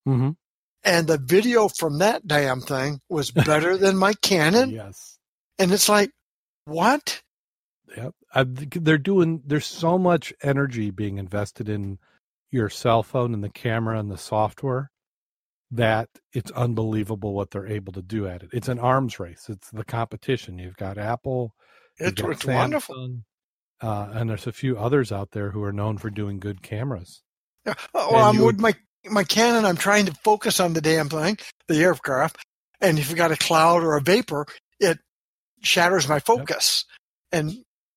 Mhm. 0.07 0.37
And 0.85 1.07
the 1.09 1.19
video 1.19 1.67
from 1.69 1.99
that 1.99 2.27
damn 2.29 2.61
thing 2.61 3.01
was 3.09 3.31
better 3.33 3.77
than 3.77 3.97
my 3.97 4.13
Canon. 4.23 4.71
yes. 4.71 5.19
And 5.59 5.73
it's 5.73 5.89
like, 5.89 6.13
what? 6.67 7.21
Yep. 7.97 8.15
I, 8.35 8.45
they're 8.45 8.99
doing. 8.99 9.43
There's 9.47 9.67
so 9.67 9.99
much 9.99 10.33
energy 10.43 10.91
being 10.91 11.19
invested 11.19 11.69
in 11.69 11.99
your 12.51 12.69
cell 12.71 13.03
phone 13.03 13.35
and 13.35 13.43
the 13.45 13.49
camera 13.51 13.99
and 13.99 14.11
the 14.11 14.19
software 14.19 14.91
that 15.71 16.09
it's 16.33 16.51
unbelievable 16.53 17.35
what 17.35 17.51
they're 17.51 17.67
able 17.67 17.93
to 17.93 18.03
do 18.03 18.27
at 18.29 18.43
it. 18.43 18.51
It's 18.53 18.69
an 18.69 18.79
arms 18.79 19.19
race. 19.19 19.47
It's 19.49 19.71
the 19.71 19.85
competition. 19.85 20.59
You've 20.59 20.77
got 20.77 20.99
Apple. 20.99 21.55
you've 21.99 22.11
It's, 22.11 22.23
got 22.23 22.31
it's 22.31 22.45
wonderful. 22.47 23.19
Uh, 23.81 24.09
and 24.13 24.31
there's 24.31 24.47
a 24.47 24.53
few 24.53 24.79
others 24.79 25.11
out 25.13 25.33
there 25.33 25.51
who 25.51 25.63
are 25.63 25.73
known 25.73 25.99
for 25.99 26.11
doing 26.11 26.39
good 26.39 26.63
cameras. 26.63 27.23
Yeah. 27.67 27.75
Well, 27.93 28.09
And 28.11 28.17
I'm 28.19 28.35
you- 28.37 28.45
with 28.47 28.61
my 28.61 28.75
my 29.11 29.25
Canon. 29.25 29.65
I'm 29.67 29.77
trying 29.77 30.07
to 30.07 30.15
focus 30.25 30.61
on 30.61 30.73
the 30.73 30.81
damn 30.81 31.09
thing, 31.11 31.37
the 31.69 31.83
aircraft, 31.83 32.39
and 32.81 32.99
if 32.99 33.11
you 33.11 33.17
got 33.17 33.33
a 33.33 33.37
cloud 33.37 33.83
or 33.83 33.97
a 33.97 34.01
vapor, 34.01 34.47
it 34.81 34.99
shatters 35.63 36.09
my 36.09 36.21
focus. 36.21 36.85
And 37.33 37.53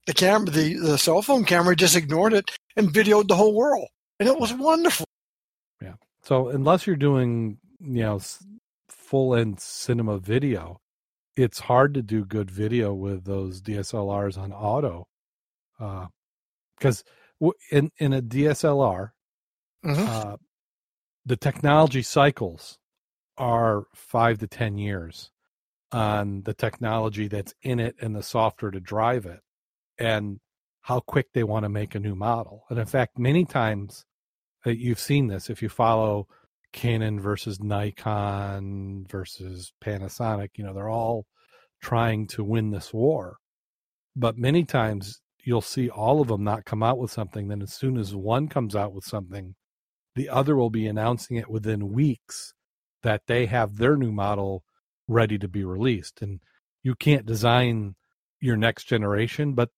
the 0.08 0.14
camera, 0.14 0.50
the 0.50 0.74
the 0.76 0.98
cell 0.98 1.22
phone 1.22 1.44
camera, 1.46 1.76
just 1.76 1.96
ignored 1.96 2.34
it 2.34 2.50
and 2.76 2.90
videoed 2.90 3.28
the 3.28 3.36
whole 3.36 3.54
world, 3.54 3.88
and 4.20 4.28
it 4.28 4.40
was 4.40 4.54
wonderful. 4.54 5.06
Yeah. 5.82 5.96
So 6.24 6.48
unless 6.48 6.88
you're 6.88 6.96
doing, 6.96 7.60
you 7.80 8.04
know, 8.04 8.20
full 8.90 9.36
end 9.36 9.60
cinema 9.60 10.18
video, 10.18 10.80
it's 11.36 11.60
hard 11.60 11.94
to 11.94 12.02
do 12.02 12.26
good 12.26 12.50
video 12.50 12.94
with 12.94 13.26
those 13.26 13.62
DSLRs 13.62 14.38
on 14.38 14.54
auto, 14.54 15.08
because 15.78 17.04
uh, 17.44 17.50
in 17.72 17.92
in 17.98 18.14
a 18.14 18.22
DSLR, 18.22 19.12
mm-hmm. 19.86 20.08
uh, 20.08 20.38
the 21.26 21.38
technology 21.38 22.02
cycles 22.02 22.80
are 23.38 23.84
five 23.94 24.40
to 24.40 24.48
ten 24.48 24.78
years 24.78 25.32
on 25.92 26.44
the 26.44 26.54
technology 26.54 27.28
that's 27.28 27.54
in 27.62 27.80
it 27.80 27.96
and 28.02 28.16
the 28.16 28.24
software 28.24 28.72
to 28.72 28.80
drive 28.80 29.26
it, 29.26 29.42
and 30.00 30.40
how 30.82 31.00
quick 31.02 31.28
they 31.34 31.44
want 31.44 31.64
to 31.64 31.70
make 31.70 31.96
a 31.96 32.00
new 32.00 32.16
model. 32.16 32.64
And 32.70 32.80
in 32.80 32.86
fact, 32.86 33.20
many 33.20 33.46
times 33.46 34.06
that 34.64 34.78
you've 34.78 35.00
seen 35.00 35.28
this 35.28 35.50
if 35.50 35.62
you 35.62 35.70
follow 35.70 36.28
Canon 36.74 37.20
versus 37.20 37.60
Nikon 37.60 39.06
versus 39.10 39.74
Panasonic, 39.84 40.50
you 40.56 40.64
know, 40.64 40.74
they're 40.74 40.90
all 40.90 41.26
trying 41.82 42.28
to 42.28 42.44
win 42.44 42.72
this 42.72 42.94
war. 42.94 43.38
But 44.16 44.38
many 44.38 44.64
times 44.64 45.22
you'll 45.44 45.62
see 45.62 45.90
all 45.90 46.22
of 46.22 46.28
them 46.28 46.44
not 46.44 46.66
come 46.66 46.84
out 46.84 46.98
with 46.98 47.12
something. 47.12 47.48
Then, 47.48 47.62
as 47.62 47.74
soon 47.74 47.98
as 47.98 48.16
one 48.16 48.48
comes 48.48 48.76
out 48.76 48.94
with 48.94 49.06
something, 49.06 49.56
the 50.16 50.30
other 50.30 50.56
will 50.56 50.70
be 50.70 50.88
announcing 50.88 51.38
it 51.38 51.50
within 51.50 51.94
weeks 51.94 52.54
that 53.04 53.22
they 53.28 53.46
have 53.46 53.78
their 53.78 53.96
new 53.96 54.12
model 54.12 54.64
ready 55.08 55.38
to 55.38 55.48
be 55.48 55.64
released. 55.64 56.22
And 56.22 56.42
you 56.84 56.96
can't 56.96 57.26
design 57.26 57.96
your 58.40 58.58
next 58.58 58.86
generation, 58.86 59.54
but 59.54 59.70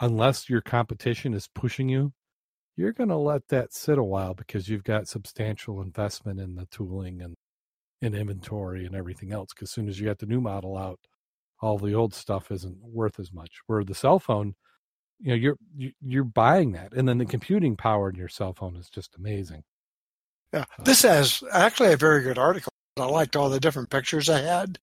unless 0.00 0.48
your 0.48 0.60
competition 0.60 1.34
is 1.34 1.48
pushing 1.54 1.88
you 1.88 2.12
you're 2.76 2.92
going 2.92 3.08
to 3.08 3.16
let 3.16 3.48
that 3.48 3.72
sit 3.72 3.98
a 3.98 4.04
while 4.04 4.34
because 4.34 4.68
you've 4.68 4.84
got 4.84 5.08
substantial 5.08 5.80
investment 5.80 6.38
in 6.38 6.54
the 6.54 6.66
tooling 6.66 7.22
and 7.22 7.34
in 8.02 8.14
inventory 8.14 8.84
and 8.84 8.94
everything 8.94 9.32
else. 9.32 9.52
Because 9.54 9.68
as 9.68 9.72
soon 9.72 9.88
as 9.88 9.98
you 9.98 10.06
get 10.06 10.18
the 10.18 10.26
new 10.26 10.40
model 10.40 10.76
out, 10.76 11.00
all 11.60 11.78
the 11.78 11.94
old 11.94 12.12
stuff 12.12 12.50
isn't 12.50 12.76
worth 12.82 13.18
as 13.18 13.32
much. 13.32 13.60
Where 13.66 13.82
the 13.82 13.94
cell 13.94 14.18
phone, 14.18 14.54
you 15.18 15.30
know, 15.30 15.34
you're 15.34 15.56
you're 16.02 16.24
buying 16.24 16.72
that, 16.72 16.92
and 16.92 17.08
then 17.08 17.16
the 17.16 17.24
computing 17.24 17.76
power 17.76 18.10
in 18.10 18.16
your 18.16 18.28
cell 18.28 18.52
phone 18.52 18.76
is 18.76 18.90
just 18.90 19.16
amazing. 19.16 19.62
Yeah, 20.52 20.66
uh, 20.78 20.82
this 20.84 21.02
has 21.02 21.42
actually 21.50 21.94
a 21.94 21.96
very 21.96 22.22
good 22.22 22.36
article. 22.36 22.70
I 22.98 23.06
liked 23.06 23.36
all 23.36 23.48
the 23.48 23.60
different 23.60 23.88
pictures 23.88 24.28
I 24.28 24.40
had, 24.40 24.78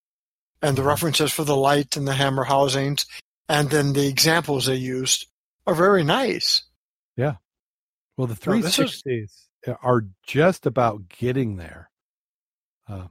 and 0.64 0.76
the 0.78 0.84
references 0.84 1.32
for 1.32 1.43
the 1.43 1.55
light 1.55 1.95
and 1.97 2.07
the 2.07 2.14
hammer 2.14 2.45
housings, 2.45 3.05
and 3.47 3.70
then 3.70 3.93
the 3.93 4.07
examples 4.07 4.66
they 4.66 4.76
used 4.76 5.28
are 5.68 5.76
very 5.76 6.03
nice. 6.03 6.64
Yeah, 7.16 7.36
well, 8.18 8.28
the 8.28 8.36
360s 8.36 9.01
is... 9.05 9.47
are 9.82 10.05
just 10.26 10.66
about 10.66 11.09
getting 11.09 11.57
there. 11.57 11.89
Uh, 12.88 13.07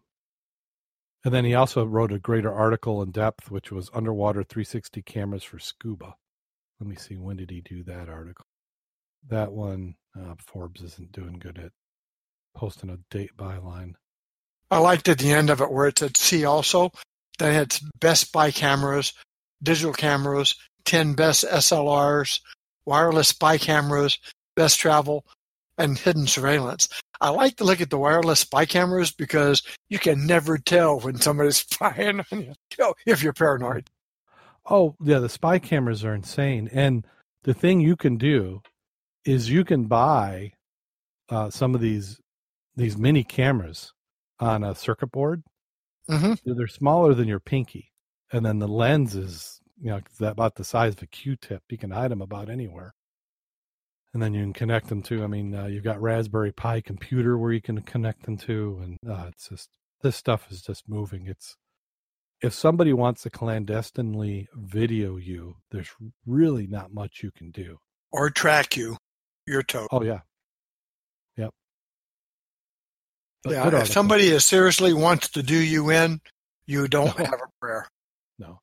and 1.24 1.32
then 1.32 1.44
he 1.44 1.54
also 1.54 1.84
wrote 1.84 2.12
a 2.12 2.18
greater 2.18 2.52
article 2.52 3.02
in 3.02 3.10
depth, 3.10 3.50
which 3.50 3.70
was 3.70 3.90
underwater 3.94 4.42
360 4.42 5.02
cameras 5.02 5.44
for 5.44 5.58
scuba. 5.58 6.16
Let 6.80 6.88
me 6.88 6.96
see, 6.96 7.16
when 7.16 7.36
did 7.36 7.50
he 7.50 7.60
do 7.60 7.84
that 7.84 8.08
article? 8.08 8.46
That 9.28 9.52
one, 9.52 9.94
uh, 10.18 10.34
Forbes 10.44 10.82
isn't 10.82 11.12
doing 11.12 11.38
good 11.38 11.58
at 11.58 11.70
posting 12.56 12.90
a 12.90 12.98
date 13.08 13.36
byline. 13.36 13.94
I 14.70 14.78
liked 14.78 15.08
at 15.08 15.18
the 15.18 15.30
end 15.30 15.50
of 15.50 15.60
it 15.60 15.70
where 15.70 15.86
it 15.86 15.98
said 15.98 16.16
see 16.16 16.44
also. 16.44 16.90
They 17.38 17.54
had 17.54 17.76
best 18.00 18.22
spy 18.28 18.50
cameras, 18.50 19.12
digital 19.62 19.92
cameras, 19.92 20.54
10 20.84 21.14
best 21.14 21.44
SLRs, 21.44 22.40
wireless 22.84 23.28
spy 23.28 23.58
cameras, 23.58 24.18
best 24.56 24.78
travel, 24.78 25.24
and 25.78 25.98
hidden 25.98 26.26
surveillance. 26.26 26.88
I 27.20 27.30
like 27.30 27.56
to 27.56 27.64
look 27.64 27.80
at 27.80 27.90
the 27.90 27.98
wireless 27.98 28.40
spy 28.40 28.66
cameras 28.66 29.12
because 29.12 29.62
you 29.88 29.98
can 29.98 30.26
never 30.26 30.58
tell 30.58 31.00
when 31.00 31.20
somebody's 31.20 31.56
spying 31.70 32.20
on 32.32 32.54
you 32.78 32.94
if 33.06 33.22
you're 33.22 33.32
paranoid. 33.32 33.88
Oh, 34.68 34.96
yeah, 35.02 35.18
the 35.18 35.28
spy 35.28 35.58
cameras 35.58 36.04
are 36.04 36.14
insane. 36.14 36.68
And 36.72 37.06
the 37.44 37.54
thing 37.54 37.80
you 37.80 37.96
can 37.96 38.16
do 38.16 38.62
is 39.24 39.50
you 39.50 39.64
can 39.64 39.84
buy 39.84 40.52
uh, 41.28 41.50
some 41.50 41.74
of 41.74 41.80
these 41.80 42.20
these 42.74 42.96
mini 42.96 43.22
cameras 43.22 43.92
on 44.40 44.64
a 44.64 44.74
circuit 44.74 45.12
board. 45.12 45.42
Mm-hmm. 46.10 46.52
They're 46.54 46.66
smaller 46.66 47.14
than 47.14 47.28
your 47.28 47.40
pinky, 47.40 47.92
and 48.32 48.44
then 48.44 48.58
the 48.58 48.68
lens 48.68 49.14
is 49.14 49.60
you 49.80 49.90
know 49.90 50.00
about 50.20 50.56
the 50.56 50.64
size 50.64 50.94
of 50.94 51.02
a 51.02 51.06
Q-tip. 51.06 51.62
You 51.70 51.78
can 51.78 51.90
hide 51.90 52.10
them 52.10 52.22
about 52.22 52.50
anywhere 52.50 52.94
and 54.14 54.22
then 54.22 54.34
you 54.34 54.42
can 54.42 54.52
connect 54.52 54.88
them 54.88 55.02
to. 55.02 55.24
I 55.24 55.26
mean, 55.26 55.54
uh, 55.54 55.66
you've 55.66 55.84
got 55.84 56.00
Raspberry 56.00 56.52
Pi 56.52 56.80
computer 56.80 57.38
where 57.38 57.52
you 57.52 57.62
can 57.62 57.80
connect 57.82 58.24
them 58.24 58.36
to, 58.38 58.80
and 58.82 58.98
uh, 59.10 59.26
it's 59.28 59.48
just 59.48 59.70
this 60.02 60.16
stuff 60.16 60.46
is 60.50 60.62
just 60.62 60.88
moving. 60.88 61.26
It's 61.26 61.56
if 62.42 62.52
somebody 62.52 62.92
wants 62.92 63.22
to 63.22 63.30
clandestinely 63.30 64.48
video 64.54 65.16
you, 65.16 65.56
there's 65.70 65.90
really 66.26 66.66
not 66.66 66.92
much 66.92 67.22
you 67.22 67.30
can 67.30 67.50
do 67.50 67.78
or 68.10 68.30
track 68.30 68.76
you. 68.76 68.96
You're 69.46 69.62
total. 69.62 69.88
Oh 69.92 70.02
yeah, 70.02 70.20
yep. 71.36 71.52
But 73.42 73.52
yeah, 73.52 73.80
if 73.80 73.88
somebody 73.88 74.28
is 74.28 74.44
seriously 74.44 74.92
wants 74.92 75.30
to 75.30 75.42
do 75.42 75.56
you 75.56 75.90
in, 75.90 76.20
you 76.66 76.86
don't 76.86 77.18
no. 77.18 77.24
have 77.24 77.34
a 77.34 77.50
prayer. 77.60 77.88
No. 78.38 78.60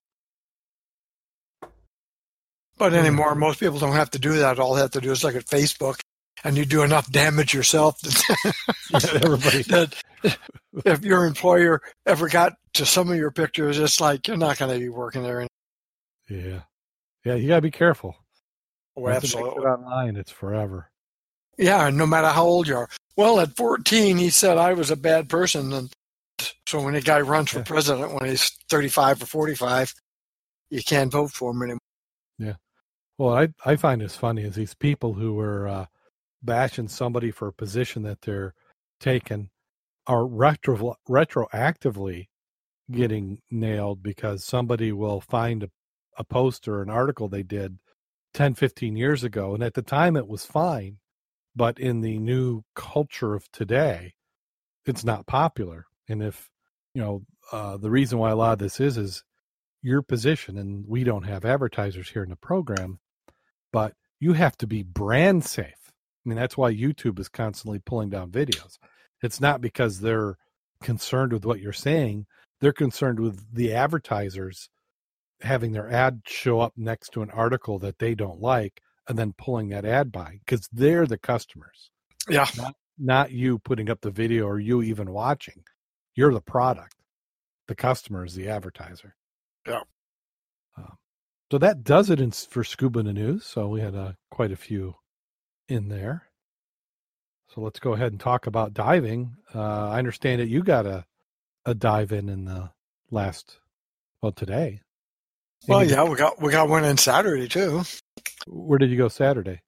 But 2.78 2.94
anymore, 2.94 3.36
most 3.36 3.60
people 3.60 3.80
don't 3.80 3.94
have 3.94 4.12
to 4.12 4.20
do 4.20 4.38
that. 4.38 4.58
All 4.58 4.74
they 4.74 4.82
have 4.82 4.92
to 4.92 5.02
do 5.02 5.12
is 5.12 5.24
look 5.24 5.36
at 5.36 5.46
Facebook, 5.46 6.00
and 6.46 6.58
you 6.58 6.64
do 6.66 6.82
enough 6.84 7.12
damage 7.12 7.54
yourself 7.54 8.00
that, 8.02 9.22
everybody. 9.22 9.64
that 9.64 9.96
if 10.86 11.04
your 11.04 11.26
employer 11.26 11.82
ever 12.06 12.30
got 12.30 12.54
to 12.76 12.86
some 12.86 13.10
of 13.12 13.18
your 13.18 13.32
pictures, 13.32 13.78
it's 13.80 14.00
like 14.00 14.28
you're 14.30 14.38
not 14.38 14.58
going 14.58 14.74
to 14.74 14.80
be 14.80 14.90
working 14.90 15.24
there. 15.24 15.42
Anymore. 15.42 15.50
Yeah, 16.30 16.62
yeah, 17.26 17.36
you 17.36 17.50
got 17.50 17.56
to 17.58 17.62
be 17.62 17.72
careful. 17.72 18.16
Oh, 18.96 19.10
absolutely. 19.10 19.62
It 19.62 19.66
online, 19.66 20.16
it's 20.16 20.32
forever. 20.32 20.90
Yeah, 21.60 21.88
and 21.88 21.98
no 21.98 22.08
matter 22.08 22.30
how 22.30 22.46
old 22.46 22.70
you 22.70 22.78
are. 22.78 22.90
Well, 23.18 23.42
at 23.42 23.58
14, 23.58 24.18
he 24.18 24.30
said 24.30 24.58
I 24.58 24.74
was 24.74 24.92
a 24.92 24.96
bad 24.96 25.28
person, 25.28 25.74
and 25.74 25.92
so 26.66 26.82
when 26.82 26.96
a 26.96 27.02
guy 27.02 27.20
runs 27.20 27.50
for 27.50 27.60
yeah. 27.60 27.66
president 27.66 28.14
when 28.14 28.30
he's 28.30 28.50
35 28.70 29.24
or 29.24 29.26
45, 29.26 29.94
you 30.70 30.82
can't 30.82 31.12
vote 31.12 31.32
for 31.32 31.52
him 31.52 31.62
anymore. 31.62 31.80
Yeah. 32.38 32.54
Well, 33.18 33.36
I 33.36 33.50
I 33.66 33.76
find 33.76 34.00
this 34.00 34.16
funny 34.16 34.44
is 34.44 34.56
these 34.56 34.74
people 34.74 35.16
who 35.16 35.38
are 35.42 35.68
uh, 35.68 35.86
bashing 36.42 36.88
somebody 36.88 37.30
for 37.30 37.50
a 37.50 37.54
position 37.54 38.04
that 38.04 38.22
they're 38.22 38.54
taking 39.02 39.50
are 40.08 40.26
retro 40.26 40.96
retroactively 41.10 42.28
getting 42.90 43.42
nailed 43.52 44.02
because 44.02 44.46
somebody 44.46 44.94
will 44.94 45.20
find 45.20 45.64
a, 45.64 45.70
a 46.18 46.24
post 46.24 46.70
or 46.70 46.82
an 46.82 46.90
article 46.90 47.28
they 47.28 47.44
did 47.44 47.78
10 48.34 48.56
15 48.56 48.96
years 48.96 49.24
ago 49.24 49.54
and 49.54 49.64
at 49.64 49.76
the 49.76 49.82
time 49.82 50.16
it 50.16 50.28
was 50.28 50.46
fine 50.46 50.98
but 51.60 51.80
in 51.80 52.02
the 52.02 52.18
new 52.18 52.64
culture 52.76 53.36
of 53.36 53.52
today 53.52 54.14
it's 54.86 55.04
not 55.04 55.28
popular 55.28 55.86
and 56.08 56.24
if 56.24 56.50
you 56.96 57.02
know 57.02 57.22
uh, 57.52 57.78
the 57.78 57.92
reason 57.92 58.18
why 58.18 58.32
a 58.32 58.36
lot 58.36 58.54
of 58.54 58.60
this 58.60 58.80
is 58.80 58.98
is 58.98 59.24
your 59.82 60.02
position 60.02 60.58
and 60.58 60.86
we 60.88 61.04
don't 61.04 61.24
have 61.24 61.46
advertisers 61.46 62.10
here 62.10 62.24
in 62.24 62.30
the 62.30 62.36
program 62.36 63.00
but 63.72 63.94
you 64.20 64.34
have 64.34 64.58
to 64.58 64.68
be 64.68 64.84
brand 64.84 65.46
safe. 65.46 65.92
I 66.26 66.30
mean, 66.30 66.38
that's 66.38 66.58
why 66.58 66.74
YouTube 66.74 67.20
is 67.20 67.30
constantly 67.30 67.80
pulling 67.80 68.10
down 68.10 68.32
videos. 68.32 68.78
It's 69.22 69.40
not 69.40 69.62
because 69.62 70.00
they're 70.00 70.38
concerned 70.82 71.34
with 71.34 71.46
what 71.46 71.60
you're 71.60 71.74
saying, 71.74 72.26
they're 72.62 72.74
concerned 72.74 73.20
with 73.20 73.54
the 73.54 73.74
advertisers 73.74 74.70
having 75.42 75.72
their 75.72 75.90
ad 75.90 76.22
show 76.26 76.60
up 76.60 76.74
next 76.76 77.14
to 77.14 77.22
an 77.22 77.32
article 77.32 77.80
that 77.80 78.00
they 78.00 78.14
don't 78.14 78.42
like 78.42 78.82
and 79.10 79.18
then 79.18 79.34
pulling 79.38 79.70
that 79.70 79.84
ad 79.84 80.12
by 80.12 80.40
because 80.46 80.70
they're 80.72 81.08
the 81.08 81.18
customers. 81.18 81.90
Yeah. 82.30 82.46
Not, 82.56 82.76
not 82.98 83.32
you 83.32 83.60
putting 83.60 83.90
up 83.90 84.02
the 84.02 84.12
video 84.12 84.46
or 84.46 84.60
you 84.60 84.82
even 84.82 85.12
watching. 85.12 85.64
You're 86.16 86.34
the 86.34 86.42
product. 86.42 86.96
The 87.68 87.76
customer 87.76 88.24
is 88.24 88.36
the 88.36 88.48
advertiser. 88.48 89.16
Yeah. 89.68 89.82
Um, 90.78 90.98
so 91.52 91.58
that 91.58 91.84
does 91.84 92.10
it 92.10 92.22
in, 92.22 92.32
for 92.32 92.64
Scuba 92.64 93.04
News. 93.04 93.46
So 93.46 93.68
we 93.68 93.82
had 93.82 93.96
uh, 93.96 94.14
quite 94.30 94.52
a 94.52 94.58
few 94.58 94.96
in 95.68 95.90
there. 95.90 96.30
So 97.54 97.62
let's 97.62 97.80
go 97.80 97.94
ahead 97.94 98.12
and 98.12 98.22
talk 98.22 98.46
about 98.46 98.74
diving. 98.74 99.36
Uh, 99.54 99.90
I 99.90 99.98
understand 99.98 100.40
that 100.40 100.50
you 100.50 100.64
got 100.64 100.86
a 100.86 101.06
a 101.66 101.74
dive 101.74 102.12
in 102.12 102.30
in 102.30 102.46
the 102.46 102.72
last 103.12 103.60
well 104.22 104.32
today. 104.32 104.82
Well, 105.68 105.84
yeah, 105.84 106.04
we 106.04 106.16
got 106.16 106.42
we 106.42 106.52
got 106.52 106.70
one 106.70 106.86
in 106.86 106.98
Saturday 106.98 107.48
too. 107.48 107.84
Where 108.48 108.80
did 108.80 108.90
you 108.90 108.98
go 108.98 109.08
Saturday? 109.08 109.62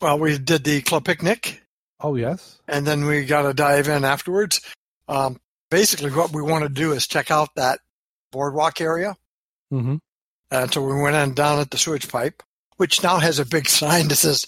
Well, 0.00 0.18
we 0.18 0.38
did 0.38 0.64
the 0.64 0.82
club 0.82 1.04
picnic. 1.04 1.62
Oh 2.00 2.16
yes, 2.16 2.58
and 2.66 2.86
then 2.86 3.06
we 3.06 3.24
got 3.24 3.42
to 3.42 3.54
dive 3.54 3.88
in 3.88 4.04
afterwards. 4.04 4.60
Um, 5.08 5.40
basically, 5.70 6.10
what 6.10 6.32
we 6.32 6.42
want 6.42 6.64
to 6.64 6.68
do 6.68 6.92
is 6.92 7.06
check 7.06 7.30
out 7.30 7.54
that 7.54 7.78
boardwalk 8.32 8.80
area. 8.80 9.16
Mm-hmm. 9.72 9.96
And 10.50 10.72
so 10.72 10.82
we 10.82 11.00
went 11.00 11.16
on 11.16 11.34
down 11.34 11.60
at 11.60 11.70
the 11.70 11.78
sewage 11.78 12.08
pipe, 12.08 12.42
which 12.76 13.02
now 13.02 13.18
has 13.18 13.38
a 13.38 13.46
big 13.46 13.68
sign 13.80 14.08
that 14.08 14.16
says, 14.16 14.46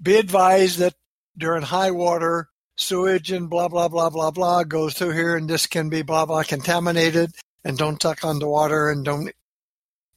be 0.00 0.16
advised 0.16 0.78
that 0.78 0.94
during 1.36 1.62
high 1.62 1.90
water, 1.90 2.48
sewage 2.76 3.32
and 3.32 3.50
blah, 3.50 3.68
blah, 3.68 3.88
blah, 3.88 4.10
blah, 4.10 4.30
blah 4.30 4.62
goes 4.64 4.94
through 4.94 5.10
here 5.10 5.36
and 5.36 5.48
this 5.48 5.66
can 5.66 5.88
be 5.88 6.02
blah, 6.02 6.24
blah 6.24 6.44
contaminated. 6.44 7.30
and 7.64 7.76
don't 7.76 8.00
tuck 8.00 8.24
underwater 8.24 8.88
and 8.88 9.04
don't 9.04 9.32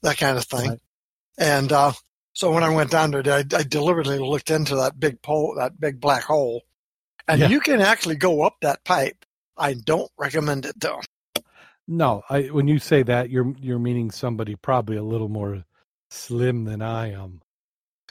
that 0.03 0.17
kind 0.17 0.37
of 0.37 0.45
thing. 0.45 0.69
Right. 0.69 0.79
And 1.37 1.71
uh, 1.71 1.93
so 2.33 2.51
when 2.51 2.63
I 2.63 2.69
went 2.69 2.91
down 2.91 3.11
there, 3.11 3.23
I, 3.25 3.39
I 3.55 3.63
deliberately 3.63 4.19
looked 4.19 4.49
into 4.51 4.75
that 4.77 4.99
big 4.99 5.21
pole, 5.21 5.55
that 5.57 5.79
big 5.79 5.99
black 5.99 6.23
hole, 6.23 6.63
and 7.27 7.39
Yeah. 7.41 7.49
you 7.49 7.59
can 7.59 7.81
actually 7.81 8.15
go 8.15 8.41
up 8.43 8.55
that 8.61 8.83
pipe. 8.83 9.25
I 9.57 9.73
don't 9.73 10.09
recommend 10.17 10.65
it 10.65 10.79
though. 10.79 11.01
No, 11.87 12.23
I 12.29 12.43
when 12.43 12.67
you 12.67 12.79
say 12.79 13.03
that, 13.03 13.29
you're 13.29 13.53
you're 13.59 13.79
meaning 13.79 14.11
somebody 14.11 14.55
probably 14.55 14.95
a 14.97 15.03
little 15.03 15.29
more 15.29 15.63
slim 16.09 16.63
than 16.65 16.81
I 16.81 17.11
am. 17.11 17.41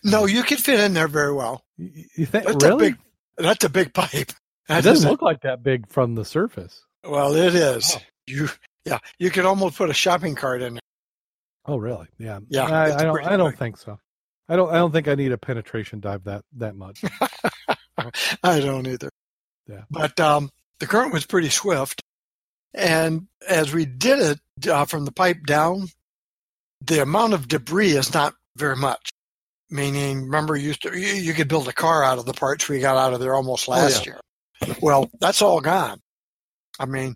No, 0.03 0.27
you 0.27 0.43
can 0.43 0.57
fit 0.59 0.81
in 0.81 0.95
there 0.95 1.09
very 1.09 1.33
well. 1.35 1.63
You, 1.77 2.27
think 2.27 2.45
That's 2.47 2.65
a 2.65 2.69
really? 2.69 2.91
big- 2.91 2.99
That's 3.39 3.65
a 3.65 3.69
big 3.69 3.93
pipe. 3.95 4.33
it 4.69 4.83
doesn't 4.83 5.07
a- 5.07 5.11
look 5.11 5.23
like 5.23 5.43
that 5.43 5.63
big 5.63 5.89
from 5.89 6.15
the 6.15 6.25
surface. 6.25 6.85
well, 7.05 7.35
it 7.35 7.55
is. 7.55 7.97
Oh. 7.97 8.03
You, 8.27 8.49
yeah, 8.85 8.99
you 9.19 9.31
could 9.31 9.45
almost 9.45 9.77
put 9.77 9.91
a 9.91 9.95
shopping 9.95 10.35
cart 10.35 10.63
in 10.63 10.75
there. 10.75 10.81
Oh, 11.67 11.77
really? 11.77 12.07
Yeah. 12.19 12.41
Yeah, 12.49 12.65
I, 12.65 12.85
I 12.97 13.03
don't. 13.03 13.13
pretty 13.15 13.29
I 13.29 13.37
don't 13.37 13.59
think 13.59 13.77
so. 13.77 13.99
I 14.51 14.57
don't. 14.57 14.69
I 14.71 14.79
don't 14.79 14.91
think 14.91 15.07
I 15.07 15.15
need 15.15 15.31
a 15.31 15.39
penetration 15.39 16.01
dive 16.01 16.25
that 16.25 16.45
that 16.57 16.75
much. 16.75 17.05
I 18.43 18.59
don't 18.59 18.89
either. 18.89 19.11
Yeah. 19.69 19.83
But 19.89 20.19
um, 20.19 20.51
the 20.81 20.89
current 20.89 21.13
was 21.13 21.25
pretty 21.25 21.51
swift, 21.51 22.03
and 22.75 23.29
as 23.49 23.73
we 23.73 23.87
did 23.87 24.19
it 24.19 24.69
uh, 24.69 24.87
from 24.87 25.05
the 25.05 25.13
pipe 25.13 25.47
down, 25.47 25.87
the 26.81 27.01
amount 27.01 27.35
of 27.35 27.47
debris 27.47 27.93
is 27.93 28.13
not 28.13 28.35
very 28.57 28.77
much. 28.77 29.11
Meaning, 29.71 30.23
remember, 30.25 30.57
you 30.57 30.69
used 30.69 30.83
to 30.83 30.99
you, 30.99 31.07
you 31.15 31.33
could 31.33 31.47
build 31.47 31.69
a 31.69 31.73
car 31.73 32.03
out 32.03 32.19
of 32.19 32.27
the 32.27 32.33
parts 32.33 32.69
we 32.69 32.81
got 32.81 32.97
out 32.97 33.15
of 33.15 33.21
there 33.21 33.37
almost 33.37 33.69
Oh, 33.69 33.73
last 33.73 34.05
year. 34.05 34.19
Well, 34.83 35.09
that's 35.21 35.43
all 35.43 35.61
gone. 35.61 36.01
I 36.81 36.87
mean, 36.87 37.15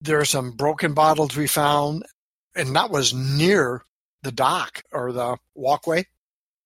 there 0.00 0.18
are 0.18 0.24
some 0.24 0.52
broken 0.52 0.94
bottles 0.94 1.36
we 1.36 1.46
found, 1.46 2.04
and 2.54 2.74
that 2.74 2.90
was 2.90 3.12
near 3.12 3.82
the 4.22 4.32
dock 4.32 4.82
or 4.92 5.12
the 5.12 5.36
walkway. 5.54 6.06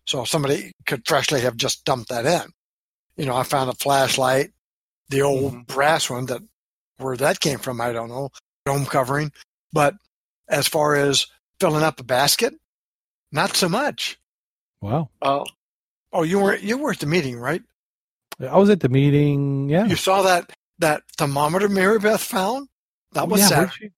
So 0.07 0.25
somebody 0.25 0.73
could 0.87 1.07
freshly 1.07 1.41
have 1.43 1.57
just 1.57 1.85
dumped 1.85 2.11
that 2.11 2.27
in. 2.27 2.51
You 3.17 3.27
know, 3.27 3.37
I 3.37 3.43
found 3.43 3.71
a 3.71 3.75
flashlight, 3.75 4.51
the 5.09 5.23
old 5.23 5.55
Mhm. 5.55 5.67
brass 5.67 6.11
one 6.11 6.27
that 6.27 6.43
where 6.99 7.17
that 7.17 7.41
came 7.41 7.59
from, 7.59 7.81
I 7.81 7.93
don't 7.93 8.09
know, 8.09 8.31
dome 8.67 8.87
covering. 8.87 9.33
But 9.73 9.95
as 10.49 10.69
far 10.69 10.95
as 10.95 11.27
filling 11.59 11.83
up 11.83 12.01
a 12.01 12.05
basket, 12.05 12.55
not 13.33 13.57
so 13.57 13.69
much. 13.69 14.19
Wow. 14.81 15.11
Oh, 15.23 15.47
oh, 16.13 16.23
you 16.23 16.39
weren't 16.39 16.63
you 16.63 16.77
were 16.79 16.93
at 16.93 17.01
the 17.01 17.07
meeting, 17.07 17.37
right? 17.39 17.63
I 18.41 18.59
was 18.59 18.69
at 18.71 18.81
the 18.81 18.89
meeting. 18.89 19.69
Yeah. 19.69 19.87
You 19.87 19.97
saw 19.97 20.23
that 20.23 20.51
that 20.81 21.03
thermometer 21.17 21.69
Mary 21.69 21.99
Beth 21.99 22.23
found? 22.23 22.69
That 23.13 23.29
was 23.29 23.41
yeah, 23.41 23.49
Saturday. 23.49 23.73
she, 23.79 23.91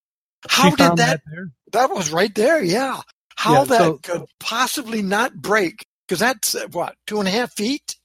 How 0.48 0.64
she 0.64 0.70
did 0.76 0.78
found 0.78 0.98
that? 0.98 1.20
there? 1.32 1.50
That 1.72 1.90
was 1.90 2.10
right 2.10 2.34
there. 2.34 2.62
Yeah. 2.62 3.00
How 3.34 3.54
Yeah, 3.60 3.64
that 3.64 3.78
so- 3.78 3.98
could 3.98 4.24
possibly 4.40 5.02
not 5.02 5.34
break? 5.34 5.84
Because 6.06 6.20
that's 6.20 6.54
uh, 6.54 6.68
what 6.72 6.96
two 7.06 7.18
and 7.18 7.28
a 7.28 7.32
half 7.32 7.52
feet. 7.52 7.96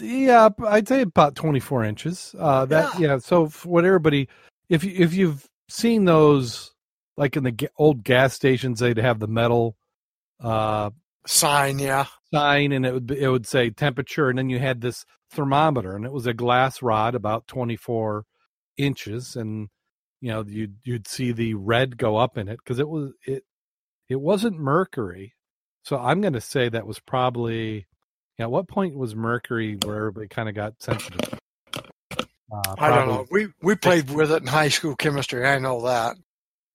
Yeah, 0.00 0.50
I'd 0.66 0.88
say 0.88 1.00
about 1.00 1.34
24 1.34 1.84
inches. 1.84 2.34
Uh, 2.38 2.66
that 2.66 2.98
yeah. 2.98 3.18
So 3.18 3.48
for 3.48 3.68
what 3.68 3.84
everybody, 3.84 4.28
if 4.68 4.84
you 4.84 4.92
if 4.96 5.14
you've 5.14 5.46
seen 5.68 6.04
those, 6.04 6.72
like 7.16 7.36
in 7.36 7.44
the 7.44 7.70
old 7.78 8.04
gas 8.04 8.34
stations, 8.34 8.80
they'd 8.80 8.98
have 8.98 9.18
the 9.18 9.28
metal 9.28 9.76
uh, 10.40 10.90
Sign, 11.26 11.78
yeah. 11.78 12.06
sign, 12.34 12.72
and 12.72 12.84
it 12.84 12.92
would 12.92 13.06
be, 13.06 13.20
it 13.20 13.28
would 13.28 13.46
say 13.46 13.70
temperature, 13.70 14.28
and 14.28 14.36
then 14.36 14.50
you 14.50 14.58
had 14.58 14.80
this 14.80 15.04
thermometer, 15.30 15.94
and 15.94 16.04
it 16.04 16.12
was 16.12 16.26
a 16.26 16.34
glass 16.34 16.82
rod 16.82 17.14
about 17.14 17.46
24 17.46 18.24
inches, 18.76 19.36
and 19.36 19.68
you 20.20 20.30
know 20.30 20.44
you'd 20.46 20.76
you'd 20.82 21.06
see 21.06 21.30
the 21.30 21.54
red 21.54 21.96
go 21.96 22.16
up 22.16 22.36
in 22.36 22.48
it 22.48 22.58
because 22.58 22.80
it 22.80 22.88
was 22.88 23.12
it 23.24 23.44
it 24.08 24.20
wasn't 24.20 24.58
mercury. 24.58 25.34
So 25.84 25.98
I'm 25.98 26.20
going 26.20 26.34
to 26.34 26.40
say 26.40 26.68
that 26.68 26.86
was 26.86 26.98
probably. 26.98 27.86
At 28.38 28.50
what 28.50 28.66
point 28.66 28.96
was 28.96 29.14
mercury 29.14 29.78
where 29.84 29.96
everybody 29.96 30.26
kind 30.26 30.48
of 30.48 30.54
got 30.54 30.82
sensitive? 30.82 31.38
Uh, 32.52 32.74
I 32.78 32.88
don't 32.90 33.08
know. 33.08 33.26
We 33.30 33.48
we 33.62 33.76
played 33.76 34.10
with 34.10 34.32
it 34.32 34.42
in 34.42 34.48
high 34.48 34.68
school 34.68 34.96
chemistry. 34.96 35.46
I 35.46 35.58
know 35.58 35.82
that. 35.82 36.16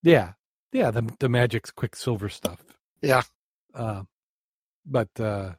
Yeah, 0.02 0.34
yeah, 0.72 0.92
the 0.92 1.10
the 1.20 1.30
magic's 1.30 1.72
quicksilver 1.72 2.30
stuff. 2.30 2.64
Yeah. 3.02 3.24
Uh, 3.74 4.04
but 4.86 5.10
uh, 5.20 5.54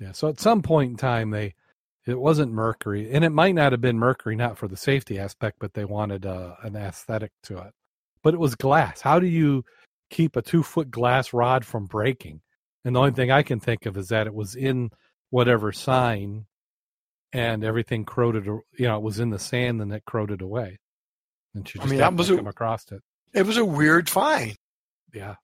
yeah, 0.00 0.12
so 0.12 0.28
at 0.28 0.40
some 0.40 0.62
point 0.62 0.92
in 0.92 0.96
time, 0.96 1.30
they 1.30 1.54
it 2.06 2.18
wasn't 2.18 2.52
mercury, 2.52 3.10
and 3.12 3.24
it 3.24 3.30
might 3.30 3.54
not 3.54 3.72
have 3.72 3.80
been 3.80 3.98
mercury, 3.98 4.36
not 4.36 4.58
for 4.58 4.68
the 4.68 4.76
safety 4.76 5.18
aspect, 5.18 5.58
but 5.60 5.74
they 5.74 5.84
wanted 5.84 6.24
uh, 6.24 6.54
an 6.62 6.76
aesthetic 6.76 7.32
to 7.44 7.58
it. 7.58 7.72
But 8.22 8.34
it 8.34 8.40
was 8.40 8.54
glass. 8.54 9.00
How 9.00 9.18
do 9.18 9.26
you 9.26 9.64
keep 10.10 10.36
a 10.36 10.42
two 10.42 10.62
foot 10.62 10.90
glass 10.90 11.32
rod 11.32 11.64
from 11.64 11.86
breaking? 11.86 12.40
And 12.86 12.94
the 12.94 13.00
only 13.00 13.10
thing 13.10 13.32
I 13.32 13.42
can 13.42 13.58
think 13.58 13.84
of 13.84 13.96
is 13.96 14.10
that 14.10 14.28
it 14.28 14.32
was 14.34 14.54
in 14.54 14.90
whatever 15.30 15.72
sign, 15.72 16.46
and 17.32 17.64
everything 17.64 18.04
corroded. 18.04 18.46
You 18.46 18.62
know, 18.78 18.96
it 18.96 19.02
was 19.02 19.18
in 19.18 19.30
the 19.30 19.40
sand, 19.40 19.82
and 19.82 19.92
it 19.92 20.04
corroded 20.06 20.40
away. 20.40 20.78
And 21.52 21.68
she 21.68 21.80
I 21.80 21.82
just 21.82 21.90
mean, 21.90 21.98
that 21.98 22.14
was 22.14 22.30
a- 22.30 22.36
across 22.36 22.90
it. 22.92 23.02
It 23.34 23.42
was 23.44 23.56
a 23.56 23.64
weird 23.64 24.08
find. 24.08 24.54
Yeah. 25.12 25.34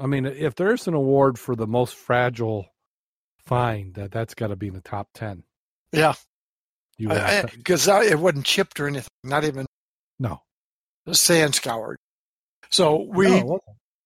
I 0.00 0.06
mean, 0.06 0.26
if 0.26 0.56
there's 0.56 0.88
an 0.88 0.94
award 0.94 1.38
for 1.38 1.54
the 1.54 1.68
most 1.68 1.94
fragile 1.94 2.66
find, 3.38 3.94
that 3.94 4.10
that's 4.10 4.34
got 4.34 4.48
to 4.48 4.56
be 4.56 4.66
in 4.66 4.74
the 4.74 4.80
top 4.80 5.08
10. 5.14 5.44
Yeah, 5.92 6.14
because 6.98 7.86
it 7.86 8.18
wasn't 8.18 8.44
chipped 8.44 8.80
or 8.80 8.88
anything. 8.88 9.08
Not 9.22 9.44
even 9.44 9.66
no. 10.18 10.40
The 11.06 11.14
sand 11.14 11.54
scoured. 11.54 11.98
So 12.70 13.02
we 13.02 13.28
No. 13.28 13.60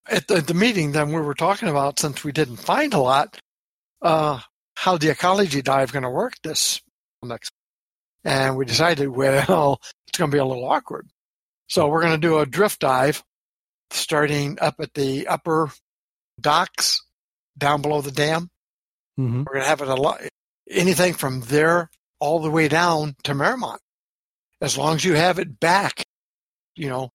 At, 0.09 0.27
the, 0.29 0.37
at 0.37 0.47
the 0.47 0.55
meeting 0.55 0.93
then 0.93 1.09
we 1.13 1.21
were 1.21 1.35
talking 1.35 1.69
about 1.69 1.99
since 1.99 2.23
we 2.25 2.33
didn't 2.33 2.57
find 2.57 2.95
a 2.95 2.99
lot, 3.01 3.39
uh, 4.03 4.41
how 4.77 4.97
the 4.99 5.11
ecology 5.11 5.63
dive 5.63 5.93
going 5.93 6.03
to 6.03 6.11
work 6.11 6.35
this 6.43 6.81
next, 7.23 7.51
and 8.25 8.57
we 8.57 8.65
decided 8.65 9.09
well 9.09 9.81
it's 10.09 10.19
going 10.19 10.31
to 10.31 10.35
be 10.35 10.39
a 10.41 10.45
little 10.45 10.67
awkward, 10.69 11.09
so 11.69 11.89
we're 11.89 12.03
going 12.03 12.21
to 12.21 12.27
do 12.29 12.39
a 12.39 12.47
drift 12.47 12.81
dive, 12.81 13.23
starting 13.91 14.59
up 14.61 14.77
at 14.81 14.95
the 14.95 15.27
upper 15.29 15.71
docks 16.41 17.03
down 17.59 17.81
below 17.83 18.01
the 18.03 18.11
dam. 18.13 18.51
Mhm. 19.19 19.45
We're 19.47 19.55
going 19.55 19.63
to 19.63 19.69
have 19.69 19.81
it 19.81 19.89
a 19.89 19.95
lot, 19.95 20.21
anything 20.71 21.15
from 21.15 21.41
there 21.43 21.91
all 22.21 22.39
the 22.41 22.51
way 22.51 22.69
down 22.69 23.17
to 23.25 23.33
Merrimont, 23.33 23.79
as 24.61 24.77
long 24.77 24.97
as 24.97 25.05
you 25.05 25.15
have 25.15 25.39
it 25.39 25.59
back, 25.59 26.05
you 26.75 26.89
know, 26.91 27.11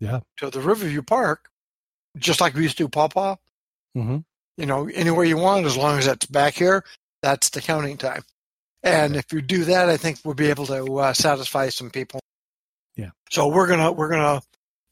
Yeah. 0.00 0.20
to 0.38 0.50
the 0.50 0.60
Riverview 0.60 1.02
Park, 1.02 1.48
just 2.16 2.40
like 2.40 2.54
we 2.54 2.62
used 2.62 2.76
to 2.78 2.84
do 2.84 2.88
Paw 2.88 3.08
Paw. 3.08 3.36
Mhm. 3.96 4.24
You 4.56 4.66
know, 4.66 4.88
anywhere 4.88 5.24
you 5.24 5.36
want, 5.36 5.66
as 5.66 5.76
long 5.76 5.98
as 5.98 6.06
that's 6.06 6.26
back 6.26 6.54
here, 6.54 6.84
that's 7.22 7.50
the 7.50 7.60
counting 7.60 7.96
time. 7.96 8.24
And 8.82 9.16
if 9.16 9.32
you 9.32 9.40
do 9.40 9.64
that, 9.64 9.88
I 9.88 9.96
think 9.96 10.18
we'll 10.24 10.34
be 10.34 10.50
able 10.50 10.66
to 10.66 10.98
uh, 10.98 11.12
satisfy 11.12 11.68
some 11.68 11.90
people. 11.90 12.20
Yeah. 12.96 13.10
So 13.30 13.48
we're 13.48 13.68
gonna 13.68 13.92
we're 13.92 14.10
gonna 14.10 14.42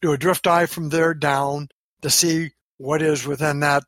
do 0.00 0.12
a 0.12 0.18
drift 0.18 0.44
dive 0.44 0.70
from 0.70 0.88
there 0.88 1.12
down 1.12 1.68
to 2.02 2.10
see 2.10 2.52
what 2.78 3.02
is 3.02 3.26
within 3.26 3.60
that 3.60 3.84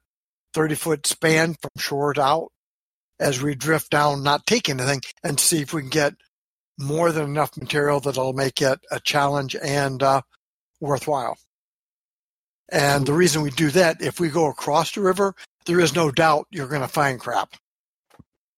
thirty 0.53 0.75
foot 0.75 1.07
span 1.07 1.55
from 1.55 1.71
shore 1.79 2.13
to 2.15 2.23
out 2.23 2.53
as 3.21 3.41
we 3.41 3.55
drift 3.55 3.91
down, 3.91 4.23
not 4.23 4.47
take 4.47 4.69
anything, 4.69 5.01
and 5.23 5.39
see 5.39 5.63
if 5.63 5.73
we 5.73 5.83
can 5.83 5.91
get 5.91 6.15
more 6.79 7.13
than 7.13 7.25
enough 7.25 7.57
material 7.57 8.01
that'll 8.01 8.33
make 8.33 8.61
it 8.61 8.81
a 8.91 8.99
challenge 8.99 9.55
and 9.55 10.03
uh, 10.03 10.21
worthwhile. 10.81 11.39
And 12.73 13.07
the 13.07 13.13
reason 13.13 13.43
we 13.43 13.51
do 13.51 13.71
that, 13.71 14.01
if 14.01 14.19
we 14.19 14.31
go 14.31 14.47
across 14.49 14.93
the 14.93 15.03
river, 15.03 15.35
there 15.67 15.79
is 15.79 15.95
no 15.95 16.11
doubt 16.11 16.47
you're 16.51 16.67
going 16.69 16.81
to 16.83 16.89
find 16.89 17.21
crap. 17.21 17.55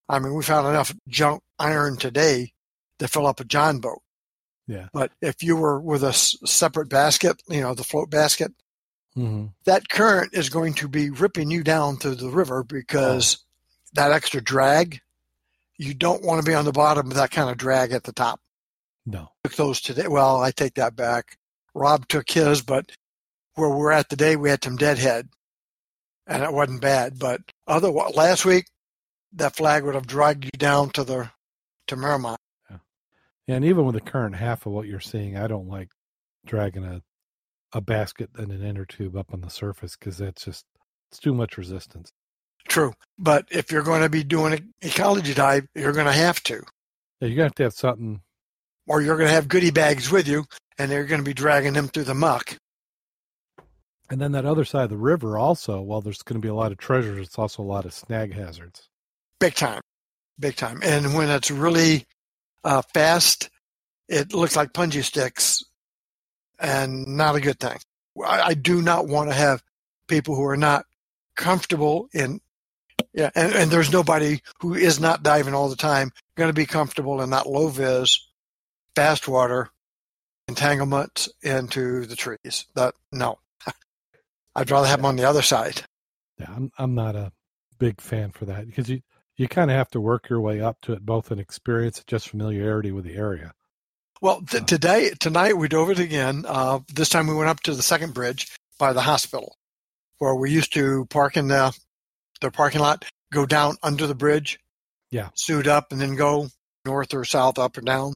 I 0.07 0.19
mean, 0.19 0.33
we 0.33 0.41
found 0.43 0.67
enough 0.67 0.95
junk 1.09 1.43
iron 1.59 1.97
today 1.97 2.53
to 2.99 3.07
fill 3.09 3.27
up 3.27 3.39
a 3.41 3.43
John 3.45 3.79
boat. 3.79 3.99
Yeah. 4.67 4.87
But 4.93 5.11
if 5.21 5.43
you 5.43 5.57
were 5.57 5.79
with 5.81 6.03
a 6.03 6.07
s- 6.09 6.35
separate 6.45 6.89
basket, 6.89 7.41
you 7.49 7.59
know, 7.61 7.73
the 7.75 7.83
float 7.83 8.09
basket, 8.09 8.51
Mhm. 9.17 9.53
that 9.65 9.89
current 9.89 10.33
is 10.33 10.49
going 10.49 10.73
to 10.75 10.87
be 10.87 11.09
ripping 11.09 11.51
you 11.51 11.63
down 11.63 11.97
through 11.97 12.15
the 12.15 12.29
river 12.29 12.63
because 12.63 13.37
Oh. 13.37 13.41
that 13.93 14.11
extra 14.11 14.41
drag, 14.41 15.01
you 15.77 15.93
don't 15.93 16.23
want 16.23 16.43
to 16.43 16.49
be 16.49 16.55
on 16.55 16.65
the 16.65 16.71
bottom 16.71 17.07
of 17.11 17.17
that 17.17 17.31
kind 17.31 17.49
of 17.49 17.57
drag 17.57 17.91
at 17.91 18.03
the 18.05 18.13
top. 18.13 18.39
No. 19.05 19.29
Took 19.43 19.55
those 19.55 19.81
today. 19.81 20.07
Well, 20.07 20.41
I 20.41 20.51
take 20.51 20.75
that 20.75 20.95
back. 20.95 21.37
Rob 21.73 22.07
took 22.07 22.29
his, 22.29 22.61
but 22.61 22.91
where 23.55 23.69
we're 23.69 23.91
at 23.91 24.09
today, 24.09 24.35
we 24.35 24.49
had 24.49 24.63
some 24.63 24.75
deadhead, 24.75 25.29
and 26.27 26.43
it 26.43 26.53
wasn't 26.53 26.81
bad. 26.81 27.17
But 27.19 27.41
other 27.67 27.89
last 27.89 28.45
week, 28.45 28.65
that 29.33 29.55
flag 29.55 29.83
would 29.83 29.95
have 29.95 30.07
dragged 30.07 30.45
you 30.45 30.51
down 30.57 30.89
to 30.91 31.03
the 31.03 31.31
to 31.87 31.95
Merrimont. 31.95 32.37
And 33.47 33.63
even 33.63 33.85
with 33.85 33.93
the 33.95 34.01
current 34.01 34.35
half 34.35 34.65
of 34.65 34.71
what 34.73 34.87
you're 34.87 34.99
seeing, 34.99 35.37
I 35.37 35.47
don't 35.47 35.67
like 35.67 35.89
dragging 36.45 36.83
a 36.83 37.01
a 37.73 37.81
basket 37.81 38.29
and 38.35 38.51
an 38.51 38.63
inner 38.63 38.85
tube 38.85 39.15
up 39.17 39.33
on 39.33 39.41
the 39.41 39.49
surface 39.49 39.97
because 39.97 40.17
that's 40.17 40.45
just 40.45 40.65
it's 41.11 41.19
too 41.19 41.33
much 41.33 41.57
resistance. 41.57 42.11
True, 42.67 42.93
but 43.19 43.45
if 43.51 43.71
you're 43.71 43.83
going 43.83 44.01
to 44.01 44.09
be 44.09 44.23
doing 44.23 44.53
an 44.53 44.73
ecology 44.81 45.33
dive, 45.33 45.67
you're 45.75 45.91
going 45.91 46.05
to 46.07 46.11
have 46.11 46.41
to, 46.43 46.63
Yeah, 47.19 47.27
you're 47.27 47.35
gonna 47.35 47.43
have 47.47 47.55
to 47.55 47.63
have 47.63 47.73
something. 47.73 48.21
or 48.87 49.01
you're 49.01 49.17
going 49.17 49.27
to 49.27 49.33
have 49.33 49.47
goodie 49.47 49.69
bags 49.71 50.09
with 50.09 50.27
you, 50.27 50.45
and 50.79 50.89
they're 50.89 51.05
going 51.05 51.19
to 51.21 51.25
be 51.25 51.33
dragging 51.33 51.73
them 51.73 51.87
through 51.89 52.05
the 52.05 52.15
muck. 52.15 52.57
And 54.09 54.21
then 54.21 54.33
that 54.33 54.45
other 54.45 54.65
side 54.65 54.83
of 54.83 54.89
the 54.89 54.97
river, 54.97 55.37
also, 55.37 55.81
while 55.81 56.01
there's 56.01 56.21
going 56.21 56.39
to 56.39 56.45
be 56.45 56.49
a 56.49 56.53
lot 56.53 56.71
of 56.71 56.77
treasures, 56.77 57.25
it's 57.25 57.39
also 57.39 57.63
a 57.63 57.65
lot 57.65 57.85
of 57.85 57.93
snag 57.93 58.33
hazards. 58.33 58.87
Big 59.39 59.55
time, 59.55 59.81
big 60.39 60.55
time. 60.55 60.79
And 60.83 61.15
when 61.15 61.29
it's 61.29 61.49
really 61.49 62.05
uh, 62.63 62.83
fast, 62.93 63.49
it 64.07 64.33
looks 64.33 64.55
like 64.55 64.73
punji 64.73 65.03
sticks, 65.03 65.63
and 66.59 67.07
not 67.07 67.35
a 67.35 67.41
good 67.41 67.59
thing. 67.59 67.77
I, 68.23 68.41
I 68.41 68.53
do 68.53 68.81
not 68.81 69.07
want 69.07 69.29
to 69.29 69.35
have 69.35 69.63
people 70.07 70.35
who 70.35 70.45
are 70.45 70.57
not 70.57 70.85
comfortable 71.35 72.07
in 72.13 72.39
yeah, 73.13 73.29
and, 73.33 73.53
and 73.53 73.71
there's 73.71 73.91
nobody 73.91 74.41
who 74.59 74.73
is 74.73 74.99
not 74.99 75.23
diving 75.23 75.53
all 75.53 75.69
the 75.69 75.75
time 75.75 76.11
going 76.35 76.49
to 76.49 76.53
be 76.53 76.65
comfortable 76.65 77.21
in 77.21 77.29
that 77.29 77.47
low 77.47 77.69
vis, 77.69 78.19
fast 78.93 79.27
water 79.27 79.69
entanglement 80.47 81.27
into 81.41 82.05
the 82.05 82.15
trees. 82.15 82.65
That 82.75 82.93
no, 83.11 83.39
I'd 84.55 84.71
rather 84.71 84.87
have 84.87 84.99
them 84.99 85.05
on 85.05 85.15
the 85.15 85.27
other 85.27 85.41
side. 85.41 85.83
Yeah, 86.39 86.47
I'm 86.55 86.71
I'm 86.77 86.95
not 86.95 87.15
a 87.15 87.31
big 87.77 88.01
fan 88.01 88.31
for 88.31 88.45
that 88.45 88.65
because 88.65 88.89
you 88.89 89.01
you 89.37 89.47
kind 89.47 89.69
of 89.69 89.77
have 89.77 89.89
to 89.89 90.01
work 90.01 90.29
your 90.29 90.41
way 90.41 90.61
up 90.61 90.79
to 90.81 90.93
it, 90.93 91.05
both 91.05 91.31
in 91.31 91.39
experience 91.39 91.97
and 91.97 92.07
just 92.07 92.29
familiarity 92.29 92.91
with 92.91 93.05
the 93.05 93.15
area. 93.15 93.53
Well, 94.21 94.41
th- 94.41 94.63
uh, 94.63 94.65
today 94.65 95.11
tonight 95.19 95.57
we 95.57 95.67
dove 95.67 95.89
it 95.89 95.99
again. 95.99 96.45
Uh, 96.47 96.79
this 96.93 97.09
time 97.09 97.27
we 97.27 97.35
went 97.35 97.49
up 97.49 97.59
to 97.61 97.73
the 97.73 97.81
second 97.81 98.13
bridge 98.13 98.55
by 98.79 98.93
the 98.93 99.01
hospital, 99.01 99.57
where 100.19 100.35
we 100.35 100.51
used 100.51 100.73
to 100.73 101.05
park 101.09 101.37
in 101.37 101.47
the 101.47 101.77
the 102.41 102.51
parking 102.51 102.81
lot, 102.81 103.05
go 103.31 103.45
down 103.45 103.75
under 103.83 104.07
the 104.07 104.15
bridge, 104.15 104.59
yeah, 105.11 105.29
suit 105.35 105.67
up, 105.67 105.91
and 105.91 105.99
then 105.99 106.15
go 106.15 106.47
north 106.85 107.13
or 107.13 107.25
south, 107.25 107.59
up 107.59 107.77
or 107.77 107.81
down. 107.81 108.13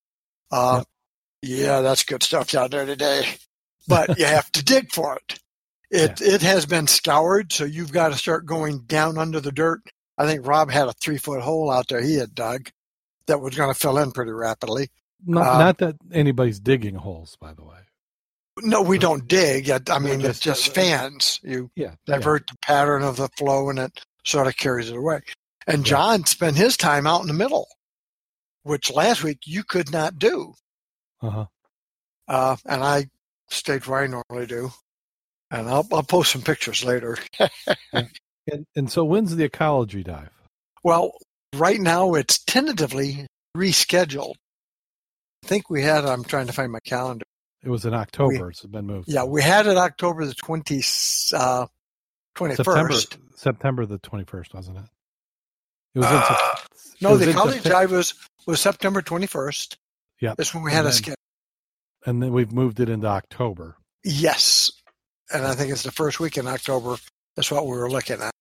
Uh, 0.51 0.77
yep. 0.79 0.87
Yeah, 1.41 1.81
that's 1.81 2.03
good 2.03 2.23
stuff 2.23 2.51
down 2.51 2.69
there 2.69 2.85
today. 2.85 3.25
But 3.87 4.19
you 4.19 4.25
have 4.25 4.51
to 4.51 4.63
dig 4.63 4.91
for 4.91 5.15
it. 5.17 5.39
It 5.91 6.21
yeah. 6.21 6.35
it 6.35 6.41
has 6.41 6.65
been 6.65 6.87
scoured, 6.87 7.51
so 7.51 7.65
you've 7.65 7.91
got 7.91 8.09
to 8.09 8.17
start 8.17 8.45
going 8.45 8.81
down 8.81 9.17
under 9.17 9.39
the 9.39 9.51
dirt. 9.51 9.81
I 10.17 10.25
think 10.25 10.45
Rob 10.45 10.69
had 10.69 10.87
a 10.87 10.93
three 10.93 11.17
foot 11.17 11.41
hole 11.41 11.71
out 11.71 11.87
there 11.87 12.01
he 12.01 12.15
had 12.15 12.35
dug 12.35 12.69
that 13.27 13.41
was 13.41 13.55
going 13.55 13.73
to 13.73 13.79
fill 13.79 13.97
in 13.97 14.11
pretty 14.11 14.31
rapidly. 14.31 14.89
Not, 15.25 15.47
um, 15.47 15.59
not 15.59 15.77
that 15.79 15.95
anybody's 16.11 16.59
digging 16.59 16.95
holes, 16.95 17.37
by 17.39 17.53
the 17.53 17.63
way. 17.63 17.77
No, 18.61 18.81
we 18.81 18.97
don't 18.97 19.27
dig. 19.27 19.69
I 19.69 19.99
mean, 19.99 20.19
just, 20.19 20.29
it's 20.29 20.39
just 20.39 20.75
fans. 20.75 21.39
You 21.43 21.71
yeah, 21.75 21.95
divert 22.05 22.43
yeah. 22.47 22.53
the 22.53 22.57
pattern 22.61 23.03
of 23.03 23.15
the 23.15 23.29
flow, 23.37 23.69
and 23.69 23.79
it 23.79 24.05
sort 24.25 24.47
of 24.47 24.57
carries 24.57 24.89
it 24.89 24.97
away. 24.97 25.21
And 25.65 25.85
John 25.85 26.25
spent 26.25 26.57
his 26.57 26.75
time 26.75 27.07
out 27.07 27.21
in 27.21 27.27
the 27.27 27.33
middle, 27.33 27.67
which 28.63 28.91
last 28.91 29.23
week 29.23 29.39
you 29.45 29.63
could 29.63 29.91
not 29.91 30.19
do. 30.19 30.53
Uh-huh. 31.21 31.45
Uh, 32.27 32.55
and 32.65 32.83
I 32.83 33.09
stayed 33.49 33.85
where 33.85 34.03
I 34.03 34.07
normally 34.07 34.47
do. 34.47 34.71
And 35.52 35.68
I'll, 35.68 35.88
I'll 35.91 36.04
post 36.04 36.32
some 36.32 36.41
pictures 36.41 36.84
later. 36.84 37.18
and, 37.93 38.66
and 38.76 38.91
so 38.91 39.04
when's 39.04 39.36
the 39.36 39.43
ecology 39.43 40.04
dive? 40.04 40.30
Well, 40.84 41.14
right 41.56 41.80
now 41.80 42.14
it's 42.14 42.39
tentatively 42.39 43.28
rescheduled. 43.58 44.36
I 45.43 45.47
think 45.47 45.70
we 45.70 45.82
had, 45.82 46.06
I'm 46.06 46.24
trying 46.24 46.47
to 46.47 46.54
find 46.54 46.72
my 46.72 46.80
calendar. 46.80 47.26
It 47.64 47.70
was 47.70 47.86
in 47.86 47.93
October. 47.93 48.45
We, 48.45 48.50
it's 48.52 48.66
been 48.66 48.86
moved. 48.86 49.10
Yeah, 49.10 49.24
we 49.26 49.41
had 49.41 49.68
it 49.68 49.78
October 49.78 50.26
the 50.26 50.34
20, 50.34 50.78
uh, 51.34 51.66
21st. 52.36 52.56
September, 52.56 52.93
September 53.36 53.86
the 53.86 54.00
21st, 54.00 54.54
wasn't 54.54 54.78
it? 54.78 54.86
It 55.95 56.00
was 56.00 56.08
uh, 56.08 56.56
in, 57.02 57.08
no, 57.08 57.18
the 57.18 57.34
college 57.34 57.64
dive 57.64 57.91
was, 57.91 58.14
was 58.45 58.62
September 58.62 59.02
21st. 59.02 59.76
Yeah. 60.22 60.36
That's 60.38 60.54
when 60.54 60.64
we 60.64 60.72
had 60.72 60.86
a 60.86 60.91
schedule. 60.91 61.16
And 62.06 62.22
then 62.22 62.32
we've 62.32 62.52
moved 62.52 62.80
it 62.80 62.89
into 62.89 63.08
October. 63.08 63.76
Yes. 64.04 64.68
And 65.32 65.45
I 65.45 65.53
think 65.53 65.71
it's 65.71 65.84
the 65.84 65.91
first 65.91 66.19
week 66.19 66.38
in 66.38 66.47
October. 66.47 66.97
That's 67.36 67.51
what 67.51 67.65
we 67.65 67.77
were 67.77 67.89
looking 67.89 68.21
at. 68.21 68.32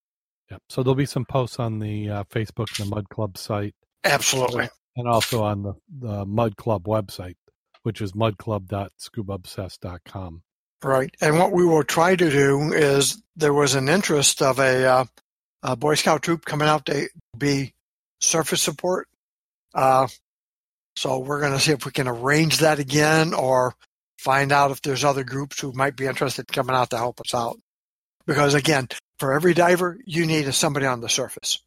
Yep. 0.51 0.63
So 0.71 0.83
there'll 0.83 0.95
be 0.95 1.07
some 1.07 1.27
posts 1.27 1.59
on 1.59 1.79
the 1.79 2.09
uh, 2.09 2.25
Facebook 2.25 2.79
and 2.79 2.91
the 2.91 2.95
Mud 2.95 3.11
Club 3.11 3.37
site. 3.37 3.75
Absolutely. 4.05 4.71
And 4.97 5.07
also 5.07 5.43
on 5.43 5.63
the, 5.63 5.75
the 5.89 6.25
Mud 6.25 6.57
Club 6.57 6.85
website, 6.85 7.37
which 7.83 8.01
is 8.01 8.13
mudclub.scubaobsessed.com. 8.13 10.43
Right. 10.83 11.15
And 11.21 11.39
what 11.39 11.53
we 11.53 11.67
will 11.67 11.85
try 11.85 12.17
to 12.17 12.31
do 12.31 12.73
is 12.73 13.23
there 13.37 13.53
was 13.53 13.75
an 13.75 13.89
interest 13.89 14.43
of 14.43 14.59
a, 14.59 14.87
uh, 14.87 15.05
a 15.63 15.77
Boy 15.77 15.97
Scout 15.97 16.23
troop 16.23 16.45
coming 16.45 16.69
out 16.69 16.87
to 16.87 17.09
be 17.37 17.75
surface 18.21 18.63
support. 18.63 19.09
Uh, 19.75 20.07
so 20.97 21.19
we're 21.19 21.41
going 21.41 21.53
to 21.53 21.61
see 21.61 21.73
if 21.73 21.85
we 21.85 21.93
can 21.93 22.09
arrange 22.09 22.59
that 22.59 22.79
again 22.79 23.35
or 23.35 23.75
find 24.19 24.53
out 24.53 24.71
if 24.71 24.83
there's 24.83 25.05
other 25.05 25.25
groups 25.25 25.61
who 25.61 25.73
might 25.73 25.97
be 25.97 26.07
interested 26.07 26.43
in 26.49 26.53
coming 26.53 26.77
out 26.77 26.91
to 26.91 26.97
help 26.97 27.21
us 27.21 27.35
out. 27.35 27.59
Because 28.27 28.55
again, 28.55 28.89
for 29.19 29.33
every 29.33 29.55
diver, 29.55 29.99
you 30.05 30.27
need 30.27 30.53
somebody 30.53 30.87
on 30.87 31.01
the 31.01 31.09
surface. 31.09 31.61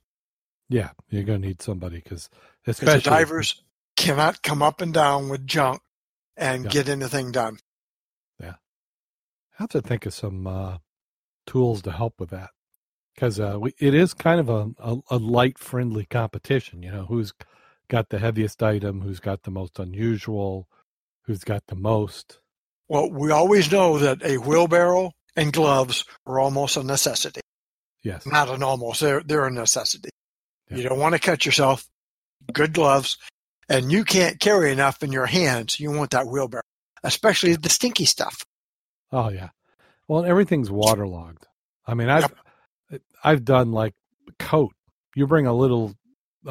Yeah, 0.70 0.91
you're 1.10 1.24
going 1.24 1.41
to 1.41 1.47
need 1.47 1.62
somebody 1.62 1.97
because 1.97 2.30
especially 2.68 2.99
the 2.99 3.10
divers 3.10 3.64
cannot 3.97 4.41
come 4.41 4.62
up 4.62 4.82
and 4.82 4.93
down 4.93 5.30
with 5.30 5.45
junk 5.45 5.82
and 6.38 6.66
yeah. 6.66 6.70
get 6.70 6.89
anything 6.89 7.32
done. 7.32 7.58
Yeah, 8.39 8.56
I 9.60 9.64
have 9.64 9.70
to 9.70 9.82
think 9.82 10.06
of 10.06 10.14
some 10.14 10.47
uh, 10.47 10.78
tools 11.45 11.82
to 11.84 11.91
help 11.91 12.20
with 12.20 12.30
that 12.30 12.52
because 13.16 13.39
uh, 13.39 13.60
it 13.80 13.93
is 13.93 14.14
kind 14.14 14.39
of 14.39 14.49
a, 14.49 14.70
a, 14.80 14.97
a 15.12 15.18
light, 15.18 15.58
friendly 15.58 16.06
competition. 16.06 16.84
You 16.84 16.91
know, 16.91 17.06
who's 17.06 17.34
got 17.88 18.10
the 18.10 18.20
heaviest 18.20 18.64
item, 18.64 19.02
who's 19.02 19.20
got 19.20 19.43
the 19.43 19.52
most 19.52 19.78
unusual, 19.80 20.70
who's 21.24 21.43
got 21.43 21.68
the 21.68 21.76
most. 21.76 22.39
Well, 22.92 23.10
we 23.10 23.32
always 23.32 23.72
know 23.72 24.00
that 24.00 24.22
a 24.22 24.36
wheelbarrow 24.36 25.14
and 25.38 25.54
gloves 25.54 26.04
are 26.26 26.42
almost 26.42 26.76
a 26.76 26.84
necessity. 26.84 27.39
Yes. 28.04 28.26
Not 28.26 28.50
an 28.50 28.64
almost, 28.64 29.00
they're, 29.00 29.22
they're 29.22 29.46
a 29.46 29.52
necessity. 29.52 30.10
Yeah. 30.70 30.76
You 30.76 30.89
don't 30.89 31.00
want 31.00 31.16
to 31.16 31.22
cut 31.22 31.46
yourself. 31.46 31.86
Good 32.52 32.74
gloves. 32.74 33.18
And 33.70 33.94
you 33.94 34.04
can't 34.04 34.42
carry 34.42 34.74
enough 34.74 35.04
in 35.04 35.14
your 35.14 35.26
hands. 35.26 35.80
You 35.80 35.89
want 35.92 36.12
that 36.12 36.28
wheelbarrow, 36.28 36.64
especially 37.02 37.56
the 37.56 37.70
stinky 37.70 38.04
stuff. 38.04 38.44
Oh, 39.10 39.30
yeah. 39.30 39.52
Well, 40.10 40.26
everything's 40.26 40.70
waterlogged. 40.70 41.48
I 41.88 41.94
mean, 41.94 42.10
I've 42.10 42.34
yep. 42.89 43.02
I've 43.24 43.46
done 43.46 43.72
like 43.72 43.94
coat. 44.38 44.74
You 45.16 45.28
bring 45.28 45.48
a 45.48 45.54
little 45.54 45.96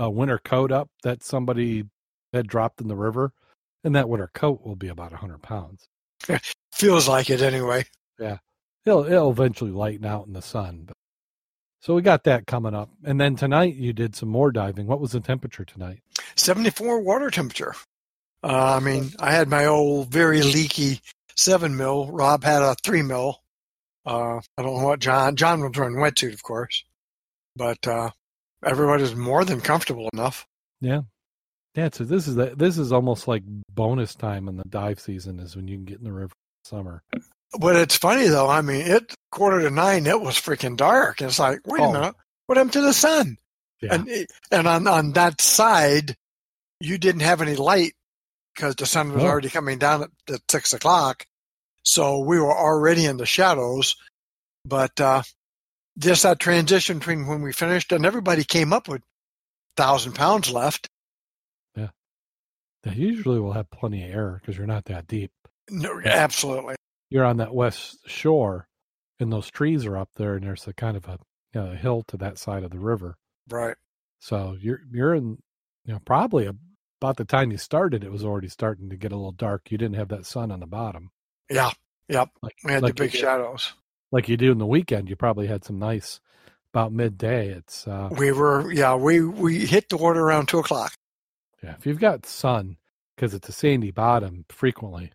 uh, 0.01 0.09
winter 0.09 0.39
coat 0.39 0.73
up 0.73 0.89
that 1.03 1.23
somebody 1.23 1.85
had 2.33 2.47
dropped 2.47 2.81
in 2.81 2.89
the 2.89 2.97
river, 2.97 3.35
and 3.85 3.95
that 3.95 4.09
winter 4.09 4.31
coat 4.33 4.63
will 4.65 4.77
be 4.77 4.89
about 4.89 5.13
a 5.13 5.19
hundred 5.19 5.43
pounds. 5.43 5.90
Feels 6.73 7.09
like 7.09 7.31
it 7.31 7.43
anyway. 7.43 7.85
Yeah, 8.19 8.39
it'll 8.85 9.05
it'll 9.05 9.31
eventually 9.31 9.71
lighten 9.71 10.05
out 10.05 10.27
in 10.27 10.33
the 10.33 10.43
sun. 10.43 10.85
But 10.87 10.97
so 11.81 11.95
we 11.95 12.03
got 12.03 12.25
that 12.25 12.47
coming 12.47 12.75
up, 12.75 12.91
and 13.05 13.21
then 13.21 13.37
tonight 13.37 13.75
you 13.75 13.93
did 13.93 14.15
some 14.15 14.29
more 14.29 14.53
diving. 14.53 14.87
What 14.87 15.01
was 15.01 15.13
the 15.13 15.21
temperature 15.21 15.65
tonight? 15.65 16.01
Seventy 16.37 16.71
four 16.71 17.01
water 17.01 17.31
temperature. 17.31 17.75
Uh, 18.43 18.77
I 18.77 18.81
mean, 18.81 19.11
I 19.19 19.33
had 19.33 19.49
my 19.49 19.67
old 19.67 20.09
very 20.09 20.43
leaky 20.43 21.01
seven 21.37 21.77
mil. 21.77 22.11
Rob 22.11 22.45
had 22.45 22.63
a 22.63 22.75
three 22.83 23.03
mil. 23.03 23.41
Uh, 24.07 24.41
I 24.57 24.63
don't 24.63 24.79
know 24.79 24.87
what 24.87 25.01
John. 25.01 25.37
John 25.37 25.61
was 25.61 25.73
wearing 25.77 25.97
wetsuit, 25.97 26.33
of 26.33 26.43
course, 26.43 26.85
but 27.57 27.87
uh, 27.87 28.11
everybody's 28.65 29.15
more 29.15 29.45
than 29.45 29.61
comfortable 29.61 30.09
enough. 30.13 30.47
Yeah, 30.81 31.03
yeah. 31.75 31.89
So 31.93 32.05
this 32.05 32.29
is 32.29 32.35
the, 32.35 32.55
this 32.57 32.79
is 32.79 32.93
almost 32.93 33.29
like 33.29 33.43
bonus 33.75 34.15
time 34.15 34.49
in 34.49 34.57
the 34.57 34.65
dive 34.69 35.01
season 35.01 35.39
is 35.41 35.57
when 35.57 35.69
you 35.69 35.77
can 35.77 35.85
get 35.85 35.99
in 35.99 36.05
the 36.05 36.13
river 36.13 36.33
in 36.33 36.69
summer. 36.69 37.03
But 37.59 37.77
it's 37.77 37.97
funny 37.97 38.29
though. 38.29 38.49
I 38.49 38.63
mean, 38.63 38.83
it 38.83 39.15
quarter 39.31 39.63
to 39.63 39.71
nine. 39.71 40.07
It 40.07 40.21
was 40.21 40.37
freaking 40.37 40.77
dark. 40.77 41.21
It's 41.21 41.39
like, 41.39 41.61
wait 41.67 41.81
oh. 41.81 41.91
a 41.91 41.93
minute, 41.93 42.15
what 42.47 42.57
happened 42.57 42.75
to 42.75 42.81
the 42.81 42.93
sun? 42.93 43.37
Yeah. 43.83 43.95
And 43.95 44.27
and 44.51 44.69
on 44.69 44.87
on 44.87 45.13
that 45.13 45.41
side, 45.41 46.15
you 46.81 46.99
didn't 46.99 47.23
have 47.23 47.41
any 47.41 47.57
light 47.57 47.93
because 48.55 48.77
the 48.77 48.87
sun 48.87 49.13
was 49.13 49.25
oh. 49.25 49.27
already 49.27 49.49
coming 49.49 49.79
down 49.79 50.03
at, 50.03 50.11
at, 50.33 50.41
six 50.51 50.73
o'clock. 50.73 51.25
So 51.83 52.19
we 52.19 52.39
were 52.39 52.57
already 52.57 53.07
in 53.07 53.17
the 53.17 53.27
shadows. 53.27 53.97
But 54.65 55.01
uh, 55.01 55.23
just 55.99 56.23
that 56.25 56.39
transition 56.39 56.99
between 56.99 57.27
when 57.27 57.43
we 57.43 57.53
finished 57.53 57.93
and 57.93 58.05
everybody 58.05 58.45
came 58.45 58.73
up 58.73 58.89
with 58.89 59.03
thousand 59.77 60.15
pounds 60.15 60.53
left. 60.53 60.89
They 62.83 62.95
usually 62.95 63.41
will 63.41 63.53
have 63.53 63.71
plenty 63.71 64.05
of 64.05 64.11
air 64.11 64.41
because 64.41 64.57
you're 64.57 64.67
not 64.67 64.87
that 64.87 65.07
deep. 65.07 65.33
No, 65.69 66.01
absolutely. 66.05 66.77
You're 67.11 67.25
on 67.25 67.39
that 67.39 67.55
west 67.55 67.99
shore, 68.07 68.69
and 69.19 69.33
those 69.33 69.51
trees 69.51 69.85
are 69.85 69.97
up 69.97 70.11
there, 70.17 70.35
and 70.35 70.45
there's 70.45 70.67
a 70.67 70.73
kind 70.73 70.97
of 70.97 71.07
a, 71.07 71.19
you 71.53 71.61
know, 71.61 71.73
a 71.73 71.77
hill 71.77 72.05
to 72.09 72.17
that 72.19 72.39
side 72.39 72.65
of 72.65 72.71
the 72.71 72.79
river. 72.79 73.17
Right. 73.49 73.77
So 74.19 74.57
you're 74.61 74.81
you're 74.91 75.15
in, 75.15 75.39
you 75.85 75.93
know, 75.93 76.01
probably 76.05 76.47
a, 76.47 76.55
about 77.01 77.17
the 77.17 77.25
time 77.25 77.51
you 77.51 77.59
started, 77.59 78.05
it 78.05 78.13
was 78.13 78.25
already 78.25 78.49
starting 78.49 78.91
to 78.91 78.97
get 78.97 79.13
a 79.13 79.17
little 79.17 79.33
dark. 79.33 79.71
You 79.71 79.79
didn't 79.79 79.97
have 79.97 80.09
that 80.09 80.27
sun 80.27 80.51
on 80.51 80.61
the 80.61 80.67
bottom. 80.67 81.11
Yeah. 81.51 81.71
Yep. 82.09 82.31
Like, 82.43 82.57
we 82.65 82.73
had 82.73 82.83
like 82.83 82.97
the 82.97 83.05
big 83.05 83.13
shadows 83.13 83.73
like 84.13 84.29
you 84.29 84.37
do 84.37 84.53
in 84.53 84.59
the 84.59 84.67
weekend, 84.67 85.09
you 85.09 85.17
probably 85.17 85.47
had 85.47 85.65
some 85.65 85.79
nice 85.79 86.21
about 86.73 86.93
midday. 86.93 87.49
It's 87.49 87.87
uh, 87.87 88.09
we 88.17 88.33
were 88.33 88.71
yeah 88.73 88.95
we 88.95 89.25
we 89.25 89.67
hit 89.67 89.89
the 89.89 89.97
water 89.97 90.21
around 90.21 90.49
two 90.49 90.59
o'clock. 90.59 90.93
Yeah, 91.63 91.75
if 91.79 91.87
you've 91.87 92.01
got 92.01 92.27
sun 92.27 92.77
because 93.17 93.35
it's 93.35 93.49
a 93.49 93.53
sandy 93.53 93.91
bottom 93.91 94.45
frequently, 94.49 95.13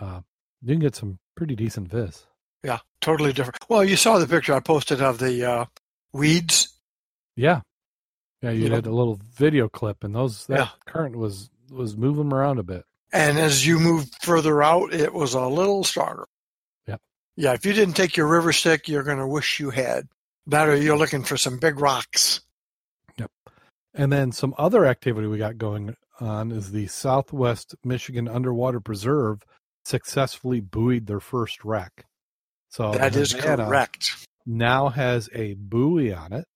uh, 0.00 0.20
you 0.62 0.74
can 0.74 0.80
get 0.80 0.94
some 0.94 1.18
pretty 1.36 1.56
decent 1.56 1.88
vis. 1.88 2.24
Yeah, 2.62 2.78
totally 3.00 3.32
different. 3.32 3.58
Well, 3.68 3.84
you 3.84 3.96
saw 3.96 4.18
the 4.18 4.26
picture 4.28 4.54
I 4.54 4.60
posted 4.60 5.00
of 5.02 5.18
the 5.18 5.44
uh, 5.44 5.64
weeds. 6.12 6.68
Yeah, 7.36 7.62
yeah. 8.42 8.50
You 8.50 8.64
You 8.64 8.68
know- 8.68 8.76
did 8.76 8.86
a 8.86 8.92
little 8.94 9.18
video 9.34 9.68
clip, 9.68 10.04
and 10.04 10.14
those 10.14 10.46
that 10.46 10.58
Yeah. 10.58 10.68
current 10.86 11.16
was 11.16 11.50
was 11.70 11.96
moving 11.96 12.32
around 12.32 12.58
a 12.58 12.62
bit. 12.62 12.84
And 13.14 13.38
as 13.38 13.66
you 13.66 13.78
moved 13.78 14.14
further 14.22 14.62
out, 14.62 14.92
it 14.92 15.12
was 15.12 15.34
a 15.34 15.46
little 15.46 15.84
stronger. 15.84 16.26
Yep. 16.86 17.00
Yeah, 17.36 17.52
if 17.54 17.64
you 17.66 17.72
didn't 17.72 17.94
take 17.94 18.16
your 18.16 18.26
river 18.28 18.52
stick, 18.52 18.88
you're 18.88 19.02
going 19.02 19.18
to 19.18 19.26
wish 19.26 19.58
you 19.58 19.70
had. 19.70 20.06
That 20.48 20.68
or 20.68 20.76
you're 20.76 20.96
looking 20.98 21.24
for 21.24 21.36
some 21.36 21.58
big 21.58 21.78
rocks. 21.80 22.40
And 23.94 24.12
then 24.12 24.32
some 24.32 24.54
other 24.58 24.86
activity 24.86 25.26
we 25.26 25.38
got 25.38 25.58
going 25.58 25.94
on 26.20 26.50
is 26.52 26.72
the 26.72 26.86
Southwest 26.86 27.74
Michigan 27.84 28.28
Underwater 28.28 28.80
Preserve 28.80 29.42
successfully 29.84 30.60
buoyed 30.60 31.06
their 31.06 31.20
first 31.20 31.64
wreck. 31.64 32.06
So 32.70 32.92
that 32.92 33.14
is 33.16 33.34
correct. 33.34 34.26
Now 34.46 34.88
has 34.88 35.28
a 35.34 35.54
buoy 35.54 36.12
on 36.12 36.32
it. 36.32 36.46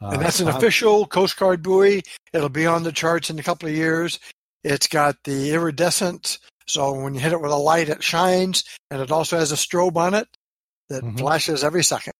Uh, 0.00 0.10
And 0.12 0.22
that's 0.22 0.40
an 0.40 0.48
official 0.48 1.06
Coast 1.06 1.36
Guard 1.36 1.62
buoy. 1.62 2.02
It'll 2.32 2.48
be 2.48 2.66
on 2.66 2.82
the 2.84 2.92
charts 2.92 3.28
in 3.28 3.38
a 3.38 3.42
couple 3.42 3.68
of 3.68 3.74
years. 3.74 4.18
It's 4.64 4.86
got 4.86 5.16
the 5.24 5.52
iridescent, 5.52 6.38
so 6.66 6.92
when 6.92 7.14
you 7.14 7.20
hit 7.20 7.32
it 7.32 7.40
with 7.40 7.50
a 7.50 7.56
light, 7.56 7.88
it 7.88 8.02
shines, 8.02 8.64
and 8.90 9.00
it 9.02 9.10
also 9.10 9.38
has 9.38 9.52
a 9.52 9.56
strobe 9.56 9.96
on 9.96 10.14
it 10.14 10.28
that 10.88 11.02
Mhm. 11.04 11.18
flashes 11.18 11.62
every 11.64 11.84
second. 11.84 12.12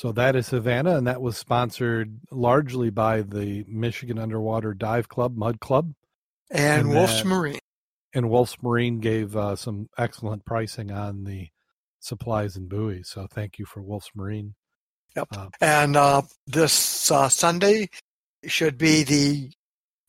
So 0.00 0.12
that 0.12 0.34
is 0.34 0.48
Havana, 0.48 0.96
and 0.96 1.06
that 1.06 1.20
was 1.20 1.36
sponsored 1.36 2.20
largely 2.30 2.88
by 2.88 3.20
the 3.20 3.66
Michigan 3.68 4.18
Underwater 4.18 4.72
Dive 4.72 5.10
Club, 5.10 5.36
Mud 5.36 5.60
Club, 5.60 5.92
And, 6.50 6.86
And 6.86 6.90
Wolf's 6.94 7.18
that- 7.18 7.26
Marine. 7.26 7.58
and 8.14 8.30
Wolf's 8.30 8.56
Marine 8.62 9.00
gave 9.00 9.36
uh, 9.36 9.56
some 9.56 9.90
excellent 9.98 10.46
pricing 10.46 10.90
on 10.90 11.24
the 11.24 11.48
supplies 11.98 12.56
and 12.56 12.66
buoys. 12.66 13.10
So 13.10 13.26
thank 13.30 13.58
you 13.58 13.66
for 13.66 13.82
Wolf's 13.82 14.08
Marine. 14.14 14.54
Yep. 15.16 15.28
And 15.60 15.96
uh, 15.98 16.22
this 16.46 17.10
uh, 17.10 17.28
Sunday 17.28 17.90
should 18.46 18.78
be 18.78 19.02
the 19.02 19.50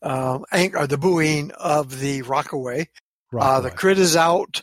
uh, 0.02 0.40
anchor, 0.54 0.88
the 0.88 0.98
buoying 0.98 1.52
of 1.60 2.00
the 2.00 2.22
Rockaway. 2.22 2.84
Uh, 2.84 2.86
the 2.86 3.38
Rockaway. 3.38 3.72
crib 3.72 3.98
is 3.98 4.16
out 4.16 4.62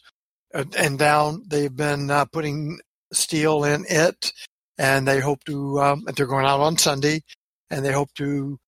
and, 0.55 0.75
and 0.75 0.99
down. 0.99 1.45
They've 1.47 1.77
been 1.77 2.11
uh, 2.11 2.25
putting 2.25 2.79
steel 3.13 3.65
in 3.65 3.85
it, 3.91 4.33
and 4.79 5.07
they 5.07 5.21
hope 5.21 5.45
to. 5.45 5.81
Um, 5.81 6.05
they're 6.17 6.27
going 6.27 6.47
out 6.47 6.61
on 6.61 6.79
Sunday, 6.79 7.23
and 7.71 7.85
they 7.85 7.93
hope 7.93 8.13
to 8.15 8.59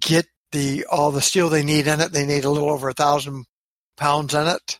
get 0.00 0.26
the 0.52 0.86
all 0.86 1.10
the 1.10 1.20
steel 1.20 1.48
they 1.48 1.64
need 1.64 1.86
in 1.86 2.00
it. 2.00 2.12
They 2.12 2.24
need 2.26 2.44
a 2.44 2.50
little 2.50 2.70
over 2.70 2.88
a 2.88 2.94
thousand 2.94 3.44
pounds 3.96 4.34
in 4.34 4.46
it, 4.46 4.78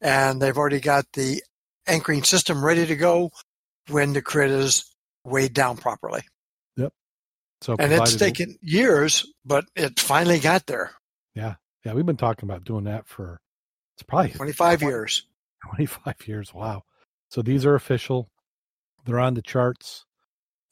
and 0.00 0.40
they've 0.40 0.56
already 0.56 0.80
got 0.80 1.04
the 1.12 1.42
anchoring 1.86 2.22
system 2.22 2.64
ready 2.64 2.86
to 2.86 2.96
go 2.96 3.30
when 3.88 4.12
the 4.12 4.22
crib 4.22 4.50
is 4.50 4.84
weighed 5.24 5.54
down 5.54 5.76
properly. 5.76 6.20
Yep. 6.76 6.92
So 7.62 7.76
And 7.78 7.92
it's 7.92 8.14
taken 8.16 8.56
years, 8.60 9.26
but 9.44 9.64
it 9.74 9.98
finally 9.98 10.38
got 10.38 10.66
there. 10.66 10.92
yeah, 11.34 11.54
yeah, 11.84 11.94
we've 11.94 12.06
been 12.06 12.16
talking 12.16 12.48
about 12.48 12.64
doing 12.64 12.84
that 12.84 13.06
for 13.06 13.40
it's 13.96 14.02
probably 14.04 14.30
25 14.30 14.82
years. 14.82 15.26
25 15.74 16.14
years. 16.26 16.54
Wow. 16.54 16.82
So 17.30 17.42
these 17.42 17.66
are 17.66 17.74
official. 17.74 18.30
They're 19.04 19.18
on 19.18 19.34
the 19.34 19.42
charts. 19.42 20.04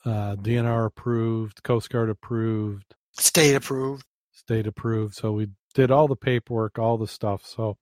Uh, 0.07 0.37
DNR 0.37 0.87
approved, 0.87 1.63
Coast 1.65 1.91
Guard 1.91 2.11
approved, 2.11 2.95
State 3.19 3.57
approved. 3.57 4.05
state 4.33 4.67
approved. 4.69 5.15
So 5.17 5.33
we 5.33 5.49
did 5.75 5.91
all 5.91 6.07
the 6.09 6.17
paperwork, 6.17 6.79
all 6.79 6.97
the 6.97 7.09
stuff. 7.09 7.45
So 7.45 7.77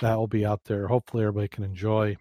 that 0.00 0.16
will 0.18 0.26
be 0.28 0.44
out 0.44 0.60
there. 0.66 0.88
Hopefully 0.88 1.24
everybody 1.24 1.48
can 1.48 1.64
enjoy. 1.64 2.16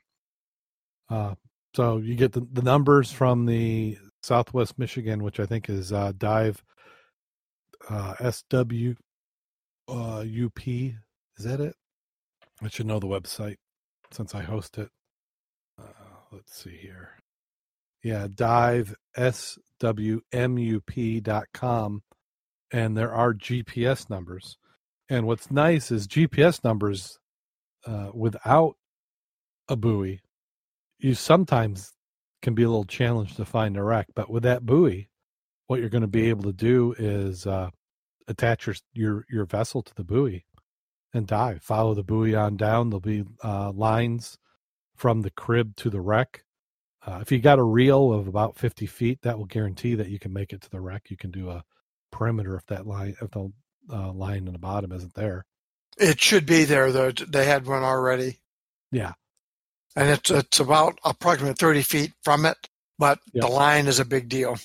Uh, 1.10 1.36
so 1.76 1.98
you 1.98 2.16
get 2.16 2.32
the, 2.34 2.48
the 2.54 2.62
numbers 2.62 3.12
from 3.12 3.46
the 3.46 3.98
Southwest 4.24 4.80
Michigan, 4.80 5.24
which 5.24 5.40
I 5.40 5.46
think 5.46 5.70
is 5.70 5.92
uh, 5.92 6.14
Dive 6.18 6.64
uh, 7.90 8.32
SW 8.32 8.94
uh, 9.90 10.20
UP. 10.46 10.68
Is 10.68 11.46
that 11.46 11.60
it? 11.60 11.76
I 12.62 12.70
should 12.70 12.86
know 12.86 13.00
the 13.00 13.08
website 13.08 13.58
since 14.12 14.36
I 14.36 14.44
host 14.44 14.78
it. 14.78 14.90
Uh, 15.80 15.84
let's 16.32 16.56
see 16.56 16.78
here. 16.78 17.21
Yeah, 18.04 18.28
dive 18.34 18.96
swmup.com 19.18 19.62
and 22.72 22.98
there 22.98 23.14
are 23.14 23.34
GPS 23.34 24.10
numbers. 24.10 24.58
And 25.10 25.28
what's 25.28 25.52
nice 25.52 25.92
is 25.92 26.08
GPS 26.08 26.64
numbers 26.64 27.20
uh, 27.86 28.12
without 28.14 28.76
a 29.68 29.76
buoy, 29.76 30.22
you 31.00 31.14
sometimes 31.16 31.92
can 32.42 32.56
be 32.56 32.64
a 32.64 32.70
little 32.70 32.86
challenged 32.86 33.36
to 33.36 33.46
find 33.46 33.76
a 33.78 33.84
wreck. 33.84 34.08
But 34.16 34.30
with 34.30 34.44
that 34.44 34.66
buoy, 34.66 35.10
what 35.68 35.80
you're 35.80 35.90
going 35.90 36.02
to 36.02 36.08
be 36.08 36.30
able 36.30 36.44
to 36.44 36.54
do 36.54 36.96
is 36.98 37.46
uh, 37.46 37.70
attach 38.28 38.68
your, 38.68 38.76
your 38.94 39.26
your 39.30 39.46
vessel 39.46 39.82
to 39.84 39.94
the 39.96 40.04
buoy 40.04 40.46
and 41.14 41.28
dive. 41.28 41.62
Follow 41.62 41.94
the 41.94 42.04
buoy 42.04 42.36
on 42.36 42.58
down. 42.58 42.90
There'll 42.90 43.02
be 43.02 43.24
uh, 43.44 43.72
lines 43.72 44.38
from 44.96 45.22
the 45.22 45.32
crib 45.32 45.76
to 45.78 45.90
the 45.90 46.02
wreck. 46.02 46.44
Uh, 47.06 47.20
if 47.22 47.32
you 47.32 47.40
got 47.40 47.60
a 47.60 47.64
reel 47.64 48.14
of 48.14 48.28
about 48.28 48.58
50 48.58 48.86
feet, 48.86 49.20
that 49.24 49.38
will 49.38 49.46
guarantee 49.46 49.96
that 49.96 50.10
you 50.10 50.20
can 50.20 50.34
make 50.34 50.54
it 50.54 50.62
to 50.62 50.70
the 50.70 50.80
wreck. 50.80 51.10
You 51.10 51.18
can 51.18 51.32
do 51.32 51.50
a 51.50 51.64
perimeter 52.12 52.56
if 52.56 52.66
that 52.68 52.86
line, 52.86 53.16
if 53.22 53.32
the 53.32 53.52
uh, 53.92 54.12
line 54.12 54.46
in 54.48 54.54
the 54.54 54.60
bottom 54.60 54.92
isn't 54.92 55.16
there. 55.16 55.46
It 55.98 56.22
should 56.22 56.46
be 56.46 56.64
there, 56.64 56.92
though. 56.92 57.12
They 57.12 57.46
had 57.46 57.66
one 57.66 57.84
already. 57.84 58.38
Yeah, 58.92 59.14
And 59.96 60.10
it's, 60.10 60.30
it's 60.30 60.60
about 60.60 61.00
approximately 61.04 61.56
30 61.56 61.82
feet 61.82 62.12
from 62.24 62.46
it, 62.46 62.58
but 63.00 63.20
Yeah. 63.34 63.42
the 63.42 63.48
line 63.48 63.88
is 63.88 64.00
a 64.00 64.06
big 64.06 64.28
deal. 64.30 64.58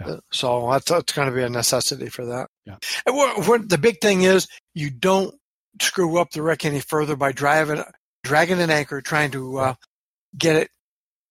Yeah. 0.00 0.06
Uh, 0.06 0.20
So 0.30 0.70
that's, 0.70 0.88
that's 0.90 1.12
going 1.12 1.28
to 1.28 1.34
be 1.34 1.42
a 1.42 1.48
necessity 1.48 2.08
for 2.08 2.26
that. 2.26 2.48
Yeah. 2.64 2.76
And 3.06 3.16
what, 3.16 3.46
what 3.48 3.68
the 3.68 3.78
big 3.78 4.00
thing 4.00 4.22
is, 4.22 4.46
you 4.72 4.90
don't 4.90 5.34
screw 5.80 6.18
up 6.18 6.30
the 6.30 6.42
wreck 6.42 6.64
any 6.64 6.80
further 6.80 7.16
by 7.16 7.32
driving, 7.32 7.82
dragging 8.22 8.60
an 8.60 8.70
anchor, 8.70 9.00
trying 9.02 9.32
to 9.32 9.58
uh, 9.58 9.74
get 10.38 10.56
it 10.56 10.70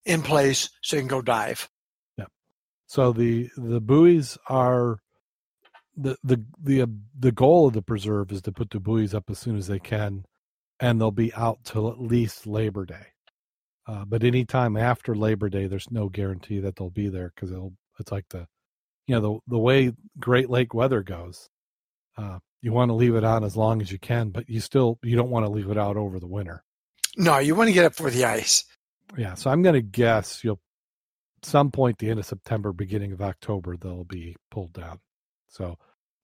in 0.05 0.21
place 0.21 0.69
so 0.81 0.95
you 0.95 1.01
can 1.01 1.07
go 1.07 1.21
dive. 1.21 1.69
Yeah. 2.17 2.25
So 2.87 3.11
the 3.11 3.49
the 3.57 3.81
buoys 3.81 4.37
are 4.47 4.99
the 5.97 6.17
the 6.23 6.43
the 6.61 6.81
uh, 6.83 6.87
the 7.17 7.31
goal 7.31 7.67
of 7.67 7.73
the 7.73 7.81
preserve 7.81 8.31
is 8.31 8.41
to 8.43 8.51
put 8.51 8.69
the 8.69 8.79
buoys 8.79 9.13
up 9.13 9.29
as 9.29 9.39
soon 9.39 9.57
as 9.57 9.67
they 9.67 9.79
can, 9.79 10.25
and 10.79 10.99
they'll 10.99 11.11
be 11.11 11.33
out 11.33 11.59
till 11.63 11.89
at 11.89 11.99
least 11.99 12.47
Labor 12.47 12.85
Day. 12.85 13.07
Uh, 13.87 14.03
but 14.05 14.23
anytime 14.23 14.75
after 14.75 15.15
Labor 15.15 15.49
Day, 15.49 15.67
there's 15.67 15.91
no 15.91 16.09
guarantee 16.09 16.59
that 16.59 16.75
they'll 16.75 16.89
be 16.89 17.07
there 17.07 17.31
because 17.33 17.51
it'll 17.51 17.73
it's 17.99 18.11
like 18.11 18.25
the 18.29 18.47
you 19.07 19.15
know 19.15 19.21
the 19.21 19.39
the 19.55 19.59
way 19.59 19.91
Great 20.19 20.49
Lake 20.49 20.73
weather 20.73 21.03
goes. 21.03 21.49
Uh, 22.17 22.39
you 22.61 22.71
want 22.71 22.89
to 22.89 22.95
leave 22.95 23.15
it 23.15 23.23
on 23.23 23.43
as 23.43 23.55
long 23.55 23.81
as 23.81 23.91
you 23.91 23.99
can, 23.99 24.29
but 24.29 24.49
you 24.49 24.59
still 24.59 24.97
you 25.03 25.15
don't 25.15 25.29
want 25.29 25.45
to 25.45 25.51
leave 25.51 25.69
it 25.69 25.77
out 25.77 25.97
over 25.97 26.19
the 26.19 26.27
winter. 26.27 26.63
No, 27.17 27.37
you 27.37 27.55
want 27.55 27.67
to 27.69 27.73
get 27.73 27.85
it 27.85 27.95
for 27.95 28.09
the 28.09 28.25
ice. 28.25 28.65
Yeah, 29.17 29.35
so 29.35 29.49
I'm 29.49 29.61
going 29.61 29.75
to 29.75 29.81
guess 29.81 30.43
you'll 30.43 30.59
some 31.45 31.71
point 31.71 31.99
the 31.99 32.09
end 32.09 32.19
of 32.19 32.25
September, 32.25 32.73
beginning 32.73 33.11
of 33.11 33.21
October, 33.21 33.77
they'll 33.77 34.03
be 34.03 34.35
pulled 34.49 34.73
down. 34.73 34.99
So 35.47 35.77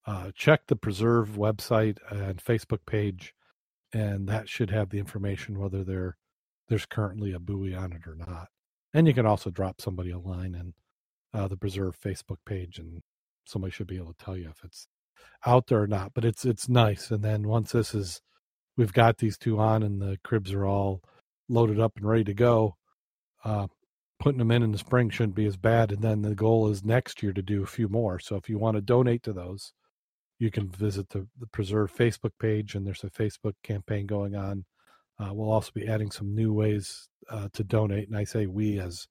uh, 0.05 0.32
check 0.36 0.61
the 0.67 0.75
preserve 0.75 1.32
website 1.38 1.97
and 2.09 2.43
Facebook 2.43 2.86
page, 2.88 3.34
and 3.93 4.27
that 4.27 4.49
should 4.49 4.71
have 4.71 4.89
the 4.89 4.99
information 4.99 5.59
whether 5.59 5.84
there 5.84 6.17
there's 6.69 6.86
currently 6.86 7.34
a 7.34 7.39
buoy 7.39 7.75
on 7.75 7.91
it 7.91 8.07
or 8.07 8.15
not. 8.15 8.47
And 8.93 9.07
you 9.07 9.13
can 9.13 9.25
also 9.25 9.49
drop 9.49 9.82
somebody 9.82 10.11
a 10.11 10.17
line 10.19 10.55
in 10.55 10.73
uh, 11.34 11.47
the 11.47 11.57
preserve 11.57 11.99
Facebook 11.99 12.38
page, 12.45 12.79
and 12.79 13.01
somebody 13.45 13.71
should 13.71 13.88
be 13.88 13.97
able 13.97 14.13
to 14.13 14.25
tell 14.25 14.38
you 14.38 14.49
if 14.49 14.63
it's 14.63 14.88
out 15.45 15.67
there 15.67 15.84
or 15.84 15.88
not. 15.88 16.13
But 16.13 16.25
it's 16.25 16.45
it's 16.45 16.67
nice. 16.67 17.11
And 17.11 17.23
then 17.23 17.47
once 17.47 17.73
this 17.73 17.93
is, 17.93 18.21
we've 18.75 18.93
got 18.93 19.19
these 19.19 19.38
two 19.38 19.59
on, 19.59 19.84
and 19.84 20.01
the 20.01 20.17
cribs 20.23 20.51
are 20.51 20.65
all 20.65 21.03
loaded 21.52 21.80
up 21.80 21.93
and 21.97 22.08
ready 22.08 22.24
to 22.26 22.34
go. 22.34 22.76
Uh, 23.43 23.68
putting 24.20 24.39
them 24.39 24.52
in 24.52 24.64
in 24.64 24.72
the 24.72 24.78
spring 24.78 25.10
shouldn't 25.10 25.36
be 25.36 25.45
as 25.45 25.58
bad. 25.58 25.91
And 25.91 26.02
then 26.02 26.22
the 26.22 26.36
goal 26.36 26.70
is 26.70 26.84
next 26.84 27.24
year 27.24 27.34
to 27.34 27.41
do 27.41 27.64
a 27.64 27.68
few 27.68 27.88
more. 27.88 28.20
So 28.20 28.36
if 28.36 28.47
you 28.49 28.58
want 28.58 28.76
to 28.76 28.82
donate 28.82 29.24
to 29.24 29.34
those, 29.34 29.74
you 30.39 30.52
can 30.52 30.70
visit 30.70 31.10
the, 31.10 31.28
the 31.39 31.47
Preserve 31.47 31.93
Facebook 31.95 32.32
page, 32.39 32.74
and 32.74 32.86
there's 32.86 33.04
a 33.04 33.10
Facebook 33.10 33.54
campaign 33.64 34.08
going 34.08 34.36
on. 34.36 34.66
Uh, 35.20 35.34
we'll 35.34 35.52
also 35.52 35.72
be 35.74 35.88
adding 35.88 36.10
some 36.10 36.34
new 36.34 36.52
ways 36.52 37.08
uh, 37.30 37.47
to 37.54 37.64
donate, 37.64 38.08
and 38.08 38.18
I 38.18 38.24
say 38.24 38.47
we 38.47 38.80
as 38.80 39.08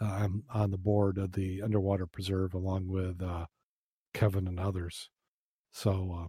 uh, 0.00 0.04
I'm 0.04 0.44
on 0.52 0.70
the 0.70 0.78
board 0.78 1.18
of 1.18 1.32
the 1.32 1.62
Underwater 1.62 2.06
Preserve 2.06 2.54
along 2.54 2.86
with 2.86 3.20
uh, 3.20 3.46
Kevin 4.14 4.46
and 4.46 4.60
others. 4.60 5.10
So 5.72 6.24
uh, 6.24 6.28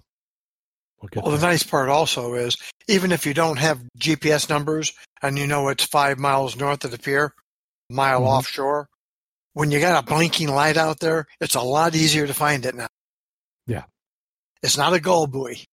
we'll. 1.01 1.23
Well, 1.23 1.37
the 1.37 1.45
nice 1.45 1.63
part 1.63 1.89
also 1.89 2.33
is 2.35 2.55
even 2.87 3.11
if 3.11 3.25
you 3.25 3.33
don't 3.33 3.57
have 3.59 3.81
GPS 3.97 4.49
numbers 4.49 4.93
and 5.21 5.37
you 5.37 5.47
know 5.47 5.69
it's 5.69 5.83
five 5.85 6.19
miles 6.19 6.55
north 6.55 6.83
of 6.85 6.91
the 6.91 6.97
pier, 6.99 7.33
a 7.89 7.93
mile 7.93 8.21
Mhm. 8.21 8.27
offshore, 8.27 8.87
when 9.53 9.71
you 9.71 9.79
got 9.79 10.03
a 10.03 10.05
blinking 10.05 10.49
light 10.49 10.77
out 10.77 10.99
there, 10.99 11.25
it's 11.39 11.55
a 11.55 11.61
lot 11.61 11.95
easier 11.95 12.25
to 12.27 12.33
find 12.33 12.65
it 12.65 12.75
now. 12.75 12.87
Yeah. 13.67 13.83
It's 14.63 14.77
not 14.77 14.93
a 14.93 14.99
gull 14.99 15.27
buoy. 15.27 15.65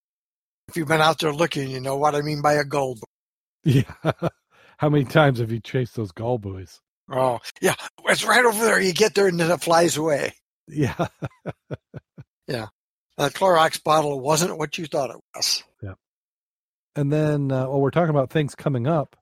If 0.68 0.76
you've 0.76 0.88
been 0.88 1.00
out 1.00 1.18
there 1.20 1.32
looking, 1.32 1.70
you 1.70 1.80
know 1.80 1.96
what 1.96 2.14
I 2.14 2.20
mean 2.22 2.42
by 2.42 2.54
a 2.54 2.64
gull 2.64 2.94
buoy. 2.94 3.84
Yeah. 3.84 3.92
How 4.78 4.88
many 4.88 5.04
times 5.04 5.38
have 5.40 5.50
you 5.52 5.60
chased 5.60 5.94
those 5.96 6.12
gull 6.12 6.38
buoys? 6.38 6.80
Oh, 7.10 7.40
yeah. 7.60 7.74
It's 8.06 8.24
right 8.24 8.44
over 8.44 8.64
there. 8.64 8.80
You 8.80 8.92
get 8.92 9.14
there 9.14 9.26
and 9.28 9.38
then 9.40 9.50
it 9.50 9.60
flies 9.62 9.96
away. 9.96 10.34
Yeah. 10.68 11.06
yeah. 12.46 12.66
That 13.18 13.34
Clorox 13.34 13.82
bottle 13.82 14.20
wasn't 14.20 14.58
what 14.58 14.78
you 14.78 14.86
thought 14.86 15.10
it 15.10 15.16
was. 15.34 15.64
Yeah. 15.82 15.94
And 16.94 17.12
then, 17.12 17.50
uh, 17.50 17.68
well, 17.68 17.80
we're 17.80 17.90
talking 17.90 18.10
about 18.10 18.30
things 18.30 18.54
coming 18.54 18.86
up. 18.86 19.16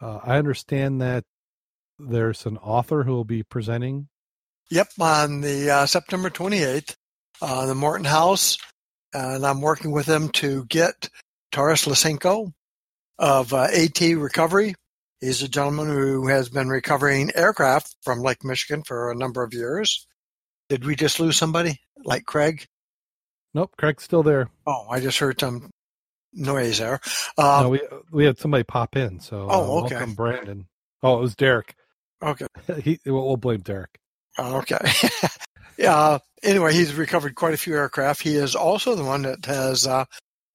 Uh, 0.00 0.20
I 0.22 0.38
understand 0.38 1.02
that 1.02 1.24
there's 1.98 2.46
an 2.46 2.56
author 2.56 3.04
who 3.04 3.12
will 3.12 3.24
be 3.24 3.42
presenting. 3.42 4.08
Yep, 4.70 4.88
on 4.98 5.40
the 5.42 5.70
uh, 5.70 5.86
September 5.86 6.30
28th, 6.30 6.96
uh, 7.42 7.66
the 7.66 7.74
Morton 7.74 8.06
House, 8.06 8.56
and 9.12 9.46
I'm 9.46 9.60
working 9.60 9.92
with 9.92 10.06
them 10.06 10.30
to 10.30 10.64
get 10.64 11.10
Taras 11.52 11.84
Lyssenko 11.84 12.52
of 13.18 13.52
uh, 13.52 13.68
AT 13.72 14.00
Recovery. 14.00 14.74
He's 15.20 15.42
a 15.42 15.48
gentleman 15.48 15.88
who 15.88 16.26
has 16.28 16.48
been 16.48 16.68
recovering 16.68 17.32
aircraft 17.34 17.96
from 18.02 18.20
Lake 18.20 18.44
Michigan 18.44 18.82
for 18.82 19.10
a 19.10 19.14
number 19.14 19.42
of 19.42 19.52
years. 19.52 20.06
Did 20.70 20.84
we 20.84 20.96
just 20.96 21.20
lose 21.20 21.36
somebody 21.36 21.80
like 22.04 22.24
Craig? 22.24 22.66
Nope, 23.56 23.74
Craig's 23.78 24.04
still 24.04 24.22
there. 24.22 24.50
Oh, 24.66 24.86
I 24.90 25.00
just 25.00 25.18
heard 25.18 25.40
some 25.40 25.70
noise 26.34 26.76
there. 26.76 27.00
Uh, 27.38 27.62
no, 27.62 27.68
we 27.70 27.80
we 28.10 28.24
had 28.26 28.36
somebody 28.36 28.64
pop 28.64 28.94
in. 28.96 29.18
So 29.18 29.48
oh, 29.50 29.78
uh, 29.78 29.84
okay. 29.84 29.94
welcome, 29.94 30.14
Brandon. 30.14 30.66
Oh, 31.02 31.16
it 31.16 31.22
was 31.22 31.34
Derek. 31.34 31.74
Okay, 32.22 32.44
he 32.82 33.00
we'll, 33.06 33.38
blame 33.38 33.60
Derek. 33.60 33.98
Okay. 34.38 34.76
yeah. 35.78 36.18
Anyway, 36.42 36.74
he's 36.74 36.92
recovered 36.92 37.34
quite 37.34 37.54
a 37.54 37.56
few 37.56 37.74
aircraft. 37.74 38.20
He 38.20 38.34
is 38.34 38.54
also 38.54 38.94
the 38.94 39.04
one 39.04 39.22
that 39.22 39.46
has 39.46 39.86
uh, 39.86 40.04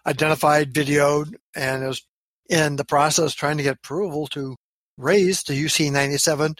identified, 0.06 0.72
videoed, 0.72 1.34
and 1.56 1.84
is 1.84 2.04
in 2.49 2.76
the 2.76 2.86
process 2.86 3.34
trying 3.34 3.58
to 3.58 3.64
get 3.64 3.78
approval 3.78 4.28
to 4.28 4.56
raise 4.99 5.41
the 5.41 5.54
UC-97 5.54 6.60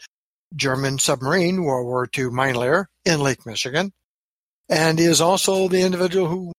German 0.56 0.98
submarine 0.98 1.64
World 1.64 1.86
War 1.86 2.10
II 2.18 2.32
mine 2.32 2.56
layer 2.56 2.90
in 3.06 3.22
Lake 3.22 3.46
Michigan. 3.46 3.94
And 4.72 4.98
he 4.98 5.04
is 5.04 5.20
also 5.20 5.68
the 5.68 5.82
individual 5.82 6.30
who 6.30 6.54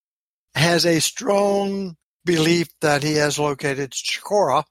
has 0.55 0.85
a 0.85 1.01
strong 1.01 1.97
belief 2.27 2.69
that 2.83 3.03
he 3.03 3.15
has 3.15 3.39
located 3.39 3.93
Chicora 3.93 4.65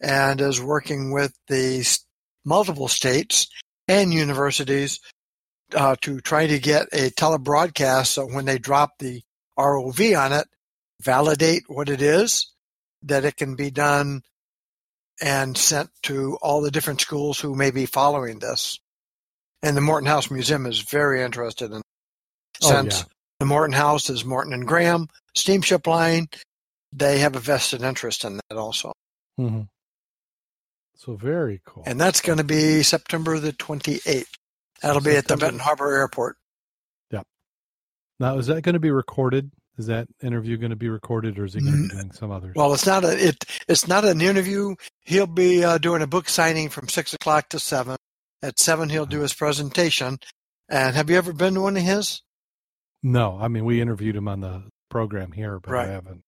and 0.00 0.40
is 0.40 0.62
working 0.62 1.12
with 1.12 1.34
the 1.46 1.86
multiple 2.42 2.88
states 2.88 3.48
and 3.86 4.14
universities 4.14 4.98
uh, 5.74 5.94
to 6.00 6.22
try 6.22 6.46
to 6.46 6.58
get 6.58 6.88
a 6.92 7.10
telebroadcast 7.10 8.06
so 8.06 8.26
when 8.26 8.46
they 8.46 8.58
drop 8.58 8.92
the 8.98 9.20
ROV 9.58 10.18
on 10.18 10.32
it, 10.32 10.48
validate 11.02 11.64
what 11.68 11.90
it 11.90 12.00
is, 12.00 12.50
that 13.02 13.26
it 13.26 13.36
can 13.36 13.56
be 13.56 13.70
done 13.70 14.22
and 15.20 15.56
sent 15.56 15.90
to 16.04 16.38
all 16.40 16.62
the 16.62 16.70
different 16.70 17.02
schools 17.02 17.38
who 17.38 17.54
may 17.54 17.70
be 17.70 17.84
following 17.84 18.38
this. 18.38 18.80
And 19.62 19.76
the 19.76 19.82
Morton 19.82 20.06
House 20.06 20.30
Museum 20.30 20.64
is 20.64 20.80
very 20.80 21.22
interested 21.22 21.72
in 21.72 21.82
since 22.60 22.94
oh, 22.94 22.98
yeah. 22.98 23.04
the 23.40 23.46
Morton 23.46 23.72
House 23.72 24.10
is 24.10 24.24
Morton 24.24 24.52
and 24.52 24.66
Graham 24.66 25.08
steamship 25.34 25.86
line, 25.86 26.28
they 26.92 27.18
have 27.18 27.36
a 27.36 27.40
vested 27.40 27.82
interest 27.82 28.24
in 28.24 28.36
that 28.36 28.56
also. 28.56 28.92
Mm-hmm. 29.38 29.62
So 30.96 31.16
very 31.16 31.60
cool. 31.64 31.82
And 31.86 32.00
that's 32.00 32.20
going 32.20 32.38
to 32.38 32.44
be 32.44 32.82
September 32.82 33.38
the 33.38 33.52
28th. 33.52 34.26
That'll 34.82 35.00
be 35.00 35.16
at 35.16 35.28
the 35.28 35.36
Benton 35.36 35.58
Harbor 35.58 35.94
Airport. 35.94 36.36
Yep. 37.10 37.26
Now, 38.18 38.38
is 38.38 38.46
that 38.48 38.62
going 38.62 38.74
to 38.74 38.80
be 38.80 38.90
recorded? 38.90 39.50
Is 39.78 39.86
that 39.86 40.08
interview 40.22 40.58
going 40.58 40.70
to 40.70 40.76
be 40.76 40.90
recorded, 40.90 41.38
or 41.38 41.46
is 41.46 41.54
he 41.54 41.60
going 41.60 41.72
to 41.72 41.88
be 41.88 41.88
doing 41.88 42.12
some 42.12 42.30
other? 42.30 42.52
Well, 42.54 42.74
it's 42.74 42.86
not 42.86 43.02
a 43.02 43.28
it. 43.28 43.44
It's 43.66 43.88
not 43.88 44.04
an 44.04 44.20
interview. 44.20 44.74
He'll 45.00 45.26
be 45.26 45.64
uh, 45.64 45.78
doing 45.78 46.02
a 46.02 46.06
book 46.06 46.28
signing 46.28 46.68
from 46.68 46.88
six 46.88 47.14
o'clock 47.14 47.48
to 47.50 47.58
seven. 47.58 47.96
At 48.42 48.58
seven, 48.58 48.90
he'll 48.90 49.06
do 49.06 49.20
his 49.20 49.32
presentation. 49.32 50.18
And 50.68 50.94
have 50.96 51.08
you 51.08 51.16
ever 51.16 51.32
been 51.32 51.54
to 51.54 51.62
one 51.62 51.78
of 51.78 51.82
his? 51.82 52.20
No, 53.02 53.38
I 53.40 53.48
mean 53.48 53.64
we 53.64 53.80
interviewed 53.80 54.16
him 54.16 54.28
on 54.28 54.40
the 54.40 54.62
program 54.90 55.32
here, 55.32 55.58
but 55.58 55.70
right. 55.70 55.88
I 55.88 55.92
haven't 55.92 56.22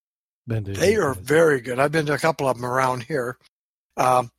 been 0.46 0.64
to. 0.64 0.72
They 0.72 0.96
are 0.96 1.14
very 1.14 1.60
good. 1.60 1.78
I've 1.78 1.92
been 1.92 2.06
to 2.06 2.14
a 2.14 2.18
couple 2.18 2.48
of 2.48 2.56
them 2.56 2.64
around 2.64 3.02
here, 3.02 3.36
because 3.94 4.20
um, 4.20 4.30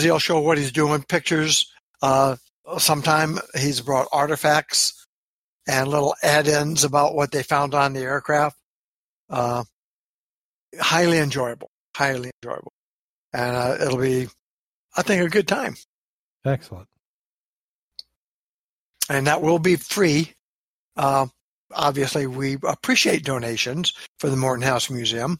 he'll 0.00 0.18
show 0.18 0.40
what 0.40 0.58
he's 0.58 0.72
doing, 0.72 1.02
pictures. 1.02 1.70
Uh, 2.02 2.36
sometime 2.78 3.38
he's 3.54 3.80
brought 3.80 4.08
artifacts 4.12 5.06
and 5.68 5.88
little 5.88 6.14
add-ins 6.22 6.84
about 6.84 7.14
what 7.14 7.30
they 7.30 7.42
found 7.42 7.74
on 7.74 7.92
the 7.92 8.00
aircraft. 8.00 8.56
Uh, 9.30 9.64
highly 10.80 11.18
enjoyable, 11.18 11.70
highly 11.94 12.30
enjoyable, 12.42 12.72
and 13.32 13.56
uh, 13.56 13.76
it'll 13.80 13.98
be, 13.98 14.28
I 14.96 15.02
think, 15.02 15.22
a 15.22 15.28
good 15.28 15.48
time. 15.48 15.76
Excellent. 16.44 16.88
And 19.08 19.26
that 19.26 19.42
will 19.42 19.58
be 19.58 19.76
free. 19.76 20.32
Uh, 20.96 21.26
obviously, 21.72 22.26
we 22.26 22.56
appreciate 22.64 23.24
donations 23.24 23.92
for 24.18 24.30
the 24.30 24.36
Morton 24.36 24.62
House 24.62 24.90
Museum, 24.90 25.38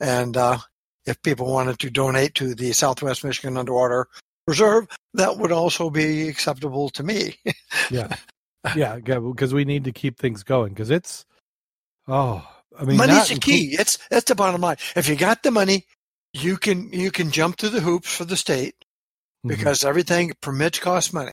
and 0.00 0.36
uh, 0.36 0.58
if 1.06 1.20
people 1.22 1.52
wanted 1.52 1.78
to 1.80 1.90
donate 1.90 2.34
to 2.36 2.54
the 2.54 2.72
Southwest 2.72 3.24
Michigan 3.24 3.56
Underwater 3.56 4.06
Reserve, 4.46 4.86
that 5.14 5.38
would 5.38 5.52
also 5.52 5.90
be 5.90 6.28
acceptable 6.28 6.88
to 6.90 7.02
me. 7.02 7.36
yeah 7.90 8.14
yeah, 8.74 8.96
because 8.96 9.54
we 9.54 9.64
need 9.64 9.84
to 9.84 9.92
keep 9.92 10.18
things 10.18 10.42
going 10.42 10.70
because 10.70 10.90
it's 10.90 11.24
oh, 12.06 12.46
I 12.78 12.84
mean, 12.84 12.96
money's 12.96 13.28
the 13.28 13.36
key. 13.36 13.76
It's 13.78 13.98
that's 14.10 14.26
the 14.26 14.34
bottom 14.34 14.60
line. 14.60 14.76
If 14.96 15.08
you 15.08 15.16
got 15.16 15.42
the 15.42 15.50
money, 15.50 15.86
you 16.32 16.56
can 16.56 16.92
you 16.92 17.10
can 17.10 17.30
jump 17.30 17.58
through 17.58 17.70
the 17.70 17.80
hoops 17.80 18.14
for 18.14 18.24
the 18.24 18.36
state 18.36 18.74
mm-hmm. 18.80 19.48
because 19.48 19.84
everything 19.84 20.32
permits 20.40 20.78
cost 20.78 21.14
money. 21.14 21.32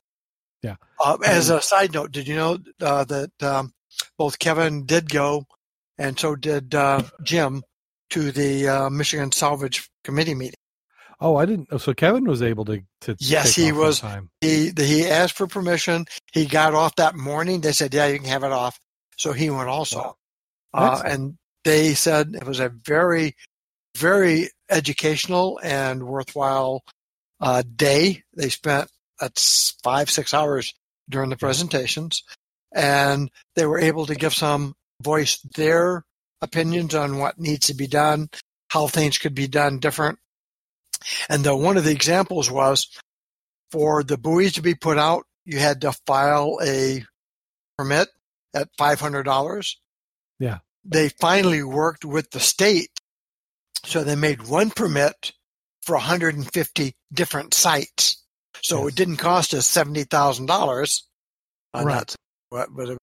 Yeah. 0.62 0.76
Uh, 1.04 1.18
as 1.26 1.50
a 1.50 1.62
side 1.62 1.94
note, 1.94 2.12
did 2.12 2.28
you 2.28 2.36
know 2.36 2.58
uh, 2.82 3.04
that 3.06 3.44
um, 3.44 3.72
both 4.18 4.40
Kevin 4.40 4.86
did 4.86 5.10
go, 5.10 5.46
and 5.98 6.20
so 6.20 6.36
did 6.36 6.74
uh, 6.76 7.04
Jim, 7.24 7.64
to 8.12 8.32
the 8.32 8.68
uh, 8.68 8.90
Michigan 8.90 9.32
Salvage 9.32 9.90
Committee 10.04 10.36
meeting. 10.36 10.56
Oh, 11.20 11.38
I 11.38 11.46
didn't. 11.46 11.80
So 11.80 11.94
Kevin 11.94 12.26
was 12.26 12.42
able 12.42 12.66
to. 12.66 12.82
to 13.02 13.16
yes, 13.20 13.56
he 13.56 13.72
was. 13.72 14.04
He 14.42 14.72
he 14.76 15.06
asked 15.06 15.38
for 15.38 15.48
permission. 15.48 16.06
He 16.34 16.46
got 16.46 16.74
off 16.74 16.96
that 16.98 17.16
morning. 17.16 17.62
They 17.62 17.72
said, 17.72 17.94
"Yeah, 17.94 18.08
you 18.08 18.20
can 18.20 18.28
have 18.28 18.44
it 18.44 18.52
off." 18.52 18.80
So 19.18 19.32
he 19.32 19.50
went 19.50 19.70
also, 19.70 20.18
wow. 20.74 20.94
uh, 20.94 21.02
and 21.06 21.38
they 21.64 21.94
said 21.94 22.36
it 22.36 22.46
was 22.46 22.60
a 22.60 22.70
very, 22.70 23.36
very 23.98 24.50
educational 24.70 25.60
and 25.64 26.04
worthwhile 26.04 26.84
uh, 27.40 27.64
day. 27.64 28.24
They 28.36 28.50
spent 28.50 28.90
that's 29.20 29.78
five 29.84 30.10
six 30.10 30.34
hours 30.34 30.74
during 31.10 31.30
the 31.30 31.38
presentations, 31.38 32.24
and 32.76 33.32
they 33.56 33.66
were 33.66 33.80
able 33.80 34.06
to 34.06 34.16
give 34.16 34.34
some 34.34 34.76
voice 35.02 35.40
their 35.56 36.04
opinions 36.42 36.94
on 36.94 37.18
what 37.18 37.40
needs 37.40 37.68
to 37.68 37.74
be 37.74 37.88
done, 37.88 38.30
how 38.70 38.88
things 38.88 39.18
could 39.18 39.34
be 39.34 39.48
done 39.48 39.80
different 39.80 40.20
and 41.30 41.44
the, 41.44 41.56
one 41.56 41.78
of 41.78 41.84
the 41.84 41.92
examples 41.92 42.50
was 42.50 42.88
for 43.72 44.04
the 44.04 44.18
buoys 44.18 44.54
to 44.54 44.62
be 44.62 44.76
put 44.76 44.98
out, 44.98 45.26
you 45.46 45.60
had 45.60 45.82
to 45.82 45.94
file 46.06 46.60
a 46.64 47.04
permit 47.78 48.10
at 48.54 48.70
$500. 48.80 49.76
Yeah. 50.40 50.60
They 50.84 51.10
finally 51.10 51.64
worked 51.64 52.06
with 52.06 52.30
the 52.32 52.40
state. 52.40 52.90
So 53.86 54.04
they 54.04 54.16
made 54.16 54.48
one 54.48 54.72
permit 54.72 55.34
for 55.84 55.96
150 55.96 56.96
different 57.14 57.54
sites. 57.54 58.24
So 58.62 58.84
yes. 58.84 58.88
it 58.88 58.96
didn't 58.96 59.18
cost 59.18 59.54
us 59.54 59.72
$70,000. 59.72 61.02
Uh, 61.74 61.84
right. 61.84 61.96
What, 61.96 62.16
but 62.52 62.70
it, 62.78 62.98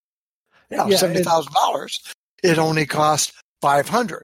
yeah, 0.70 0.86
yeah 0.86 0.97
$70,000. 0.97 2.12
It 2.43 2.59
only 2.59 2.86
cost 2.86 3.32
500. 3.61 4.22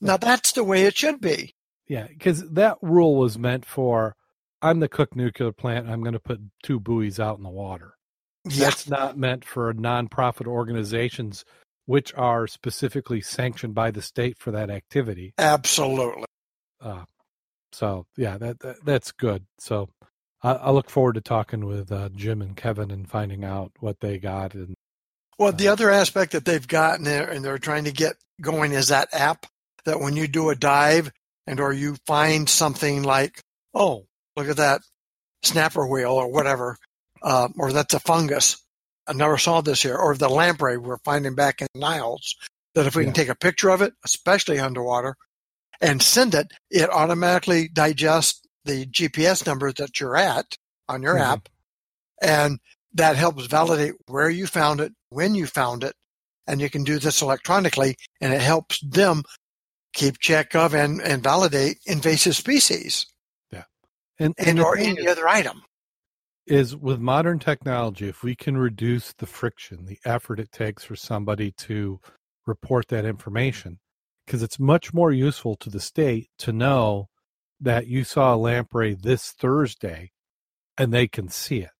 Now 0.00 0.16
that's 0.16 0.52
the 0.52 0.64
way 0.64 0.82
it 0.84 0.96
should 0.96 1.20
be. 1.20 1.54
Yeah, 1.88 2.06
because 2.08 2.48
that 2.50 2.78
rule 2.82 3.16
was 3.16 3.38
meant 3.38 3.64
for 3.64 4.14
I'm 4.62 4.80
the 4.80 4.88
Cook 4.88 5.14
nuclear 5.14 5.52
plant. 5.52 5.88
I'm 5.88 6.00
going 6.00 6.14
to 6.14 6.20
put 6.20 6.40
two 6.62 6.80
buoys 6.80 7.20
out 7.20 7.38
in 7.38 7.44
the 7.44 7.50
water. 7.50 7.94
Yeah. 8.44 8.64
That's 8.64 8.88
not 8.88 9.18
meant 9.18 9.44
for 9.44 9.72
nonprofit 9.74 10.46
organizations, 10.46 11.44
which 11.86 12.14
are 12.14 12.46
specifically 12.46 13.20
sanctioned 13.20 13.74
by 13.74 13.90
the 13.90 14.02
state 14.02 14.38
for 14.38 14.50
that 14.52 14.70
activity. 14.70 15.34
Absolutely. 15.38 16.24
Uh, 16.80 17.04
so 17.72 18.06
yeah, 18.16 18.38
that, 18.38 18.60
that, 18.60 18.76
that's 18.84 19.12
good. 19.12 19.46
So 19.58 19.88
I, 20.42 20.52
I, 20.52 20.70
look 20.70 20.90
forward 20.90 21.14
to 21.14 21.20
talking 21.20 21.66
with 21.66 21.90
uh, 21.90 22.10
Jim 22.14 22.42
and 22.42 22.56
Kevin 22.56 22.90
and 22.90 23.08
finding 23.08 23.44
out 23.44 23.72
what 23.80 24.00
they 24.00 24.18
got. 24.18 24.54
And 24.54 24.74
well, 25.38 25.52
the 25.52 25.68
uh, 25.68 25.72
other 25.72 25.90
aspect 25.90 26.32
that 26.32 26.44
they've 26.44 26.66
gotten 26.66 27.04
there 27.04 27.28
and 27.28 27.44
they're 27.44 27.58
trying 27.58 27.84
to 27.84 27.92
get 27.92 28.16
going 28.40 28.72
is 28.72 28.88
that 28.88 29.08
app 29.12 29.46
that 29.84 30.00
when 30.00 30.16
you 30.16 30.28
do 30.28 30.50
a 30.50 30.54
dive, 30.54 31.10
and 31.46 31.60
or 31.60 31.72
you 31.72 31.96
find 32.06 32.48
something 32.48 33.02
like, 33.02 33.40
oh, 33.74 34.06
look 34.36 34.48
at 34.48 34.56
that 34.56 34.82
snapper 35.42 35.86
wheel 35.86 36.12
or 36.12 36.28
whatever, 36.28 36.76
uh, 37.22 37.48
or 37.56 37.72
that's 37.72 37.94
a 37.94 38.00
fungus. 38.00 38.62
I 39.06 39.12
never 39.12 39.38
saw 39.38 39.60
this 39.60 39.82
here, 39.82 39.96
or 39.96 40.16
the 40.16 40.28
lamprey 40.28 40.76
we're 40.76 40.98
finding 40.98 41.34
back 41.34 41.62
in 41.62 41.68
Niles. 41.74 42.36
That 42.74 42.86
if 42.86 42.96
we 42.96 43.04
yeah. 43.04 43.06
can 43.06 43.14
take 43.14 43.28
a 43.28 43.34
picture 43.36 43.70
of 43.70 43.80
it, 43.80 43.94
especially 44.04 44.58
underwater, 44.58 45.16
and 45.80 46.02
send 46.02 46.34
it, 46.34 46.52
it 46.70 46.90
automatically 46.90 47.68
digests 47.72 48.42
the 48.66 48.86
GPS 48.86 49.46
number 49.46 49.72
that 49.72 50.00
you're 50.00 50.16
at 50.16 50.56
on 50.88 51.02
your 51.02 51.14
Mhm. 51.14 51.20
app. 51.32 51.48
And 52.20 52.58
that 52.92 53.16
helps 53.16 53.46
validate 53.46 53.94
where 54.06 54.30
you 54.30 54.46
found 54.46 54.80
it, 54.80 54.92
when 55.10 55.34
you 55.34 55.46
found 55.46 55.84
it. 55.84 55.94
And 56.46 56.60
you 56.60 56.70
can 56.70 56.84
do 56.84 56.98
this 56.98 57.22
electronically 57.22 57.96
and 58.20 58.32
it 58.32 58.40
helps 58.40 58.80
them 58.80 59.22
keep 59.92 60.18
check 60.18 60.54
of 60.54 60.74
and, 60.74 61.00
and 61.02 61.22
validate 61.22 61.78
invasive 61.86 62.36
species 62.36 63.06
And, 64.18 64.34
and 64.38 64.58
the 64.58 64.64
or 64.64 64.78
any 64.78 65.06
other 65.08 65.28
item. 65.28 65.62
is 66.46 66.74
with 66.76 66.98
modern 67.00 67.38
technology, 67.38 68.08
if 68.08 68.22
we 68.22 68.34
can 68.34 68.56
reduce 68.56 69.12
the 69.12 69.26
friction, 69.26 69.84
the 69.84 69.98
effort 70.04 70.40
it 70.40 70.52
takes 70.52 70.84
for 70.84 70.96
somebody 70.96 71.50
to 71.50 72.00
report 72.46 72.88
that 72.88 73.04
information, 73.04 73.78
because 74.24 74.42
it's 74.42 74.58
much 74.58 74.94
more 74.94 75.12
useful 75.12 75.56
to 75.56 75.68
the 75.68 75.80
state 75.80 76.28
to 76.38 76.52
know 76.52 77.08
that 77.60 77.86
you 77.86 78.04
saw 78.04 78.34
a 78.34 78.36
lamprey 78.36 78.94
this 78.94 79.32
Thursday 79.32 80.12
and 80.76 80.92
they 80.92 81.08
can 81.08 81.28
see 81.28 81.60
it. 81.60 81.70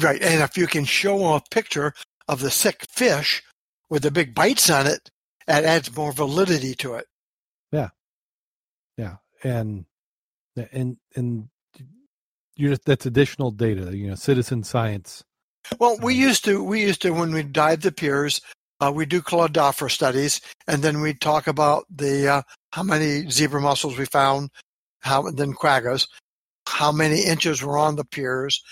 Right. 0.00 0.22
And 0.22 0.40
if 0.42 0.56
you 0.56 0.66
can 0.66 0.84
show 0.84 1.34
a 1.34 1.42
picture 1.50 1.92
of 2.28 2.40
the 2.40 2.50
sick 2.50 2.86
fish 2.88 3.42
with 3.88 4.02
the 4.02 4.10
big 4.10 4.34
bites 4.34 4.70
on 4.70 4.86
it, 4.86 5.10
that 5.46 5.64
adds 5.64 5.94
more 5.94 6.12
validity 6.12 6.74
to 6.76 6.94
it. 6.94 7.06
Yeah. 7.72 7.88
Yeah. 8.96 9.16
And, 9.42 9.86
and, 10.72 10.96
and 11.16 11.48
you 12.56 12.68
just, 12.70 12.84
that's 12.84 13.06
additional 13.06 13.50
data, 13.50 13.96
you 13.96 14.08
know, 14.08 14.14
citizen 14.14 14.62
science. 14.62 15.24
Well, 15.78 15.98
we 16.02 16.14
Um, 16.14 16.20
used 16.20 16.44
to, 16.44 16.62
we 16.62 16.82
used 16.82 17.02
to, 17.02 17.10
when 17.10 17.32
we 17.32 17.42
dive 17.42 17.80
the 17.80 17.92
piers, 17.92 18.40
uh, 18.80 18.92
we 18.94 19.06
do 19.06 19.20
Cladophora 19.20 19.90
studies, 19.90 20.40
and 20.66 20.82
then 20.82 21.00
we 21.00 21.14
talk 21.14 21.46
about 21.46 21.84
the, 21.94 22.28
uh, 22.28 22.42
how 22.72 22.82
many 22.82 23.28
zebra 23.28 23.60
mussels 23.60 23.98
we 23.98 24.06
found, 24.06 24.50
how, 25.00 25.30
then 25.30 25.52
quaggas, 25.52 26.08
how 26.66 26.92
many 26.92 27.22
inches 27.24 27.62
were 27.62 27.78
on 27.78 27.96
the 27.96 28.04
piers, 28.04 28.62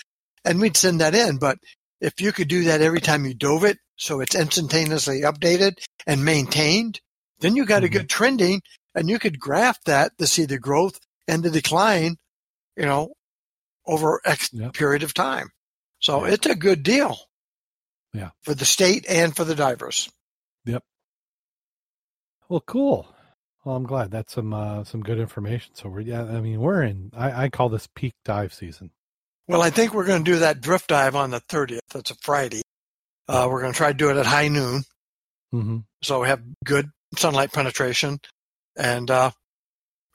and 0.45 0.59
we'd 0.59 0.77
send 0.77 1.01
that 1.01 1.15
in. 1.15 1.37
But 1.37 1.57
if 2.01 2.21
you 2.21 2.31
could 2.31 2.47
do 2.47 2.65
that 2.65 2.81
every 2.81 3.01
time 3.01 3.25
you 3.25 3.33
dove 3.33 3.63
it, 3.63 3.77
so 3.97 4.21
it's 4.21 4.35
instantaneously 4.35 5.21
updated 5.21 5.73
and 6.07 6.23
maintained, 6.23 7.01
then 7.39 7.55
you 7.55 7.65
got 7.65 7.83
a 7.83 7.87
Mhm. 7.87 7.91
good 7.91 8.09
trending, 8.09 8.61
and 8.95 9.09
you 9.09 9.19
could 9.19 9.39
graph 9.39 9.83
that 9.85 10.17
to 10.17 10.27
see 10.27 10.45
the 10.45 10.59
growth 10.59 10.99
and 11.27 11.43
the 11.43 11.49
decline, 11.49 12.17
you 12.77 12.85
know, 12.85 13.13
over 13.85 14.21
X 14.25 14.49
Yep. 14.53 14.73
period 14.73 15.03
of 15.03 15.13
time. 15.13 15.51
So 15.99 16.25
it's 16.25 16.45
a 16.45 16.55
good 16.55 16.83
deal. 16.83 17.19
Yeah. 18.13 18.31
For 18.43 18.53
the 18.53 18.65
state 18.65 19.05
and 19.07 19.35
for 19.35 19.43
the 19.43 19.55
divers. 19.55 20.09
Yep. 20.65 20.83
Well, 22.47 22.61
cool. 22.61 23.13
Well, 23.63 23.75
I'm 23.75 23.83
glad 23.83 24.11
that's 24.11 24.33
some, 24.33 24.53
uh, 24.53 24.83
some 24.85 25.01
good 25.01 25.19
information. 25.19 25.75
So 25.75 25.89
we're, 25.89 26.01
yeah, 26.01 26.23
I 26.23 26.39
mean, 26.39 26.61
we're 26.61 26.83
in, 26.83 27.11
I, 27.15 27.45
I 27.45 27.49
call 27.49 27.69
this 27.69 27.87
peak 27.93 28.13
dive 28.23 28.53
season. 28.53 28.91
Well, 29.47 29.61
I 29.61 29.69
think 29.69 29.93
we're 29.93 30.05
going 30.05 30.23
to 30.23 30.31
do 30.31 30.39
that 30.39 30.61
drift 30.61 30.87
dive 30.87 31.15
on 31.15 31.31
the 31.31 31.41
30th. 31.41 31.79
That's 31.91 32.11
a 32.11 32.15
Friday. 32.21 32.61
Uh, 33.27 33.47
we're 33.49 33.61
going 33.61 33.73
to 33.73 33.77
try 33.77 33.91
to 33.91 33.97
do 33.97 34.09
it 34.09 34.17
at 34.17 34.25
high 34.25 34.47
noon. 34.47 34.83
Mm-hmm. 35.53 35.77
So 36.03 36.21
we 36.21 36.27
have 36.27 36.41
good 36.63 36.89
sunlight 37.17 37.51
penetration. 37.51 38.19
And 38.77 39.09
uh, 39.09 39.31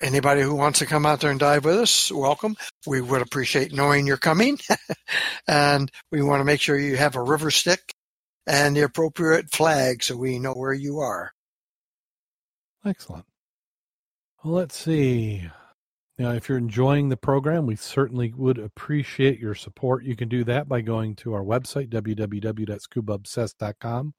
anybody 0.01 0.40
who 0.40 0.55
wants 0.55 0.78
to 0.78 0.86
come 0.86 1.05
out 1.05 1.20
there 1.20 1.30
and 1.30 1.40
dive 1.40 1.64
with 1.64 1.76
us, 1.76 2.11
welcome. 2.12 2.57
We 2.86 3.01
would 3.01 3.22
appreciate 3.22 3.74
knowing 3.74 4.07
you're 4.07 4.16
coming. 4.16 4.59
and 5.49 5.90
we 6.11 6.22
want 6.22 6.40
to 6.40 6.45
make 6.45 6.61
sure 6.61 6.78
you 6.78 6.97
have 6.97 7.16
a 7.16 7.22
river 7.22 7.51
stick 7.51 7.92
and 8.47 8.76
the 8.76 8.82
appropriate 8.82 9.51
flag 9.51 10.03
so 10.03 10.16
we 10.16 10.38
know 10.38 10.53
where 10.53 10.72
you 10.72 11.01
are. 11.01 11.32
Excellent. 12.84 13.24
Well, 14.45 14.55
let's 14.55 14.76
see. 14.76 15.49
Now, 16.18 16.32
if 16.32 16.51
you're 16.51 16.59
enjoying 16.59 17.09
the 17.09 17.16
program, 17.16 17.64
we 17.64 17.76
certainly 17.76 18.34
would 18.36 18.59
appreciate 18.59 19.38
your 19.38 19.55
support. 19.55 20.05
You 20.05 20.16
can 20.16 20.28
do 20.28 20.45
that 20.45 20.68
by 20.68 20.82
going 20.82 21.16
to 21.16 21.32
our 21.32 21.42
website, 21.42 21.88
www.scubaobsessed.com. 21.88 24.14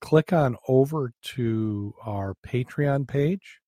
Click 0.00 0.32
on 0.32 0.56
over 0.68 1.12
to 1.22 1.92
our 2.06 2.36
Patreon 2.46 3.08
page, 3.08 3.58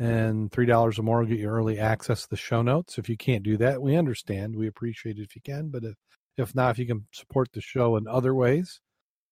and 0.00 0.50
$3 0.50 0.98
or 0.98 1.02
more 1.02 1.20
will 1.20 1.26
get 1.26 1.38
you 1.38 1.48
early 1.48 1.78
access 1.78 2.22
to 2.22 2.30
the 2.30 2.36
show 2.36 2.62
notes. 2.62 2.98
If 2.98 3.08
you 3.08 3.16
can't 3.16 3.44
do 3.44 3.56
that, 3.58 3.80
we 3.80 3.94
understand. 3.94 4.56
We 4.56 4.66
appreciate 4.66 5.18
it 5.18 5.22
if 5.22 5.36
you 5.36 5.42
can, 5.42 5.68
but 5.68 5.84
if, 5.84 5.94
if 6.36 6.52
not, 6.56 6.72
if 6.72 6.80
you 6.80 6.86
can 6.86 7.06
support 7.12 7.52
the 7.52 7.60
show 7.60 7.94
in 7.94 8.08
other 8.08 8.34
ways, 8.34 8.80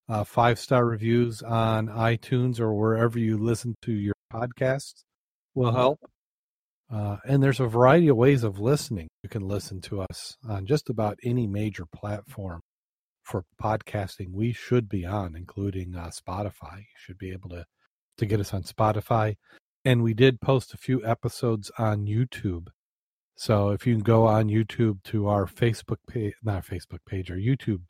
uh, 0.07 0.23
five 0.23 0.57
star 0.57 0.85
reviews 0.85 1.41
on 1.41 1.89
iTunes 1.89 2.61
or 2.61 2.73
wherever 2.73 3.19
you 3.19 3.37
listen 3.37 3.75
to 3.81 3.91
your 3.91 4.15
podcasts 4.31 5.03
will 5.53 5.73
help. 5.73 5.99
Uh, 6.93 7.17
and 7.25 7.41
there's 7.41 7.59
a 7.59 7.65
variety 7.65 8.07
of 8.07 8.17
ways 8.17 8.43
of 8.43 8.59
listening. 8.59 9.07
You 9.23 9.29
can 9.29 9.47
listen 9.47 9.81
to 9.81 10.01
us 10.01 10.37
on 10.47 10.65
just 10.65 10.89
about 10.89 11.17
any 11.23 11.47
major 11.47 11.85
platform 11.85 12.61
for 13.23 13.45
podcasting 13.61 14.31
we 14.31 14.53
should 14.53 14.87
be 14.87 15.05
on, 15.05 15.35
including 15.35 15.95
uh, 15.95 16.09
Spotify. 16.09 16.77
You 16.77 16.97
should 16.97 17.17
be 17.17 17.31
able 17.31 17.49
to, 17.49 17.65
to 18.17 18.25
get 18.25 18.39
us 18.39 18.53
on 18.53 18.63
Spotify. 18.63 19.35
And 19.83 20.03
we 20.03 20.13
did 20.13 20.39
post 20.39 20.73
a 20.73 20.77
few 20.77 21.03
episodes 21.05 21.71
on 21.79 22.05
YouTube. 22.05 22.67
So 23.35 23.69
if 23.69 23.87
you 23.87 23.95
can 23.95 24.03
go 24.03 24.27
on 24.27 24.49
YouTube 24.49 25.01
to 25.05 25.27
our 25.27 25.47
Facebook 25.47 25.97
page, 26.07 26.33
not 26.43 26.55
our 26.55 26.61
Facebook 26.61 26.99
page, 27.07 27.31
our 27.31 27.37
YouTube, 27.37 27.89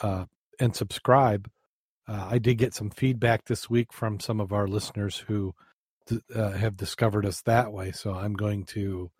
uh, 0.00 0.24
and 0.58 0.74
subscribe. 0.74 1.50
Uh, 2.08 2.28
I 2.30 2.38
did 2.38 2.56
get 2.56 2.74
some 2.74 2.90
feedback 2.90 3.44
this 3.44 3.68
week 3.68 3.92
from 3.92 4.20
some 4.20 4.40
of 4.40 4.52
our 4.52 4.66
listeners 4.66 5.18
who 5.18 5.54
uh, 6.34 6.50
have 6.52 6.76
discovered 6.76 7.26
us 7.26 7.42
that 7.42 7.72
way. 7.72 7.92
So 7.92 8.14
I'm 8.14 8.34
going 8.34 8.64
to 8.66 9.10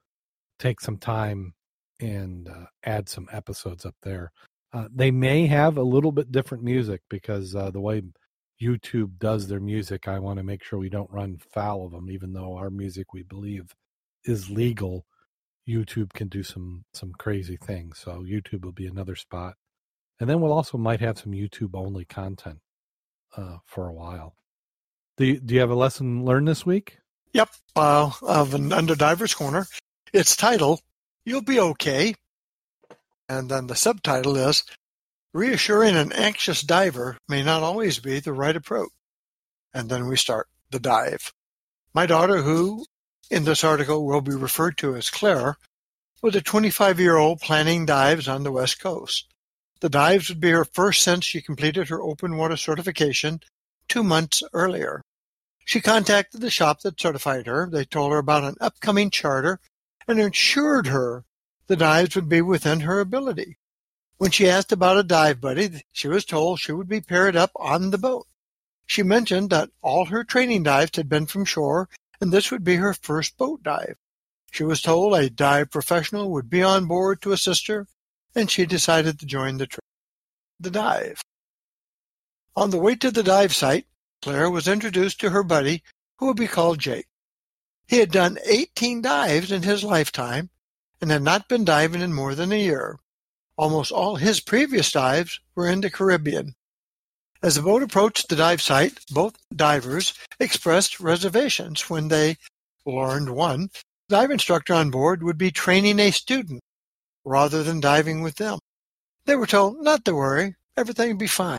take 0.59 0.81
some 0.81 0.99
time 0.99 1.55
and 2.01 2.49
uh, 2.49 2.67
add 2.85 3.09
some 3.09 3.29
episodes 3.33 3.85
up 3.87 3.95
there. 4.03 4.33
Uh, 4.73 4.89
they 4.95 5.11
may 5.11 5.47
have 5.47 5.77
a 5.77 5.83
little 5.83 6.13
bit 6.13 6.33
different 6.33 6.65
music 6.65 7.03
because 7.11 7.55
uh, 7.55 7.71
the 7.71 7.81
way 7.81 8.03
YouTube 8.61 9.19
does 9.19 9.49
their 9.49 9.61
music, 9.61 10.09
I 10.09 10.19
want 10.19 10.39
to 10.39 10.45
make 10.45 10.63
sure 10.63 10.79
we 10.79 10.89
don't 10.89 11.11
run 11.11 11.39
foul 11.53 11.85
of 11.85 11.93
them, 11.93 12.11
even 12.11 12.33
though 12.33 12.57
our 12.57 12.71
music 12.71 13.13
we 13.13 13.23
believe 13.23 13.75
is 14.25 14.51
legal. 14.51 15.05
YouTube 15.69 16.13
can 16.13 16.29
do 16.29 16.43
some 16.43 16.85
some 16.93 17.13
crazy 17.19 17.57
things, 17.57 17.99
so 17.99 18.25
YouTube 18.25 18.65
will 18.65 18.73
be 18.73 18.87
another 18.87 19.15
spot, 19.15 19.55
and 20.19 20.29
then 20.29 20.41
we'll 20.41 20.53
also 20.53 20.77
might 20.77 21.01
have 21.01 21.19
some 21.19 21.33
YouTube 21.33 21.71
only 21.75 22.05
content 22.05 22.59
uh, 23.37 23.59
for 23.67 23.89
a 23.89 23.93
while. 23.93 24.35
Do 25.19 25.27
you, 25.27 25.41
do 25.41 25.55
you 25.55 25.61
have 25.61 25.71
a 25.71 25.75
lesson 25.75 26.25
learned 26.25 26.49
this 26.49 26.65
week? 26.65 26.99
Yep, 27.35 27.51
uh, 27.77 28.11
of 28.23 28.55
an 28.55 28.73
Under 28.73 28.95
Divers 28.95 29.35
Corner. 29.35 29.67
It's 30.13 30.37
title, 30.37 30.81
"You'll 31.25 31.43
Be 31.43 31.61
Okay," 31.61 32.15
and 33.29 33.51
then 33.51 33.67
the 33.67 33.77
subtitle 33.77 34.37
is 34.37 34.65
"Reassuring 35.35 35.97
an 35.97 36.13
anxious 36.13 36.63
diver 36.63 37.19
may 37.29 37.43
not 37.43 37.63
always 37.63 37.99
be 37.99 38.21
the 38.21 38.33
right 38.33 38.57
approach." 38.57 38.91
And 39.75 39.91
then 39.91 40.09
we 40.09 40.17
start 40.17 40.49
the 40.71 40.81
dive. 40.81 41.33
My 41.93 42.07
daughter, 42.07 42.41
who 42.43 42.87
in 43.31 43.45
this 43.45 43.65
article 43.65 44.07
will 44.07 44.23
be 44.23 44.35
referred 44.35 44.79
to 44.79 44.97
as 44.97 45.11
Claire, 45.11 45.59
was 46.23 46.35
a 46.37 46.41
25-year-old 46.41 47.41
planning 47.41 47.85
dives 47.85 48.29
on 48.29 48.45
the 48.45 48.53
West 48.53 48.81
Coast. 48.81 49.27
The 49.81 49.91
dives 49.91 50.29
would 50.31 50.41
be 50.41 50.51
her 50.51 50.65
first 50.65 51.03
since 51.03 51.25
she 51.27 51.43
completed 51.43 51.89
her 51.89 52.01
open 52.01 52.37
water 52.37 52.57
certification 52.57 53.41
two 53.89 54.03
months 54.05 54.43
earlier. 54.53 55.03
She 55.65 55.81
contacted 55.81 56.41
the 56.41 56.51
shop 56.51 56.81
that 56.81 57.01
certified 57.01 57.47
her. 57.47 57.69
They 57.71 57.85
told 57.85 58.13
her 58.13 58.19
about 58.19 58.45
an 58.45 58.57
upcoming 58.61 59.11
charter 59.11 59.61
and 60.09 60.19
assured 60.19 60.89
her 60.89 61.25
the 61.67 61.77
dives 61.77 62.17
would 62.17 62.29
be 62.29 62.43
within 62.43 62.81
her 62.81 63.01
ability. 63.01 63.57
When 64.19 64.31
she 64.31 64.49
asked 64.49 64.73
about 64.73 64.99
a 64.99 65.03
dive 65.03 65.41
buddy, 65.41 65.83
she 65.93 66.09
was 66.09 66.25
told 66.25 66.61
she 66.61 66.73
would 66.73 66.89
be 66.89 67.01
paired 67.01 67.37
up 67.37 67.51
on 67.57 67.91
the 67.91 67.99
boat. 67.99 68.27
She 68.87 69.03
mentioned 69.03 69.51
that 69.51 69.71
all 69.81 70.07
her 70.07 70.25
training 70.25 70.65
dives 70.65 70.97
had 70.97 71.09
been 71.09 71.27
from 71.27 71.45
shore 71.45 71.89
and 72.21 72.33
this 72.33 72.51
would 72.51 72.63
be 72.63 72.77
her 72.77 72.95
first 72.95 73.37
boat 73.37 73.63
dive. 73.63 73.97
She 74.51 74.65
was 74.65 74.83
told 74.83 75.15
a 75.15 75.31
dive 75.31 75.71
professional 75.71 76.31
would 76.31 76.51
be 76.51 76.63
on 76.63 76.87
board 76.87 77.23
to 77.23 77.33
assist 77.33 77.67
her 77.69 77.87
and 78.35 78.51
she 78.51 78.67
decided 78.67 79.19
to 79.19 79.27
join 79.27 79.59
the, 79.59 79.67
trip. 79.67 79.85
the 80.61 80.71
dive. 80.71 81.23
On 82.55 82.71
the 82.71 82.79
way 82.79 82.95
to 82.97 83.11
the 83.11 83.23
dive 83.23 83.55
site, 83.55 83.87
Claire 84.21 84.51
was 84.51 84.69
introduced 84.69 85.21
to 85.21 85.31
her 85.31 85.43
buddy, 85.43 85.83
who 86.19 86.27
would 86.27 86.37
be 86.37 86.47
called 86.47 86.79
Jake. 86.79 87.09
He 87.87 87.99
had 87.99 88.13
done 88.13 88.39
18 88.45 89.03
dives 89.03 89.51
in 89.51 89.63
his 89.63 89.83
lifetime 89.83 90.51
and 91.01 91.11
had 91.11 91.23
not 91.23 91.49
been 91.49 91.65
diving 91.65 92.01
in 92.01 92.13
more 92.13 92.35
than 92.35 92.53
a 92.53 92.57
year. 92.57 92.99
Almost 93.57 93.91
all 93.91 94.17
his 94.17 94.41
previous 94.41 94.93
dives 94.93 95.41
were 95.55 95.67
in 95.67 95.81
the 95.81 95.91
Caribbean. 95.91 96.55
As 97.43 97.57
the 97.57 97.63
boat 97.63 97.83
approached 97.83 98.29
the 98.29 98.37
dive 98.37 98.63
site, 98.63 99.01
both 99.11 99.37
divers 99.55 100.15
expressed 100.39 101.01
reservations 101.01 101.91
when 101.91 102.09
they 102.09 102.37
learned 102.87 103.31
one, 103.31 103.71
dive 104.09 104.31
instructor 104.31 104.75
on 104.75 104.91
board 104.91 105.23
would 105.23 105.39
be 105.39 105.51
training 105.51 105.99
a 105.99 106.11
student 106.11 106.61
rather 107.25 107.63
than 107.63 107.81
diving 107.81 108.23
with 108.23 108.37
them. 108.37 108.59
They 109.25 109.37
were 109.37 109.47
told 109.47 109.83
not 109.83 110.05
to 110.05 110.15
worry, 110.15 110.55
everything 110.77 111.09
would 111.09 111.19
be 111.19 111.27
fine. 111.27 111.59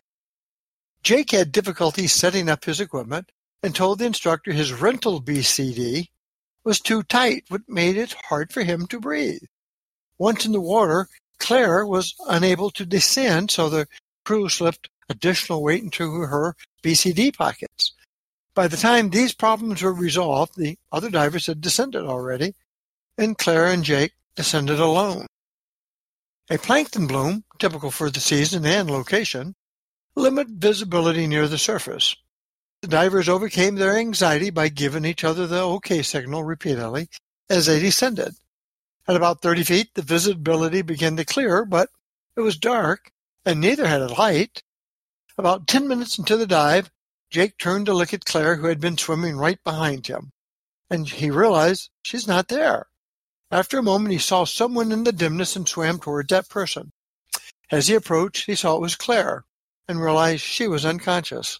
Jake 1.04 1.32
had 1.32 1.52
difficulty 1.52 2.08
setting 2.08 2.50
up 2.50 2.64
his 2.64 2.80
equipment 2.80 3.30
and 3.62 3.76
told 3.76 4.00
the 4.00 4.06
instructor 4.06 4.54
his 4.54 4.72
rental 4.72 5.22
BCD 5.22 6.08
was 6.64 6.80
too 6.80 7.04
tight, 7.04 7.44
which 7.50 7.64
made 7.68 7.98
it 7.98 8.16
hard 8.30 8.54
for 8.54 8.64
him 8.64 8.88
to 8.88 9.02
breathe. 9.02 9.44
Once 10.18 10.46
in 10.46 10.54
the 10.54 10.62
water, 10.62 11.10
Claire 11.40 11.86
was 11.86 12.16
unable 12.28 12.72
to 12.72 12.86
descend, 12.86 13.52
so 13.52 13.68
the 13.68 13.86
crew 14.24 14.48
slipped 14.48 14.90
additional 15.10 15.62
weight 15.62 15.84
into 15.84 16.10
her 16.22 16.56
BCD 16.82 17.36
pockets. 17.36 17.92
By 18.56 18.70
the 18.70 18.78
time 18.78 19.10
these 19.10 19.34
problems 19.34 19.82
were 19.82 19.94
resolved, 19.94 20.54
the 20.56 20.78
other 20.92 21.10
divers 21.10 21.48
had 21.48 21.60
descended 21.60 22.04
already, 22.04 22.56
and 23.18 23.38
Claire 23.38 23.68
and 23.68 23.84
Jake 23.84 24.14
descended 24.36 24.80
alone. 24.80 25.28
A 26.50 26.58
plankton 26.58 27.08
bloom, 27.08 27.44
typical 27.60 27.92
for 27.92 28.10
the 28.10 28.22
season 28.22 28.66
and 28.66 28.90
location, 28.90 29.56
limit 30.16 30.48
visibility 30.48 31.26
near 31.28 31.48
the 31.48 31.58
surface. 31.58 32.16
The 32.82 32.88
divers 32.88 33.30
overcame 33.30 33.76
their 33.76 33.98
anxiety 33.98 34.50
by 34.50 34.68
giving 34.70 35.06
each 35.06 35.24
other 35.24 35.48
the 35.48 35.62
OK 35.62 36.02
signal 36.04 36.44
repeatedly 36.44 37.10
as 37.50 37.66
they 37.66 37.80
descended. 37.80 38.36
At 39.08 39.16
about 39.16 39.42
30 39.42 39.64
feet, 39.64 39.94
the 39.96 40.02
visibility 40.02 40.82
began 40.82 41.18
to 41.18 41.26
clear, 41.26 41.66
but 41.66 41.90
it 42.36 42.42
was 42.42 42.58
dark, 42.58 43.12
and 43.46 43.60
neither 43.60 43.88
had 43.88 44.02
a 44.02 44.14
light. 44.14 44.64
About 45.38 45.68
10 45.68 45.88
minutes 45.88 46.18
into 46.18 46.38
the 46.38 46.48
dive, 46.48 46.92
Jake 47.30 47.58
turned 47.58 47.88
to 47.88 47.94
look 47.94 48.14
at 48.14 48.26
Claire, 48.26 48.58
who 48.58 48.68
had 48.68 48.80
been 48.80 48.98
swimming 48.98 49.38
right 49.38 49.62
behind 49.64 50.08
him, 50.08 50.32
and 50.90 51.10
he 51.10 51.32
realized 51.32 51.90
she's 52.04 52.28
not 52.28 52.50
there. 52.50 52.88
After 53.50 53.78
a 53.78 53.84
moment, 53.84 54.12
he 54.14 54.20
saw 54.20 54.46
someone 54.46 54.92
in 54.92 55.04
the 55.04 55.12
dimness 55.12 55.56
and 55.56 55.68
swam 55.68 56.00
towards 56.00 56.30
that 56.30 56.50
person. 56.50 56.92
As 57.72 57.88
he 57.88 57.96
approached, 57.96 58.46
he 58.46 58.56
saw 58.56 58.76
it 58.76 58.82
was 58.82 58.96
Claire 58.96 59.46
and 59.88 60.02
realized 60.02 60.42
she 60.42 60.68
was 60.68 60.86
unconscious. 60.86 61.60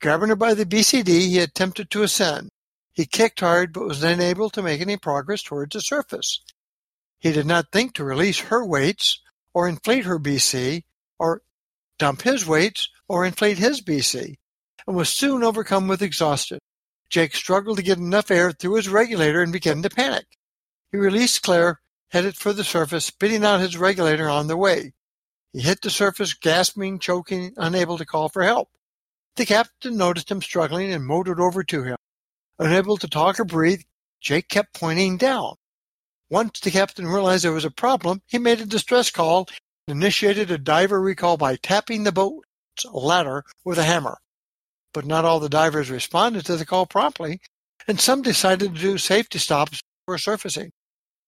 Grabbing 0.00 0.28
her 0.28 0.36
by 0.36 0.54
the 0.54 0.66
BCD, 0.66 1.28
he 1.28 1.38
attempted 1.38 1.90
to 1.90 2.02
ascend. 2.02 2.50
He 2.92 3.06
kicked 3.06 3.40
hard 3.40 3.72
but 3.72 3.86
was 3.86 4.02
unable 4.02 4.50
to 4.50 4.62
make 4.62 4.80
any 4.80 4.96
progress 4.96 5.42
towards 5.42 5.74
the 5.74 5.80
surface. 5.80 6.40
He 7.18 7.32
did 7.32 7.46
not 7.46 7.72
think 7.72 7.94
to 7.94 8.04
release 8.04 8.38
her 8.38 8.64
weights 8.64 9.20
or 9.52 9.68
inflate 9.68 10.04
her 10.04 10.18
BC 10.18 10.82
or 11.18 11.42
dump 11.98 12.22
his 12.22 12.46
weights 12.46 12.88
or 13.08 13.24
inflate 13.24 13.58
his 13.58 13.80
BC 13.80 14.36
and 14.86 14.96
was 14.96 15.08
soon 15.08 15.42
overcome 15.42 15.88
with 15.88 16.02
exhaustion. 16.02 16.58
Jake 17.08 17.34
struggled 17.34 17.76
to 17.78 17.82
get 17.82 17.98
enough 17.98 18.30
air 18.30 18.52
through 18.52 18.74
his 18.74 18.88
regulator 18.88 19.42
and 19.42 19.52
began 19.52 19.82
to 19.82 19.90
panic. 19.90 20.26
He 20.90 20.98
released 20.98 21.42
Claire, 21.42 21.80
headed 22.08 22.36
for 22.36 22.52
the 22.52 22.64
surface, 22.64 23.06
spitting 23.06 23.44
out 23.44 23.60
his 23.60 23.76
regulator 23.76 24.28
on 24.28 24.46
the 24.46 24.56
way. 24.56 24.92
He 25.54 25.60
hit 25.60 25.82
the 25.82 25.90
surface, 25.90 26.34
gasping, 26.34 26.98
choking, 26.98 27.54
unable 27.56 27.96
to 27.98 28.04
call 28.04 28.28
for 28.28 28.42
help. 28.42 28.70
The 29.36 29.46
captain 29.46 29.96
noticed 29.96 30.28
him 30.28 30.42
struggling 30.42 30.92
and 30.92 31.06
motored 31.06 31.38
over 31.38 31.62
to 31.62 31.84
him. 31.84 31.96
Unable 32.58 32.96
to 32.96 33.08
talk 33.08 33.38
or 33.38 33.44
breathe, 33.44 33.82
Jake 34.20 34.48
kept 34.48 34.74
pointing 34.74 35.16
down. 35.16 35.54
Once 36.28 36.58
the 36.58 36.72
captain 36.72 37.06
realized 37.06 37.44
there 37.44 37.52
was 37.52 37.64
a 37.64 37.70
problem, 37.70 38.20
he 38.26 38.38
made 38.38 38.60
a 38.60 38.66
distress 38.66 39.12
call 39.12 39.46
and 39.86 39.96
initiated 39.96 40.50
a 40.50 40.58
diver 40.58 41.00
recall 41.00 41.36
by 41.36 41.54
tapping 41.54 42.02
the 42.02 42.10
boat's 42.10 42.84
ladder 42.92 43.44
with 43.64 43.78
a 43.78 43.84
hammer. 43.84 44.18
But 44.92 45.06
not 45.06 45.24
all 45.24 45.38
the 45.38 45.48
divers 45.48 45.88
responded 45.88 46.46
to 46.46 46.56
the 46.56 46.66
call 46.66 46.86
promptly, 46.86 47.40
and 47.86 48.00
some 48.00 48.22
decided 48.22 48.74
to 48.74 48.80
do 48.80 48.98
safety 48.98 49.38
stops 49.38 49.80
before 50.04 50.18
surfacing. 50.18 50.72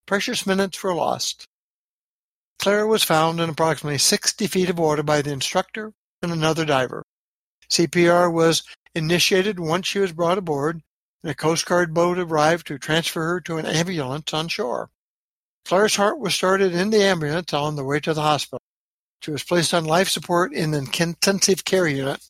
Precious 0.04 0.46
minutes 0.46 0.82
were 0.82 0.94
lost. 0.94 1.46
Claire 2.58 2.86
was 2.86 3.02
found 3.02 3.40
in 3.40 3.48
approximately 3.48 3.98
60 3.98 4.46
feet 4.46 4.70
of 4.70 4.78
water 4.78 5.02
by 5.02 5.22
the 5.22 5.32
instructor 5.32 5.92
and 6.22 6.32
another 6.32 6.64
diver. 6.64 7.04
CPR 7.70 8.32
was 8.32 8.62
initiated 8.94 9.60
once 9.60 9.86
she 9.86 9.98
was 9.98 10.12
brought 10.12 10.38
aboard, 10.38 10.82
and 11.22 11.30
a 11.30 11.34
Coast 11.34 11.66
Guard 11.66 11.92
boat 11.92 12.18
arrived 12.18 12.66
to 12.68 12.78
transfer 12.78 13.22
her 13.22 13.40
to 13.42 13.58
an 13.58 13.66
ambulance 13.66 14.32
on 14.32 14.48
shore. 14.48 14.90
Claire's 15.64 15.96
heart 15.96 16.18
was 16.18 16.34
started 16.34 16.72
in 16.72 16.90
the 16.90 17.02
ambulance 17.02 17.52
on 17.52 17.76
the 17.76 17.84
way 17.84 18.00
to 18.00 18.14
the 18.14 18.22
hospital. 18.22 18.62
She 19.20 19.32
was 19.32 19.42
placed 19.42 19.74
on 19.74 19.84
life 19.84 20.08
support 20.08 20.52
in 20.52 20.74
an 20.74 20.88
intensive 20.98 21.64
care 21.64 21.88
unit, 21.88 22.28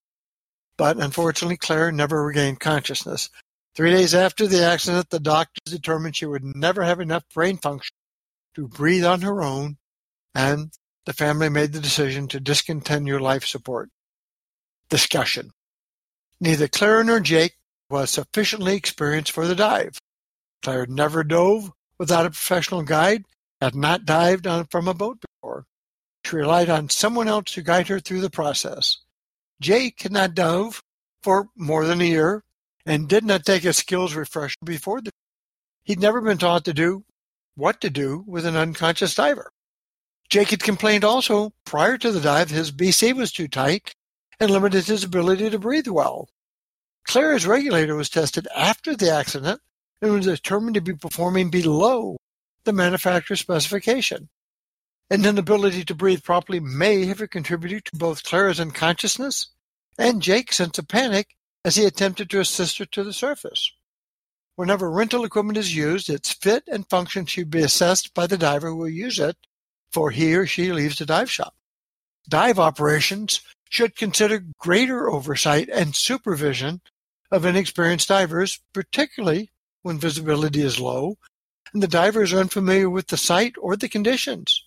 but 0.78 0.96
unfortunately 0.96 1.58
Claire 1.58 1.92
never 1.92 2.24
regained 2.24 2.60
consciousness. 2.60 3.28
Three 3.74 3.90
days 3.90 4.14
after 4.14 4.46
the 4.46 4.64
accident, 4.64 5.10
the 5.10 5.20
doctors 5.20 5.72
determined 5.74 6.16
she 6.16 6.24
would 6.24 6.44
never 6.44 6.82
have 6.82 6.98
enough 6.98 7.24
brain 7.34 7.58
function 7.58 7.94
to 8.54 8.68
breathe 8.68 9.04
on 9.04 9.20
her 9.20 9.42
own 9.42 9.76
and 10.36 10.70
the 11.06 11.14
family 11.14 11.48
made 11.48 11.72
the 11.72 11.80
decision 11.80 12.28
to 12.28 12.38
discontinue 12.38 13.18
life 13.18 13.46
support. 13.46 13.88
Discussion. 14.90 15.52
Neither 16.42 16.68
Claire 16.68 17.02
nor 17.04 17.20
Jake 17.20 17.56
was 17.88 18.10
sufficiently 18.10 18.76
experienced 18.76 19.32
for 19.32 19.46
the 19.46 19.54
dive. 19.54 19.98
Claire 20.62 20.84
never 20.86 21.24
dove 21.24 21.72
without 21.98 22.26
a 22.26 22.30
professional 22.30 22.82
guide, 22.82 23.24
had 23.62 23.74
not 23.74 24.04
dived 24.04 24.46
on, 24.46 24.66
from 24.66 24.88
a 24.88 24.92
boat 24.92 25.22
before. 25.22 25.64
She 26.26 26.36
relied 26.36 26.68
on 26.68 26.90
someone 26.90 27.28
else 27.28 27.52
to 27.52 27.62
guide 27.62 27.88
her 27.88 27.98
through 27.98 28.20
the 28.20 28.28
process. 28.28 28.98
Jake 29.58 30.02
had 30.02 30.12
not 30.12 30.34
dove 30.34 30.82
for 31.22 31.48
more 31.56 31.86
than 31.86 32.02
a 32.02 32.04
year 32.04 32.44
and 32.84 33.08
did 33.08 33.24
not 33.24 33.46
take 33.46 33.64
a 33.64 33.72
skills 33.72 34.14
refresher 34.14 34.56
before 34.62 35.00
the 35.00 35.10
He'd 35.84 36.00
never 36.00 36.20
been 36.20 36.36
taught 36.36 36.66
to 36.66 36.74
do 36.74 37.04
what 37.54 37.80
to 37.80 37.88
do 37.88 38.22
with 38.26 38.44
an 38.44 38.56
unconscious 38.56 39.14
diver. 39.14 39.50
Jake 40.28 40.50
had 40.50 40.62
complained 40.62 41.04
also 41.04 41.52
prior 41.64 41.96
to 41.98 42.10
the 42.10 42.20
dive 42.20 42.50
his 42.50 42.72
BC 42.72 43.14
was 43.14 43.32
too 43.32 43.48
tight 43.48 43.94
and 44.40 44.50
limited 44.50 44.86
his 44.86 45.04
ability 45.04 45.50
to 45.50 45.58
breathe 45.58 45.88
well. 45.88 46.28
Claire's 47.04 47.46
regulator 47.46 47.94
was 47.94 48.10
tested 48.10 48.48
after 48.54 48.96
the 48.96 49.10
accident 49.10 49.60
and 50.02 50.12
was 50.12 50.26
determined 50.26 50.74
to 50.74 50.80
be 50.80 50.94
performing 50.94 51.50
below 51.50 52.16
the 52.64 52.72
manufacturer's 52.72 53.40
specification. 53.40 54.28
An 55.08 55.24
inability 55.24 55.84
to 55.84 55.94
breathe 55.94 56.24
properly 56.24 56.58
may 56.58 57.06
have 57.06 57.30
contributed 57.30 57.84
to 57.86 57.96
both 57.96 58.24
Claire's 58.24 58.58
unconsciousness 58.58 59.48
and 59.96 60.20
Jake's 60.20 60.56
sense 60.56 60.78
of 60.78 60.88
panic 60.88 61.36
as 61.64 61.76
he 61.76 61.84
attempted 61.84 62.28
to 62.30 62.40
assist 62.40 62.78
her 62.78 62.86
to 62.86 63.04
the 63.04 63.12
surface. 63.12 63.70
Whenever 64.56 64.90
rental 64.90 65.24
equipment 65.24 65.58
is 65.58 65.76
used, 65.76 66.10
its 66.10 66.32
fit 66.32 66.64
and 66.66 66.88
function 66.88 67.26
should 67.26 67.50
be 67.50 67.62
assessed 67.62 68.14
by 68.14 68.26
the 68.26 68.38
diver 68.38 68.68
who 68.68 68.76
will 68.76 68.88
use 68.88 69.20
it 69.20 69.36
before 69.96 70.10
he 70.10 70.34
or 70.34 70.46
she 70.46 70.74
leaves 70.74 70.98
the 70.98 71.06
dive 71.06 71.30
shop. 71.30 71.54
Dive 72.28 72.58
operations 72.58 73.40
should 73.70 73.96
consider 73.96 74.44
greater 74.58 75.10
oversight 75.10 75.70
and 75.70 75.96
supervision 75.96 76.82
of 77.30 77.46
inexperienced 77.46 78.08
divers, 78.08 78.60
particularly 78.74 79.50
when 79.80 79.98
visibility 79.98 80.60
is 80.60 80.78
low 80.78 81.16
and 81.72 81.82
the 81.82 81.88
divers 81.88 82.34
are 82.34 82.40
unfamiliar 82.40 82.90
with 82.90 83.06
the 83.06 83.16
site 83.16 83.54
or 83.58 83.74
the 83.74 83.88
conditions. 83.88 84.64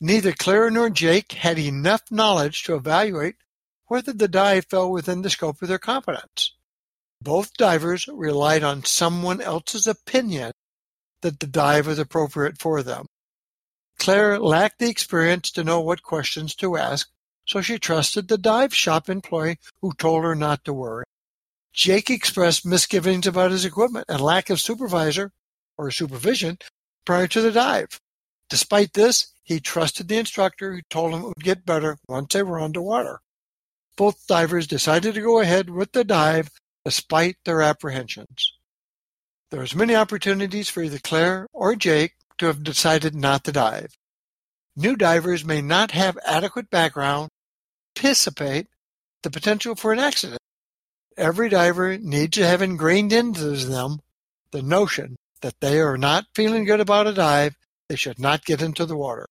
Neither 0.00 0.32
Clara 0.32 0.72
nor 0.72 0.90
Jake 0.90 1.30
had 1.30 1.60
enough 1.60 2.02
knowledge 2.10 2.64
to 2.64 2.74
evaluate 2.74 3.36
whether 3.86 4.12
the 4.12 4.26
dive 4.26 4.66
fell 4.66 4.90
within 4.90 5.22
the 5.22 5.30
scope 5.30 5.62
of 5.62 5.68
their 5.68 5.78
competence. 5.78 6.56
Both 7.20 7.56
divers 7.56 8.08
relied 8.08 8.64
on 8.64 8.82
someone 8.82 9.40
else's 9.40 9.86
opinion 9.86 10.50
that 11.20 11.38
the 11.38 11.46
dive 11.46 11.86
was 11.86 12.00
appropriate 12.00 12.58
for 12.58 12.82
them. 12.82 13.06
Claire 14.02 14.40
lacked 14.40 14.80
the 14.80 14.90
experience 14.90 15.52
to 15.52 15.62
know 15.62 15.80
what 15.80 16.02
questions 16.02 16.56
to 16.56 16.76
ask, 16.76 17.08
so 17.46 17.60
she 17.60 17.78
trusted 17.78 18.26
the 18.26 18.36
dive 18.36 18.74
shop 18.74 19.08
employee 19.08 19.60
who 19.80 19.92
told 19.92 20.24
her 20.24 20.34
not 20.34 20.64
to 20.64 20.72
worry. 20.72 21.04
Jake 21.72 22.10
expressed 22.10 22.66
misgivings 22.66 23.28
about 23.28 23.52
his 23.52 23.64
equipment 23.64 24.06
and 24.08 24.20
lack 24.20 24.50
of 24.50 24.60
supervisor 24.60 25.30
or 25.78 25.92
supervision 25.92 26.58
prior 27.04 27.28
to 27.28 27.40
the 27.40 27.52
dive. 27.52 28.00
Despite 28.48 28.94
this, 28.94 29.32
he 29.44 29.60
trusted 29.60 30.08
the 30.08 30.18
instructor 30.18 30.74
who 30.74 30.82
told 30.90 31.14
him 31.14 31.20
it 31.20 31.28
would 31.28 31.44
get 31.44 31.64
better 31.64 31.96
once 32.08 32.34
they 32.34 32.42
were 32.42 32.58
underwater. 32.58 33.20
Both 33.96 34.26
divers 34.26 34.66
decided 34.66 35.14
to 35.14 35.20
go 35.20 35.38
ahead 35.38 35.70
with 35.70 35.92
the 35.92 36.02
dive 36.02 36.50
despite 36.84 37.36
their 37.44 37.62
apprehensions. 37.62 38.52
There 39.52 39.60
was 39.60 39.76
many 39.76 39.94
opportunities 39.94 40.68
for 40.68 40.82
either 40.82 40.98
Claire 40.98 41.46
or 41.52 41.76
Jake 41.76 42.14
to 42.42 42.48
have 42.48 42.64
decided 42.64 43.14
not 43.14 43.44
to 43.44 43.52
dive. 43.52 43.96
New 44.74 44.96
divers 44.96 45.44
may 45.44 45.62
not 45.62 45.92
have 45.92 46.18
adequate 46.26 46.68
background 46.70 47.28
to 47.94 48.00
anticipate 48.00 48.66
the 49.22 49.30
potential 49.30 49.76
for 49.76 49.92
an 49.92 50.00
accident. 50.00 50.40
Every 51.16 51.48
diver 51.48 51.98
needs 51.98 52.36
to 52.38 52.46
have 52.46 52.60
ingrained 52.60 53.12
into 53.12 53.50
them 53.50 54.00
the 54.50 54.62
notion 54.62 55.16
that 55.40 55.60
they 55.60 55.78
are 55.78 55.96
not 55.96 56.26
feeling 56.34 56.64
good 56.64 56.80
about 56.80 57.06
a 57.06 57.12
dive, 57.12 57.54
they 57.88 57.96
should 57.96 58.18
not 58.18 58.44
get 58.44 58.60
into 58.60 58.86
the 58.86 58.96
water. 58.96 59.26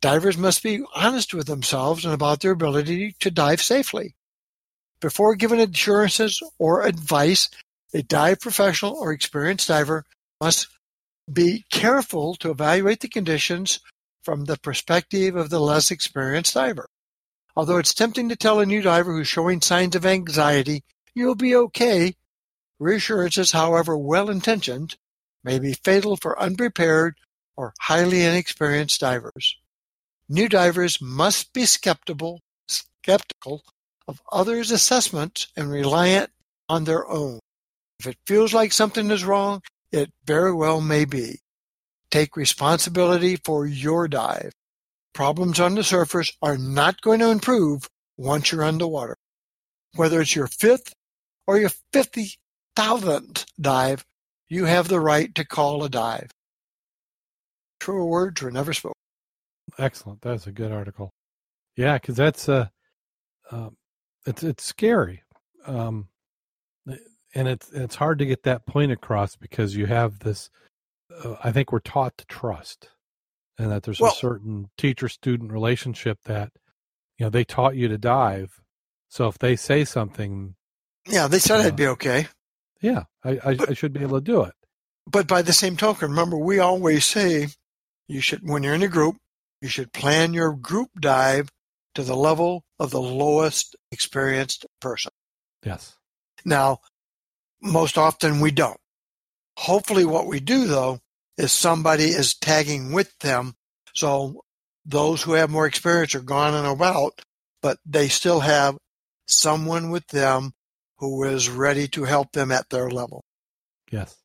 Divers 0.00 0.38
must 0.38 0.62
be 0.62 0.84
honest 0.94 1.34
with 1.34 1.48
themselves 1.48 2.04
and 2.04 2.14
about 2.14 2.40
their 2.40 2.52
ability 2.52 3.16
to 3.18 3.30
dive 3.30 3.60
safely. 3.60 4.14
Before 5.00 5.34
giving 5.34 5.60
assurances 5.60 6.40
or 6.58 6.84
advice, 6.84 7.48
a 7.92 8.02
dive 8.02 8.40
professional 8.40 8.94
or 8.94 9.12
experienced 9.12 9.66
diver 9.66 10.04
must 10.40 10.68
be 11.32 11.64
careful 11.70 12.34
to 12.36 12.50
evaluate 12.50 13.00
the 13.00 13.08
conditions 13.08 13.80
from 14.22 14.44
the 14.44 14.56
perspective 14.58 15.36
of 15.36 15.50
the 15.50 15.60
less 15.60 15.90
experienced 15.90 16.54
diver. 16.54 16.88
Although 17.56 17.78
it's 17.78 17.94
tempting 17.94 18.28
to 18.28 18.36
tell 18.36 18.60
a 18.60 18.66
new 18.66 18.82
diver 18.82 19.12
who's 19.12 19.28
showing 19.28 19.60
signs 19.60 19.96
of 19.96 20.04
anxiety, 20.04 20.84
you'll 21.14 21.34
be 21.34 21.56
okay, 21.56 22.14
reassurances, 22.78 23.52
however 23.52 23.96
well 23.96 24.28
intentioned, 24.28 24.96
may 25.42 25.58
be 25.58 25.72
fatal 25.72 26.16
for 26.16 26.38
unprepared 26.38 27.16
or 27.56 27.72
highly 27.80 28.22
inexperienced 28.22 29.00
divers. 29.00 29.56
New 30.28 30.48
divers 30.48 31.00
must 31.00 31.52
be 31.52 31.64
skeptical, 31.64 32.40
skeptical 32.68 33.62
of 34.06 34.20
others' 34.30 34.70
assessments 34.70 35.46
and 35.56 35.70
reliant 35.70 36.30
on 36.68 36.84
their 36.84 37.08
own. 37.08 37.38
If 38.00 38.08
it 38.08 38.18
feels 38.26 38.52
like 38.52 38.72
something 38.72 39.10
is 39.10 39.24
wrong, 39.24 39.62
it 39.92 40.12
very 40.24 40.52
well 40.52 40.80
may 40.80 41.04
be. 41.04 41.40
Take 42.10 42.36
responsibility 42.36 43.36
for 43.36 43.66
your 43.66 44.08
dive. 44.08 44.52
Problems 45.12 45.58
on 45.60 45.74
the 45.74 45.84
surface 45.84 46.32
are 46.42 46.58
not 46.58 47.00
going 47.00 47.20
to 47.20 47.30
improve 47.30 47.88
once 48.16 48.52
you're 48.52 48.64
underwater. 48.64 49.16
Whether 49.94 50.20
it's 50.20 50.36
your 50.36 50.46
fifth 50.46 50.92
or 51.46 51.58
your 51.58 51.70
50,000th 51.92 53.46
dive, 53.60 54.04
you 54.48 54.64
have 54.66 54.88
the 54.88 55.00
right 55.00 55.34
to 55.34 55.44
call 55.44 55.82
a 55.82 55.88
dive. 55.88 56.30
Truer 57.80 58.04
words 58.04 58.42
were 58.42 58.50
never 58.50 58.72
spoken. 58.72 58.94
Excellent. 59.78 60.20
That's 60.22 60.46
a 60.46 60.52
good 60.52 60.72
article. 60.72 61.12
Yeah, 61.76 61.94
because 61.98 62.16
that's 62.16 62.48
uh, 62.48 62.68
uh, 63.50 63.70
it's 64.26 64.42
it's 64.42 64.64
scary, 64.64 65.22
um, 65.66 66.08
and 67.36 67.46
it's 67.48 67.70
it's 67.70 67.94
hard 67.94 68.18
to 68.18 68.26
get 68.26 68.42
that 68.44 68.66
point 68.66 68.90
across 68.90 69.36
because 69.36 69.76
you 69.76 69.86
have 69.86 70.20
this. 70.20 70.50
Uh, 71.24 71.36
I 71.44 71.52
think 71.52 71.70
we're 71.70 71.78
taught 71.80 72.16
to 72.18 72.24
trust, 72.26 72.88
and 73.58 73.70
that 73.70 73.82
there's 73.84 74.00
Well- 74.00 74.12
a 74.12 74.16
certain 74.16 74.70
teacher-student 74.78 75.52
relationship 75.52 76.18
that 76.24 76.50
you 77.18 77.26
know 77.26 77.30
they 77.30 77.44
taught 77.44 77.76
you 77.76 77.88
to 77.88 77.98
dive. 77.98 78.60
So 79.08 79.28
if 79.28 79.38
they 79.38 79.54
say 79.54 79.84
something, 79.84 80.56
Yeah, 81.06 81.28
they 81.28 81.38
said 81.38 81.60
Yeah. 81.60 81.66
I'd 81.66 81.76
be 81.76 81.86
okay. 81.88 82.28
yeah, 82.80 83.04
I, 83.22 83.38
I, 83.44 83.54
But- 83.54 83.70
I 83.70 83.74
should 83.74 83.92
be 83.92 84.00
able 84.02 84.18
to 84.18 84.24
do 84.24 84.42
it. 84.42 84.54
But 85.06 85.28
by 85.28 85.42
the 85.42 85.52
same 85.52 85.76
token, 85.76 86.10
remember, 86.10 86.36
we 86.36 86.58
always 86.58 87.04
say 87.04 87.48
you 88.08 88.20
should, 88.20 88.40
when 88.42 88.64
you're 88.64 88.74
in 88.74 88.82
a 88.82 88.88
group, 88.88 89.16
you 89.60 89.68
should 89.68 89.92
plan 89.92 90.34
your 90.34 90.52
group 90.52 90.90
dive 91.00 91.48
to 91.94 92.02
the 92.02 92.16
level 92.16 92.64
of 92.80 92.90
the 92.90 93.00
lowest 93.00 93.76
experienced 93.92 94.66
person. 94.80 95.12
Yes. 95.64 95.96
Now, 96.44 96.80
most 97.62 97.98
often 97.98 98.40
we 98.40 98.50
don't. 98.50 98.78
Hopefully, 99.56 100.04
what 100.04 100.26
we 100.26 100.40
do 100.40 100.66
though 100.66 101.00
is 101.38 101.52
somebody 101.52 102.04
is 102.04 102.34
tagging 102.34 102.92
with 102.92 103.16
them. 103.18 103.54
So 103.94 104.42
those 104.84 105.22
who 105.22 105.32
have 105.32 105.50
more 105.50 105.66
experience 105.66 106.14
are 106.14 106.20
gone 106.20 106.54
and 106.54 106.66
about, 106.66 107.20
but 107.62 107.78
they 107.84 108.08
still 108.08 108.40
have 108.40 108.76
someone 109.26 109.90
with 109.90 110.06
them 110.08 110.52
who 110.98 111.24
is 111.24 111.48
ready 111.48 111.88
to 111.88 112.04
help 112.04 112.32
them 112.32 112.50
at 112.52 112.68
their 112.70 112.90
level. 112.90 113.24
Yes. 113.90 114.16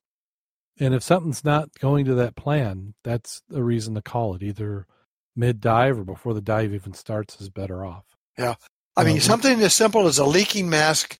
And 0.79 0.93
if 0.93 1.03
something's 1.03 1.43
not 1.43 1.69
going 1.79 2.05
to 2.05 2.15
that 2.15 2.35
plan, 2.35 2.93
that's 3.03 3.41
a 3.53 3.61
reason 3.61 3.93
to 3.95 4.01
call 4.01 4.35
it. 4.35 4.43
Either 4.43 4.87
mid 5.35 5.59
dive 5.59 5.99
or 5.99 6.03
before 6.03 6.33
the 6.33 6.41
dive 6.41 6.73
even 6.73 6.93
starts 6.93 7.39
is 7.41 7.49
better 7.49 7.85
off. 7.85 8.05
Yeah. 8.37 8.55
I 8.95 9.03
mean, 9.03 9.17
Uh, 9.17 9.21
something 9.21 9.61
as 9.61 9.73
simple 9.73 10.07
as 10.07 10.17
a 10.17 10.25
leaking 10.25 10.69
mask 10.69 11.17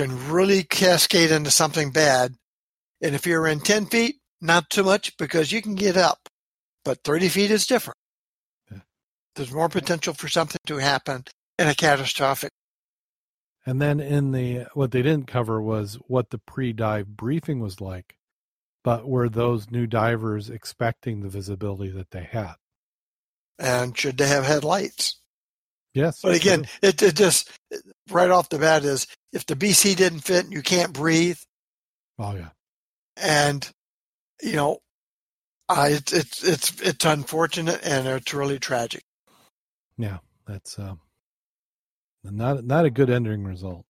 can 0.00 0.30
really 0.30 0.62
cascade 0.62 1.30
into 1.30 1.50
something 1.50 1.90
bad. 1.90 2.34
And 3.02 3.14
if 3.14 3.26
you're 3.26 3.46
in 3.46 3.60
10 3.60 3.86
feet, 3.86 4.16
not 4.40 4.70
too 4.70 4.82
much 4.82 5.14
because 5.18 5.52
you 5.52 5.60
can 5.60 5.74
get 5.74 5.98
up. 5.98 6.26
But 6.86 7.04
30 7.04 7.28
feet 7.28 7.50
is 7.50 7.66
different. 7.66 7.98
Yeah. 8.70 8.78
There's 9.36 9.52
more 9.52 9.68
potential 9.68 10.14
for 10.14 10.28
something 10.28 10.60
to 10.66 10.78
happen 10.78 11.24
in 11.58 11.68
a 11.68 11.74
catastrophic. 11.74 12.50
And 13.66 13.82
then 13.82 14.00
in 14.00 14.32
the 14.32 14.68
what 14.72 14.90
they 14.90 15.02
didn't 15.02 15.26
cover 15.26 15.60
was 15.60 15.96
what 16.06 16.30
the 16.30 16.38
pre-dive 16.38 17.08
briefing 17.08 17.60
was 17.60 17.82
like, 17.82 18.16
but 18.82 19.06
were 19.06 19.28
those 19.28 19.70
new 19.70 19.86
divers 19.86 20.48
expecting 20.48 21.20
the 21.20 21.28
visibility 21.28 21.90
that 21.90 22.10
they 22.10 22.24
had? 22.24 22.54
And 23.58 23.96
should 23.98 24.16
they 24.16 24.28
have 24.28 24.46
headlights? 24.46 25.19
Yes. 25.94 26.20
But 26.22 26.36
again, 26.36 26.66
it, 26.82 27.02
it 27.02 27.16
just 27.16 27.50
right 28.10 28.30
off 28.30 28.48
the 28.48 28.58
bat 28.58 28.84
is 28.84 29.06
if 29.32 29.46
the 29.46 29.56
BC 29.56 29.96
didn't 29.96 30.20
fit 30.20 30.44
and 30.44 30.52
you 30.52 30.62
can't 30.62 30.92
breathe, 30.92 31.38
oh 32.18 32.34
yeah, 32.34 32.50
and 33.16 33.68
you 34.42 34.52
know, 34.54 34.78
I 35.68 35.88
it's 35.88 36.12
it's 36.12 36.44
it's 36.44 36.80
it's 36.80 37.04
unfortunate 37.04 37.80
and 37.84 38.06
it's 38.06 38.32
really 38.32 38.58
tragic. 38.60 39.02
yeah, 39.98 40.18
that's 40.46 40.78
um, 40.78 41.00
not 42.22 42.64
not 42.64 42.84
a 42.84 42.90
good 42.90 43.10
ending 43.10 43.44
result. 43.44 43.84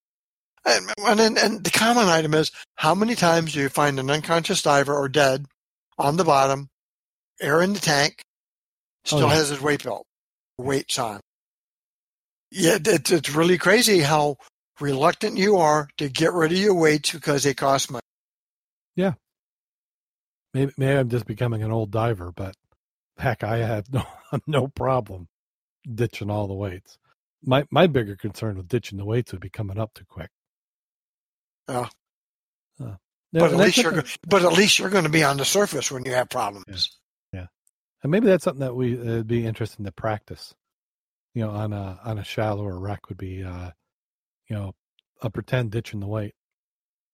And, 0.67 0.91
and 0.99 1.39
and 1.39 1.65
the 1.65 1.71
common 1.71 2.07
item 2.09 2.35
is 2.35 2.51
how 2.77 2.95
many 2.95 3.15
times 3.15 3.53
do 3.53 3.61
you 3.61 3.69
find 3.69 3.99
an 4.01 4.11
unconscious 4.11 4.63
diver 4.63 4.95
or 4.95 5.09
dead 5.09 5.47
on 5.99 6.17
the 6.17 6.25
bottom, 6.25 6.69
air 7.41 7.61
in 7.63 7.73
the 7.73 7.81
tank, 7.81 8.23
still 9.05 9.25
Oh, 9.25 9.29
yeah. 9.29 9.35
has 9.35 9.49
his 9.51 9.61
weight 9.61 9.85
belt, 9.85 10.07
weights 10.59 10.99
on. 10.99 11.21
Yeah, 12.51 12.79
it's 12.85 13.11
it's 13.11 13.35
really 13.35 13.59
crazy 13.59 14.01
how 14.01 14.37
reluctant 14.81 15.37
you 15.37 15.57
are 15.59 15.89
to 15.99 16.09
get 16.09 16.33
rid 16.33 16.53
of 16.53 16.59
your 16.59 16.75
weights 16.75 17.13
because 17.13 17.45
they 17.45 17.55
cost 17.55 17.91
money. 17.91 18.03
Yeah. 18.97 19.13
Maybe, 20.53 20.73
maybe 20.77 20.99
I'm 20.99 21.09
just 21.09 21.27
becoming 21.27 21.63
an 21.63 21.71
old 21.71 21.91
diver, 21.91 22.33
but 22.33 22.57
heck, 23.19 23.45
I 23.45 23.59
have 23.59 23.87
no 23.93 24.05
no 24.47 24.69
problem 24.69 25.29
ditching 25.93 26.31
all 26.31 26.49
the 26.49 26.55
weights. 26.55 26.99
My 27.43 27.67
my 27.71 27.87
bigger 27.87 28.17
concern 28.17 28.57
with 28.57 28.69
ditching 28.69 28.99
the 28.99 29.05
weights 29.05 29.33
would 29.33 29.41
be 29.41 29.51
coming 29.51 29.79
up 29.79 29.95
too 29.95 30.05
quick. 30.09 30.31
Yeah. 31.69 31.89
Uh, 32.83 32.97
But 33.33 33.53
at 33.53 33.57
least 33.59 33.79
you're 33.79 34.03
but 34.27 34.45
at 34.45 34.53
least 34.53 34.79
you're 34.79 34.91
going 34.91 35.05
to 35.05 35.11
be 35.11 35.23
on 35.23 35.37
the 35.37 35.45
surface 35.45 35.91
when 35.91 36.05
you 36.05 36.13
have 36.13 36.29
problems. 36.29 36.99
Yeah. 37.33 37.47
And 38.03 38.11
maybe 38.11 38.27
that's 38.27 38.45
something 38.45 38.61
that 38.61 38.75
we 38.75 38.99
uh, 38.99 39.05
would 39.19 39.29
be 39.29 39.47
interested 39.47 39.79
in 39.79 39.85
to 39.85 39.93
practice. 39.93 40.55
You 41.35 41.43
know, 41.43 41.51
on 41.51 41.73
a 41.73 42.01
on 42.05 42.19
a 42.19 42.25
shallower 42.25 42.79
wreck 42.79 43.09
would 43.09 43.19
be, 43.19 43.45
uh, 43.45 43.71
you 44.49 44.57
know, 44.57 44.73
a 45.23 45.31
pretend 45.31 45.71
ditch 45.71 45.95
in 45.95 46.01
the 46.01 46.09
weight. 46.09 46.35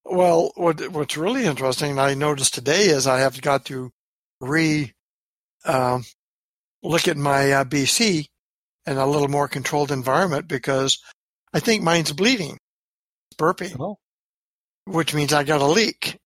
Well, 0.04 0.52
what 0.54 0.80
what's 0.92 1.16
really 1.16 1.44
interesting 1.44 1.98
I 1.98 2.14
noticed 2.14 2.54
today 2.54 2.86
is 2.86 3.06
I 3.06 3.18
have 3.20 3.40
got 3.42 3.64
to 3.66 3.90
re 4.40 4.92
um, 5.64 6.04
look 6.82 7.08
at 7.08 7.16
my 7.16 7.52
uh, 7.52 7.64
BC 7.64 8.26
in 8.86 8.96
a 8.96 9.06
little 9.06 9.28
more 9.28 9.48
controlled 9.48 9.90
environment 9.90 10.48
because 10.48 10.98
I 11.52 11.60
think 11.60 11.82
mine's 11.82 12.12
bleeding, 12.12 12.58
burping, 13.36 13.76
Oh, 13.78 13.98
which 14.84 15.12
means 15.12 15.32
I 15.32 15.44
got 15.44 15.60
a 15.60 15.66
leak. 15.66 16.18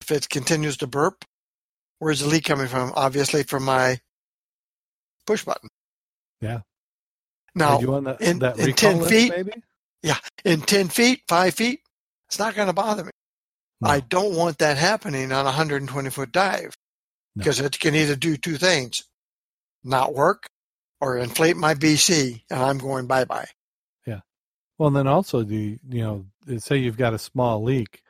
If 0.00 0.12
it 0.12 0.28
continues 0.28 0.76
to 0.78 0.86
burp, 0.86 1.24
where's 1.98 2.20
the 2.20 2.28
leak 2.28 2.44
coming 2.44 2.68
from? 2.68 2.92
Obviously 2.94 3.42
from 3.42 3.64
my 3.64 3.98
push 5.26 5.44
button. 5.44 5.68
Yeah. 6.40 6.60
Now, 7.54 7.78
that, 7.78 8.20
in- 8.20 8.38
that 8.40 8.58
in 8.58 8.72
10 8.72 8.98
list, 8.98 9.10
feet, 9.10 9.30
maybe? 9.30 9.52
Yeah, 10.02 10.18
in 10.44 10.60
10 10.60 10.88
feet, 10.88 11.22
5 11.28 11.54
feet, 11.54 11.80
it's 12.28 12.38
not 12.38 12.54
going 12.54 12.68
to 12.68 12.72
bother 12.74 13.04
me. 13.04 13.10
No. 13.80 13.90
I 13.90 14.00
don't 14.00 14.34
want 14.34 14.58
that 14.58 14.76
happening 14.76 15.32
on 15.32 15.42
a 15.42 15.44
120 15.44 16.10
foot 16.10 16.32
dive 16.32 16.76
No. 17.34 17.40
because 17.40 17.60
it 17.60 17.78
can 17.78 17.94
either 17.94 18.16
do 18.16 18.36
two 18.36 18.56
things 18.56 19.04
not 19.84 20.14
work 20.14 20.46
or 21.00 21.16
inflate 21.18 21.56
my 21.56 21.74
BC 21.74 22.42
and 22.50 22.60
I'm 22.60 22.78
going 22.78 23.06
bye 23.06 23.24
bye. 23.24 23.46
Yeah. 24.06 24.20
Well, 24.76 24.88
and 24.88 24.96
then 24.96 25.06
also 25.06 25.42
the 25.42 25.78
you 25.88 26.02
know, 26.02 26.26
say 26.58 26.76
you've 26.78 26.96
got 26.96 27.14
a 27.14 27.18
small 27.18 27.62
leak, 27.62 28.02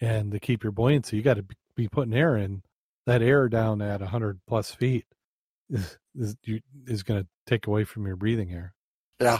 and 0.00 0.32
to 0.32 0.40
keep 0.40 0.62
your 0.62 0.72
buoyancy, 0.72 1.16
you 1.18 1.22
got 1.22 1.34
to 1.34 1.44
be 1.76 1.88
putting 1.88 2.14
air 2.14 2.36
in. 2.36 2.62
That 3.06 3.22
air 3.22 3.48
down 3.48 3.82
at 3.82 4.00
hundred 4.00 4.40
plus 4.46 4.72
feet 4.72 5.04
is 5.70 5.98
is, 6.18 6.36
is 6.86 7.02
going 7.02 7.22
to 7.22 7.28
take 7.46 7.66
away 7.66 7.84
from 7.84 8.06
your 8.06 8.16
breathing 8.16 8.52
air. 8.52 8.72
Yeah. 9.20 9.38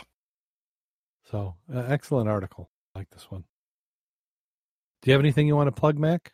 So, 1.31 1.55
uh, 1.73 1.85
excellent 1.89 2.29
article. 2.29 2.71
I 2.95 3.01
like 3.01 3.11
this 3.11 3.31
one. 3.31 3.45
Do 5.03 5.11
you 5.11 5.13
have 5.15 5.21
anything 5.23 5.47
you 5.47 5.57
want 5.57 5.69
to 5.69 5.81
plug, 5.81 5.99
Mac? 5.99 6.33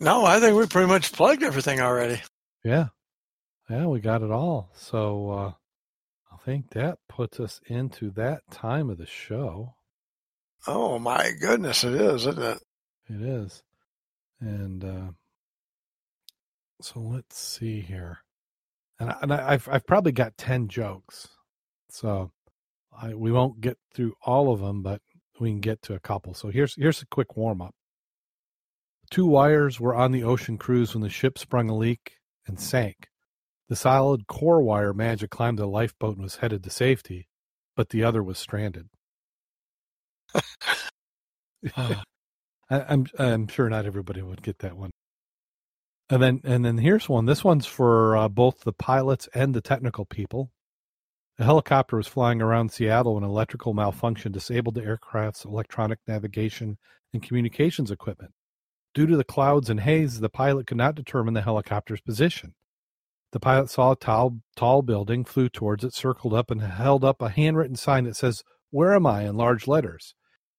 No, 0.00 0.24
I 0.24 0.40
think 0.40 0.56
we 0.56 0.66
pretty 0.66 0.88
much 0.88 1.12
plugged 1.12 1.42
everything 1.42 1.80
already. 1.80 2.22
Yeah, 2.64 2.86
yeah, 3.68 3.86
we 3.86 4.00
got 4.00 4.22
it 4.22 4.30
all. 4.30 4.70
So 4.74 5.30
uh, 5.30 5.52
I 6.32 6.36
think 6.44 6.70
that 6.70 6.98
puts 7.08 7.40
us 7.40 7.60
into 7.66 8.10
that 8.12 8.42
time 8.50 8.90
of 8.90 8.98
the 8.98 9.06
show. 9.06 9.74
Oh 10.66 10.98
my 10.98 11.32
goodness, 11.40 11.84
it 11.84 11.94
is, 11.94 12.26
isn't 12.26 12.42
it? 12.42 12.58
It 13.08 13.22
is. 13.22 13.62
And 14.40 14.84
uh, 14.84 15.10
so 16.80 17.00
let's 17.00 17.38
see 17.38 17.80
here. 17.80 18.18
And, 19.00 19.10
I, 19.10 19.16
and 19.22 19.32
I, 19.32 19.52
I've 19.52 19.68
I've 19.68 19.86
probably 19.86 20.12
got 20.12 20.36
ten 20.36 20.68
jokes, 20.68 21.28
so 21.90 22.30
I 23.00 23.14
we 23.14 23.32
won't 23.32 23.60
get 23.60 23.78
through 23.94 24.14
all 24.22 24.52
of 24.52 24.60
them, 24.60 24.82
but 24.82 25.00
we 25.40 25.50
can 25.50 25.60
get 25.60 25.82
to 25.82 25.94
a 25.94 26.00
couple. 26.00 26.34
So 26.34 26.48
here's 26.48 26.74
here's 26.76 27.02
a 27.02 27.06
quick 27.06 27.36
warm 27.36 27.62
up. 27.62 27.74
Two 29.10 29.26
wires 29.26 29.80
were 29.80 29.94
on 29.94 30.12
the 30.12 30.24
ocean 30.24 30.58
cruise 30.58 30.94
when 30.94 31.02
the 31.02 31.08
ship 31.08 31.38
sprung 31.38 31.70
a 31.70 31.76
leak 31.76 32.14
and 32.46 32.60
sank. 32.60 33.08
The 33.68 33.76
solid 33.76 34.26
core 34.26 34.62
wire 34.62 34.92
managed 34.94 35.20
to 35.20 35.28
climb 35.28 35.56
the 35.56 35.66
lifeboat 35.66 36.14
and 36.16 36.22
was 36.22 36.36
headed 36.36 36.64
to 36.64 36.70
safety, 36.70 37.28
but 37.76 37.90
the 37.90 38.04
other 38.04 38.22
was 38.22 38.38
stranded. 38.38 38.88
I, 41.76 41.96
I'm 42.70 43.06
I'm 43.18 43.48
sure 43.48 43.68
not 43.68 43.86
everybody 43.86 44.22
would 44.22 44.42
get 44.42 44.58
that 44.60 44.76
one. 44.76 44.90
And 46.10 46.22
then 46.22 46.40
and 46.44 46.64
then 46.64 46.78
here's 46.78 47.08
one. 47.08 47.26
This 47.26 47.44
one's 47.44 47.66
for 47.66 48.16
uh, 48.16 48.28
both 48.28 48.60
the 48.60 48.72
pilots 48.72 49.28
and 49.34 49.54
the 49.54 49.60
technical 49.60 50.06
people. 50.06 50.50
A 51.40 51.44
helicopter 51.44 51.96
was 51.96 52.08
flying 52.08 52.42
around 52.42 52.72
Seattle 52.72 53.14
when 53.14 53.22
electrical 53.22 53.72
malfunction 53.72 54.32
disabled 54.32 54.74
the 54.74 54.84
aircraft's 54.84 55.44
electronic 55.44 56.00
navigation 56.08 56.78
and 57.12 57.22
communications 57.22 57.92
equipment. 57.92 58.32
Due 58.92 59.06
to 59.06 59.16
the 59.16 59.22
clouds 59.22 59.70
and 59.70 59.80
haze, 59.80 60.18
the 60.18 60.28
pilot 60.28 60.66
could 60.66 60.76
not 60.76 60.96
determine 60.96 61.34
the 61.34 61.42
helicopter's 61.42 62.00
position. 62.00 62.54
The 63.30 63.38
pilot 63.38 63.70
saw 63.70 63.92
a 63.92 63.96
tall, 63.96 64.40
tall 64.56 64.82
building, 64.82 65.24
flew 65.24 65.48
towards 65.48 65.84
it, 65.84 65.94
circled 65.94 66.34
up, 66.34 66.50
and 66.50 66.60
held 66.60 67.04
up 67.04 67.22
a 67.22 67.28
handwritten 67.28 67.76
sign 67.76 68.04
that 68.04 68.16
says, 68.16 68.42
Where 68.70 68.94
am 68.94 69.06
I? 69.06 69.22
in 69.22 69.36
large 69.36 69.68
letters. 69.68 70.14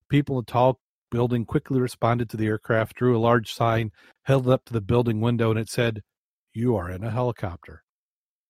People 0.07 0.38
in 0.38 0.45
the 0.45 0.51
tall 0.51 0.80
building 1.11 1.43
quickly 1.45 1.81
responded 1.81 2.30
to 2.30 2.38
the 2.38 2.45
aircraft, 2.45 2.95
drew 2.95 3.18
a 3.18 3.19
large 3.19 3.51
sign, 3.51 3.91
held 4.23 4.47
it 4.47 4.53
up 4.53 4.64
to 4.65 4.73
the 4.73 4.81
building 4.81 5.19
window, 5.19 5.49
and 5.49 5.60
it 5.60 5.68
said, 5.68 6.03
You 6.53 6.77
are 6.77 6.89
in 6.89 7.03
a 7.03 7.11
helicopter. 7.11 7.84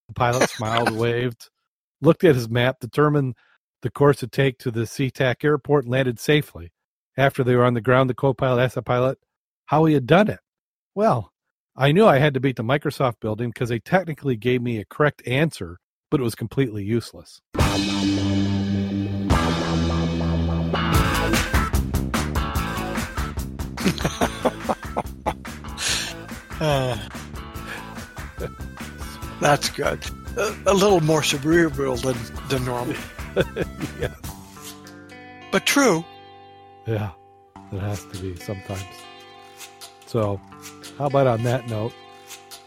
The 0.10 0.14
pilot 0.14 0.49
smiled, 0.51 0.91
waved, 0.91 1.49
looked 2.01 2.23
at 2.23 2.35
his 2.35 2.49
map, 2.49 2.80
determined 2.80 3.35
the 3.81 3.89
course 3.89 4.17
to 4.17 4.27
take 4.27 4.57
to 4.59 4.71
the 4.71 4.81
SeaTac 4.81 5.43
airport, 5.43 5.85
and 5.85 5.91
landed 5.91 6.19
safely. 6.19 6.71
After 7.17 7.43
they 7.43 7.55
were 7.55 7.65
on 7.65 7.73
the 7.73 7.81
ground, 7.81 8.09
the 8.09 8.13
co 8.13 8.34
pilot 8.34 8.61
asked 8.61 8.76
the 8.76 8.81
pilot 8.81 9.17
how 9.65 9.85
he 9.85 9.93
had 9.93 10.07
done 10.07 10.30
it. 10.30 10.39
Well, 10.95 11.31
I 11.76 11.91
knew 11.91 12.05
I 12.05 12.17
had 12.17 12.34
to 12.34 12.39
beat 12.39 12.55
the 12.55 12.63
Microsoft 12.63 13.19
building 13.19 13.49
because 13.49 13.69
they 13.69 13.80
technically 13.80 14.35
gave 14.35 14.61
me 14.61 14.80
a 14.80 14.85
correct 14.85 15.26
answer, 15.27 15.80
but 16.11 16.19
it 16.19 16.23
was 16.23 16.35
completely 16.35 16.84
useless. 16.84 17.41
Uh, 26.61 26.97
that's 29.39 29.69
good. 29.69 30.03
A, 30.38 30.56
a 30.68 30.73
little 30.73 31.01
more 31.01 31.23
cerebral 31.23 31.95
than, 31.97 32.18
than 32.49 32.65
normal, 32.65 32.95
yeah. 33.99 34.14
but 35.51 35.65
true. 35.65 36.06
Yeah, 36.85 37.11
it 37.72 37.80
has 37.80 38.03
to 38.06 38.18
be 38.22 38.35
sometimes. 38.35 38.84
So, 40.06 40.39
how 40.97 41.06
about 41.06 41.27
on 41.27 41.43
that 41.43 41.68
note, 41.68 41.93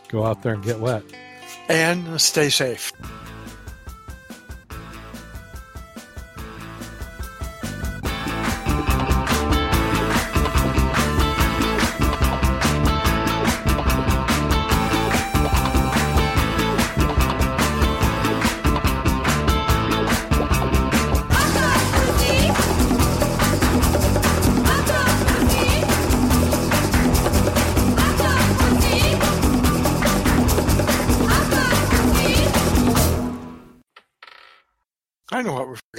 go 0.08 0.24
out 0.24 0.42
there 0.42 0.54
and 0.54 0.62
get 0.62 0.78
wet. 0.80 1.02
And 1.68 2.20
stay 2.20 2.50
safe. 2.50 2.92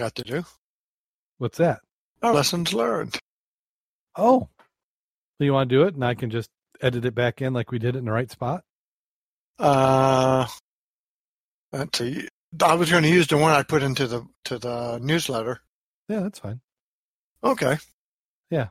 Forgot 0.04 0.16
to 0.16 0.24
do. 0.24 0.46
What's 1.38 1.58
that? 1.60 1.80
Lessons 2.22 2.74
learned. 2.74 3.18
Oh, 4.16 4.50
you 5.40 5.54
want 5.54 5.70
to 5.70 5.76
do 5.76 5.84
it, 5.84 5.96
and 5.96 6.06
I 6.06 6.14
can 6.14 6.30
just 6.30 6.50
edit 6.82 7.06
it 7.06 7.16
back 7.16 7.42
in 7.42 7.54
like 7.54 7.72
we 7.72 7.80
did 7.80 7.96
it 7.96 8.00
in 8.00 8.06
the 8.06 8.12
right 8.12 8.30
spot. 8.30 8.64
Uh, 9.60 10.48
let's 11.72 11.98
see. 11.98 12.28
I 12.62 12.76
was 12.76 12.92
going 12.92 13.04
to 13.04 13.10
use 13.10 13.28
the 13.28 13.38
one 13.38 13.52
I 13.52 13.64
put 13.64 13.84
into 13.84 14.08
the 14.08 14.26
to 14.46 14.58
the 14.58 15.00
newsletter. 15.00 15.60
Yeah, 16.08 16.22
that's 16.22 16.40
fine. 16.40 16.62
Okay. 17.44 17.78
Yeah. 18.50 18.68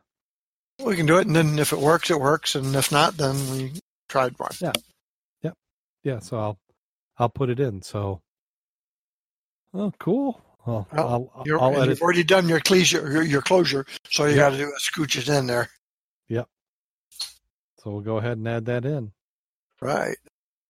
We 0.82 0.96
can 0.96 1.06
do 1.06 1.18
it, 1.18 1.26
and 1.26 1.36
then 1.36 1.58
if 1.58 1.72
it 1.72 1.78
works, 1.78 2.10
it 2.10 2.20
works, 2.20 2.54
and 2.54 2.74
if 2.74 2.90
not, 2.92 3.16
then 3.16 3.34
we 3.50 3.72
tried 4.08 4.38
one. 4.38 4.52
Yeah. 4.60 4.72
Yep. 5.42 5.54
Yeah, 6.04 6.18
so 6.20 6.38
I'll 6.38 6.58
I'll 7.18 7.28
put 7.28 7.50
it 7.50 7.60
in. 7.60 7.82
So, 7.82 8.22
oh, 9.74 9.92
cool. 9.98 10.40
Well, 10.66 10.86
Well, 10.92 11.30
I'll 11.34 11.42
You're, 11.44 11.60
I'll 11.60 11.86
you've 11.88 12.00
already 12.02 12.22
done 12.24 12.48
your 12.48 12.60
closure, 12.60 13.10
your, 13.10 13.22
your 13.22 13.42
closure, 13.42 13.84
so 14.10 14.26
you 14.26 14.36
Yeah. 14.36 14.42
got 14.42 14.50
to 14.50 14.58
do 14.58 14.68
a 14.68 14.78
scooch 14.78 15.16
it 15.16 15.28
in 15.28 15.46
there. 15.46 15.68
Yep. 16.28 16.48
So 17.80 17.90
we'll 17.90 18.00
go 18.00 18.18
ahead 18.18 18.38
and 18.38 18.46
add 18.46 18.64
that 18.66 18.84
in. 18.84 19.12
Right. 19.80 20.16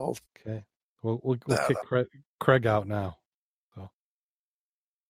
Okay. 0.01 0.65
We'll 1.03 1.21
we'll, 1.23 1.39
we'll 1.47 1.59
Uh, 1.59 1.67
kick 1.69 1.77
Craig, 1.85 2.07
Craig 2.41 2.67
out 2.67 2.87
now. 2.87 3.19